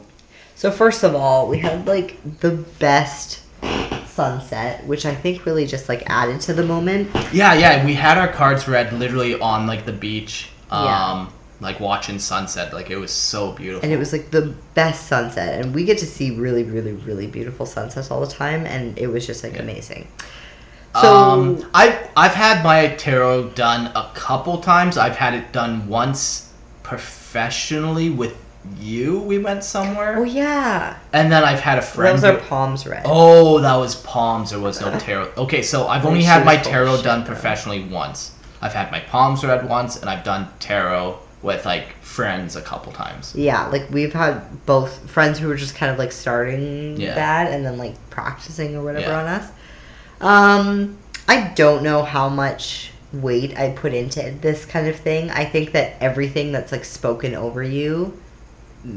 So 0.56 0.72
first 0.72 1.04
of 1.04 1.16
all, 1.16 1.48
we 1.48 1.60
had 1.60 1.86
like 1.86 2.18
the 2.40 2.52
best 2.80 3.42
sunset, 4.08 4.86
which 4.88 5.06
I 5.06 5.14
think 5.14 5.46
really 5.46 5.66
just 5.66 5.90
like 5.90 6.04
added 6.08 6.40
to 6.42 6.54
the 6.54 6.64
moment. 6.64 7.10
yeah, 7.34 7.54
yeah, 7.54 7.86
we 7.86 7.94
had 7.94 8.18
our 8.18 8.30
cards 8.30 8.68
read 8.68 8.94
literally 8.94 9.40
on 9.40 9.68
like 9.68 9.86
the 9.86 9.92
beach. 9.94 10.50
Um, 10.72 10.84
Yeah. 10.86 11.28
like 11.62 11.80
watching 11.80 12.20
sunset. 12.20 12.74
Like 12.74 12.90
it 12.90 12.98
was 12.98 13.12
so 13.12 13.52
beautiful. 13.52 13.84
And 13.84 13.94
it 13.94 13.98
was 13.98 14.12
like 14.14 14.32
the 14.32 14.54
best 14.74 15.08
sunset, 15.08 15.60
and 15.62 15.74
we 15.76 15.84
get 15.86 15.98
to 16.00 16.06
see 16.06 16.32
really, 16.38 16.64
really, 16.64 16.94
really 16.94 17.28
beautiful 17.28 17.66
sunsets 17.66 18.10
all 18.12 18.22
the 18.22 18.28
time, 18.34 18.66
and 18.66 18.98
it 18.98 19.08
was 19.08 19.26
just 19.28 19.44
like 19.44 19.54
Yeah. 19.56 19.62
amazing. 19.62 20.08
So 21.02 21.14
um, 21.14 21.70
I've 21.74 21.98
I've 22.16 22.34
had 22.34 22.64
my 22.64 22.88
tarot 22.96 23.50
done 23.50 23.88
a 23.96 24.10
couple 24.14 24.60
times. 24.62 24.98
I've 24.98 25.18
had 25.18 25.34
it 25.34 25.52
done 25.52 25.88
once 25.90 26.52
professionally 26.84 28.10
with 28.10 28.34
you. 28.80 29.20
We 29.20 29.38
went 29.38 29.64
somewhere, 29.64 30.18
oh 30.18 30.24
yeah, 30.24 30.98
and 31.14 31.32
then 31.32 31.44
I've 31.44 31.60
had 31.60 31.78
a 31.78 31.82
friend. 31.82 32.24
our 32.24 32.34
who- 32.34 32.48
palms 32.48 32.86
red. 32.88 33.04
oh, 33.06 33.60
that 33.62 33.76
was 33.76 33.96
palms. 33.96 34.52
There 34.52 34.60
was 34.60 34.80
no 34.82 34.98
tarot. 35.00 35.32
Okay, 35.38 35.62
so 35.62 35.88
I've 35.88 36.06
only 36.06 36.24
had 36.24 36.46
my 36.46 36.58
tarot 36.58 37.02
done 37.02 37.26
professionally 37.26 37.84
once. 37.86 38.32
I've 38.62 38.74
had 38.74 38.92
my 38.92 39.00
palms 39.02 39.44
read 39.44 39.68
once, 39.68 39.98
and 39.98 40.10
I've 40.10 40.24
done 40.24 40.48
tarot 40.60 41.20
with 41.42 41.66
like 41.66 41.94
friends 42.02 42.56
a 42.56 42.62
couple 42.62 42.92
times. 42.92 43.34
Yeah, 43.36 43.68
like 43.68 43.88
we've 43.92 44.14
had 44.14 44.66
both 44.66 45.10
friends 45.10 45.38
who 45.38 45.48
were 45.48 45.56
just 45.56 45.76
kind 45.76 45.92
of 45.92 46.00
like 46.00 46.12
starting 46.12 46.98
Yeah. 47.00 47.14
that 47.16 47.52
and 47.52 47.64
then 47.66 47.78
like 47.78 47.94
practicing 48.10 48.76
or 48.76 48.84
whatever 48.84 49.08
Yeah. 49.12 49.20
on 49.20 49.26
us. 49.28 49.52
Um, 50.22 50.98
I 51.28 51.52
don't 51.56 51.84
know 51.84 52.04
how 52.04 52.30
much 52.30 52.92
weight 53.14 53.58
I 53.58 53.70
put 53.72 53.94
into 53.94 54.32
this 54.42 54.66
kind 54.66 54.88
of 54.88 54.96
thing. 54.96 55.30
I 55.32 55.46
think 55.46 55.72
that 55.74 55.96
everything 56.02 56.52
that's 56.52 56.72
like 56.72 56.86
spoken 56.86 57.36
over 57.36 57.62
you 57.64 58.20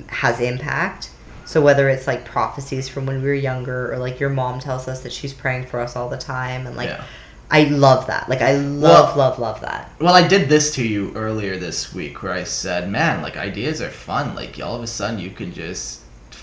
has 0.08 0.40
impact. 0.40 1.10
So 1.44 1.62
whether 1.62 1.88
it's 1.88 2.06
like 2.06 2.24
prophecies 2.26 2.88
from 2.88 3.06
when 3.06 3.22
we 3.22 3.28
were 3.28 3.34
younger 3.34 3.90
or 3.92 3.98
like 3.98 4.20
your 4.20 4.28
mom 4.28 4.60
tells 4.60 4.86
us 4.86 5.02
that 5.02 5.12
she's 5.12 5.32
praying 5.32 5.66
for 5.66 5.80
us 5.80 5.96
all 5.96 6.08
the 6.08 6.18
time 6.18 6.66
and 6.66 6.76
like 6.76 6.90
yeah. 6.90 7.04
I 7.50 7.64
love 7.64 8.06
that. 8.08 8.28
Like 8.28 8.42
I 8.42 8.56
love 8.56 9.16
Well- 9.16 9.30
love 9.30 9.38
love 9.38 9.60
that. 9.62 9.90
Well, 9.98 10.14
I 10.14 10.26
did 10.28 10.48
this 10.50 10.74
to 10.74 10.86
you 10.86 11.12
earlier 11.14 11.56
this 11.56 11.94
week 11.94 12.22
where 12.22 12.32
I 12.32 12.44
said, 12.44 12.90
man, 12.90 13.22
like 13.22 13.36
ideas 13.38 13.80
are 13.80 13.88
fun. 13.90 14.34
Like 14.34 14.60
all 14.62 14.76
of 14.76 14.82
a 14.82 14.86
sudden 14.86 15.18
you 15.18 15.30
can 15.30 15.52
just 15.52 15.97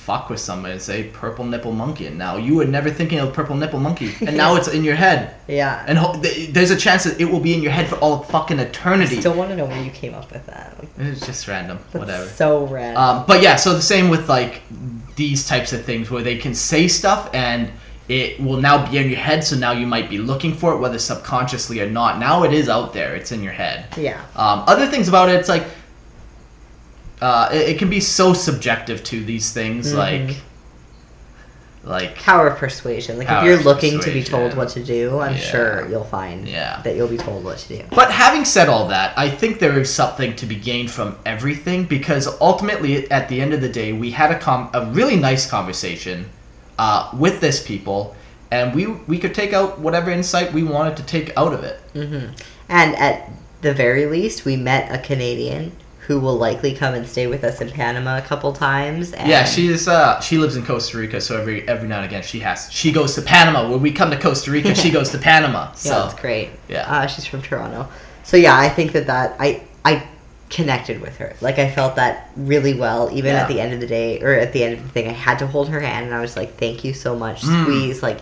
fuck 0.06 0.30
with 0.30 0.40
somebody 0.40 0.74
and 0.74 0.82
say 0.82 1.04
purple 1.06 1.44
nipple 1.44 1.72
monkey. 1.72 2.06
And 2.06 2.18
now 2.18 2.38
you 2.38 2.56
were 2.56 2.66
never 2.66 2.92
thinking 2.92 3.18
of 3.20 3.34
purple 3.34 3.56
nipple 3.56 3.80
monkey. 3.80 4.14
And 4.26 4.38
now 4.38 4.56
it's 4.56 4.68
in 4.68 4.84
your 4.84 4.94
head. 4.96 5.34
Yeah. 5.48 5.84
And 5.88 5.98
ho- 5.98 6.22
th- 6.22 6.50
there's 6.50 6.70
a 6.70 6.76
chance 6.76 7.06
that 7.06 7.20
it 7.20 7.26
will 7.26 7.40
be 7.40 7.56
in 7.56 7.64
your 7.64 7.72
head 7.72 7.88
for 7.88 7.96
all 7.96 8.20
fucking 8.24 8.60
I 8.60 8.64
eternity. 8.64 9.20
still 9.20 9.34
want 9.34 9.50
to 9.50 9.56
know 9.56 9.66
where 9.66 9.82
you 9.82 9.90
came 9.90 10.14
up 10.14 10.32
with 10.32 10.46
that. 10.46 10.76
Like, 10.80 10.90
It's 11.00 11.26
just 11.26 11.48
random. 11.48 11.80
Whatever. 11.94 12.28
So 12.28 12.68
rad. 12.68 12.96
Um, 12.96 13.26
but 13.28 13.42
yeah, 13.42 13.56
so 13.56 13.74
the 13.74 13.82
same 13.82 14.10
with 14.10 14.30
like 14.30 14.62
these 15.16 15.48
types 15.48 15.74
of 15.74 15.84
things 15.84 16.12
where 16.12 16.22
they 16.22 16.38
can 16.38 16.54
say 16.54 16.88
stuff 16.88 17.30
and 17.34 17.72
it 18.08 18.40
will 18.40 18.62
now 18.62 18.88
be 18.90 19.00
in 19.00 19.10
your 19.10 19.18
head. 19.20 19.44
So 19.44 19.56
now 19.56 19.72
you 19.72 19.88
might 19.88 20.08
be 20.08 20.20
looking 20.20 20.54
for 20.54 20.74
it, 20.74 20.78
whether 20.78 21.00
subconsciously 21.00 21.82
or 21.82 21.90
not. 21.90 22.20
Now 22.20 22.44
it 22.44 22.54
is 22.54 22.70
out 22.70 22.94
there. 22.94 23.16
It's 23.16 23.32
in 23.32 23.42
your 23.42 23.54
head. 23.54 23.88
Yeah. 23.98 24.22
Um, 24.36 24.64
other 24.68 24.86
things 24.86 25.08
about 25.08 25.30
it, 25.30 25.36
it's 25.36 25.50
like 25.50 25.64
uh, 27.22 27.50
it, 27.52 27.70
it 27.70 27.80
can 27.80 27.90
be 27.90 28.00
so 28.00 28.34
subjective 28.34 29.04
to 29.06 29.24
these 29.24 29.52
things, 29.52 29.94
Mhm. 29.94 29.98
like 29.98 30.38
like 31.84 32.16
Power 32.16 32.48
of 32.48 32.58
persuasion. 32.58 33.18
Like 33.20 33.28
if 33.30 33.44
you're 33.44 33.62
looking 33.62 34.00
to 34.00 34.12
be 34.12 34.24
told 34.24 34.56
what 34.56 34.70
to 34.70 34.84
do, 34.84 35.20
I'm 35.20 35.34
Yeah. 35.36 35.40
sure 35.40 35.88
you'll 35.90 36.04
find 36.04 36.48
Yeah. 36.48 36.82
that 36.84 36.96
you'll 36.96 37.08
be 37.08 37.18
told 37.18 37.44
what 37.44 37.60
to 37.60 37.68
do. 37.78 37.84
But 37.92 38.12
having 38.12 38.44
said 38.44 38.70
all 38.70 38.88
that, 38.88 39.14
I 39.16 39.30
think 39.30 39.60
there 39.60 39.78
is 39.78 39.94
something 39.94 40.36
to 40.38 40.48
be 40.48 40.56
gained 40.56 40.90
from 40.90 41.16
everything 41.28 41.84
because 41.84 42.28
ultimately, 42.42 43.10
at 43.12 43.30
the 43.30 43.40
end 43.40 43.54
of 43.54 43.62
the 43.62 43.70
day, 43.70 43.94
we 43.94 44.10
had 44.12 44.32
a 44.32 44.40
com- 44.40 44.70
a 44.74 44.86
really 44.88 45.16
nice 45.16 45.46
conversation 45.46 46.26
uh, 46.80 47.08
with 47.16 47.40
this 47.40 47.62
people, 47.62 48.16
and 48.52 48.74
we 48.74 48.88
we 49.08 49.20
could 49.20 49.36
take 49.36 49.54
out 49.54 49.80
whatever 49.80 50.10
insight 50.10 50.54
we 50.54 50.64
wanted 50.64 50.98
to 50.98 51.04
take 51.04 51.32
out 51.38 51.54
of 51.54 51.64
it. 51.64 51.80
hmm 51.94 52.32
And 52.68 52.96
at 52.96 53.30
the 53.62 53.74
very 53.76 54.08
least, 54.08 54.44
we 54.44 54.56
met 54.56 54.92
a 54.92 54.98
Canadian 54.98 55.72
who 56.08 56.20
will 56.20 56.36
likely 56.38 56.74
come 56.76 56.94
and 56.94 57.08
stay 57.08 57.26
with 57.28 57.44
us 57.44 57.62
in 57.62 57.70
Panama 57.72 58.18
a 58.18 58.22
couple 58.22 58.54
times. 58.54 59.12
And 59.14 59.28
Yeah, 59.30 59.44
she's 59.44 59.88
uh, 59.88 60.20
she 60.22 60.38
lives 60.38 60.56
in 60.56 60.66
Costa 60.66 60.98
Rica, 60.98 61.20
so 61.20 61.40
every 61.40 61.68
every 61.68 61.88
now 61.88 61.98
and 61.98 62.06
again 62.06 62.22
she 62.24 62.40
has 62.42 62.72
she 62.72 62.92
goes 62.92 63.16
to 63.16 63.22
Panama. 63.22 63.70
When 63.70 63.82
we 63.82 63.92
come 63.92 64.12
to 64.12 64.20
Costa 64.20 64.52
Rica, 64.52 64.76
she 64.76 64.92
goes 64.92 65.10
to 65.12 65.18
Panama. 65.30 65.72
So 65.74 65.90
yeah, 65.90 66.00
that's 66.06 66.20
great. 66.22 66.50
yeah. 66.68 66.92
uh, 66.92 67.08
she's 67.08 67.26
from 67.26 67.42
Toronto. 67.42 67.88
So 68.24 68.38
yeah, 68.38 68.58
I 68.58 68.70
think 68.70 68.92
that 68.94 69.08
that 69.08 69.36
I 69.40 69.64
I 69.84 70.08
connected 70.50 71.02
with 71.02 71.18
her. 71.18 71.36
Like 71.42 71.58
I 71.58 71.72
felt 71.72 71.96
that 71.96 72.30
really 72.36 72.76
well. 72.80 73.10
Even 73.12 73.34
Yeah. 73.34 73.42
at 73.42 73.48
the 73.48 73.60
end 73.60 73.74
of 73.74 73.80
the 73.80 73.88
day, 73.88 74.22
or 74.22 74.34
at 74.34 74.54
the 74.54 74.64
end 74.64 74.74
of 74.78 74.84
the 74.84 74.90
thing, 74.90 75.08
I 75.08 75.12
had 75.14 75.40
to 75.40 75.48
hold 75.48 75.70
her 75.70 75.80
hand, 75.80 76.06
and 76.06 76.14
I 76.16 76.22
was 76.22 76.36
like, 76.38 76.56
"Thank 76.58 76.84
you 76.84 76.94
so 76.94 77.16
much." 77.16 77.42
Mm. 77.42 77.64
Squeeze 77.64 78.04
like. 78.04 78.20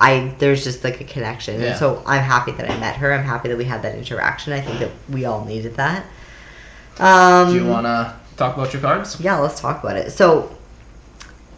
I 0.00 0.32
there's 0.38 0.62
just 0.62 0.84
like 0.84 1.00
a 1.00 1.04
connection, 1.04 1.60
Yeah. 1.60 1.68
and 1.70 1.76
so 1.78 2.02
I'm 2.06 2.22
happy 2.22 2.52
that 2.52 2.70
I 2.70 2.78
met 2.78 2.94
her. 2.96 3.12
I'm 3.12 3.24
happy 3.24 3.48
that 3.48 3.58
we 3.58 3.64
had 3.64 3.82
that 3.82 3.96
interaction. 3.96 4.52
I 4.52 4.60
think 4.60 4.78
that 4.78 4.90
we 5.08 5.24
all 5.24 5.44
needed 5.44 5.74
that. 5.76 6.04
Um, 6.98 7.50
Do 7.50 7.54
you 7.56 7.66
want 7.66 7.86
to 7.86 8.14
talk 8.36 8.56
about 8.56 8.72
your 8.72 8.82
cards? 8.82 9.20
Yeah, 9.20 9.38
let's 9.38 9.60
talk 9.60 9.82
about 9.82 9.96
it. 9.96 10.10
So, 10.12 10.54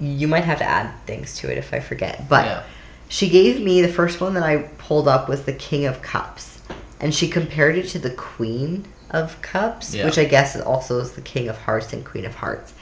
you 0.00 0.28
might 0.28 0.44
have 0.44 0.58
to 0.58 0.64
add 0.64 0.90
things 1.06 1.34
to 1.38 1.50
it 1.50 1.58
if 1.58 1.72
I 1.74 1.80
forget. 1.80 2.28
But 2.28 2.44
Yeah. 2.46 2.62
she 3.08 3.28
gave 3.28 3.60
me 3.60 3.82
the 3.82 3.88
first 3.88 4.20
one 4.20 4.34
that 4.34 4.42
I 4.42 4.58
pulled 4.78 5.08
up 5.08 5.28
was 5.28 5.42
the 5.42 5.52
King 5.52 5.86
of 5.86 6.02
Cups, 6.02 6.58
and 7.00 7.14
she 7.14 7.28
compared 7.28 7.76
it 7.76 7.88
to 7.90 7.98
the 7.98 8.10
Queen 8.10 8.84
of 9.10 9.40
Cups, 9.42 9.94
Yeah. 9.94 10.04
which 10.04 10.18
I 10.18 10.24
guess 10.24 10.58
also 10.60 10.98
is 11.00 11.12
the 11.12 11.20
King 11.20 11.48
of 11.48 11.58
Hearts 11.58 11.92
and 11.92 12.04
Queen 12.04 12.24
of 12.24 12.36
Hearts. 12.36 12.72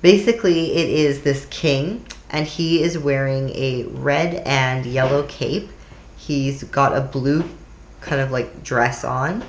Basically, 0.00 0.74
it 0.74 0.88
is 0.88 1.20
this 1.22 1.46
king, 1.50 2.04
and 2.30 2.46
he 2.46 2.82
is 2.82 2.98
wearing 2.98 3.50
a 3.50 3.84
red 3.90 4.42
and 4.46 4.84
yellow 4.86 5.24
cape. 5.24 5.70
He's 6.16 6.64
got 6.64 6.96
a 6.96 7.00
blue 7.00 7.44
kind 8.00 8.20
of 8.20 8.30
like 8.30 8.62
dress 8.64 9.04
on. 9.04 9.44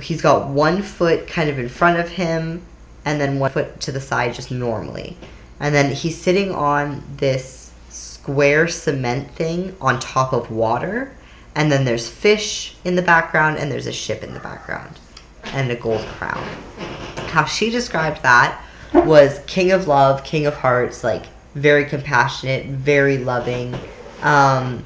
He's 0.00 0.22
got 0.22 0.48
one 0.48 0.82
foot 0.82 1.26
kind 1.26 1.50
of 1.50 1.58
in 1.58 1.68
front 1.68 1.98
of 1.98 2.08
him, 2.08 2.62
and 3.04 3.20
then 3.20 3.38
one 3.38 3.50
foot 3.50 3.80
to 3.80 3.92
the 3.92 4.00
side 4.00 4.34
just 4.34 4.50
normally. 4.50 5.16
And 5.60 5.74
then 5.74 5.92
he's 5.92 6.20
sitting 6.20 6.52
on 6.52 7.02
this 7.16 7.72
square 7.88 8.68
cement 8.68 9.30
thing 9.32 9.76
on 9.80 10.00
top 10.00 10.32
of 10.32 10.50
water. 10.50 11.12
And 11.54 11.72
then 11.72 11.84
there's 11.84 12.08
fish 12.08 12.76
in 12.84 12.96
the 12.96 13.02
background, 13.02 13.58
and 13.58 13.72
there's 13.72 13.86
a 13.86 13.92
ship 13.92 14.22
in 14.22 14.34
the 14.34 14.40
background, 14.40 14.98
and 15.44 15.70
a 15.70 15.76
gold 15.76 16.04
crown. 16.18 16.44
How 17.28 17.44
she 17.44 17.70
described 17.70 18.22
that 18.22 18.62
was 18.92 19.40
King 19.46 19.72
of 19.72 19.88
Love, 19.88 20.22
King 20.24 20.46
of 20.46 20.54
Hearts, 20.54 21.02
like 21.02 21.24
very 21.54 21.86
compassionate, 21.86 22.66
very 22.66 23.18
loving. 23.18 23.74
Um, 24.22 24.82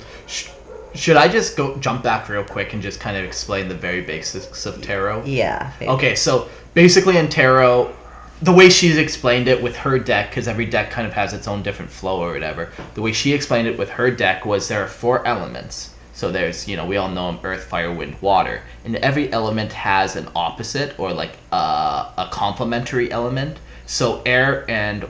Should 0.94 1.16
I 1.16 1.28
just 1.28 1.56
go 1.56 1.76
jump 1.76 2.02
back 2.02 2.28
real 2.28 2.44
quick 2.44 2.72
and 2.72 2.82
just 2.82 3.00
kind 3.00 3.16
of 3.16 3.24
explain 3.24 3.68
the 3.68 3.74
very 3.74 4.00
basics 4.00 4.66
of 4.66 4.80
tarot? 4.82 5.24
yeah. 5.24 5.72
maybe. 5.80 5.92
Okay, 5.92 6.14
so 6.14 6.48
basically 6.74 7.16
in 7.16 7.28
tarot, 7.28 7.94
the 8.42 8.52
way 8.52 8.70
she's 8.70 8.96
explained 8.96 9.48
it 9.48 9.62
with 9.62 9.76
her 9.76 9.98
deck, 9.98 10.30
because 10.30 10.48
every 10.48 10.66
deck 10.66 10.90
kind 10.90 11.06
of 11.06 11.12
has 11.12 11.32
its 11.32 11.46
own 11.46 11.62
different 11.62 11.90
flow 11.90 12.20
or 12.20 12.32
whatever, 12.32 12.72
the 12.94 13.02
way 13.02 13.12
she 13.12 13.32
explained 13.32 13.68
it 13.68 13.78
with 13.78 13.90
her 13.90 14.10
deck 14.10 14.46
was 14.46 14.68
there 14.68 14.82
are 14.82 14.88
four 14.88 15.26
elements. 15.26 15.94
So 16.14 16.30
there's, 16.30 16.68
you 16.68 16.76
know, 16.76 16.84
we 16.84 16.98
all 16.98 17.08
know 17.08 17.32
them 17.32 17.40
earth, 17.44 17.64
fire, 17.64 17.92
wind, 17.92 18.16
water. 18.20 18.62
And 18.84 18.96
every 18.96 19.32
element 19.32 19.72
has 19.72 20.16
an 20.16 20.28
opposite 20.34 20.98
or 20.98 21.12
like 21.12 21.32
uh, 21.50 22.12
a 22.18 22.28
complementary 22.30 23.10
element. 23.10 23.58
So 23.86 24.22
air 24.26 24.70
and 24.70 25.06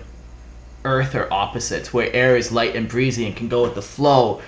earth 0.85 1.15
are 1.15 1.33
opposites, 1.33 1.93
where 1.93 2.13
air 2.13 2.37
is 2.37 2.53
light 2.53 2.77
and 2.77 2.89
breezy 2.89 3.27
and 3.27 3.35
can 3.35 3.49
go 3.49 3.63
with 3.63 3.75
the 3.75 3.83
flow. 3.83 4.41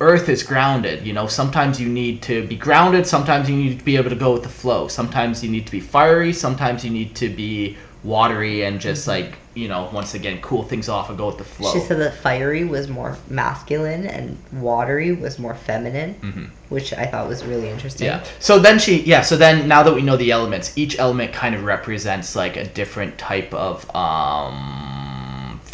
Earth 0.00 0.28
is 0.28 0.42
grounded. 0.42 1.06
You 1.06 1.12
know, 1.12 1.26
sometimes 1.26 1.80
you 1.80 1.88
need 1.88 2.22
to 2.22 2.46
be 2.46 2.56
grounded, 2.56 3.06
sometimes 3.06 3.48
you 3.48 3.56
need 3.56 3.78
to 3.78 3.84
be 3.84 3.96
able 3.96 4.10
to 4.10 4.16
go 4.16 4.32
with 4.34 4.42
the 4.42 4.48
flow. 4.48 4.88
Sometimes 4.88 5.42
you 5.42 5.50
need 5.50 5.66
to 5.66 5.72
be 5.72 5.80
fiery, 5.80 6.32
sometimes 6.32 6.84
you 6.84 6.90
need 6.90 7.14
to 7.16 7.28
be 7.28 7.76
watery 8.04 8.64
and 8.64 8.80
just 8.80 9.08
like, 9.08 9.34
you 9.54 9.68
know, 9.68 9.90
once 9.92 10.14
again, 10.14 10.40
cool 10.42 10.62
things 10.62 10.88
off 10.88 11.08
and 11.08 11.16
go 11.16 11.28
with 11.28 11.38
the 11.38 11.44
flow. 11.44 11.72
She 11.72 11.80
said 11.80 11.98
that 11.98 12.14
fiery 12.14 12.64
was 12.64 12.88
more 12.88 13.16
masculine 13.28 14.06
and 14.06 14.36
watery 14.52 15.12
was 15.12 15.38
more 15.38 15.54
feminine, 15.54 16.52
which 16.68 16.92
I 16.92 17.06
thought 17.06 17.26
was 17.26 17.44
really 17.44 17.68
interesting. 17.70 18.06
Yeah. 18.06 18.22
So 18.38 18.58
then 18.58 18.78
she, 18.78 19.00
yeah. 19.02 19.22
So 19.22 19.36
then 19.36 19.66
now 19.66 19.82
that 19.82 19.94
we 19.94 20.02
know 20.02 20.16
the 20.16 20.30
elements, 20.30 20.76
each 20.76 20.98
element 20.98 21.32
kind 21.32 21.54
of 21.54 21.64
represents 21.64 22.36
like 22.36 22.56
a 22.56 22.64
different 22.64 23.16
type 23.18 23.52
of 23.54 23.88
um 23.96 24.95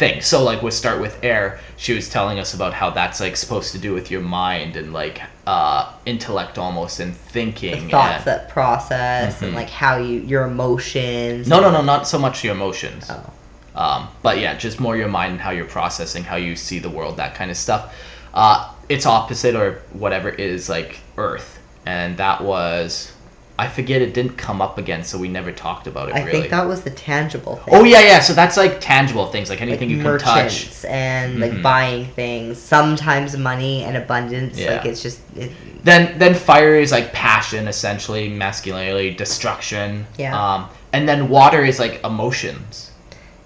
thing. 0.03 0.21
So 0.21 0.43
like 0.43 0.61
we'll 0.61 0.71
start 0.71 0.99
with 1.01 1.23
air. 1.23 1.59
She 1.77 1.93
was 1.93 2.09
telling 2.09 2.39
us 2.39 2.53
about 2.53 2.73
how 2.73 2.89
that's 2.89 3.19
like 3.19 3.35
supposed 3.37 3.71
to 3.73 3.79
do 3.79 3.93
with 3.93 4.11
your 4.11 4.21
mind 4.21 4.75
and 4.75 4.91
like 4.93 5.21
uh 5.47 5.91
intellect 6.05 6.57
almost 6.57 6.99
and 6.99 7.13
The 7.13 7.17
thinking. 7.17 7.89
thoughts 7.89 8.17
and, 8.17 8.25
that 8.25 8.49
process 8.49 9.41
and 9.41 9.51
Mhm. 9.53 9.55
like 9.55 9.69
how 9.69 9.97
you 9.97 10.19
your 10.21 10.43
emotions. 10.45 11.47
no, 11.47 11.59
no, 11.61 11.71
no, 11.71 11.81
not 11.81 12.07
so 12.07 12.19
much 12.19 12.43
your 12.43 12.53
emotions. 12.53 13.09
Oh. 13.09 13.29
Um, 13.75 14.07
but 14.21 14.37
yeah, 14.39 14.53
just 14.55 14.79
more 14.79 14.95
your 14.95 15.07
mind 15.07 15.31
and 15.31 15.41
how 15.41 15.49
you're 15.49 15.65
processing, 15.65 16.23
how 16.23 16.35
you 16.35 16.55
see 16.55 16.77
the 16.79 16.89
world, 16.91 17.17
that 17.17 17.33
kind 17.33 17.49
of 17.49 17.57
stuff. 17.57 17.91
Uh, 18.33 18.69
its 18.89 19.05
opposite 19.05 19.55
or 19.55 19.81
whatever 19.93 20.29
is 20.29 20.69
like 20.69 20.99
Earth, 21.17 21.57
and 21.85 22.17
that 22.17 22.43
was 22.43 23.12
I 23.59 23.67
forget 23.67 24.01
it 24.01 24.13
didn't 24.15 24.35
come 24.37 24.61
up 24.63 24.77
again, 24.79 25.03
so 25.03 25.17
we 25.19 25.27
never 25.27 25.51
talked 25.51 25.85
about 25.85 26.09
it 26.09 26.13
really. 26.13 26.21
I 26.21 26.25
really. 26.25 26.39
think 26.39 26.51
that 26.51 26.67
was 26.67 26.81
the 26.81 26.89
tangible 26.89 27.57
thing. 27.57 27.73
oh 27.75 27.83
yeah, 27.83 28.01
yeah. 28.01 28.19
So 28.19 28.33
that's 28.33 28.57
like 28.57 28.81
tangible 28.81 29.27
things, 29.27 29.49
like 29.49 29.59
like 29.59 29.67
anything 29.67 29.89
you 29.91 30.01
can 30.01 30.17
touch. 30.17 30.83
and 30.85 31.39
like 31.39 31.51
Mhm. 31.51 31.61
buying 31.61 32.05
things. 32.07 32.57
Sometimes 32.57 33.37
money 33.37 33.83
and 33.83 33.95
abundance. 33.95 34.57
Yeah. 34.57 34.77
Like 34.77 34.85
it's 34.87 35.03
just 35.03 35.19
it, 35.35 35.51
Then 35.83 36.17
then 36.17 36.33
fire 36.33 36.75
is 36.75 36.91
like 36.91 37.13
passion, 37.13 37.67
essentially 37.67 38.27
masculinity, 38.29 39.13
destruction. 39.13 40.07
Yeah. 40.17 40.33
Um, 40.35 40.69
and 40.91 41.07
then 41.07 41.29
water 41.29 41.63
is 41.63 41.77
like 41.79 42.03
emotions. 42.03 42.89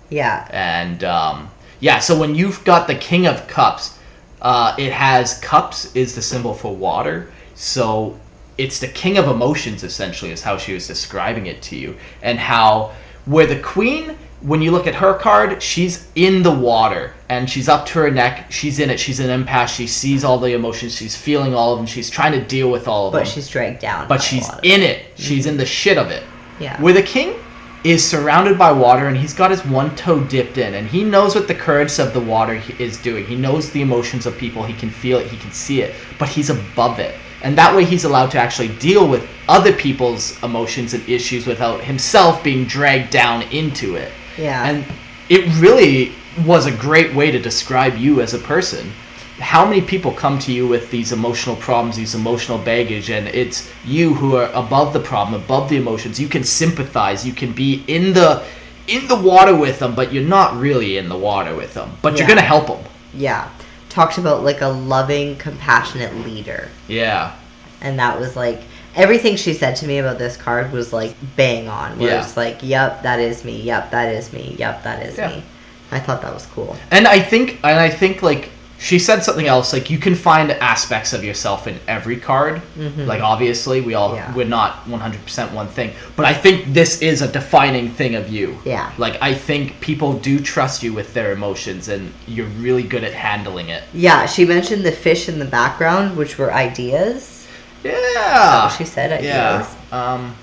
yeah. 0.10 0.48
and 0.52 1.04
um, 1.04 1.50
yeah 1.82 2.00
so 2.00 2.18
when 2.18 2.34
you've 2.34 2.64
got 2.64 2.88
the 2.88 2.96
king 2.96 3.28
of 3.28 3.46
cups 3.48 3.98
uh, 4.42 4.74
it 4.78 4.92
has 4.94 5.38
cups 5.40 5.94
is 5.96 6.16
the 6.16 6.22
symbol 6.22 6.54
for 6.54 6.74
water 6.74 7.30
so 7.56 8.18
it's 8.58 8.80
the 8.80 8.88
king 8.88 9.18
of 9.18 9.28
emotions 9.28 9.84
essentially 9.84 10.32
is 10.32 10.42
how 10.42 10.58
she 10.58 10.74
was 10.74 10.88
describing 10.88 11.48
it 11.48 11.62
to 11.62 11.76
you 11.76 11.96
and 12.22 12.40
how 12.40 12.92
where 13.26 13.46
the 13.46 13.60
queen 13.60 14.18
when 14.42 14.62
you 14.62 14.72
look 14.72 14.88
at 14.88 14.96
her 14.96 15.14
card 15.16 15.62
she's 15.62 16.08
in 16.16 16.44
the 16.44 16.52
water 16.52 17.14
and 17.30 17.50
she's 17.50 17.68
up 17.68 17.86
to 17.86 18.00
her 18.00 18.12
neck 18.12 18.52
she's 18.52 18.80
in 18.80 18.90
it 18.90 19.00
she's 19.00 19.20
an 19.20 19.44
empath 19.44 19.68
she 19.68 19.88
sees 19.88 20.24
all 20.24 20.38
the 20.38 20.54
emotions 20.54 20.96
she's 20.96 21.16
feeling 21.16 21.54
all 21.54 21.74
of 21.74 21.80
them 21.80 21.86
she's 21.86 22.10
trying 22.10 22.32
to 22.32 22.44
deal 22.46 22.70
with 22.72 22.88
all 22.88 23.08
of 23.08 23.14
them. 23.14 23.22
But 23.22 23.28
she's 23.28 23.48
dragged 23.48 23.80
down. 23.80 24.08
but 24.08 24.22
she's 24.22 24.48
in 24.64 24.82
it 24.82 25.06
she's 25.16 25.46
mm-hmm. 25.46 25.52
in 25.52 25.58
the 25.58 25.66
shit 25.66 25.98
of 25.98 26.12
it 26.12 26.24
Yeah. 26.60 26.80
where 26.82 26.94
the 26.94 27.04
king 27.04 27.36
is 27.84 28.06
surrounded 28.06 28.58
by 28.58 28.72
water 28.72 29.08
and 29.08 29.16
he's 29.16 29.34
got 29.34 29.52
his 29.52 29.64
one 29.66 29.96
toe 29.96 30.22
dipped 30.26 30.58
in 30.58 30.74
and 30.74 30.88
he 30.88 31.04
knows 31.04 31.36
what 31.36 31.48
the 31.48 31.56
currents 31.56 32.00
of 32.00 32.14
the 32.14 32.20
water 32.20 32.62
is 32.80 32.98
doing. 32.98 33.26
He 33.26 33.36
knows 33.36 33.72
the 33.72 33.82
emotions 33.82 34.26
of 34.26 34.38
people. 34.38 34.64
He 34.64 34.74
can 34.74 34.90
feel 34.90 35.20
it. 35.20 35.28
He 35.28 35.38
can 35.38 35.52
see 35.52 35.82
it. 35.82 35.96
But 36.20 36.28
he's 36.28 36.50
above 36.50 37.00
it. 37.00 37.16
And 37.48 37.58
that 37.58 37.74
way 37.74 37.86
he's 37.86 38.04
allowed 38.04 38.30
to 38.32 38.38
actually 38.38 38.68
deal 38.78 39.08
with 39.08 39.26
other 39.48 39.72
people's 39.72 40.38
emotions 40.44 40.94
and 40.94 41.08
issues 41.08 41.48
without 41.48 41.82
himself 41.82 42.44
being 42.44 42.66
dragged 42.66 43.10
down 43.10 43.44
into 43.44 43.96
it. 43.96 44.12
Yeah. 44.38 44.68
And 44.70 44.84
it 45.30 45.46
really 45.58 46.12
was 46.46 46.66
a 46.66 46.74
great 46.74 47.16
way 47.16 47.32
to 47.32 47.40
describe 47.40 47.96
you 47.96 48.20
as 48.20 48.34
a 48.34 48.38
person. 48.40 48.92
How 49.40 49.64
many 49.64 49.80
people 49.80 50.12
come 50.12 50.38
to 50.40 50.52
you 50.52 50.68
with 50.68 50.92
these 50.92 51.14
emotional 51.14 51.56
problems, 51.56 51.96
these 51.96 52.16
emotional 52.16 52.58
baggage, 52.58 53.10
and 53.10 53.30
it's 53.30 53.72
you 53.86 54.14
who 54.14 54.36
are 54.36 54.52
above 54.52 54.92
the 54.92 55.00
problem, 55.00 55.42
above 55.42 55.70
the 55.70 55.78
emotions. 55.78 56.20
You 56.20 56.28
can 56.28 56.44
sympathize, 56.44 57.26
you 57.26 57.32
can 57.32 57.54
be 57.54 57.82
in 57.88 58.12
the 58.12 58.44
in 58.88 59.08
the 59.08 59.16
water 59.16 59.56
with 59.56 59.80
them, 59.80 59.96
but 59.96 60.12
you're 60.12 60.22
not 60.22 60.58
really 60.58 60.98
in 60.98 61.08
the 61.08 61.18
water 61.18 61.56
with 61.56 61.74
them. 61.74 61.92
But 62.02 62.18
you're 62.20 62.28
gonna 62.28 62.42
help 62.42 62.68
them. 62.68 62.84
yeah. 63.14 63.50
Talked 63.98 64.20
about 64.20 64.44
like 64.44 64.62
a 64.62 64.68
loving, 64.68 65.38
compassionate 65.38 66.14
leader. 66.24 66.70
Yeah, 66.88 67.34
and 67.82 67.98
that 67.98 68.20
was 68.20 68.36
like 68.36 68.62
everything 68.96 69.36
she 69.38 69.54
said 69.56 69.76
to 69.78 69.88
me 69.88 69.98
about 69.98 70.20
this 70.20 70.38
card 70.38 70.72
was 70.72 70.94
like 70.94 71.16
bang 71.36 71.68
on. 71.68 71.98
Where 71.98 72.10
Yeah. 72.12 72.24
it's 72.24 72.38
like, 72.38 72.60
yep, 72.62 73.02
that 73.02 73.20
is 73.20 73.44
me. 73.44 73.60
Yep, 73.64 73.90
that 73.90 74.14
is 74.14 74.32
me. 74.32 74.56
Yep, 74.60 74.84
that 74.84 75.02
is 75.04 75.18
Yeah. 75.18 75.30
me. 75.30 75.44
I 75.92 75.98
thought 76.00 76.22
that 76.22 76.32
was 76.32 76.46
cool. 76.54 76.78
and 76.92 77.08
I 77.08 77.18
think 77.20 77.60
and 77.64 77.80
I 77.80 77.90
think 77.90 78.22
like 78.22 78.50
she 78.80 79.00
said 79.00 79.24
something 79.24 79.48
else 79.48 79.74
like 79.74 79.90
you 79.90 79.98
can 79.98 80.14
find 80.14 80.52
aspects 80.52 81.12
of 81.12 81.24
yourself 81.24 81.66
in 81.66 81.80
every 81.88 82.18
card. 82.18 82.62
Like 82.96 83.22
obviously, 83.22 83.82
we 83.82 83.94
all 83.96 84.10
Mm-hmm. 84.10 84.16
Yeah. 84.18 84.36
we're 84.36 84.46
not 84.48 84.88
one 84.88 85.00
hundred 85.00 85.24
percent 85.24 85.52
one 85.52 85.68
thing, 85.68 85.94
but 86.16 86.26
I 86.26 86.34
think 86.34 86.74
this 86.74 87.02
is 87.02 87.22
a 87.22 87.28
defining 87.32 87.90
thing 87.90 88.16
of 88.16 88.30
you. 88.30 88.58
Yeah. 88.66 88.92
Like 88.98 89.18
I 89.22 89.34
think 89.34 89.80
people 89.82 90.14
do 90.20 90.40
trust 90.40 90.84
you 90.84 90.94
with 90.94 91.14
their 91.14 91.32
emotions, 91.32 91.88
and 91.90 92.14
you're 92.28 92.46
really 92.60 92.84
good 92.84 93.04
at 93.04 93.14
handling 93.14 93.70
it. 93.70 93.84
Yeah, 93.94 94.26
she 94.28 94.46
mentioned 94.46 94.86
the 94.86 94.92
fish 94.92 95.28
in 95.28 95.40
the 95.40 95.46
background, 95.46 96.16
which 96.16 96.38
were 96.38 96.54
ideas. 96.54 97.48
Yeah. 97.84 98.66
what 98.66 98.78
she 98.78 98.86
said, 98.86 99.24
Yeah. 99.24 99.56
ideas? 99.56 99.76
Um, 99.92 100.36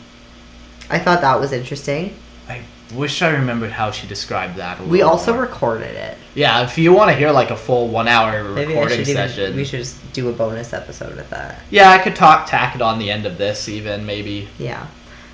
I 0.90 0.98
thought 0.98 1.20
that 1.20 1.38
was 1.40 1.52
interesting. 1.52 2.14
Wish 2.92 3.22
I 3.22 3.30
remembered 3.30 3.72
how 3.72 3.90
she 3.90 4.06
described 4.06 4.56
that. 4.56 4.78
A 4.78 4.82
We 4.84 5.02
also 5.02 5.32
more. 5.32 5.42
recorded 5.42 5.96
it. 5.96 6.18
Yeah, 6.34 6.62
if 6.64 6.76
you 6.76 6.92
want 6.92 7.10
to 7.10 7.16
hear 7.16 7.30
like 7.30 7.50
a 7.50 7.56
full 7.56 7.88
one 7.88 8.08
hour 8.08 8.44
Maybe 8.44 8.74
recording 8.74 9.04
session. 9.04 9.56
we 9.56 9.64
should 9.64 9.80
just 9.80 10.12
do 10.12 10.28
a 10.28 10.32
bonus 10.32 10.72
episode 10.72 11.16
with 11.16 11.30
that. 11.30 11.60
Yeah, 11.70 11.90
I 11.90 11.98
could 11.98 12.14
talk 12.14 12.46
tack 12.46 12.74
it 12.74 12.82
on 12.82 12.98
the 12.98 13.10
end 13.10 13.24
of 13.26 13.38
this 13.38 13.68
even 13.68 14.04
maybe. 14.04 14.48
Yeah. 14.58 14.86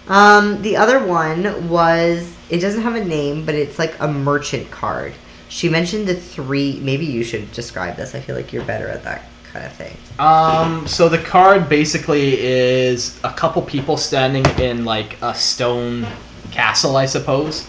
Um, 0.08 0.62
the 0.62 0.76
other 0.76 1.04
one 1.04 1.68
was 1.68 2.32
it 2.50 2.58
doesn't 2.60 2.82
have 2.82 2.94
a 2.94 3.04
name, 3.04 3.44
but 3.44 3.54
it's 3.54 3.78
like 3.78 3.98
a 4.00 4.08
merchant 4.08 4.70
card. 4.70 5.12
She 5.48 5.68
mentioned 5.68 6.06
the 6.06 6.14
three. 6.14 6.78
Maybe 6.80 7.04
you 7.04 7.24
should 7.24 7.50
describe 7.52 7.96
this. 7.96 8.14
I 8.14 8.20
feel 8.20 8.36
like 8.36 8.52
you're 8.52 8.64
better 8.64 8.88
at 8.88 9.02
that 9.04 9.24
kind 9.52 9.66
of 9.66 9.72
thing. 9.72 9.96
Um, 10.18 10.86
so 10.86 11.08
the 11.08 11.18
card 11.18 11.68
basically 11.68 12.40
is 12.40 13.18
a 13.24 13.32
couple 13.32 13.62
people 13.62 13.96
standing 13.96 14.46
in 14.60 14.84
like 14.84 15.20
a 15.22 15.34
stone 15.34 16.06
castle, 16.50 16.96
I 16.96 17.06
suppose. 17.06 17.68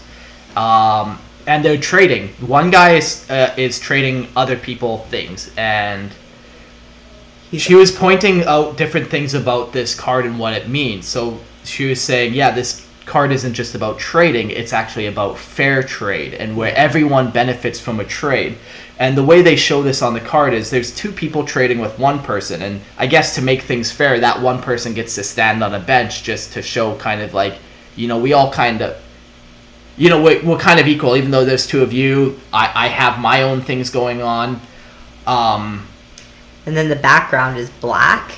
Um, 0.56 1.18
and 1.46 1.64
they're 1.64 1.78
trading. 1.78 2.28
One 2.46 2.70
guy 2.70 2.94
is 2.94 3.28
uh, 3.30 3.54
is 3.56 3.80
trading 3.80 4.28
other 4.36 4.56
people 4.56 4.98
things, 5.10 5.50
and 5.56 6.12
she 7.52 7.74
was 7.74 7.90
pointing 7.90 8.44
out 8.44 8.76
different 8.76 9.08
things 9.08 9.34
about 9.34 9.72
this 9.72 9.94
card 9.94 10.24
and 10.24 10.38
what 10.38 10.54
it 10.54 10.68
means. 10.68 11.06
So 11.06 11.38
she 11.64 11.86
was 11.86 12.00
saying, 12.00 12.34
yeah, 12.34 12.50
this 12.50 12.86
card 13.04 13.32
isn't 13.32 13.54
just 13.54 13.74
about 13.74 13.98
trading, 13.98 14.50
it's 14.50 14.72
actually 14.72 15.06
about 15.06 15.38
fair 15.38 15.82
trade 15.82 16.34
and 16.34 16.56
where 16.56 16.74
everyone 16.74 17.30
benefits 17.30 17.78
from 17.80 18.00
a 18.00 18.04
trade. 18.04 18.56
And 18.98 19.18
the 19.18 19.24
way 19.24 19.42
they 19.42 19.56
show 19.56 19.82
this 19.82 20.00
on 20.00 20.14
the 20.14 20.20
card 20.20 20.54
is 20.54 20.70
there's 20.70 20.94
two 20.94 21.10
people 21.10 21.44
trading 21.44 21.78
with 21.78 21.98
one 21.98 22.20
person, 22.20 22.62
and 22.62 22.80
I 22.96 23.06
guess 23.06 23.34
to 23.34 23.42
make 23.42 23.62
things 23.62 23.90
fair, 23.90 24.20
that 24.20 24.40
one 24.40 24.62
person 24.62 24.94
gets 24.94 25.14
to 25.16 25.24
stand 25.24 25.64
on 25.64 25.74
a 25.74 25.80
bench 25.80 26.22
just 26.22 26.52
to 26.52 26.62
show 26.62 26.96
kind 26.96 27.20
of 27.20 27.34
like, 27.34 27.58
you 27.96 28.08
know, 28.08 28.18
we 28.18 28.32
all 28.32 28.52
kind 28.52 28.80
of 28.82 28.96
you 29.96 30.08
know, 30.08 30.22
we're, 30.22 30.42
we're 30.42 30.58
kind 30.58 30.80
of 30.80 30.88
equal, 30.88 31.16
even 31.16 31.30
though 31.30 31.44
there's 31.44 31.66
two 31.66 31.82
of 31.82 31.92
you. 31.92 32.40
I, 32.52 32.86
I 32.86 32.88
have 32.88 33.18
my 33.20 33.42
own 33.42 33.60
things 33.60 33.90
going 33.90 34.22
on. 34.22 34.58
Um, 35.26 35.86
And 36.64 36.76
then 36.76 36.88
the 36.88 36.96
background 36.96 37.58
is 37.58 37.68
black, 37.68 38.32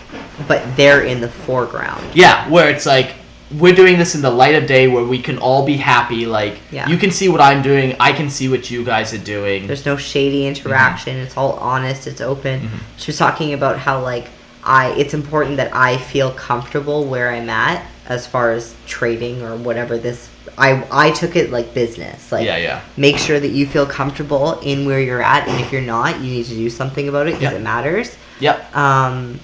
but 0.48 0.76
they're 0.76 1.02
in 1.04 1.20
the 1.20 1.28
foreground. 1.28 2.04
Yeah, 2.14 2.48
where 2.50 2.68
it's 2.70 2.86
like 2.86 3.14
we're 3.56 3.74
doing 3.74 3.98
this 3.98 4.16
in 4.16 4.20
the 4.22 4.30
light 4.30 4.56
of 4.56 4.66
day 4.66 4.88
where 4.88 5.04
we 5.04 5.22
can 5.22 5.38
all 5.38 5.64
be 5.64 5.76
happy. 5.76 6.26
Like 6.26 6.58
Yeah. 6.72 6.88
you 6.88 6.96
can 6.96 7.12
see 7.12 7.28
what 7.28 7.40
I'm 7.40 7.62
doing, 7.62 7.94
I 8.00 8.12
can 8.12 8.30
see 8.30 8.48
what 8.48 8.68
you 8.70 8.84
guys 8.84 9.14
are 9.14 9.18
doing. 9.18 9.68
There's 9.68 9.86
no 9.86 9.96
shady 9.96 10.46
interaction. 10.48 11.16
It's 11.18 11.36
all 11.36 11.52
honest. 11.54 12.06
It's 12.08 12.20
open. 12.20 12.68
She 12.96 13.10
was 13.12 13.18
talking 13.18 13.52
about 13.54 13.78
how 13.78 14.00
like 14.02 14.26
I 14.64 14.90
it's 14.98 15.14
important 15.14 15.56
that 15.58 15.74
I 15.74 15.98
feel 15.98 16.32
comfortable 16.32 17.04
where 17.04 17.30
I'm 17.30 17.48
at 17.48 17.86
as 18.08 18.26
far 18.26 18.50
as 18.52 18.74
trading 18.86 19.42
or 19.42 19.56
whatever 19.56 19.96
this 19.98 20.28
I 20.58 20.84
I 20.90 21.10
took 21.10 21.36
it 21.36 21.50
like 21.50 21.74
business. 21.74 22.30
Like 22.30 22.44
yeah, 22.46 22.56
yeah, 22.58 22.80
make 22.96 23.18
sure 23.18 23.40
that 23.40 23.48
you 23.48 23.66
feel 23.66 23.86
comfortable 23.86 24.60
in 24.60 24.86
where 24.86 25.00
you're 25.00 25.22
at 25.22 25.48
and 25.48 25.60
if 25.60 25.72
you're 25.72 25.80
not, 25.82 26.20
you 26.20 26.30
need 26.30 26.44
to 26.46 26.54
do 26.54 26.70
something 26.70 27.08
about 27.08 27.26
it 27.28 27.32
because 27.38 27.52
Yeah. 27.52 27.58
it 27.58 27.62
matters. 27.62 28.16
yep, 28.40 28.76
Um 28.76 29.40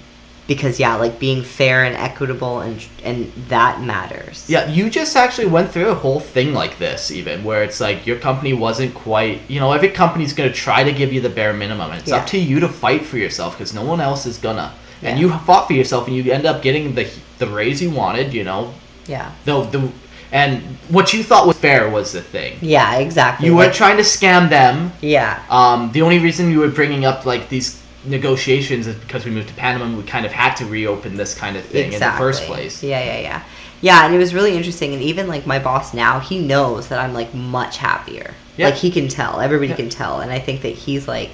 because 0.47 0.79
yeah, 0.79 0.95
like 0.95 1.17
being 1.17 1.43
fair 1.43 1.83
and 1.85 1.95
equitable 1.95 2.59
and 2.59 2.85
and 3.03 3.31
that 3.49 3.81
matters. 3.81 4.45
yeah. 4.47 4.67
You 4.69 4.89
just 4.89 5.15
actually 5.15 5.47
went 5.47 5.71
through 5.71 5.89
a 5.89 5.95
whole 5.95 6.19
thing 6.19 6.53
like 6.53 6.77
this, 6.77 7.09
even 7.11 7.43
where 7.43 7.63
it's 7.63 7.79
like 7.81 8.05
your 8.05 8.17
company 8.19 8.53
wasn't 8.53 8.93
quite. 8.93 9.41
You 9.49 9.59
know, 9.59 9.71
every 9.73 9.89
company's 9.89 10.33
gonna 10.33 10.51
try 10.51 10.83
to 10.83 10.91
give 10.93 11.11
you 11.13 11.19
the 11.21 11.29
bare 11.29 11.53
minimum. 11.53 11.91
and 11.91 11.99
It's 12.01 12.09
Yeah. 12.09 12.17
up 12.17 12.27
to 12.27 12.37
you 12.37 12.59
to 12.59 12.67
fight 12.69 13.05
for 13.05 13.17
yourself 13.17 13.57
because 13.57 13.73
no 13.73 13.83
one 13.83 13.99
else 14.01 14.25
is 14.25 14.37
gonna. 14.37 14.71
And 15.03 15.19
you 15.19 15.31
fought 15.31 15.67
for 15.67 15.73
yourself, 15.73 16.07
and 16.07 16.15
you 16.15 16.31
end 16.31 16.45
up 16.45 16.61
getting 16.61 16.95
the 16.95 17.07
the 17.39 17.47
raise 17.47 17.81
you 17.81 17.89
wanted. 17.89 18.33
You 18.33 18.43
know, 18.43 18.73
Yeah. 19.07 19.31
the 19.45 19.61
the 19.63 19.89
and 20.31 20.61
what 20.89 21.11
you 21.13 21.23
thought 21.23 21.45
was 21.47 21.57
fair 21.57 21.89
was 21.89 22.13
the 22.13 22.21
thing. 22.21 22.57
Yeah, 22.61 22.95
exactly. 22.99 23.47
You 23.47 23.53
Like, 23.55 23.65
weren't 23.65 23.75
trying 23.75 23.97
to 23.97 24.03
scam 24.03 24.49
them. 24.49 24.93
Yeah. 25.01 25.39
Um, 25.49 25.91
the 25.91 26.01
only 26.03 26.19
reason 26.19 26.47
we 26.47 26.57
were 26.57 26.69
bringing 26.69 27.03
up 27.03 27.25
like 27.25 27.49
these 27.49 27.81
negotiations 28.05 28.87
is 28.87 28.95
because 28.95 29.25
we 29.25 29.31
moved 29.31 29.49
to 29.49 29.53
Panama 29.55 29.85
and 29.85 29.97
we 29.97 30.03
kind 30.03 30.25
of 30.25 30.31
had 30.31 30.55
to 30.55 30.65
reopen 30.65 31.17
this 31.17 31.33
kind 31.35 31.57
of 31.57 31.63
thing 31.65 31.91
in 31.93 31.99
the 31.99 32.11
first 32.17 32.43
place. 32.43 32.81
Yeah, 32.83 33.03
yeah, 33.03 33.19
yeah. 33.19 33.41
Yeah, 33.81 34.05
and 34.05 34.13
it 34.13 34.19
was 34.19 34.33
really 34.33 34.55
interesting. 34.55 34.93
And 34.93 35.01
even 35.01 35.27
like 35.27 35.45
my 35.47 35.59
boss 35.59 35.93
now, 35.93 36.19
he 36.19 36.39
knows 36.39 36.87
that 36.89 36.99
I'm 36.99 37.13
like 37.13 37.33
much 37.33 37.77
happier. 37.77 38.33
Yeah. 38.57 38.65
Like 38.67 38.75
he 38.75 38.89
can 38.91 39.07
tell. 39.07 39.39
Everybody 39.41 39.69
Yeah. 39.71 39.75
can 39.75 39.89
tell. 39.89 40.19
And 40.19 40.31
I 40.31 40.39
think 40.39 40.61
that 40.61 40.69
he's 40.73 41.07
like, 41.07 41.31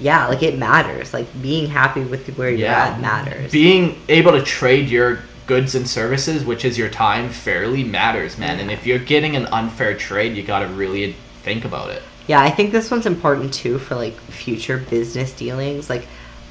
yeah, 0.00 0.26
like 0.26 0.42
it 0.42 0.58
matters. 0.58 1.12
Like 1.12 1.26
being 1.42 1.68
happy 1.68 2.02
with 2.02 2.26
where 2.36 2.50
you're 2.50 2.58
Yeah. 2.68 2.88
at 2.88 3.00
matters. 3.00 3.52
Being 3.52 4.00
able 4.08 4.32
to 4.32 4.42
trade 4.42 4.88
your 4.88 5.20
goods 5.46 5.74
and 5.74 5.88
services, 5.88 6.44
which 6.44 6.64
is 6.64 6.78
your 6.78 6.88
time, 6.88 7.28
fairly 7.28 7.84
matters, 7.84 8.38
man. 8.38 8.60
And 8.60 8.70
if 8.70 8.86
you're 8.86 8.98
getting 8.98 9.36
an 9.36 9.46
unfair 9.46 9.94
trade, 9.96 10.36
you 10.36 10.42
got 10.42 10.60
to 10.60 10.66
really 10.68 11.14
think 11.42 11.64
about 11.64 11.90
it. 11.90 12.02
Yeah, 12.26 12.40
I 12.40 12.50
think 12.50 12.72
this 12.72 12.90
one's 12.90 13.06
important 13.06 13.52
too 13.52 13.78
for 13.78 13.94
like 13.94 14.18
future 14.18 14.78
business 14.78 15.32
dealings. 15.32 15.90
Like 15.90 16.06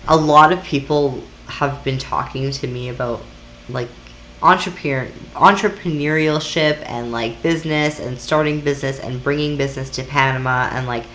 a 0.07 0.15
lot 0.15 0.53
of 0.53 0.63
people 0.63 1.23
have 1.47 1.83
been 1.83 1.97
talking 1.97 2.51
to 2.51 2.67
me 2.67 2.89
about 2.89 3.21
like 3.69 3.87
entrepreneur 4.41 5.07
entrepreneurship 5.35 6.83
and 6.85 7.11
like 7.11 7.41
business 7.41 7.99
and 7.99 8.19
starting 8.19 8.59
business 8.61 8.99
and 8.99 9.23
bringing 9.23 9.57
business 9.57 9.89
to 9.91 10.03
Panama 10.03 10.69
and 10.71 10.85
like 10.85 11.05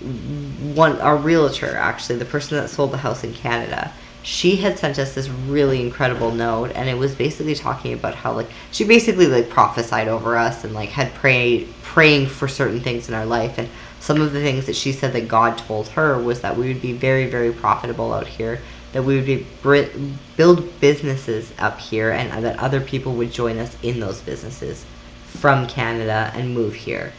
one 0.00 1.00
our 1.00 1.16
realtor 1.16 1.76
actually 1.76 2.18
the 2.18 2.24
person 2.24 2.56
that 2.56 2.68
sold 2.68 2.90
the 2.90 2.98
house 2.98 3.24
in 3.24 3.34
Canada 3.34 3.92
she 4.22 4.56
had 4.56 4.78
sent 4.78 4.98
us 4.98 5.14
this 5.14 5.28
really 5.28 5.80
incredible 5.80 6.30
note 6.30 6.70
and 6.74 6.88
it 6.88 6.96
was 6.96 7.14
basically 7.14 7.54
talking 7.54 7.92
about 7.92 8.14
how 8.14 8.32
like 8.32 8.48
she 8.70 8.84
basically 8.84 9.26
like 9.26 9.48
prophesied 9.48 10.08
over 10.08 10.36
us 10.36 10.64
and 10.64 10.74
like 10.74 10.90
had 10.90 11.12
pray 11.14 11.66
praying 11.82 12.26
for 12.26 12.48
certain 12.48 12.80
things 12.80 13.08
in 13.08 13.14
our 13.14 13.26
life 13.26 13.58
and 13.58 13.68
some 13.98 14.20
of 14.20 14.32
the 14.32 14.40
things 14.40 14.66
that 14.66 14.76
she 14.76 14.92
said 14.92 15.12
that 15.12 15.28
God 15.28 15.58
told 15.58 15.88
her 15.88 16.18
was 16.18 16.40
that 16.40 16.56
we 16.56 16.68
would 16.68 16.82
be 16.82 16.92
very 16.92 17.26
very 17.26 17.52
profitable 17.52 18.12
out 18.12 18.26
here 18.26 18.60
that 18.92 19.02
we 19.02 19.16
would 19.16 19.26
be 19.26 19.46
bri- 19.62 19.90
build 20.36 20.80
businesses 20.80 21.52
up 21.58 21.78
here 21.78 22.10
and 22.10 22.44
that 22.44 22.58
other 22.58 22.80
people 22.80 23.14
would 23.14 23.32
join 23.32 23.58
us 23.58 23.76
in 23.82 24.00
those 24.00 24.20
businesses 24.20 24.84
from 25.26 25.66
Canada 25.66 26.32
and 26.34 26.54
move 26.54 26.74
here. 26.74 27.12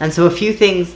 And 0.00 0.12
so 0.12 0.26
a 0.26 0.30
few 0.30 0.52
things 0.52 0.94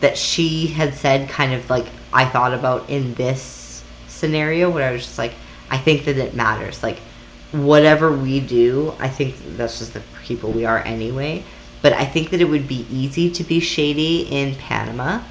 that 0.00 0.18
she 0.18 0.66
had 0.66 0.94
said 0.94 1.28
kind 1.28 1.52
of 1.52 1.68
like 1.70 1.86
I 2.12 2.24
thought 2.24 2.54
about 2.54 2.88
in 2.88 3.14
this 3.14 3.82
scenario 4.06 4.70
where 4.70 4.88
I 4.88 4.92
was 4.92 5.02
just 5.02 5.18
like, 5.18 5.34
I 5.70 5.78
think 5.78 6.04
that 6.04 6.16
it 6.16 6.34
matters. 6.34 6.82
Like, 6.82 6.98
whatever 7.52 8.16
we 8.16 8.40
do, 8.40 8.94
I 8.98 9.08
think 9.08 9.36
that's 9.56 9.78
just 9.78 9.94
the 9.94 10.02
people 10.22 10.52
we 10.52 10.64
are 10.64 10.78
anyway. 10.78 11.44
But 11.82 11.92
I 11.92 12.04
think 12.04 12.30
that 12.30 12.40
it 12.40 12.44
would 12.44 12.66
be 12.66 12.86
easy 12.90 13.30
to 13.32 13.44
be 13.44 13.60
shady 13.60 14.22
in 14.22 14.54
Panama. 14.54 15.22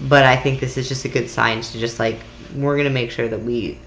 But 0.00 0.24
I 0.24 0.36
think 0.36 0.60
this 0.60 0.76
is 0.76 0.88
just 0.88 1.04
a 1.04 1.08
good 1.08 1.30
sign 1.30 1.60
to 1.62 1.78
just 1.78 1.98
like, 1.98 2.18
we're 2.54 2.74
going 2.74 2.88
to 2.88 2.92
make 2.92 3.10
sure 3.10 3.28
that 3.28 3.40
we, 3.40 3.78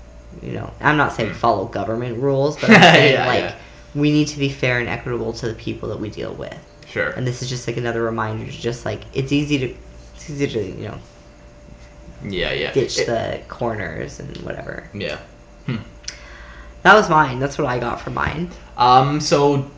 you 0.41 0.53
know, 0.53 0.73
I'm 0.79 0.97
not 0.97 1.13
saying 1.13 1.31
hmm. 1.31 1.35
follow 1.35 1.65
government 1.65 2.17
rules, 2.19 2.55
but 2.59 2.69
I'm 2.69 2.81
saying 2.95 3.13
Yeah, 3.13 3.27
like, 3.27 3.39
yeah. 3.41 3.55
we 3.93 4.11
need 4.11 4.29
to 4.29 4.39
be 4.39 4.49
fair 4.49 4.79
and 4.79 4.87
equitable 4.87 5.33
to 5.33 5.47
the 5.49 5.53
people 5.53 5.89
that 5.89 5.99
we 5.99 6.09
deal 6.09 6.33
with 6.33 6.57
Sure. 6.95 7.09
and 7.11 7.27
this 7.27 7.41
is 7.41 7.49
just 7.49 7.67
like 7.67 7.75
another 7.77 8.01
reminder 8.03 8.45
to 8.45 8.51
just 8.51 8.85
like 8.85 9.01
it's 9.13 9.31
easy 9.33 9.57
to 9.59 9.75
it's 10.15 10.29
easy 10.29 10.47
to 10.47 10.63
you 10.63 10.87
know 10.87 10.97
Yeah, 12.23 12.53
yeah. 12.53 12.71
ditch 12.71 12.97
It- 12.99 13.07
the 13.07 13.41
corners 13.49 14.19
and 14.21 14.35
whatever 14.37 14.89
yeah. 14.93 15.17
that 16.83 16.93
was 16.95 17.09
mine 17.09 17.39
that's 17.39 17.57
what 17.57 17.67
i 17.67 17.79
got 17.79 17.99
for 17.99 18.11
mine 18.11 18.49
Um. 18.77 19.19
So, 19.21 19.69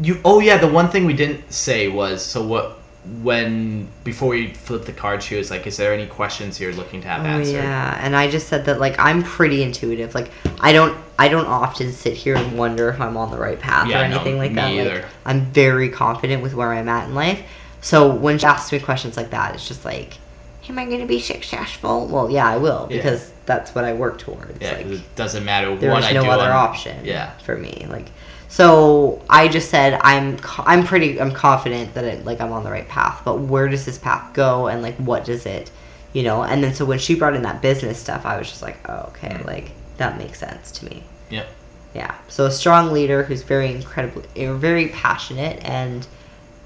you. 0.00 0.20
Oh 0.24 0.40
yeah. 0.40 0.56
The 0.58 0.66
one 0.68 0.88
thing 0.90 1.04
we 1.06 1.12
didn't 1.14 1.52
say 1.52 1.88
was 1.88 2.24
so 2.24 2.42
what 2.42 2.79
when 3.22 3.88
before 4.04 4.28
we 4.28 4.52
flipped 4.52 4.84
the 4.86 4.92
card, 4.92 5.22
she 5.22 5.36
was 5.36 5.50
like, 5.50 5.66
"Is 5.66 5.76
there 5.76 5.92
any 5.94 6.06
questions 6.06 6.60
you're 6.60 6.72
looking 6.74 7.00
to 7.02 7.08
have 7.08 7.22
oh 7.22 7.28
answered?" 7.28 7.52
yeah 7.54 7.98
and 8.04 8.14
i 8.14 8.30
just 8.30 8.48
said 8.48 8.64
that 8.66 8.78
like 8.78 8.98
i'm 8.98 9.22
pretty 9.22 9.62
intuitive 9.62 10.14
like 10.14 10.30
i 10.60 10.70
don't 10.72 10.96
i 11.18 11.26
don't 11.28 11.46
often 11.46 11.92
sit 11.92 12.12
here 12.14 12.36
and 12.36 12.58
wonder 12.58 12.88
if 12.90 13.00
i'm 13.00 13.16
on 13.16 13.30
the 13.30 13.38
right 13.38 13.58
path 13.58 13.88
Yeah, 13.88 14.04
or 14.04 14.08
no, 14.08 14.14
anything 14.16 14.36
like 14.38 14.50
me 14.50 14.56
that 14.56 14.72
either. 14.72 14.94
like 14.96 15.04
i'm 15.24 15.46
very 15.46 15.88
confident 15.88 16.42
with 16.42 16.54
where 16.54 16.72
i'm 16.72 16.88
at 16.88 17.08
in 17.08 17.14
life 17.14 17.40
so 17.80 18.14
when 18.14 18.38
she 18.38 18.44
asks 18.46 18.70
me 18.70 18.78
questions 18.78 19.16
like 19.16 19.30
that 19.30 19.54
it's 19.54 19.66
just 19.66 19.84
like 19.84 20.18
am 20.68 20.78
i 20.78 20.84
going 20.84 21.00
to 21.00 21.06
be 21.06 21.20
successful 21.20 22.06
well 22.06 22.30
yeah 22.30 22.46
i 22.48 22.56
will 22.58 22.86
Yeah. 22.90 22.98
because 22.98 23.32
that's 23.46 23.74
what 23.74 23.84
i 23.84 23.92
work 23.94 24.18
towards 24.18 24.60
Yeah. 24.60 24.72
like 24.76 24.86
it 24.86 25.16
doesn't 25.16 25.44
matter 25.44 25.70
what 25.74 26.04
I 26.04 26.12
no 26.12 26.22
do. 26.22 26.30
other 26.30 26.44
I'm- 26.44 26.56
option 26.68 27.04
Yeah. 27.04 27.30
for 27.38 27.56
me 27.56 27.86
like 27.88 28.06
so 28.50 29.22
i 29.30 29.48
just 29.48 29.70
said 29.70 29.98
i'm 30.02 30.36
i'm 30.66 30.84
pretty 30.84 31.18
i'm 31.20 31.32
confident 31.32 31.94
that 31.94 32.04
it, 32.04 32.24
like 32.26 32.40
i'm 32.40 32.52
on 32.52 32.64
the 32.64 32.70
right 32.70 32.88
path 32.88 33.22
but 33.24 33.40
where 33.40 33.68
does 33.68 33.86
this 33.86 33.96
path 33.96 34.34
go 34.34 34.66
and 34.66 34.82
like 34.82 34.96
what 34.96 35.24
does 35.24 35.46
it 35.46 35.70
you 36.12 36.22
know. 36.22 36.42
And 36.42 36.62
then 36.62 36.74
so 36.74 36.84
when 36.84 36.98
she 36.98 37.14
brought 37.14 37.34
in 37.34 37.42
that 37.42 37.62
business 37.62 37.98
stuff, 37.98 38.26
I 38.26 38.38
was 38.38 38.48
just 38.48 38.62
like, 38.62 38.78
oh, 38.88 39.10
okay, 39.10 39.42
like 39.44 39.70
that 39.96 40.18
makes 40.18 40.38
sense 40.38 40.70
to 40.72 40.84
me. 40.84 41.04
Yeah. 41.28 41.46
Yeah. 41.94 42.14
So 42.28 42.46
a 42.46 42.50
strong 42.50 42.92
leader 42.92 43.22
who's 43.22 43.42
very 43.42 43.72
incredibly, 43.72 44.24
eh, 44.36 44.52
very 44.52 44.88
passionate 44.88 45.64
and, 45.64 46.06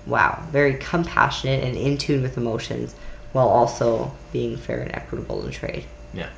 wow, 0.06 0.42
very 0.50 0.74
compassionate 0.74 1.64
and 1.64 1.76
in 1.76 1.98
tune 1.98 2.22
with 2.22 2.36
emotions, 2.36 2.94
while 3.32 3.48
also 3.48 4.12
being 4.32 4.56
fair 4.56 4.80
and 4.80 4.94
equitable 4.94 5.44
in 5.44 5.50
trade. 5.50 5.84
Yeah. 6.12 6.28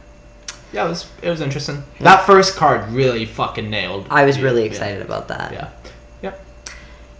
Yeah, 0.72 0.84
it 0.86 0.88
was 0.88 1.08
it 1.22 1.30
was 1.30 1.40
interesting. 1.40 1.82
That 2.00 2.26
first 2.26 2.56
card 2.56 2.88
really 2.90 3.24
fucking 3.24 3.70
nailed. 3.70 4.06
I 4.10 4.24
was 4.24 4.36
yeah, 4.36 4.44
really 4.44 4.62
yeah, 4.62 4.70
excited 4.70 5.02
about 5.02 5.28
that. 5.28 5.52
Yeah. 5.52 5.68
Yep. 6.22 6.44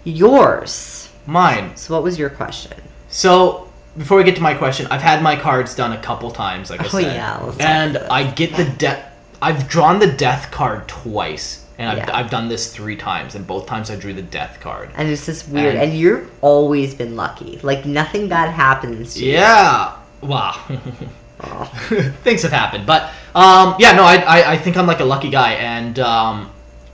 Yours. 0.05 1.11
Mine. 1.27 1.77
So 1.77 1.95
what 1.95 2.03
was 2.03 2.19
your 2.19 2.31
question? 2.31 2.77
So 3.09 3.69
before 3.97 4.17
we 4.19 4.25
get 4.25 4.37
to 4.37 4.43
my 4.43 4.55
question, 4.55 4.87
I've 4.91 5.03
had 5.03 5.23
my 5.23 5.37
cards 5.37 5.75
done 5.75 5.93
a 5.93 6.01
couple 6.01 6.31
times, 6.31 6.71
like 6.71 6.81
I 6.81 6.85
Oh, 6.87 6.89
said, 6.89 7.15
yeah, 7.15 7.53
and. 7.61 7.99
I 7.99 8.31
get 8.31 8.55
the 8.57 8.65
death. 8.65 9.13
I've 9.43 9.69
drawn 9.69 9.99
the 9.99 10.07
death 10.13 10.51
card 10.51 10.87
twice, 10.89 11.67
and 11.79 11.89
I've, 11.91 11.99
Yeah. 11.99 12.17
I've 12.17 12.31
done 12.31 12.49
this 12.49 12.75
three 12.75 12.97
times, 12.97 13.35
and 13.35 13.47
both 13.47 13.67
times 13.67 13.91
I 13.91 13.97
drew 13.97 14.13
the 14.13 14.23
death 14.23 14.59
card. 14.61 14.91
And 14.97 15.09
it's 15.09 15.27
just 15.27 15.49
weird. 15.49 15.75
And- 15.75 15.91
And, 15.91 15.99
you've 15.99 16.31
always 16.43 16.95
been 16.95 17.17
lucky. 17.17 17.59
Like 17.63 17.85
nothing 17.85 18.29
bad 18.29 18.51
happens 18.51 19.15
to 19.15 19.25
you. 19.25 19.33
Yeah. 19.33 19.97
Wow. 20.21 20.61
Oh. 21.41 21.65
Things 22.23 22.43
have 22.43 22.53
happened, 22.53 22.87
but 22.87 23.11
um, 23.35 23.77
yeah, 23.79 23.93
no, 23.93 24.05
I, 24.05 24.17
I 24.17 24.53
I 24.53 24.57
think 24.57 24.77
I'm 24.77 24.87
like 24.87 25.01
a 25.01 25.05
lucky 25.05 25.31
guy, 25.31 25.53
and 25.55 25.99
um, 25.99 26.51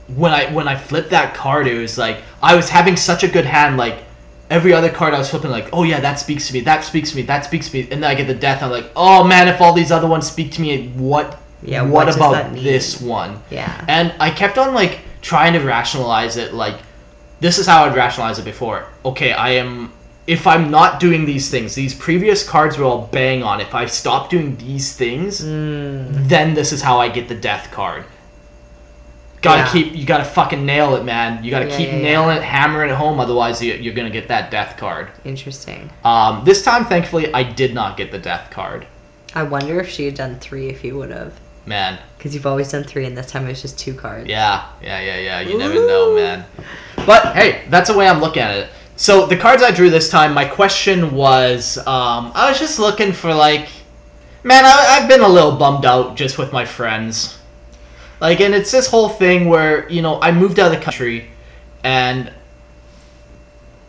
when 0.07 0.33
I 0.33 0.51
when 0.51 0.67
I 0.67 0.75
flipped 0.75 1.11
that 1.11 1.33
card, 1.33 1.67
it 1.67 1.77
was 1.77 1.97
like 1.97 2.21
I 2.41 2.55
was 2.55 2.69
having 2.69 2.97
such 2.97 3.23
a 3.23 3.27
good 3.27 3.45
hand, 3.45 3.77
like. 3.77 4.03
Every 4.49 4.71
other 4.73 4.91
card 4.91 5.15
I 5.15 5.17
was 5.17 5.31
flipping, 5.31 5.49
like, 5.49 5.69
oh 5.73 5.81
yeah, 5.81 5.99
that 6.01 6.19
speaks 6.19 6.47
to 6.47 6.53
me, 6.53 6.59
that 6.59 6.83
speaks 6.83 7.09
to 7.09 7.15
me, 7.15 7.23
that 7.23 7.43
speaks 7.43 7.69
to 7.69 7.77
me, 7.77 7.87
and 7.89 8.03
then 8.03 8.11
I 8.11 8.13
get 8.13 8.27
the 8.27 8.35
death. 8.35 8.61
I'm 8.61 8.69
like, 8.69 8.91
oh 8.95 9.23
man, 9.23 9.47
if 9.47 9.61
all 9.61 9.73
these 9.73 9.91
other 9.91 10.05
ones 10.05 10.29
speak 10.29 10.51
to 10.51 10.61
me, 10.61 10.89
what? 10.89 11.39
Yeah, 11.63 11.81
what, 11.81 12.05
what 12.05 12.15
about 12.15 12.53
this 12.53 13.01
one? 13.01 13.41
Yeah. 13.49 13.83
And 13.87 14.13
I 14.19 14.29
kept 14.29 14.59
on 14.59 14.75
like 14.75 14.99
trying 15.23 15.53
to 15.53 15.59
rationalize 15.59 16.37
it 16.37 16.53
like 16.53 16.75
this 17.43 17.59
is 17.59 17.65
how 17.65 17.83
I'd 17.83 17.95
rationalize 17.95 18.39
it 18.39 18.45
before. 18.45 18.87
Okay, 19.03 19.33
I 19.33 19.51
am 19.51 19.91
if 20.25 20.47
I'm 20.47 20.71
not 20.71 20.99
doing 20.99 21.25
these 21.25 21.49
things, 21.49 21.75
these 21.75 21.93
previous 21.93 22.47
cards 22.47 22.77
were 22.77 22.85
all 22.85 23.07
bang 23.11 23.43
on. 23.43 23.59
If 23.59 23.75
I 23.75 23.85
stop 23.87 24.29
doing 24.29 24.55
these 24.57 24.95
things, 24.95 25.41
Mm, 25.41 26.27
then 26.29 26.53
this 26.53 26.71
is 26.71 26.81
how 26.81 26.99
I 26.99 27.09
get 27.09 27.27
the 27.27 27.35
death 27.35 27.69
card. 27.71 28.05
Gotta 29.41 29.63
Yeah. 29.63 29.71
keep 29.73 29.95
you 29.95 30.05
gotta 30.05 30.23
fucking 30.23 30.65
nail 30.65 30.95
it, 30.95 31.03
man. 31.03 31.43
You 31.43 31.51
gotta 31.51 31.67
Yeah, 31.67 31.77
keep 31.77 31.87
yeah, 31.89 31.97
nailing 31.99 32.37
it, 32.37 32.43
hammering 32.43 32.89
it 32.91 32.95
home, 32.95 33.19
otherwise 33.19 33.61
you, 33.61 33.73
you're 33.73 33.93
gonna 33.93 34.09
get 34.09 34.29
that 34.29 34.49
death 34.49 34.77
card. 34.77 35.09
interesting. 35.25 35.89
Um, 36.05 36.43
this 36.45 36.63
time, 36.63 36.85
thankfully, 36.85 37.33
I 37.33 37.43
did 37.43 37.73
not 37.73 37.97
get 37.97 38.11
the 38.13 38.19
death 38.19 38.47
card. 38.51 38.85
I 39.35 39.43
wonder 39.43 39.81
if 39.81 39.89
she 39.89 40.05
had 40.05 40.15
done 40.15 40.37
three 40.39 40.69
if 40.69 40.83
you 40.85 40.95
would 40.97 41.11
have. 41.11 41.33
Man, 41.65 41.97
Because 42.17 42.33
you've 42.33 42.45
always 42.45 42.71
done 42.71 42.83
three, 42.83 43.05
and 43.05 43.17
this 43.17 43.27
time 43.31 43.45
it 43.45 43.49
was 43.49 43.61
just 43.61 43.77
two 43.79 43.93
cards. 43.93 44.27
Yeah, 44.29 44.61
yeah, 44.81 44.99
yeah, 45.01 45.17
yeah. 45.19 45.39
You 45.41 45.57
never 45.57 45.75
know, 45.75 46.13
man. 46.15 46.45
But 47.05 47.33
hey, 47.35 47.61
that's 47.69 47.89
the 47.89 47.97
way 47.97 48.07
I'm 48.07 48.21
looking 48.21 48.43
at 48.43 48.55
it. 48.57 48.67
So 48.95 49.25
the 49.25 49.37
cards 49.37 49.63
I 49.63 49.71
drew 49.71 49.89
this 49.89 50.09
time, 50.09 50.33
my 50.33 50.45
question 50.45 51.13
was, 51.13 51.77
um, 51.79 52.31
I 52.35 52.49
was 52.49 52.59
just 52.59 52.77
looking 52.79 53.11
for 53.11 53.33
like, 53.33 53.69
man, 54.43 54.65
I, 54.65 54.99
I've 54.99 55.09
been 55.09 55.21
a 55.21 55.27
little 55.27 55.53
bummed 55.53 55.85
out 55.85 56.15
just 56.15 56.37
with 56.37 56.53
my 56.53 56.65
friends. 56.65 57.37
Like, 58.21 58.39
and 58.39 58.53
it's 58.53 58.71
this 58.71 58.87
whole 58.87 59.09
thing 59.09 59.49
where 59.49 59.89
you 59.89 60.01
know 60.01 60.21
I 60.21 60.31
moved 60.31 60.59
out 60.59 60.71
of 60.71 60.79
the 60.79 60.83
country, 60.83 61.29
and 61.83 62.31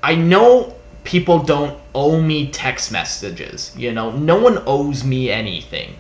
I 0.03 0.17
know 0.17 0.75
people 1.05 1.39
don't 1.39 1.79
owe 1.95 2.21
me 2.21 2.51
text 2.51 2.91
messages. 2.91 3.73
You 3.77 3.93
know, 3.93 4.11
no 4.11 4.37
one 4.37 4.63
owes 4.67 5.05
me 5.05 5.31
anything. 5.31 5.95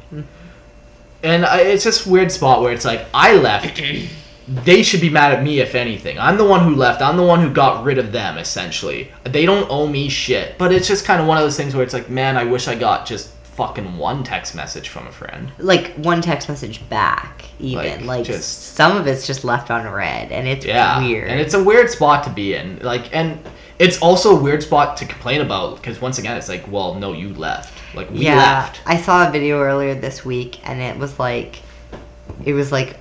And 1.22 1.44
I, 1.46 1.60
it's 1.60 1.84
this 1.84 2.06
weird 2.06 2.32
spot 2.32 2.60
where 2.62 2.72
it's 2.72 2.84
like 2.84 3.06
I 3.14 3.34
left. 3.34 3.80
they 4.46 4.82
should 4.82 5.00
be 5.00 5.08
mad 5.10 5.32
at 5.32 5.42
me 5.42 5.60
if 5.60 5.74
anything. 5.74 6.18
I'm 6.18 6.36
the 6.36 6.44
one 6.44 6.62
who 6.64 6.74
left. 6.74 7.00
I'm 7.00 7.16
the 7.16 7.22
one 7.22 7.40
who 7.40 7.50
got 7.50 7.84
rid 7.84 7.98
of 7.98 8.12
them 8.12 8.36
essentially. 8.38 9.10
They 9.24 9.46
don't 9.46 9.66
owe 9.70 9.86
me 9.86 10.08
shit. 10.08 10.58
But 10.58 10.72
it's 10.72 10.86
just 10.88 11.04
kind 11.04 11.20
of 11.20 11.26
one 11.26 11.38
of 11.38 11.42
those 11.44 11.56
things 11.56 11.74
where 11.74 11.82
it's 11.82 11.94
like, 11.94 12.10
man, 12.10 12.36
I 12.36 12.44
wish 12.44 12.68
I 12.68 12.74
got 12.74 13.06
just 13.06 13.30
fucking 13.56 13.96
one 13.96 14.24
text 14.24 14.54
message 14.56 14.88
from 14.88 15.06
a 15.06 15.12
friend. 15.12 15.50
Like 15.58 15.92
one 15.94 16.20
text 16.20 16.48
message 16.48 16.86
back, 16.90 17.44
even. 17.60 17.84
Like, 17.84 18.04
Like, 18.04 18.24
just- 18.26 18.74
some 18.74 18.96
of 18.96 19.06
it's 19.06 19.26
just 19.26 19.44
left 19.44 19.70
unread, 19.70 20.32
and 20.32 20.46
it's 20.48 20.66
Yeah, 20.66 20.98
weird. 20.98 21.28
and 21.30 21.40
it's 21.40 21.54
a 21.54 21.62
weird 21.62 21.88
spot 21.88 22.24
to 22.24 22.30
be 22.30 22.54
in. 22.54 22.80
Like, 22.82 23.14
and 23.14 23.38
it's 23.78 23.98
also 24.00 24.36
a 24.36 24.40
weird 24.40 24.62
spot 24.62 24.96
to 24.98 25.06
complain 25.06 25.40
about 25.40 25.76
because 25.76 26.00
once 26.00 26.18
again, 26.18 26.36
it's 26.36 26.48
like, 26.48 26.70
well, 26.70 26.94
no, 26.96 27.12
you 27.12 27.32
left. 27.34 27.72
Like 27.94 28.10
we 28.10 28.18
yeah, 28.24 28.36
left. 28.36 28.80
I 28.86 28.96
saw 29.00 29.28
a 29.28 29.30
video 29.30 29.60
earlier 29.62 29.94
this 29.94 30.24
week, 30.24 30.58
and 30.68 30.80
it 30.82 30.98
was 30.98 31.18
like, 31.20 31.60
it 32.44 32.52
was 32.54 32.72
like, 32.72 32.96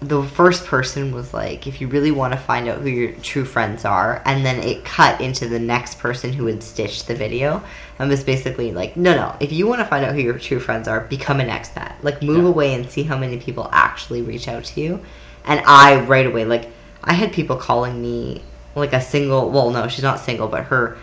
the 0.00 0.22
first 0.22 0.64
person 0.64 1.12
was 1.12 1.34
like, 1.34 1.66
if 1.66 1.80
you 1.80 1.86
really 1.88 2.10
want 2.10 2.32
to 2.32 2.38
find 2.38 2.68
out 2.68 2.78
who 2.80 2.88
your 2.88 3.12
true 3.12 3.44
friends 3.44 3.84
are, 3.84 4.22
and 4.24 4.44
then 4.46 4.62
it 4.62 4.84
cut 4.84 5.20
into 5.20 5.46
the 5.46 5.58
next 5.58 5.98
person 5.98 6.32
who 6.32 6.46
had 6.46 6.62
stitched 6.62 7.06
the 7.06 7.14
video, 7.14 7.62
and 7.98 8.08
was 8.08 8.24
basically 8.24 8.72
like, 8.72 8.96
no, 8.96 9.14
no, 9.14 9.36
if 9.40 9.52
you 9.52 9.66
want 9.66 9.80
to 9.80 9.84
find 9.84 10.04
out 10.04 10.14
who 10.14 10.20
your 10.20 10.38
true 10.38 10.58
friends 10.58 10.88
are, 10.88 11.00
become 11.00 11.38
an 11.38 11.48
expat. 11.48 11.92
Like, 12.02 12.22
move 12.22 12.44
Yeah. 12.44 12.48
away 12.48 12.74
and 12.74 12.90
see 12.90 13.02
how 13.02 13.18
many 13.18 13.36
people 13.36 13.68
actually 13.72 14.22
reach 14.22 14.48
out 14.48 14.64
to 14.64 14.80
you. 14.80 15.00
And 15.44 15.62
I 15.66 16.00
right 16.00 16.26
away, 16.26 16.46
like, 16.46 16.70
I 17.04 17.12
had 17.12 17.32
people 17.32 17.56
calling 17.56 18.00
me 18.00 18.42
like 18.74 18.94
a 18.94 19.00
single. 19.02 19.50
Well, 19.50 19.70
no, 19.70 19.88
she's 19.88 20.02
not 20.02 20.20
single, 20.20 20.48
but 20.48 20.64
her 20.64 20.96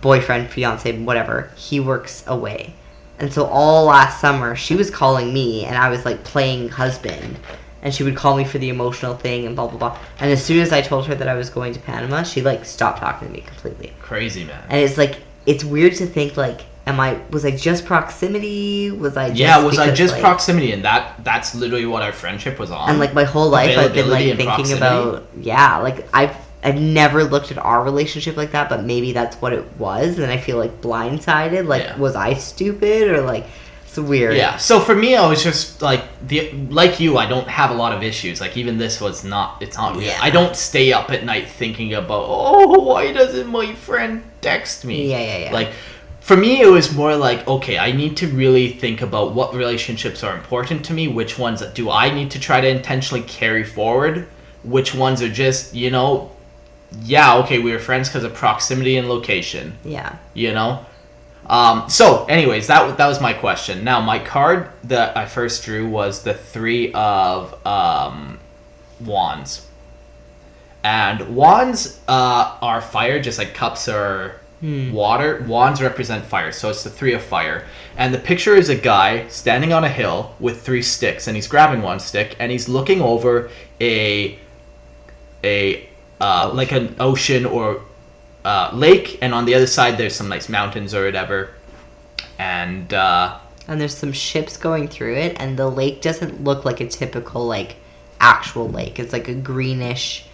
boyfriend, 0.00 0.48
fiance, 0.48 0.90
whatever, 0.98 1.50
he 1.54 1.80
works 1.80 2.24
away. 2.26 2.74
And 3.18 3.32
so 3.32 3.44
all 3.46 3.84
last 3.86 4.20
summer, 4.20 4.56
she 4.56 4.74
was 4.74 4.90
calling 4.90 5.34
me, 5.34 5.64
and 5.64 5.76
I 5.76 5.90
was 5.90 6.04
like 6.04 6.24
playing 6.24 6.70
husband. 6.70 7.38
And 7.82 7.94
she 7.94 8.02
would 8.02 8.16
call 8.16 8.36
me 8.36 8.44
for 8.44 8.58
the 8.58 8.68
emotional 8.70 9.14
thing 9.14 9.46
and 9.46 9.54
blah 9.54 9.68
blah 9.68 9.78
blah. 9.78 9.98
And 10.20 10.30
as 10.32 10.44
soon 10.44 10.60
as 10.60 10.72
I 10.72 10.80
told 10.82 11.06
her 11.06 11.14
that 11.14 11.28
I 11.28 11.34
was 11.34 11.48
going 11.50 11.72
to 11.74 11.80
Panama, 11.80 12.22
she 12.24 12.42
like 12.42 12.64
stopped 12.64 12.98
talking 13.00 13.28
to 13.28 13.34
me 13.34 13.40
completely. 13.42 13.92
Crazy 14.00 14.44
man. 14.44 14.62
And 14.68 14.80
it's 14.82 14.98
like 14.98 15.18
it's 15.46 15.64
weird 15.64 15.94
to 15.94 16.06
think 16.06 16.36
like, 16.36 16.62
am 16.86 16.98
I 17.00 17.20
was 17.30 17.44
I 17.44 17.52
just 17.52 17.84
proximity? 17.86 18.90
Was 18.90 19.16
I 19.16 19.28
just 19.28 19.40
yeah, 19.40 19.62
was 19.64 19.78
I 19.78 19.92
just 19.92 20.14
like- 20.14 20.22
proximity, 20.22 20.72
and 20.72 20.84
that 20.84 21.22
that's 21.24 21.54
literally 21.54 21.86
what 21.86 22.02
our 22.02 22.12
friendship 22.12 22.58
was 22.58 22.70
on. 22.70 22.90
and 22.90 22.98
like 22.98 23.14
my 23.14 23.24
whole 23.24 23.48
life 23.48 23.78
I've 23.78 23.94
been 23.94 24.10
like 24.10 24.24
thinking 24.24 24.46
proximity. 24.46 24.76
about 24.76 25.26
yeah, 25.40 25.78
like 25.78 26.08
I've 26.12 26.36
I've 26.64 26.80
never 26.80 27.22
looked 27.22 27.52
at 27.52 27.58
our 27.58 27.84
relationship 27.84 28.36
like 28.36 28.50
that, 28.50 28.68
but 28.68 28.82
maybe 28.82 29.12
that's 29.12 29.36
what 29.36 29.52
it 29.52 29.64
was, 29.78 30.18
and 30.18 30.30
I 30.32 30.38
feel 30.38 30.58
like 30.58 30.80
blindsided. 30.80 31.66
Like, 31.68 31.82
Yeah. 31.84 31.96
was 31.96 32.16
I 32.16 32.34
stupid 32.34 33.08
or 33.08 33.20
like 33.22 33.46
weird? 33.98 34.36
Yeah. 34.36 34.56
So 34.56 34.80
for 34.80 34.94
me, 34.94 35.16
I 35.16 35.26
was 35.28 35.42
just 35.42 35.82
like 35.82 36.04
the 36.26 36.50
like 36.70 37.00
you. 37.00 37.18
I 37.18 37.26
don't 37.26 37.48
have 37.48 37.70
a 37.70 37.74
lot 37.74 37.92
of 37.92 38.02
issues. 38.02 38.40
Like 38.40 38.56
even 38.56 38.78
this 38.78 39.00
was 39.00 39.24
not. 39.24 39.60
It's 39.62 39.76
not. 39.76 40.00
Yeah. 40.00 40.18
I 40.20 40.30
don't 40.30 40.56
stay 40.56 40.92
up 40.92 41.10
at 41.10 41.24
night 41.24 41.48
thinking 41.48 41.94
about. 41.94 42.24
Oh, 42.26 42.80
why 42.80 43.12
doesn't 43.12 43.46
my 43.46 43.74
friend 43.74 44.22
text 44.40 44.84
me? 44.84 45.10
Yeah, 45.10 45.20
yeah, 45.20 45.38
yeah. 45.38 45.52
Like 45.52 45.72
for 46.20 46.36
me, 46.36 46.60
it 46.60 46.68
was 46.68 46.94
more 46.94 47.16
like 47.16 47.46
okay, 47.46 47.78
I 47.78 47.92
need 47.92 48.16
to 48.18 48.28
really 48.28 48.70
think 48.70 49.02
about 49.02 49.34
what 49.34 49.54
relationships 49.54 50.22
are 50.22 50.36
important 50.36 50.84
to 50.86 50.92
me. 50.92 51.08
Which 51.08 51.38
ones 51.38 51.62
do 51.74 51.90
I 51.90 52.12
need 52.12 52.30
to 52.32 52.40
try 52.40 52.60
to 52.60 52.68
intentionally 52.68 53.24
carry 53.24 53.64
forward? 53.64 54.28
Which 54.62 54.94
ones 54.94 55.22
are 55.22 55.28
just 55.28 55.74
you 55.74 55.90
know. 55.90 56.32
Yeah, 57.02 57.36
okay, 57.40 57.58
we 57.58 57.70
were 57.70 57.78
friends 57.78 58.08
because 58.08 58.24
of 58.24 58.32
proximity 58.32 58.96
and 58.96 59.10
location 59.10 59.76
yeah. 59.84 60.16
you 60.32 60.54
know 60.54 60.86
um, 61.48 61.88
so 61.88 62.24
anyways 62.26 62.66
that, 62.66 62.96
that 62.96 63.06
was 63.06 63.20
my 63.20 63.32
question. 63.32 63.84
Now 63.84 64.00
my 64.00 64.18
card 64.18 64.70
that 64.84 65.16
i 65.16 65.26
first 65.26 65.64
drew 65.64 65.88
was 65.88 66.22
the 66.22 66.34
three 66.34 66.92
of 66.92 67.66
um, 67.66 68.38
wands. 69.04 69.66
And 70.84 71.34
wands 71.34 72.00
uh, 72.06 72.56
are 72.62 72.80
fire 72.80 73.20
just 73.20 73.38
like 73.38 73.54
cups 73.54 73.88
are 73.88 74.40
water. 74.92 75.44
Wands 75.46 75.80
represent 75.80 76.24
fire 76.24 76.52
so 76.52 76.70
it's 76.70 76.84
the 76.84 76.90
three 76.90 77.14
of 77.14 77.22
fire. 77.22 77.66
And 77.96 78.12
the 78.12 78.18
picture 78.18 78.54
is 78.54 78.68
a 78.68 78.76
guy 78.76 79.26
standing 79.28 79.72
on 79.72 79.84
a 79.84 79.88
hill 79.88 80.34
with 80.40 80.62
three 80.62 80.82
sticks 80.82 81.26
and 81.28 81.36
he's 81.36 81.48
grabbing 81.48 81.82
one 81.82 82.00
stick 82.00 82.36
and 82.38 82.52
he's 82.52 82.68
looking 82.68 83.00
over 83.00 83.50
a 83.80 84.38
a 85.44 85.88
uh, 86.20 86.50
like 86.52 86.72
an 86.72 86.96
ocean 86.98 87.46
or 87.46 87.82
uh, 88.44 88.70
lake, 88.72 89.18
and 89.22 89.34
on 89.34 89.44
the 89.44 89.54
other 89.54 89.66
side 89.66 89.98
there's 89.98 90.14
some 90.14 90.28
nice 90.28 90.48
mountains 90.48 90.94
or 90.94 91.04
whatever. 91.04 91.50
And 92.38 92.92
uh, 92.94 93.38
And 93.66 93.80
there's 93.80 93.96
some 93.96 94.12
ships 94.12 94.56
going 94.56 94.88
through 94.88 95.16
it, 95.16 95.36
and 95.40 95.58
the 95.58 95.68
lake 95.68 96.00
doesn't 96.02 96.44
look 96.44 96.64
like 96.64 96.80
a 96.80 96.88
typical 96.88 97.46
like 97.46 97.76
actual 98.20 98.68
lake. 98.68 98.98
It's 98.98 99.12
like 99.12 99.28
a 99.28 99.34
greenish 99.34 100.24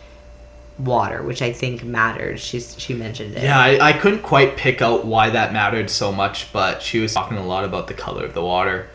water, 0.79 1.23
which 1.23 1.41
I 1.41 1.53
think 1.53 1.85
mattered. 1.85 2.41
She's 2.41 2.79
she 2.79 2.95
mentioned 2.95 3.37
it. 3.37 3.45
yeah, 3.45 3.59
I, 3.59 3.89
I 3.91 3.93
couldn't 3.93 4.23
quite 4.23 4.57
pick 4.57 4.83
out 4.83 5.05
why 5.07 5.31
that 5.31 5.53
mattered 5.53 5.89
so 5.89 6.13
much, 6.13 6.53
but 6.53 6.83
she 6.83 7.01
was 7.01 7.15
talking 7.15 7.39
a 7.39 7.47
lot 7.47 7.65
about 7.65 7.87
the 7.87 7.95
color 7.95 8.25
of 8.25 8.35
the 8.35 8.43
water. 8.43 8.89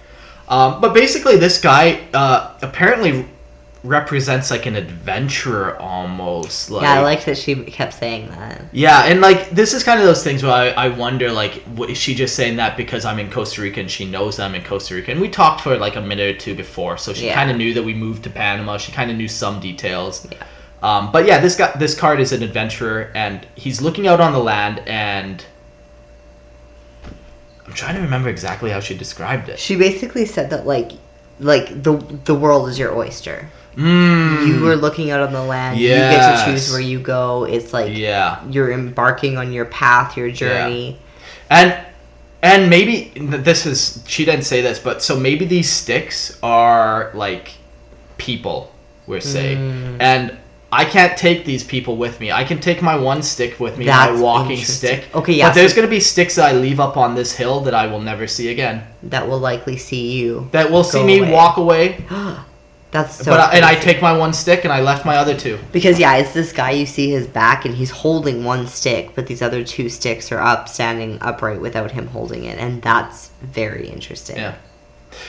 Um, 0.47 0.81
but 0.81 0.93
basically, 0.93 1.37
this 1.37 1.61
guy 1.61 2.07
uh, 2.13 2.57
apparently 2.61 3.27
represents 3.83 4.51
like 4.51 4.65
an 4.65 4.75
adventurer 4.75 5.77
almost. 5.79 6.69
Like, 6.69 6.83
yeah, 6.83 6.95
I 6.95 7.01
like 7.01 7.23
that 7.25 7.37
she 7.37 7.55
kept 7.55 7.93
saying 7.93 8.27
that. 8.29 8.65
Yeah, 8.73 9.05
and 9.05 9.21
like 9.21 9.51
this 9.51 9.73
is 9.73 9.83
kind 9.83 9.99
of 9.99 10.05
those 10.05 10.23
things 10.23 10.43
where 10.43 10.51
I, 10.51 10.69
I 10.69 10.87
wonder 10.89 11.31
like 11.31 11.53
what, 11.75 11.89
is 11.89 11.97
she 11.97 12.13
just 12.13 12.35
saying 12.35 12.57
that 12.57 12.75
because 12.75 13.05
I'm 13.05 13.19
in 13.19 13.31
Costa 13.31 13.61
Rica 13.61 13.79
and 13.79 13.89
she 13.89 14.05
knows 14.05 14.37
I'm 14.39 14.53
in 14.55 14.63
Costa 14.63 14.95
Rica 14.95 15.11
and 15.11 15.21
we 15.21 15.29
talked 15.29 15.61
for 15.61 15.77
like 15.77 15.95
a 15.95 16.01
minute 16.01 16.35
or 16.35 16.39
two 16.39 16.55
before, 16.55 16.97
so 16.97 17.13
she 17.13 17.27
Yeah. 17.27 17.35
kind 17.35 17.49
of 17.49 17.57
knew 17.57 17.73
that 17.73 17.83
we 17.83 17.93
moved 17.93 18.23
to 18.25 18.29
Panama. 18.29 18.77
She 18.77 18.91
kind 18.91 19.09
of 19.11 19.17
knew 19.17 19.27
some 19.29 19.59
details. 19.61 20.27
Yeah. 20.29 20.43
Um, 20.81 21.11
but 21.11 21.25
yeah, 21.25 21.39
this 21.39 21.55
guy 21.55 21.71
this 21.77 21.97
card 21.97 22.19
is 22.19 22.31
an 22.33 22.43
adventurer 22.43 23.11
and 23.15 23.45
he's 23.55 23.81
looking 23.81 24.07
out 24.07 24.19
on 24.19 24.33
the 24.33 24.39
land 24.39 24.79
and 24.87 25.43
I'm 27.65 27.73
trying 27.73 27.95
to 27.95 28.01
remember 28.01 28.29
exactly 28.29 28.71
how 28.71 28.79
she 28.79 28.97
described 28.97 29.47
it. 29.47 29.59
She 29.59 29.75
basically 29.75 30.25
said 30.25 30.49
that 30.49 30.65
like 30.65 30.91
like 31.39 31.83
the 31.83 31.93
the 32.25 32.35
world 32.35 32.67
is 32.67 32.77
your 32.77 32.93
oyster. 32.97 33.47
Mm, 33.75 34.47
You 34.47 34.67
are 34.67 34.75
looking 34.75 35.11
out 35.11 35.21
on 35.21 35.33
the 35.33 35.43
land. 35.43 35.79
You 35.79 35.89
get 35.89 36.45
to 36.45 36.51
choose 36.51 36.71
where 36.71 36.81
you 36.81 36.99
go. 36.99 37.45
It's 37.45 37.73
like 37.73 37.95
yeah. 37.95 38.45
you're 38.49 38.71
embarking 38.71 39.37
on 39.37 39.53
your 39.53 39.65
path, 39.65 40.17
your 40.17 40.31
journey. 40.31 40.99
And 41.49 41.85
and 42.41 42.69
maybe 42.69 43.11
this 43.15 43.65
is 43.65 44.03
she 44.07 44.25
didn't 44.25 44.45
say 44.45 44.61
this, 44.61 44.79
but 44.79 45.01
so 45.01 45.19
maybe 45.19 45.45
these 45.45 45.69
sticks 45.69 46.39
are 46.41 47.11
like 47.13 47.51
people, 48.17 48.73
we're 49.07 49.19
saying. 49.21 49.57
Mm. 49.57 49.97
And 50.01 50.37
I 50.71 50.85
can't 50.85 51.17
take 51.17 51.45
these 51.45 51.63
people 51.63 51.97
with 51.97 52.19
me. 52.19 52.31
I 52.31 52.43
can 52.43 52.59
take 52.59 52.81
my 52.81 52.95
one 52.95 53.23
stick 53.23 53.59
with 53.59 53.77
me, 53.77 53.85
That's 53.85 54.13
my 54.13 54.21
walking 54.21 54.57
stick. 54.57 55.07
Okay, 55.15 55.33
yeah, 55.33 55.49
But 55.49 55.55
there's 55.55 55.73
gonna 55.73 55.87
be 55.87 55.99
sticks 55.99 56.35
that 56.35 56.45
I 56.45 56.53
leave 56.53 56.79
up 56.79 56.95
on 56.95 57.15
this 57.15 57.35
hill 57.35 57.61
that 57.61 57.73
I 57.73 57.87
will 57.87 58.01
never 58.01 58.27
see 58.27 58.49
again. 58.49 58.83
That 59.03 59.27
will 59.27 59.39
likely 59.39 59.77
see 59.77 60.11
you. 60.11 60.47
That 60.51 60.71
will 60.71 60.83
see 60.83 61.03
me 61.03 61.19
away. 61.19 61.31
walk 61.31 61.57
away. 61.57 62.03
That's 62.91 63.17
so. 63.23 63.31
but 63.31 63.39
I, 63.39 63.55
and 63.55 63.65
I 63.65 63.75
take 63.75 64.01
my 64.01 64.17
one 64.17 64.33
stick 64.33 64.63
and 64.63 64.73
I 64.73 64.81
left 64.81 65.05
my 65.05 65.17
other 65.17 65.37
two. 65.37 65.59
because 65.71 65.99
yeah, 65.99 66.15
it's 66.17 66.33
this 66.33 66.51
guy. 66.51 66.71
You 66.71 66.85
see 66.87 67.11
his 67.11 67.27
back, 67.27 67.65
and 67.65 67.75
he's 67.75 67.91
holding 67.91 68.43
one 68.43 68.65
stick, 68.67 69.11
but 69.15 69.27
these 69.27 69.41
other 69.41 69.63
two 69.63 69.89
sticks 69.89 70.31
are 70.31 70.39
up, 70.39 70.67
standing 70.67 71.19
upright 71.21 71.61
without 71.61 71.91
him 71.91 72.07
holding 72.07 72.45
it, 72.45 72.57
and 72.57 72.81
that's 72.81 73.29
very 73.41 73.87
interesting. 73.87 74.37
Yeah. 74.37 74.55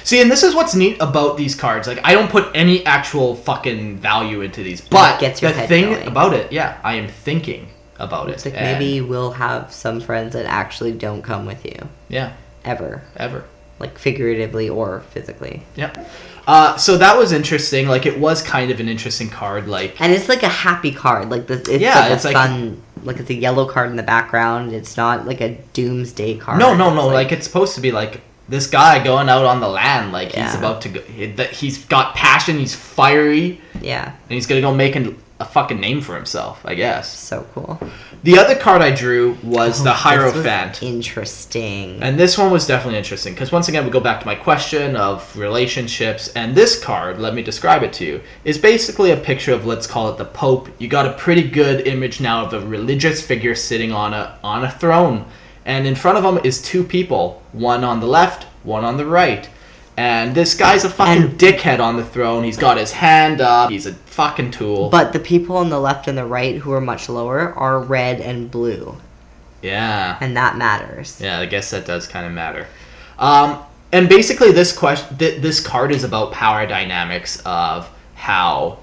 See, 0.05 0.21
and 0.21 0.31
this 0.31 0.43
is 0.43 0.55
what's 0.55 0.75
neat 0.75 0.97
about 1.01 1.37
these 1.37 1.55
cards. 1.55 1.87
Like, 1.89 2.01
I 2.05 2.13
don't 2.13 2.31
put 2.31 2.51
any 2.55 2.85
actual 2.87 3.35
fucking 3.35 3.99
value 3.99 4.43
into 4.43 4.63
these, 4.63 4.81
but 4.81 5.21
the 5.21 5.53
thing 5.67 5.93
going. 5.93 6.07
about 6.07 6.35
it, 6.35 6.53
yeah, 6.53 6.79
I 6.85 6.95
am 6.95 7.09
thinking 7.09 7.69
about 7.99 8.31
It's 8.31 8.47
it. 8.47 8.55
like 8.55 8.63
maybe 8.63 9.01
we'll 9.01 9.33
have 9.33 9.73
some 9.73 10.01
friends 10.01 10.33
that 10.33 10.47
actually 10.47 10.93
don't 10.93 11.23
come 11.23 11.45
with 11.47 11.65
you 11.65 11.77
yeah, 12.09 12.33
ever, 12.65 13.03
ever. 13.17 13.45
like 13.79 13.99
figuratively 13.99 14.69
or 14.69 15.01
physically. 15.11 15.63
Yeah. 15.77 15.93
Uh, 16.51 16.77
so 16.77 16.97
that 16.99 17.17
was 17.17 17.33
interesting. 17.33 17.87
Like, 17.89 18.07
it 18.07 18.19
was 18.19 18.43
kind 18.43 18.71
of 18.71 18.81
an 18.81 18.89
interesting 18.89 19.29
card. 19.31 19.69
Like, 19.69 20.01
And 20.01 20.13
it's 20.13 20.29
like 20.29 20.43
a 20.43 20.49
happy 20.49 20.91
card. 20.93 21.31
Like 21.31 21.47
the 21.47 21.55
it's 21.55 21.69
Yeah, 21.81 22.01
like 22.01 22.13
it's 22.13 22.25
a 22.25 22.29
like- 22.29 22.37
sun. 22.37 22.83
Like 23.03 23.19
it's 23.19 23.31
a 23.31 23.35
yellow 23.35 23.67
card 23.67 23.89
in 23.91 23.97
the 23.97 24.03
background. 24.03 24.73
It's 24.75 24.97
not 24.97 25.27
like 25.27 25.41
a 25.41 25.57
doomsday 25.73 26.37
card. 26.37 26.59
no, 26.59 26.75
no, 26.75 26.93
no. 26.93 27.07
It's 27.07 27.15
Like, 27.15 27.33
it's 27.33 27.47
supposed 27.47 27.75
to 27.77 27.81
be 27.81 27.93
like 27.93 28.21
this 28.49 28.67
guy 28.67 29.03
going 29.03 29.29
out 29.31 29.45
on 29.45 29.61
the 29.61 29.69
land. 29.69 30.13
Like, 30.13 30.33
he's 30.33 30.55
about 30.55 30.83
to 30.83 30.89
go. 30.91 31.01
He, 31.03 31.27
that 31.33 31.51
he's 31.53 31.83
got 31.87 32.15
passion. 32.15 32.59
He's 32.59 32.75
fiery, 32.75 33.61
yeah, 33.81 34.07
and 34.07 34.35
he's 34.37 34.47
gonna 34.47 34.61
go 34.61 34.75
make 34.75 34.97
an, 34.97 35.17
a 35.41 35.45
fucking 35.45 35.81
name 35.81 36.03
for 36.03 36.15
himself. 36.15 36.61
I 36.65 36.75
guess. 36.75 37.19
so 37.19 37.47
cool. 37.55 37.81
The 38.23 38.39
other 38.39 38.55
card 38.55 38.83
I 38.83 38.95
drew 38.95 39.39
was 39.43 39.81
oh, 39.81 39.85
the 39.85 39.91
Oh, 39.91 39.93
was 39.95 40.01
Hierophant. 40.01 40.83
Interesting. 40.83 42.03
And 42.03 42.19
this 42.19 42.37
one 42.37 42.53
was 42.53 42.67
definitely 42.67 42.99
interesting 42.99 43.33
because 43.33 43.51
once 43.51 43.69
again 43.69 43.85
we 43.85 43.91
go 43.91 44.01
back 44.01 44.21
to 44.21 44.27
my 44.27 44.35
question 44.35 44.95
of 44.97 45.37
relationships 45.37 46.29
and 46.37 46.55
this 46.55 46.79
card, 46.79 47.19
let 47.19 47.35
me 47.35 47.43
describe 47.43 47.83
it 47.83 47.93
to 47.95 48.05
you, 48.05 48.21
is 48.45 48.59
basically 48.59 49.11
a 49.11 49.17
picture 49.17 49.55
of 49.55 49.65
let's 49.65 49.87
call 49.87 50.11
it 50.11 50.19
the 50.19 50.27
Pope. 50.27 50.69
You 50.79 50.89
got 50.89 51.07
a 51.07 51.15
pretty 51.15 51.49
good 51.49 51.87
image 51.87 52.21
now 52.21 52.45
of 52.45 52.53
a 52.53 52.61
religious 52.61 53.27
figure 53.27 53.55
sitting 53.55 53.93
on 53.93 54.13
a 54.13 54.39
on 54.45 54.65
a 54.65 54.71
throne. 54.71 55.25
And 55.65 55.87
in 55.87 55.95
front 55.95 56.19
of 56.19 56.25
him 56.25 56.45
is 56.45 56.61
two 56.61 56.85
people, 56.85 57.43
one 57.53 57.85
on 57.85 58.01
the 58.01 58.07
left, 58.07 58.45
one 58.63 58.85
on 58.85 58.99
the 58.99 59.07
right. 59.07 59.49
And 59.97 60.35
this 60.35 60.55
guy's 60.55 60.85
a 60.85 60.89
fucking 60.91 61.23
And- 61.23 61.39
dickhead 61.39 61.79
on 61.81 61.97
the 61.97 62.05
throne. 62.05 62.43
He's 62.45 62.57
got 62.57 62.79
his 62.79 62.93
hand 62.93 63.41
up. 63.41 63.71
He's 63.71 63.87
a 63.87 63.93
fucking 63.93 64.51
tool. 64.53 64.89
but 64.89 65.13
the 65.13 65.19
people 65.21 65.57
on 65.57 65.69
the 65.71 65.79
left 65.81 66.09
and 66.09 66.17
the 66.17 66.25
right 66.25 66.57
who 66.57 66.73
are 66.73 66.81
much 66.81 67.09
lower 67.09 67.53
are 67.55 67.79
red 67.81 68.21
and 68.21 68.51
blue, 68.51 68.97
yeah. 69.63 70.17
and 70.21 70.37
that 70.37 70.57
matters. 70.57 71.19
Yeah, 71.23 71.39
I 71.41 71.47
guess 71.47 71.71
that 71.71 71.87
does 71.87 72.07
kind 72.07 72.27
of 72.27 72.33
matter. 72.33 72.67
Um, 73.19 73.59
and 73.93 74.09
basically, 74.09 74.53
this 74.53 74.73
question, 74.77 75.17
th- 75.19 75.43
this 75.43 75.61
card 75.61 75.91
is 75.93 76.05
about 76.05 76.33
power 76.33 76.67
dynamics 76.67 77.43
of 77.45 77.89
how 78.15 78.79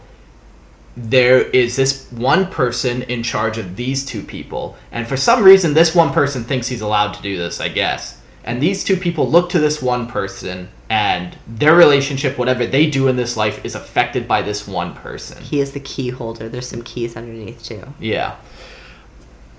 there 0.96 1.42
is 1.42 1.76
this 1.76 2.12
one 2.12 2.48
person 2.48 3.04
in 3.04 3.22
charge 3.24 3.58
of 3.58 3.76
these 3.76 4.04
two 4.06 4.22
people, 4.24 4.76
and 4.92 5.08
for 5.08 5.16
some 5.18 5.44
reason, 5.44 5.74
this 5.74 5.94
one 5.96 6.12
person 6.12 6.44
thinks 6.44 6.68
he's 6.68 6.82
allowed 6.82 7.14
to 7.14 7.22
do 7.22 7.38
this. 7.38 7.60
I 7.62 7.70
guess, 7.70 8.17
and 8.48 8.62
these 8.62 8.84
two 8.84 8.98
people 8.98 9.30
look 9.30 9.50
to 9.52 9.60
this 9.60 9.82
one 9.82 10.08
person, 10.08 10.70
and 10.90 11.38
their 11.48 11.76
relationship, 11.76 12.38
whatever 12.38 12.66
they 12.66 12.90
do 12.90 13.08
in 13.08 13.16
this 13.16 13.38
life, 13.38 13.64
is 13.66 13.76
affected 13.76 14.28
by 14.28 14.42
this 14.42 14.68
one 14.68 14.94
person. 14.96 15.42
He 15.42 15.60
is 15.60 15.74
the 15.74 15.80
key 15.80 16.10
holder. 16.10 16.50
There's 16.50 16.68
some 16.68 16.82
keys 16.82 17.16
underneath 17.16 17.64
too. 17.64 17.84
Yeah. 18.00 18.36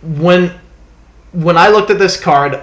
When 0.03 0.59
when 1.33 1.57
I 1.59 1.69
looked 1.69 1.91
at 1.91 1.99
this 1.99 2.19
card 2.19 2.63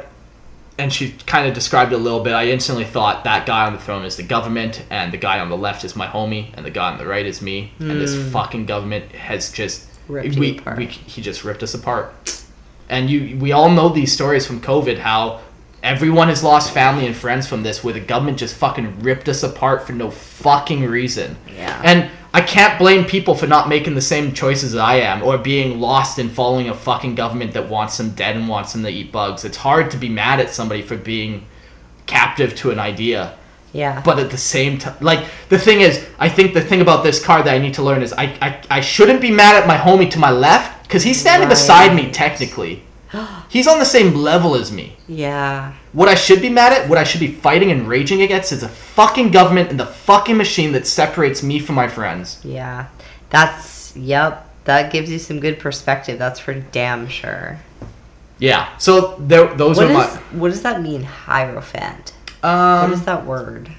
and 0.77 0.91
she 0.91 1.11
kind 1.25 1.47
of 1.47 1.53
described 1.53 1.93
it 1.93 1.95
a 1.95 1.99
little 1.99 2.23
bit, 2.23 2.33
I 2.33 2.47
instantly 2.47 2.83
thought 2.85 3.23
that 3.23 3.45
guy 3.45 3.65
on 3.65 3.73
the 3.73 3.79
throne 3.79 4.03
is 4.03 4.17
the 4.17 4.23
government 4.23 4.83
and 4.89 5.13
the 5.13 5.17
guy 5.17 5.39
on 5.39 5.49
the 5.49 5.57
left 5.57 5.83
is 5.85 5.95
my 5.95 6.07
homie 6.07 6.49
and 6.55 6.65
the 6.65 6.71
guy 6.71 6.91
on 6.91 6.97
the 6.97 7.05
right 7.05 7.25
is 7.25 7.41
me 7.41 7.71
and 7.79 7.91
this 8.01 8.15
fucking 8.33 8.65
government 8.65 9.11
has 9.11 9.51
just 9.51 9.87
Hmm. 10.07 10.13
Ripped 10.13 10.35
we, 10.35 10.57
apart. 10.57 10.77
we 10.77 10.85
he 10.85 11.21
just 11.21 11.43
ripped 11.43 11.63
us 11.63 11.73
apart. 11.73 12.13
And 12.89 13.09
you 13.09 13.37
we 13.37 13.51
all 13.51 13.69
know 13.71 13.89
these 13.89 14.13
stories 14.13 14.45
from 14.45 14.61
COVID 14.61 14.99
how 14.99 15.41
everyone 15.85 16.27
has 16.29 16.43
lost 16.43 16.73
family 16.73 17.05
and 17.05 17.15
friends 17.15 17.47
from 17.47 17.61
this 17.61 17.83
where 17.83 17.93
the 17.93 17.99
government 17.99 18.39
just 18.39 18.55
fucking 18.55 18.99
ripped 19.01 19.29
us 19.29 19.43
apart 19.43 19.85
for 19.85 19.93
no 19.93 20.09
fucking 20.09 20.83
reason. 20.83 21.37
Yeah. 21.55 21.79
And 21.83 22.11
I 22.33 22.41
can't 22.41 22.77
blame 22.77 23.05
people 23.05 23.35
for 23.35 23.47
not 23.47 23.69
making 23.69 23.93
the 23.93 24.01
same 24.01 24.33
choices 24.33 24.73
that 24.73 24.81
I 24.81 24.95
am 24.95 25.23
or 25.23 25.37
being 25.37 25.79
lost 25.79 26.17
in 26.19 26.27
following 26.27 26.69
a 26.69 26.73
fucking 26.73 27.15
government 27.15 27.53
that 27.53 27.69
wants 27.69 27.97
them 27.97 28.09
dead 28.09 28.35
and 28.35 28.49
wants 28.49 28.73
them 28.73 28.83
to 28.83 28.89
eat 28.89 29.11
bugs. 29.11 29.45
It's 29.45 29.57
hard 29.57 29.91
to 29.91 29.97
be 29.97 30.09
mad 30.09 30.39
at 30.39 30.49
somebody 30.49 30.81
for 30.81 30.97
being 30.97 31.45
captive 32.07 32.55
to 32.55 32.71
an 32.71 32.79
idea. 32.79 33.37
Yeah. 33.71 34.01
But 34.03 34.19
at 34.19 34.31
the 34.31 34.37
same 34.37 34.79
time, 34.79 34.95
like, 35.01 35.25
the 35.49 35.59
thing 35.59 35.81
is, 35.81 36.05
I 36.17 36.29
think 36.29 36.53
the 36.53 36.61
thing 36.61 36.81
about 36.81 37.03
this 37.03 37.23
card 37.23 37.45
that 37.45 37.53
I 37.53 37.57
need 37.57 37.75
to 37.75 37.83
learn 37.83 38.01
is 38.01 38.11
I, 38.11 38.23
I, 38.41 38.61
I 38.69 38.81
shouldn't 38.81 39.21
be 39.21 39.31
mad 39.31 39.55
at 39.55 39.67
my 39.67 39.77
homie 39.77 40.09
to 40.11 40.19
my 40.19 40.31
left 40.31 40.83
because 40.83 41.03
he's 41.03 41.19
standing 41.19 41.47
beside 41.47 41.95
me 41.95 42.09
technically. 42.11 42.84
He's 43.49 43.67
on 43.67 43.79
the 43.79 43.85
same 43.85 44.13
level 44.15 44.55
as 44.55 44.71
me. 44.71 44.97
yeah. 45.07 45.73
What 45.93 46.09
I 46.09 46.15
should 46.15 46.41
be 46.41 46.49
mad 46.49 46.73
at, 46.73 46.89
what 46.89 46.97
I 46.97 47.03
should 47.05 47.21
be 47.21 47.31
fighting 47.31 47.71
and 47.71 47.87
raging 47.87 48.21
against 48.21 48.51
is 48.51 48.63
a 48.63 48.69
fucking 48.69 49.31
government 49.31 49.69
and 49.71 49.79
the 49.79 49.85
fucking 49.85 50.35
machine 50.35 50.71
that 50.73 50.85
separates 50.87 51.41
me 51.41 51.59
from 51.59 51.75
my 51.75 51.87
friends. 51.87 52.39
Yeah. 52.43 52.87
That's 53.29 53.95
yep. 53.95 54.49
That 54.65 54.91
gives 54.91 55.09
you 55.11 55.19
some 55.19 55.39
good 55.39 55.59
perspective. 55.59 56.17
That's 56.19 56.39
for 56.39 56.53
damn 56.53 57.07
sure. 57.07 57.59
Yeah. 58.39 58.75
So 58.77 59.15
there, 59.19 59.53
those 59.55 59.77
What 59.77 59.91
are 59.91 60.07
is 60.09 60.15
what 60.33 60.49
does 60.49 60.63
that 60.63 60.81
mean, 60.81 61.03
hierophant? 61.03 62.13
my. 62.43 62.49
what 62.81 62.85
Um, 62.85 62.93
is 62.93 63.03
that 63.05 63.25
word? 63.25 63.69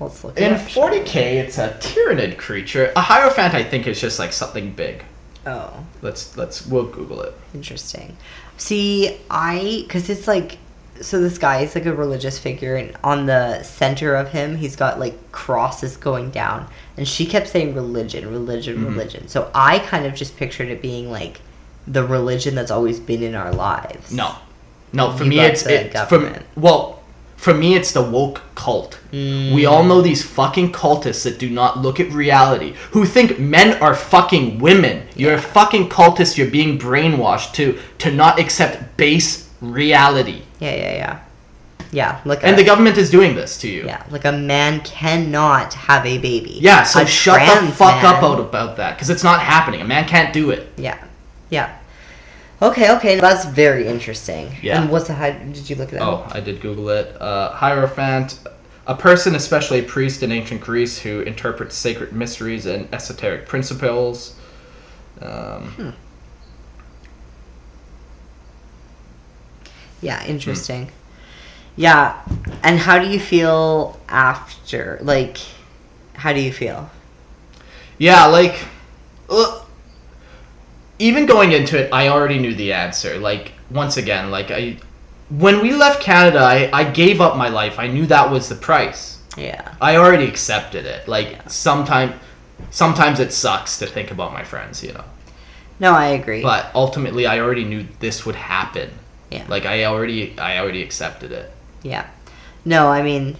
Let's 0.00 0.22
look 0.24 0.36
in 0.36 0.52
it 0.52 0.60
up. 0.60 0.66
40k, 0.66 1.16
it's 1.16 1.56
a 1.58 1.70
Tyranid 1.80 2.36
creature. 2.36 2.92
A 2.96 3.00
hierophant, 3.00 3.54
I 3.54 3.62
think, 3.62 3.86
is 3.86 4.00
just 4.00 4.18
like 4.18 4.32
something 4.32 4.72
big. 4.72 5.04
Oh, 5.46 5.84
Let's 6.02 6.36
let's 6.36 6.66
we'll 6.66 6.84
Google 6.86 7.20
it. 7.22 7.34
interesting. 7.54 8.16
See, 8.56 9.16
I 9.30 9.82
because 9.86 10.08
it's 10.08 10.26
like 10.28 10.58
so 11.00 11.20
this 11.20 11.38
guy 11.38 11.60
is 11.62 11.74
like 11.74 11.86
a 11.86 11.94
religious 11.94 12.38
figure 12.38 12.76
and 12.76 12.96
on 13.02 13.26
the 13.26 13.62
center 13.64 14.14
of 14.14 14.28
him 14.30 14.54
he's 14.56 14.76
got 14.76 15.00
like 15.00 15.32
crosses 15.32 15.96
going 15.96 16.30
down 16.30 16.68
and 16.96 17.08
she 17.08 17.26
kept 17.26 17.48
saying 17.48 17.74
religion 17.74 18.30
religion 18.30 18.76
Mhm. 18.78 18.90
religion 18.90 19.26
so 19.26 19.50
i 19.56 19.80
kind 19.80 20.06
of 20.06 20.14
just 20.14 20.36
pictured 20.36 20.68
it 20.68 20.80
being 20.80 21.10
like 21.10 21.40
the 21.88 22.04
religion 22.06 22.54
that's 22.54 22.70
always 22.70 23.00
been 23.00 23.24
in 23.24 23.34
our 23.34 23.52
lives 23.52 24.12
No, 24.12 24.36
no. 24.92 25.16
For 25.16 25.24
You 25.24 25.30
me, 25.30 25.40
it's 25.40 25.64
from 25.64 25.88
government. 25.90 26.46
well. 26.56 27.00
For 27.44 27.52
me, 27.52 27.74
it's 27.74 27.92
the 27.92 28.00
woke 28.02 28.40
cult. 28.54 28.98
Mm. 29.12 29.54
We 29.54 29.66
all 29.66 29.84
know 29.84 30.00
these 30.00 30.22
fucking 30.22 30.72
cultists 30.72 31.24
that 31.24 31.38
do 31.38 31.50
not 31.50 31.78
look 31.78 32.00
at 32.00 32.10
reality, 32.10 32.70
who 32.92 33.04
think 33.04 33.38
men 33.38 33.68
are 33.82 33.94
fucking 33.94 34.60
women. 34.60 35.06
You're 35.14 35.34
a 35.34 35.40
fucking 35.56 35.90
cultist. 35.90 36.38
You're 36.38 36.50
being 36.50 36.78
brainwashed 36.78 37.52
to 37.58 37.78
to 37.98 38.10
not 38.10 38.38
accept 38.38 38.96
base 38.96 39.50
reality, 39.60 40.40
yeah 40.58 40.74
yeah 40.74 40.94
yeah 41.02 41.20
yeah 41.92 42.20
like 42.24 42.40
and 42.42 42.54
a, 42.54 42.56
the 42.56 42.64
government 42.64 42.96
is 42.96 43.10
doing 43.10 43.34
this 43.36 43.58
to 43.58 43.68
you. 43.68 43.84
yeah 43.84 44.02
like 44.10 44.24
a 44.24 44.32
man 44.32 44.80
cannot 44.80 45.74
have 45.74 46.04
a 46.06 46.16
baby 46.18 46.56
Yeah, 46.68 46.82
so 46.82 47.02
A 47.02 47.06
shut 47.06 47.40
the 47.40 47.72
fuck 47.72 48.02
up 48.02 48.22
man- 48.22 48.30
out 48.30 48.40
about 48.40 48.76
that, 48.78 48.94
because 48.96 49.10
it's 49.10 49.22
not 49.30 49.40
happening. 49.40 49.80
A 49.82 49.84
man 49.84 50.06
can't 50.08 50.32
do 50.32 50.50
it. 50.50 50.62
Yeah, 50.76 50.98
yeah. 51.50 51.76
Okay, 52.62 52.94
okay, 52.96 53.20
that's 53.20 53.44
very 53.46 53.86
interesting. 53.86 54.54
Yeah. 54.62 54.80
And 54.80 54.90
what's 54.90 55.08
the 55.08 55.14
how 55.14 55.30
did 55.30 55.68
you 55.68 55.76
look 55.76 55.92
at 55.92 55.98
that? 55.98 56.02
Oh, 56.02 56.26
I 56.30 56.40
did 56.40 56.60
Google 56.60 56.88
it. 56.90 57.20
Uh, 57.20 57.50
Hierophant. 57.50 58.38
a 58.86 58.94
person, 58.94 59.34
especially 59.34 59.80
a 59.80 59.82
priest 59.82 60.22
in 60.22 60.30
ancient 60.30 60.60
Greece, 60.60 60.98
who 60.98 61.20
interprets 61.20 61.74
sacred 61.74 62.12
mysteries 62.12 62.66
and 62.66 62.92
esoteric 62.94 63.46
principles. 63.46 64.36
Um, 65.20 65.94
Yeah, 70.04 70.22
interesting. 70.26 70.90
Yeah, 71.76 72.20
and 72.62 72.78
how 72.78 72.98
do 72.98 73.08
you 73.08 73.18
feel 73.18 73.98
after? 74.06 74.98
Like, 75.00 75.38
how 76.12 76.34
do 76.34 76.40
you 76.40 76.52
feel? 76.52 76.90
Yeah, 77.96 78.26
like, 78.26 78.54
uh, 79.30 79.63
even 80.98 81.26
going 81.26 81.52
into 81.52 81.78
it, 81.78 81.92
I 81.92 82.08
already 82.08 82.38
knew 82.38 82.54
the 82.54 82.72
answer. 82.72 83.18
Like, 83.18 83.52
once 83.70 83.96
again, 83.96 84.30
like 84.30 84.50
I, 84.50 84.78
when 85.30 85.60
we 85.60 85.72
left 85.72 86.00
Canada, 86.00 86.38
I, 86.38 86.70
I 86.72 86.84
gave 86.84 87.20
up 87.20 87.36
my 87.36 87.48
life. 87.48 87.78
I 87.78 87.88
knew 87.88 88.06
that 88.06 88.30
was 88.30 88.48
the 88.48 88.54
price. 88.54 89.20
Yeah. 89.36 89.74
I 89.80 89.96
already 89.96 90.26
accepted 90.26 90.86
it. 90.86 91.08
Like, 91.08 91.50
sometime, 91.50 92.18
sometimes 92.70 93.20
it 93.20 93.32
sucks 93.32 93.78
to 93.78 93.86
think 93.86 94.10
about 94.10 94.32
my 94.32 94.44
friends, 94.44 94.82
you 94.82 94.92
know. 94.92 95.04
No, 95.80 95.92
I 95.92 96.06
agree. 96.06 96.42
But 96.42 96.70
ultimately, 96.74 97.26
I 97.26 97.40
already 97.40 97.64
knew 97.64 97.86
this 97.98 98.24
would 98.24 98.36
happen. 98.36 98.90
Yeah. 99.30 99.44
Like, 99.48 99.66
I 99.66 99.84
already, 99.86 100.38
I 100.38 100.58
already 100.58 100.82
accepted 100.82 101.32
it. 101.32 101.50
Yeah. 101.82 102.08
No, 102.64 102.88
I 102.88 103.02
mean 103.02 103.36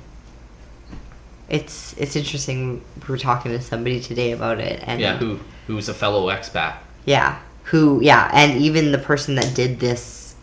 it's 1.48 1.94
it's 1.98 2.16
interesting 2.16 2.82
we 3.06 3.12
were 3.12 3.18
talking 3.18 3.52
to 3.52 3.60
somebody 3.60 4.00
today 4.00 4.32
about 4.32 4.58
it 4.58 4.82
and 4.86 5.00
Yeah, 5.00 5.18
who, 5.18 5.38
who's 5.66 5.88
a 5.88 5.94
fellow 5.94 6.28
expat. 6.28 6.76
Yeah, 7.04 7.38
who 7.64 8.00
yeah, 8.02 8.30
and 8.32 8.60
even 8.60 8.92
the 8.92 8.98
person 8.98 9.34
that 9.36 9.54
did 9.54 9.80
this 9.80 10.34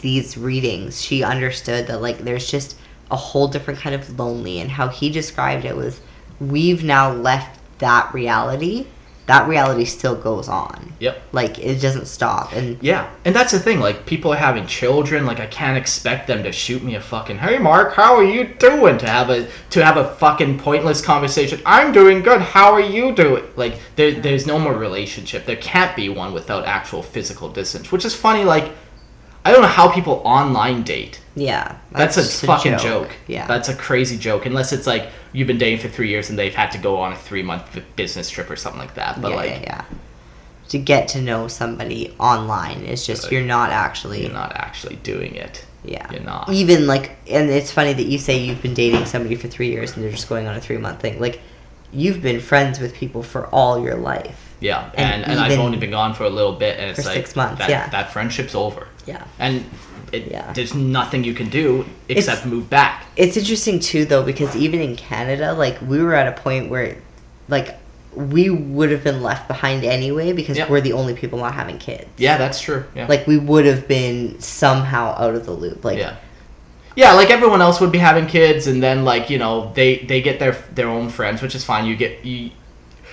these 0.00 0.36
readings, 0.36 1.00
she 1.02 1.22
understood 1.22 1.86
that 1.86 2.02
like 2.02 2.18
there's 2.18 2.50
just 2.50 2.76
a 3.10 3.16
whole 3.16 3.48
different 3.48 3.80
kind 3.80 3.94
of 3.94 4.18
lonely 4.18 4.60
and 4.60 4.70
how 4.70 4.88
he 4.88 5.10
described 5.10 5.64
it 5.64 5.76
was 5.76 6.00
we've 6.40 6.84
now 6.84 7.12
left 7.12 7.58
that 7.78 8.12
reality. 8.14 8.86
That 9.26 9.48
reality 9.48 9.86
still 9.86 10.14
goes 10.14 10.48
on. 10.48 10.92
Yep. 11.00 11.22
Like 11.32 11.58
it 11.58 11.80
doesn't 11.80 12.06
stop 12.06 12.52
and 12.52 12.76
Yeah, 12.82 13.10
and 13.24 13.34
that's 13.34 13.52
the 13.52 13.58
thing. 13.58 13.80
Like, 13.80 14.04
people 14.04 14.32
are 14.32 14.36
having 14.36 14.66
children. 14.66 15.24
Like, 15.24 15.40
I 15.40 15.46
can't 15.46 15.78
expect 15.78 16.26
them 16.26 16.42
to 16.42 16.52
shoot 16.52 16.82
me 16.82 16.94
a 16.94 17.00
fucking 17.00 17.38
"Hey, 17.38 17.58
Mark, 17.58 17.94
how 17.94 18.14
are 18.16 18.24
you 18.24 18.44
doing?" 18.44 18.98
to 18.98 19.08
have 19.08 19.30
a 19.30 19.48
to 19.70 19.84
have 19.84 19.96
a 19.96 20.14
fucking 20.16 20.58
pointless 20.58 21.00
conversation. 21.00 21.60
I'm 21.64 21.92
doing 21.92 22.20
good. 22.22 22.40
How 22.40 22.72
are 22.72 22.80
you 22.80 23.14
doing? 23.14 23.44
Like, 23.56 23.78
there, 23.96 24.12
there's 24.12 24.46
no 24.46 24.58
more 24.58 24.74
relationship. 24.74 25.46
There 25.46 25.56
can't 25.56 25.96
be 25.96 26.08
one 26.08 26.34
without 26.34 26.66
actual 26.66 27.02
physical 27.02 27.48
distance. 27.48 27.90
Which 27.90 28.04
is 28.04 28.14
funny. 28.14 28.44
Like, 28.44 28.72
I 29.44 29.52
don't 29.52 29.62
know 29.62 29.68
how 29.68 29.90
people 29.90 30.20
online 30.24 30.82
date. 30.82 31.20
Yeah. 31.34 31.76
That's, 31.92 32.16
just 32.16 32.42
a 32.42 32.46
fucking 32.46 32.78
joke. 32.78 33.10
Yeah. 33.26 33.46
That's 33.46 33.68
a 33.68 33.74
crazy 33.74 34.16
joke. 34.18 34.46
Unless 34.46 34.72
it's 34.72 34.86
like 34.86 35.08
you've 35.32 35.46
been 35.48 35.58
dating 35.58 35.80
for 35.80 35.88
three 35.88 36.08
years 36.08 36.30
and 36.30 36.38
they've 36.38 36.54
had 36.54 36.70
to 36.72 36.78
go 36.78 36.96
on 36.96 37.12
a 37.12 37.16
three 37.16 37.42
month 37.42 37.80
business 37.96 38.30
trip 38.30 38.50
or 38.50 38.56
something 38.56 38.80
like 38.80 38.94
that. 38.94 39.20
But 39.20 39.30
yeah, 39.30 39.36
like, 39.36 39.50
yeah, 39.50 39.60
yeah. 39.62 39.84
To 40.68 40.78
get 40.78 41.08
to 41.08 41.20
know 41.20 41.48
somebody 41.48 42.14
online 42.18 42.82
is 42.84 43.06
just 43.06 43.24
Like, 43.24 43.32
you're 43.32 43.42
not 43.42 43.70
actually 43.70 44.22
you're 44.22 44.32
not 44.32 44.52
actually 44.54 44.96
doing 44.96 45.34
it. 45.34 45.64
yeah. 45.84 46.10
You're 46.10 46.22
not. 46.22 46.48
Even 46.50 46.86
like 46.86 47.16
and 47.28 47.50
it's 47.50 47.70
funny 47.70 47.92
that 47.92 48.06
you 48.06 48.18
say 48.18 48.38
you've 48.38 48.62
been 48.62 48.74
dating 48.74 49.04
somebody 49.06 49.34
for 49.34 49.48
3 49.48 49.68
years 49.68 49.94
and 49.94 50.04
they're 50.04 50.10
just 50.10 50.28
going 50.28 50.46
on 50.46 50.54
a 50.56 50.60
3 50.60 50.78
month 50.78 51.00
thing. 51.00 51.20
Like 51.20 51.40
you've 51.92 52.22
been 52.22 52.40
friends 52.40 52.80
with 52.80 52.94
people 52.94 53.22
for 53.22 53.46
all 53.48 53.82
your 53.82 53.96
life. 53.96 54.40
Yeah, 54.60 54.90
And 54.94 55.22
and, 55.24 55.32
and, 55.32 55.40
I've 55.40 55.58
only 55.58 55.76
been 55.76 55.90
gone 55.90 56.14
for 56.14 56.24
a 56.24 56.30
little 56.30 56.52
bit, 56.54 56.78
and 56.78 56.88
it's 56.90 57.02
for 57.02 57.06
like 57.06 57.16
six 57.16 57.36
months, 57.36 57.58
That, 57.58 57.68
yeah. 57.68 57.88
that 57.90 58.12
friendship's 58.12 58.54
over, 58.54 58.88
Yeah. 59.04 59.22
and 59.38 59.62
it, 60.14 60.30
Yeah. 60.30 60.52
there's 60.52 60.74
nothing 60.74 61.24
you 61.24 61.34
can 61.34 61.48
do 61.50 61.84
except 62.08 62.46
move 62.46 62.70
back. 62.70 63.04
It's 63.16 63.36
interesting 63.36 63.78
too 63.80 64.04
though 64.04 64.22
because 64.22 64.54
even 64.56 64.80
in 64.80 64.96
Canada 64.96 65.52
like 65.52 65.76
we 65.82 66.02
were 66.02 66.14
at 66.14 66.26
a 66.26 66.32
point 66.40 66.70
where 66.70 66.96
like 67.48 67.76
we 68.14 68.48
would 68.48 68.90
have 68.92 69.02
been 69.02 69.22
left 69.22 69.48
behind 69.48 69.84
anyway 69.84 70.32
because 70.32 70.56
Yeah. 70.56 70.70
we're 70.70 70.80
the 70.80 70.92
only 70.92 71.14
people 71.14 71.38
not 71.40 71.52
having 71.54 71.78
kids. 71.78 72.06
Yeah, 72.16 72.38
that's 72.38 72.60
true. 72.60 72.84
Yeah, 72.94 73.06
Like 73.08 73.26
we 73.26 73.36
would 73.38 73.66
have 73.66 73.88
been 73.88 74.40
somehow 74.40 75.14
out 75.18 75.34
of 75.34 75.44
the 75.46 75.52
loop. 75.52 75.84
Like 75.84 75.98
yeah, 75.98 76.16
yeah. 76.96 77.12
Like 77.14 77.30
everyone 77.30 77.60
else 77.60 77.80
would 77.80 77.90
be 77.90 77.98
having 77.98 78.26
kids, 78.26 78.68
and 78.68 78.80
then 78.80 79.04
like 79.04 79.30
you 79.30 79.38
know 79.38 79.72
they 79.74 79.98
they 79.98 80.22
get 80.22 80.38
their 80.38 80.52
their 80.74 80.88
own 80.88 81.08
friends, 81.08 81.42
which 81.42 81.54
is 81.56 81.64
fine. 81.64 81.86
You 81.86 81.96
get 81.96 82.24
you 82.24 82.50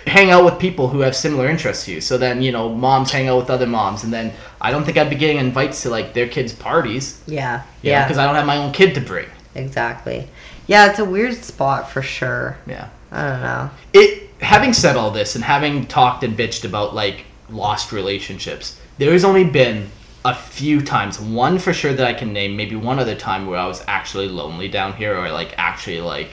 hang 0.07 0.31
out 0.31 0.43
with 0.45 0.59
people 0.59 0.87
who 0.87 0.99
have 0.99 1.15
similar 1.15 1.47
interests 1.47 1.85
to 1.85 1.93
you. 1.93 2.01
So 2.01 2.17
then 2.17 2.41
you 2.41 2.51
know 2.51 2.69
moms 2.73 3.11
hang 3.11 3.27
out 3.27 3.37
with 3.37 3.49
other 3.49 3.67
moms, 3.67 4.03
and 4.03 4.11
then 4.13 4.33
I 4.59 4.71
don't 4.71 4.83
think 4.83 4.97
I'd 4.97 5.09
be 5.09 5.15
getting 5.15 5.37
invites 5.37 5.81
to 5.83 5.89
like 5.89 6.13
their 6.13 6.27
kids' 6.27 6.53
parties. 6.53 7.21
yeah. 7.27 7.63
Yeah, 7.81 8.05
because 8.05 8.17
I 8.17 8.25
don't 8.25 8.35
have 8.35 8.45
my 8.45 8.57
own 8.57 8.71
kid 8.71 8.93
to 8.95 9.01
bring. 9.01 9.27
Exactly. 9.55 10.27
Yeah, 10.67 10.89
it's 10.89 10.99
a 10.99 11.05
weird 11.05 11.35
spot 11.35 11.89
for 11.89 12.01
sure. 12.01 12.57
Yeah. 12.67 12.89
I 13.11 13.27
don't 13.27 13.41
know. 13.41 13.69
it 13.93 14.29
having 14.41 14.73
said 14.73 14.95
all 14.95 15.11
this 15.11 15.35
and 15.35 15.43
having 15.43 15.85
talked 15.85 16.23
and 16.23 16.37
bitched 16.37 16.65
about 16.65 16.95
like 16.95 17.25
lost 17.49 17.91
relationships 17.91 18.79
there 18.97 19.11
has 19.11 19.23
only 19.25 19.43
been 19.43 19.89
a 20.23 20.33
few 20.33 20.81
times 20.81 21.19
one 21.19 21.59
for 21.59 21.73
sure 21.73 21.93
that 21.93 22.07
i 22.07 22.13
can 22.13 22.31
name 22.33 22.55
maybe 22.55 22.75
one 22.75 22.97
other 22.99 23.15
time 23.15 23.45
where 23.45 23.59
i 23.59 23.67
was 23.67 23.83
actually 23.87 24.27
lonely 24.27 24.67
down 24.67 24.93
here 24.93 25.15
or 25.15 25.29
like 25.29 25.53
actually 25.57 25.99
like 26.01 26.29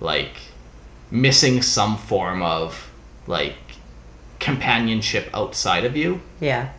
like 0.00 0.34
missing 1.12 1.60
some 1.62 1.96
form 1.96 2.42
of 2.42 2.90
like 3.28 3.54
companionship 4.40 5.28
outside 5.32 5.84
of 5.84 5.96
you 5.96 6.20
Yeah. 6.40 6.70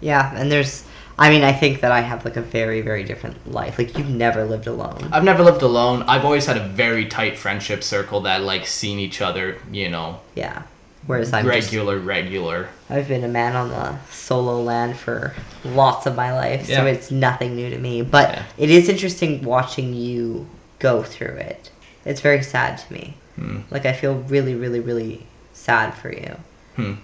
Yeah, 0.00 0.32
and 0.36 0.52
there's 0.52 0.84
I 1.16 1.30
mean, 1.30 1.44
I 1.44 1.52
think 1.52 1.80
that 1.82 1.92
I 1.92 2.00
have 2.00 2.24
like 2.24 2.36
a 2.36 2.42
very, 2.42 2.80
very 2.80 3.04
different 3.04 3.50
life. 3.50 3.78
Like 3.78 3.96
you've 3.96 4.10
never 4.10 4.44
lived 4.44 4.66
alone. 4.66 5.08
i've 5.12 5.24
never 5.24 5.42
lived 5.42 5.62
alone 5.62 6.02
i've 6.08 6.24
always 6.24 6.46
had 6.46 6.56
a 6.56 6.66
very 6.68 7.06
tight 7.06 7.38
friendship 7.38 7.82
circle 7.84 8.20
that 8.22 8.42
like 8.42 8.66
seen 8.66 8.98
each 8.98 9.20
other 9.20 9.58
you 9.72 9.88
know 9.88 10.20
Yeah. 10.34 10.62
Whereas 11.06 11.32
I'm 11.34 11.44
just, 11.44 11.66
regular 11.72 11.98
regular 11.98 12.68
I've 12.90 13.08
been 13.08 13.24
a 13.24 13.28
man 13.28 13.56
on 13.56 13.68
the 13.70 13.98
solo 14.10 14.62
land 14.62 14.96
for 14.96 15.34
lots 15.64 16.06
of 16.06 16.14
my 16.16 16.32
life, 16.32 16.66
so 16.66 16.86
it's 16.86 17.10
nothing 17.10 17.54
new 17.56 17.68
to 17.70 17.78
me. 17.78 18.00
But 18.02 18.30
Yeah. 18.30 18.42
it 18.58 18.70
is 18.70 18.88
interesting 18.88 19.42
watching 19.42 19.92
you 19.94 20.46
go 20.78 21.02
through 21.02 21.36
it. 21.36 21.70
It's 22.04 22.20
very 22.20 22.42
sad 22.42 22.78
to 22.78 22.92
me. 22.92 23.14
Hmm. 23.36 23.60
Like 23.70 23.86
I 23.86 23.92
feel 23.92 24.14
really, 24.14 24.54
really, 24.54 24.80
really 24.80 25.26
sad 25.52 25.92
for 25.94 26.12
you. 26.12 26.36
Hmm. 26.76 26.94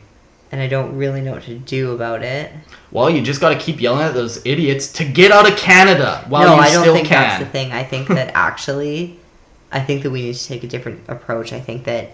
And 0.53 0.61
I 0.61 0.67
don't 0.67 0.97
really 0.97 1.21
know 1.21 1.33
what 1.33 1.45
to 1.45 1.57
do 1.57 1.93
about 1.93 2.23
it. 2.25 2.53
Well, 2.91 3.09
you 3.09 3.23
just 3.23 3.41
got 3.41 3.51
to 3.51 3.59
keep 3.59 3.81
yelling 3.81 4.03
at 4.03 4.15
those 4.15 4.45
idiots 4.45 4.93
to 4.95 5.05
get 5.05 5.31
out 5.31 5.51
of 5.51 5.57
Canada 5.57 6.25
while 6.29 6.45
no, 6.45 6.55
you 6.57 6.61
I 6.61 6.73
don't 6.73 6.83
still 6.83 6.95
think 6.95 7.07
can. 7.07 7.23
that's 7.23 7.45
the 7.45 7.51
thing. 7.51 7.71
I 7.71 7.85
think 7.85 8.09
that 8.09 8.31
actually, 8.35 9.19
I 9.71 9.81
think 9.81 10.03
that 10.03 10.11
we 10.11 10.23
need 10.23 10.35
to 10.35 10.45
take 10.45 10.65
a 10.65 10.67
different 10.67 11.03
approach. 11.07 11.53
I 11.53 11.61
think 11.61 11.85
that 11.85 12.11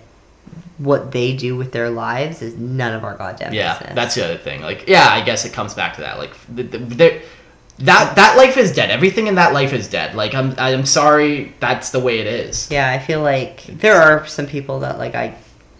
what 0.76 1.12
they 1.12 1.34
do 1.34 1.56
with 1.56 1.72
their 1.72 1.88
lives 1.88 2.42
is 2.42 2.56
none 2.56 2.92
of 2.92 3.04
our 3.04 3.16
goddamn 3.16 3.54
yeah, 3.54 3.78
business. 3.78 3.94
that's 3.94 4.14
the 4.14 4.24
other 4.24 4.36
thing. 4.36 4.60
Like, 4.60 4.86
yeah, 4.86 5.08
I 5.08 5.22
guess 5.22 5.46
it 5.46 5.54
comes 5.54 5.72
back 5.72 5.94
to 5.94 6.02
that. 6.02 6.18
Like, 6.18 6.32
the, 6.54 6.62
the, 6.64 6.78
the- 6.78 7.22
that 7.78 8.16
that 8.16 8.36
life 8.36 8.56
is 8.56 8.72
dead. 8.72 8.90
Everything 8.90 9.26
in 9.26 9.34
that 9.36 9.52
life 9.52 9.72
is 9.72 9.88
dead. 9.88 10.14
Like, 10.14 10.34
I'm 10.34 10.54
I'm 10.58 10.86
sorry, 10.86 11.54
that's 11.60 11.90
the 11.90 12.00
way 12.00 12.18
it 12.20 12.26
is. 12.26 12.70
yeah. 12.70 12.90
I 12.90 12.98
feel 12.98 13.20
like 13.22 13.64
there 13.66 14.00
are 14.00 14.26
some 14.26 14.46
people 14.46 14.80
that 14.80 14.98
like 14.98 15.14
I 15.14 15.34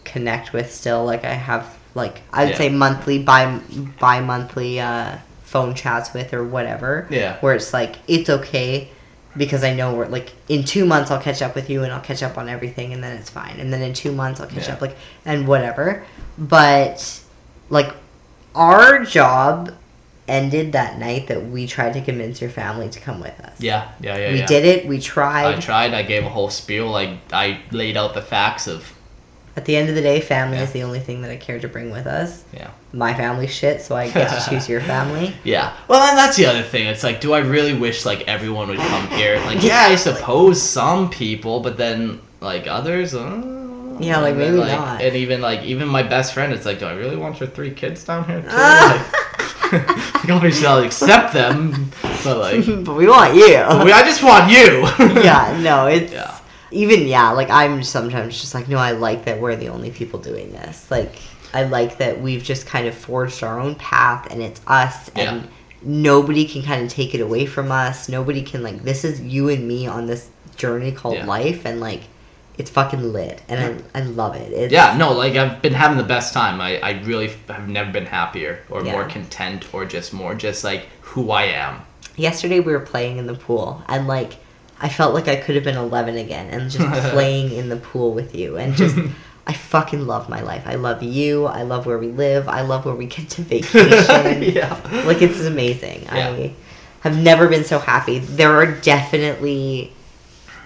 connect 0.05 0.52
with 0.52 0.73
still. 0.73 1.05
Like 1.05 1.24
I 1.24 1.32
have 1.32 1.77
like 1.94 2.20
I'd 2.32 2.51
Yeah. 2.51 2.56
say 2.59 2.68
monthly, 2.68 3.23
bi 3.23 3.59
bi 3.98 4.20
monthly 4.20 4.78
uh, 4.81 5.16
phone 5.44 5.74
chats 5.74 6.12
with 6.12 6.35
or 6.35 6.44
whatever. 6.44 7.06
Yeah. 7.10 7.39
Where 7.40 7.55
it's 7.55 7.73
like 7.73 7.97
it's 8.06 8.28
okay 8.28 8.90
because 9.36 9.64
I 9.64 9.74
know 9.74 9.94
we're 9.94 10.09
like 10.09 10.32
in 10.48 10.64
two 10.64 10.85
months 10.86 11.10
I'll 11.10 11.20
catch 11.20 11.40
up 11.43 11.55
with 11.55 11.68
you 11.70 11.82
and 11.82 11.93
I'll 11.93 12.01
catch 12.01 12.23
up 12.23 12.36
on 12.39 12.48
everything 12.48 12.93
and 12.93 13.02
then 13.02 13.16
it's 13.16 13.31
fine. 13.31 13.59
And 13.60 13.73
then 13.73 13.81
in 13.82 13.93
two 13.94 14.12
months 14.12 14.40
I'll 14.40 14.47
catch 14.47 14.66
Yeah. 14.68 14.74
up 14.74 14.81
like 14.82 14.97
and 15.24 15.47
whatever. 15.48 16.05
But 16.39 17.20
like 17.70 17.94
our 18.55 19.02
job 19.05 19.73
ended 20.28 20.73
that 20.73 20.98
night 20.98 21.28
that 21.28 21.47
we 21.47 21.66
tried 21.66 21.93
to 21.94 22.01
convince 22.01 22.40
your 22.40 22.51
family 22.51 22.89
to 22.90 23.01
come 23.01 23.20
with 23.20 23.39
us. 23.40 23.61
Yeah, 23.61 23.90
yeah, 24.01 24.16
yeah. 24.16 24.32
we 24.32 24.39
yeah. 24.40 24.47
did 24.47 24.65
it. 24.65 24.86
We 24.89 24.98
tried. 25.01 25.55
I 25.55 25.61
tried. 25.61 25.94
I 25.94 26.03
gave 26.03 26.24
a 26.24 26.28
whole 26.28 26.51
spiel. 26.51 26.89
Like, 26.90 27.11
I 27.32 27.61
laid 27.70 27.97
out 27.97 28.15
the 28.15 28.23
facts 28.23 28.66
of 28.66 28.93
At 29.57 29.65
the 29.65 29.77
end 29.77 29.89
of 29.89 29.94
the 29.94 30.03
day, 30.03 30.20
family 30.20 30.59
Yeah. 30.59 30.65
is 30.65 30.73
the 30.73 30.82
only 30.82 31.01
thing 31.01 31.23
that 31.23 31.31
I 31.31 31.36
care 31.36 31.59
to 31.61 31.69
bring 31.69 31.90
with 31.90 32.07
us. 32.07 32.44
yeah. 32.53 32.70
My 32.93 33.12
family's 33.15 33.53
shit, 33.55 33.82
so 33.82 33.94
I 33.94 34.09
get 34.11 34.28
to 34.31 34.51
choose 34.51 34.69
your 34.69 34.81
family. 34.81 35.35
Yeah. 35.44 35.74
Well, 35.86 36.03
and 36.03 36.16
that's 36.19 36.36
the 36.36 36.47
other 36.47 36.62
thing. 36.62 36.86
It's 36.86 37.03
like, 37.05 37.20
do 37.20 37.32
I 37.35 37.39
really 37.40 37.74
wish 37.74 38.05
like 38.05 38.27
everyone 38.27 38.69
would 38.69 38.78
come 38.78 39.09
here? 39.11 39.36
Like, 39.47 39.62
yeah, 39.62 39.82
I 39.82 39.97
suppose 39.97 40.61
some 40.62 41.09
people, 41.11 41.61
but 41.61 41.77
then 41.77 42.20
like 42.40 42.66
others. 42.66 43.15
Uh, 43.15 43.43
Yeah, 44.01 44.19
like, 44.20 44.36
maybe 44.36 44.57
like, 44.59 44.78
not. 44.78 45.01
And 45.03 45.16
even 45.16 45.40
like 45.40 45.62
even 45.62 45.89
my 45.89 46.03
best 46.03 46.35
friend, 46.35 46.53
it's 46.53 46.66
like, 46.66 46.78
do 46.78 46.86
I 46.86 46.93
really 46.93 47.16
want 47.16 47.39
your 47.40 47.48
three 47.48 47.70
kids 47.70 48.05
down 48.05 48.24
here 48.27 48.40
too? 48.43 48.48
Ah. 48.51 49.09
like, 49.12 49.26
obviously, 50.30 50.66
I'll 50.66 50.82
accept 50.82 51.32
them, 51.32 51.90
but 52.24 52.38
like, 52.38 52.66
but 52.84 52.94
we 52.94 53.06
want 53.06 53.34
you. 53.34 53.47
we, 53.84 53.93
I 53.93 54.02
just 54.05 54.22
want 54.22 54.51
you. 54.51 54.82
yeah, 55.22 55.59
no, 55.62 55.86
it's 55.86 56.12
Yeah. 56.12 56.38
even 56.70 57.06
yeah. 57.06 57.30
Like 57.30 57.51
I'm 57.51 57.82
sometimes 57.82 58.40
just 58.40 58.55
like, 58.55 58.68
no, 58.68 58.78
I 58.78 58.93
like 58.93 59.24
that 59.24 59.40
we're 59.40 59.56
the 59.56 59.68
only 59.68 59.90
people 59.90 60.18
doing 60.20 60.51
this. 60.52 60.90
Like 60.90 61.16
I 61.55 61.64
like 61.64 61.98
that 61.98 62.20
we've 62.20 62.43
just 62.43 62.66
kind 62.66 62.86
of 62.86 62.94
forged 62.94 63.43
our 63.43 63.59
own 63.60 63.74
path, 63.76 64.28
and 64.30 64.43
it's 64.43 64.60
us, 64.66 65.09
and 65.10 65.48
nobody 65.82 66.44
can 66.47 66.62
kind 66.62 66.84
of 66.84 66.90
take 66.90 67.14
it 67.14 67.20
away 67.20 67.47
from 67.47 67.70
us. 67.70 68.09
Nobody 68.09 68.43
can 68.43 68.62
like 68.62 68.82
this 68.82 69.05
is 69.05 69.20
you 69.20 69.48
and 69.48 69.66
me 69.66 69.86
on 69.86 70.06
this 70.06 70.30
journey 70.56 70.93
called 70.93 71.14
Yeah. 71.16 71.26
life, 71.26 71.64
and 71.66 71.80
like 71.80 72.02
it's 72.59 72.70
fucking 72.70 73.12
lit, 73.12 73.43
and 73.49 73.83
I 73.95 74.01
I 74.01 74.03
love 74.05 74.35
it. 74.37 74.53
It's, 74.53 74.73
Yeah, 74.73 74.97
no, 74.97 75.12
like 75.12 75.35
I've 75.37 75.61
been 75.62 75.74
having 75.74 75.99
the 75.99 76.05
best 76.05 76.33
time. 76.33 76.61
I, 76.61 76.78
I 76.78 77.03
really 77.03 77.31
have 77.49 77.69
never 77.69 77.91
been 77.93 78.07
happier 78.07 78.61
or 78.70 78.85
Yeah. 78.85 78.93
more 78.93 79.05
content 79.05 79.73
or 79.74 79.85
just 79.85 80.12
more 80.12 80.35
just 80.35 80.65
like 80.65 80.87
who 81.03 81.31
I 81.31 81.45
am. 81.45 81.83
Yesterday 82.16 82.61
we 82.61 82.73
were 82.73 82.81
playing 82.81 83.19
in 83.19 83.27
the 83.27 83.35
pool, 83.35 83.83
and 83.89 84.07
like 84.07 84.35
I 84.81 84.89
felt 84.89 85.15
like 85.15 85.28
I 85.28 85.37
could 85.37 85.55
have 85.55 85.65
been 85.65 85.77
eleven 85.77 86.16
again, 86.16 86.49
and 86.51 86.70
just 86.70 87.11
playing 87.12 87.53
in 87.53 87.69
the 87.69 87.77
pool 87.77 88.12
with 88.15 88.35
you, 88.35 88.57
and 88.57 88.74
just. 88.74 88.97
I 89.49 89.53
fucking 89.53 90.09
love 90.09 90.28
my 90.28 90.41
life. 90.41 90.65
I 90.66 90.74
love 90.74 91.05
you. 91.05 91.47
I 91.47 91.62
love 91.62 91.87
where 91.87 91.99
we 91.99 92.09
live. 92.09 92.49
I 92.49 92.62
love 92.62 92.85
where 92.85 92.97
we 92.97 93.07
get 93.07 93.31
to 93.31 93.43
vacation. 93.55 94.43
yeah. 94.43 94.74
Like 95.07 95.23
it's 95.23 95.39
amazing. 95.41 96.03
Yeah. 96.03 96.31
I 96.31 96.53
have 97.03 97.16
never 97.16 97.47
been 97.47 97.62
so 97.62 97.78
happy. 97.78 98.19
There 98.19 98.53
are 98.57 98.66
definitely 98.66 99.93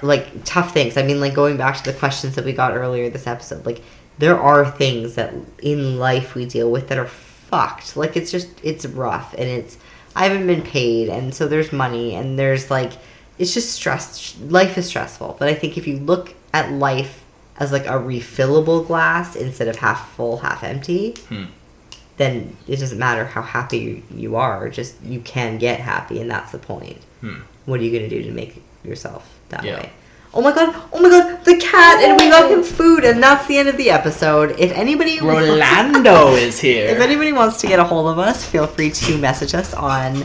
like 0.03 0.45
tough 0.45 0.73
things. 0.73 0.97
I 0.97 1.03
mean, 1.03 1.21
like 1.21 1.35
going 1.35 1.57
back 1.57 1.77
to 1.83 1.93
the 1.93 1.99
questions 1.99 2.35
that 2.37 2.45
we 2.45 2.53
got 2.53 2.75
earlier 2.77 3.09
this 3.11 3.27
episode, 3.27 3.65
like 3.67 3.83
there 4.19 4.39
are 4.39 4.71
things 4.71 5.15
that 5.15 5.33
in 5.63 5.99
life 5.99 6.35
we 6.35 6.47
deal 6.47 6.71
with 6.71 6.89
that 6.89 6.99
are 6.99 7.07
fucked. 7.07 7.97
Like 7.97 8.17
it's 8.17 8.31
just 8.31 8.49
it's 8.63 8.87
rough 8.87 9.35
and 9.35 9.49
it's 9.49 9.79
I 10.17 10.27
haven't 10.27 10.47
been 10.47 10.63
paid 10.63 11.09
and 11.09 11.35
so 11.35 11.47
there's 11.49 11.73
money 11.73 12.15
and 12.15 12.39
there's 12.39 12.71
like 12.71 12.93
it's 13.39 13.55
just 13.55 13.71
stress 13.73 14.37
life 14.41 14.77
is 14.79 14.87
stressful. 14.87 15.37
But 15.39 15.49
I 15.49 15.55
think 15.55 15.79
if 15.79 15.87
you 15.87 15.99
look 15.99 16.35
at 16.53 16.73
life 16.73 17.25
as 17.59 17.73
like 17.73 17.87
a 17.87 17.91
refillable 17.91 18.87
glass 18.87 19.37
instead 19.37 19.69
of 19.69 19.77
half 19.77 20.11
full, 20.15 20.39
half 20.39 20.63
empty, 20.65 21.15
Hmm. 21.29 21.45
then 22.17 22.57
it 22.69 22.77
doesn't 22.77 22.99
matter 22.99 23.25
how 23.25 23.43
happy 23.43 24.03
you 24.15 24.37
are. 24.37 24.69
Just 24.69 24.95
you 25.03 25.21
can 25.21 25.59
get 25.59 25.81
happy, 25.81 26.21
and 26.21 26.31
that's 26.31 26.53
the 26.53 26.59
point. 26.59 26.99
Hmm. 27.21 27.41
What 27.67 27.81
are 27.81 27.83
you 27.83 27.93
gonna 27.93 28.09
do 28.11 28.23
to 28.23 28.31
make 28.31 28.63
yourself 28.85 29.40
that 29.51 29.65
Yeah. 29.65 29.77
way? 29.77 29.91
Oh 30.33 30.41
my 30.43 30.53
god! 30.53 30.75
Oh 30.93 31.01
my 31.01 31.09
god! 31.09 31.45
The 31.45 31.57
cat, 31.57 32.03
and 32.05 32.21
we 32.21 32.29
got 32.31 32.51
him 32.51 32.63
food, 32.63 33.05
and 33.05 33.21
that's 33.23 33.47
the 33.49 33.59
end 33.59 33.69
of 33.69 33.77
the 33.77 33.91
episode. 33.91 34.55
If 34.61 34.71
anybody 34.73 35.21
Rolando 35.21 36.35
is 36.37 36.61
here. 36.61 36.87
if 36.89 37.01
anybody 37.01 37.33
wants 37.33 37.61
to 37.63 37.67
get 37.67 37.79
a 37.81 37.85
hold 37.85 38.07
of 38.09 38.19
us, 38.19 38.45
feel 38.45 38.67
free 38.69 38.91
to 38.93 39.19
message 39.19 39.55
us 39.55 39.75
on 39.75 40.25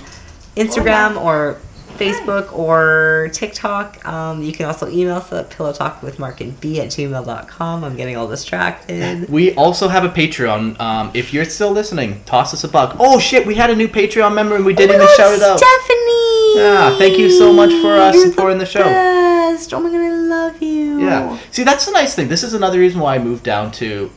Instagram 0.55 1.19
or 1.19 1.57
Facebook 1.97 2.53
or 2.53 3.29
TikTok. 3.33 4.05
Um, 4.05 4.43
you 4.43 4.51
can 4.51 4.65
also 4.67 4.87
email 4.89 5.15
us 5.15 5.31
at 5.31 5.49
pillow 5.49 5.73
talk 5.73 6.03
with 6.03 6.19
mark 6.19 6.39
and 6.41 6.59
b 6.59 6.79
at 6.81 6.89
gmail.com. 6.89 7.83
I'm 7.83 7.95
getting 7.95 8.15
all 8.15 8.27
distracted. 8.27 9.27
We 9.29 9.55
also 9.55 9.87
have 9.87 10.03
a 10.03 10.09
Patreon. 10.09 10.79
Um, 10.79 11.09
if 11.15 11.33
you're 11.33 11.45
still 11.45 11.71
listening, 11.71 12.21
toss 12.25 12.53
us 12.53 12.63
a 12.63 12.67
buck. 12.67 12.97
Oh 12.99 13.17
shit, 13.17 13.47
we 13.47 13.55
had 13.55 13.69
a 13.71 13.75
new 13.75 13.87
Patreon 13.87 14.35
member 14.35 14.55
and 14.55 14.65
we 14.65 14.73
didn't 14.73 14.97
even 14.97 15.07
shout 15.15 15.33
it 15.33 15.41
out. 15.41 15.57
Stephanie! 15.57 16.44
Yeah, 16.55 16.97
thank 16.97 17.17
you 17.17 17.29
so 17.29 17.51
much 17.53 17.71
for, 17.81 17.93
uh, 17.95 18.13
You're 18.13 18.29
supporting 18.31 18.57
the 18.57 18.65
show. 18.65 18.83
Best. 18.83 19.73
Oh 19.73 19.79
my 19.79 19.89
god, 19.89 20.01
I 20.01 20.09
love 20.11 20.61
you. 20.61 20.99
Yeah. 21.01 21.37
See, 21.51 21.63
that's 21.63 21.85
the 21.85 21.91
nice 21.91 22.15
thing. 22.15 22.27
This 22.27 22.43
is 22.43 22.53
another 22.53 22.79
reason 22.79 22.99
why 22.99 23.15
I 23.15 23.19
moved 23.19 23.43
down 23.43 23.71
to 23.73 24.11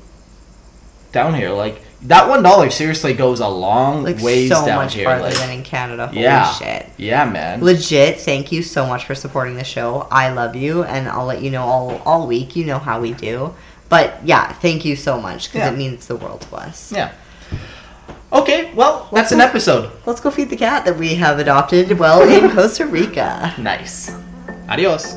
down 1.13 1.35
here. 1.35 1.51
Like 1.51 1.83
that 2.03 2.29
one 2.29 2.43
dollar 2.43 2.71
seriously 2.71 3.13
goes 3.15 3.41
a 3.41 3.49
long 3.49 4.05
Like 4.05 4.19
ways 4.21 4.51
so 4.51 4.65
down 4.65 4.77
much 4.77 4.95
here. 4.95 5.05
farther 5.05 5.25
like, 5.25 5.35
than 5.35 5.51
in 5.51 5.63
Canada. 5.65 6.07
Holy 6.09 6.23
yeah, 6.23 6.53
shit. 6.55 6.87
yeah, 6.97 7.25
man. 7.29 7.63
Legit, 7.63 8.21
thank 8.21 8.53
you 8.53 8.63
so 8.63 8.87
much 8.87 9.05
for 9.05 9.15
supporting 9.15 9.55
the 9.57 9.65
show. 9.65 10.07
I 10.11 10.31
love 10.33 10.55
you, 10.57 10.85
and 10.85 11.09
I'll 11.09 11.27
let 11.27 11.43
you 11.43 11.51
know 11.51 11.63
all 11.63 12.03
all 12.05 12.27
week. 12.27 12.55
You 12.57 12.65
know 12.67 12.79
how 12.79 13.01
we 13.01 13.13
do, 13.15 13.55
but 13.89 14.19
yeah, 14.25 14.53
thank 14.55 14.85
you 14.85 14.97
so 14.97 15.21
much 15.21 15.49
because 15.53 15.67
Yeah. 15.67 15.73
it 15.73 15.77
means 15.79 16.07
the 16.07 16.17
world 16.17 16.43
to 16.43 16.57
us. 16.57 16.93
Yeah. 16.93 17.11
Okay, 18.33 18.73
well, 18.75 19.09
that's 19.13 19.33
an 19.33 19.39
go- 19.39 19.45
episode. 19.45 19.91
Let's 20.05 20.21
go 20.21 20.31
feed 20.31 20.51
the 20.51 20.57
cat 20.57 20.85
that 20.85 20.97
we 20.97 21.15
have 21.15 21.39
adopted 21.39 21.99
well 21.99 22.23
in 22.29 22.51
Costa 22.55 22.87
Rica. 22.87 23.55
Nice. 23.59 24.11
Adios. 24.69 25.15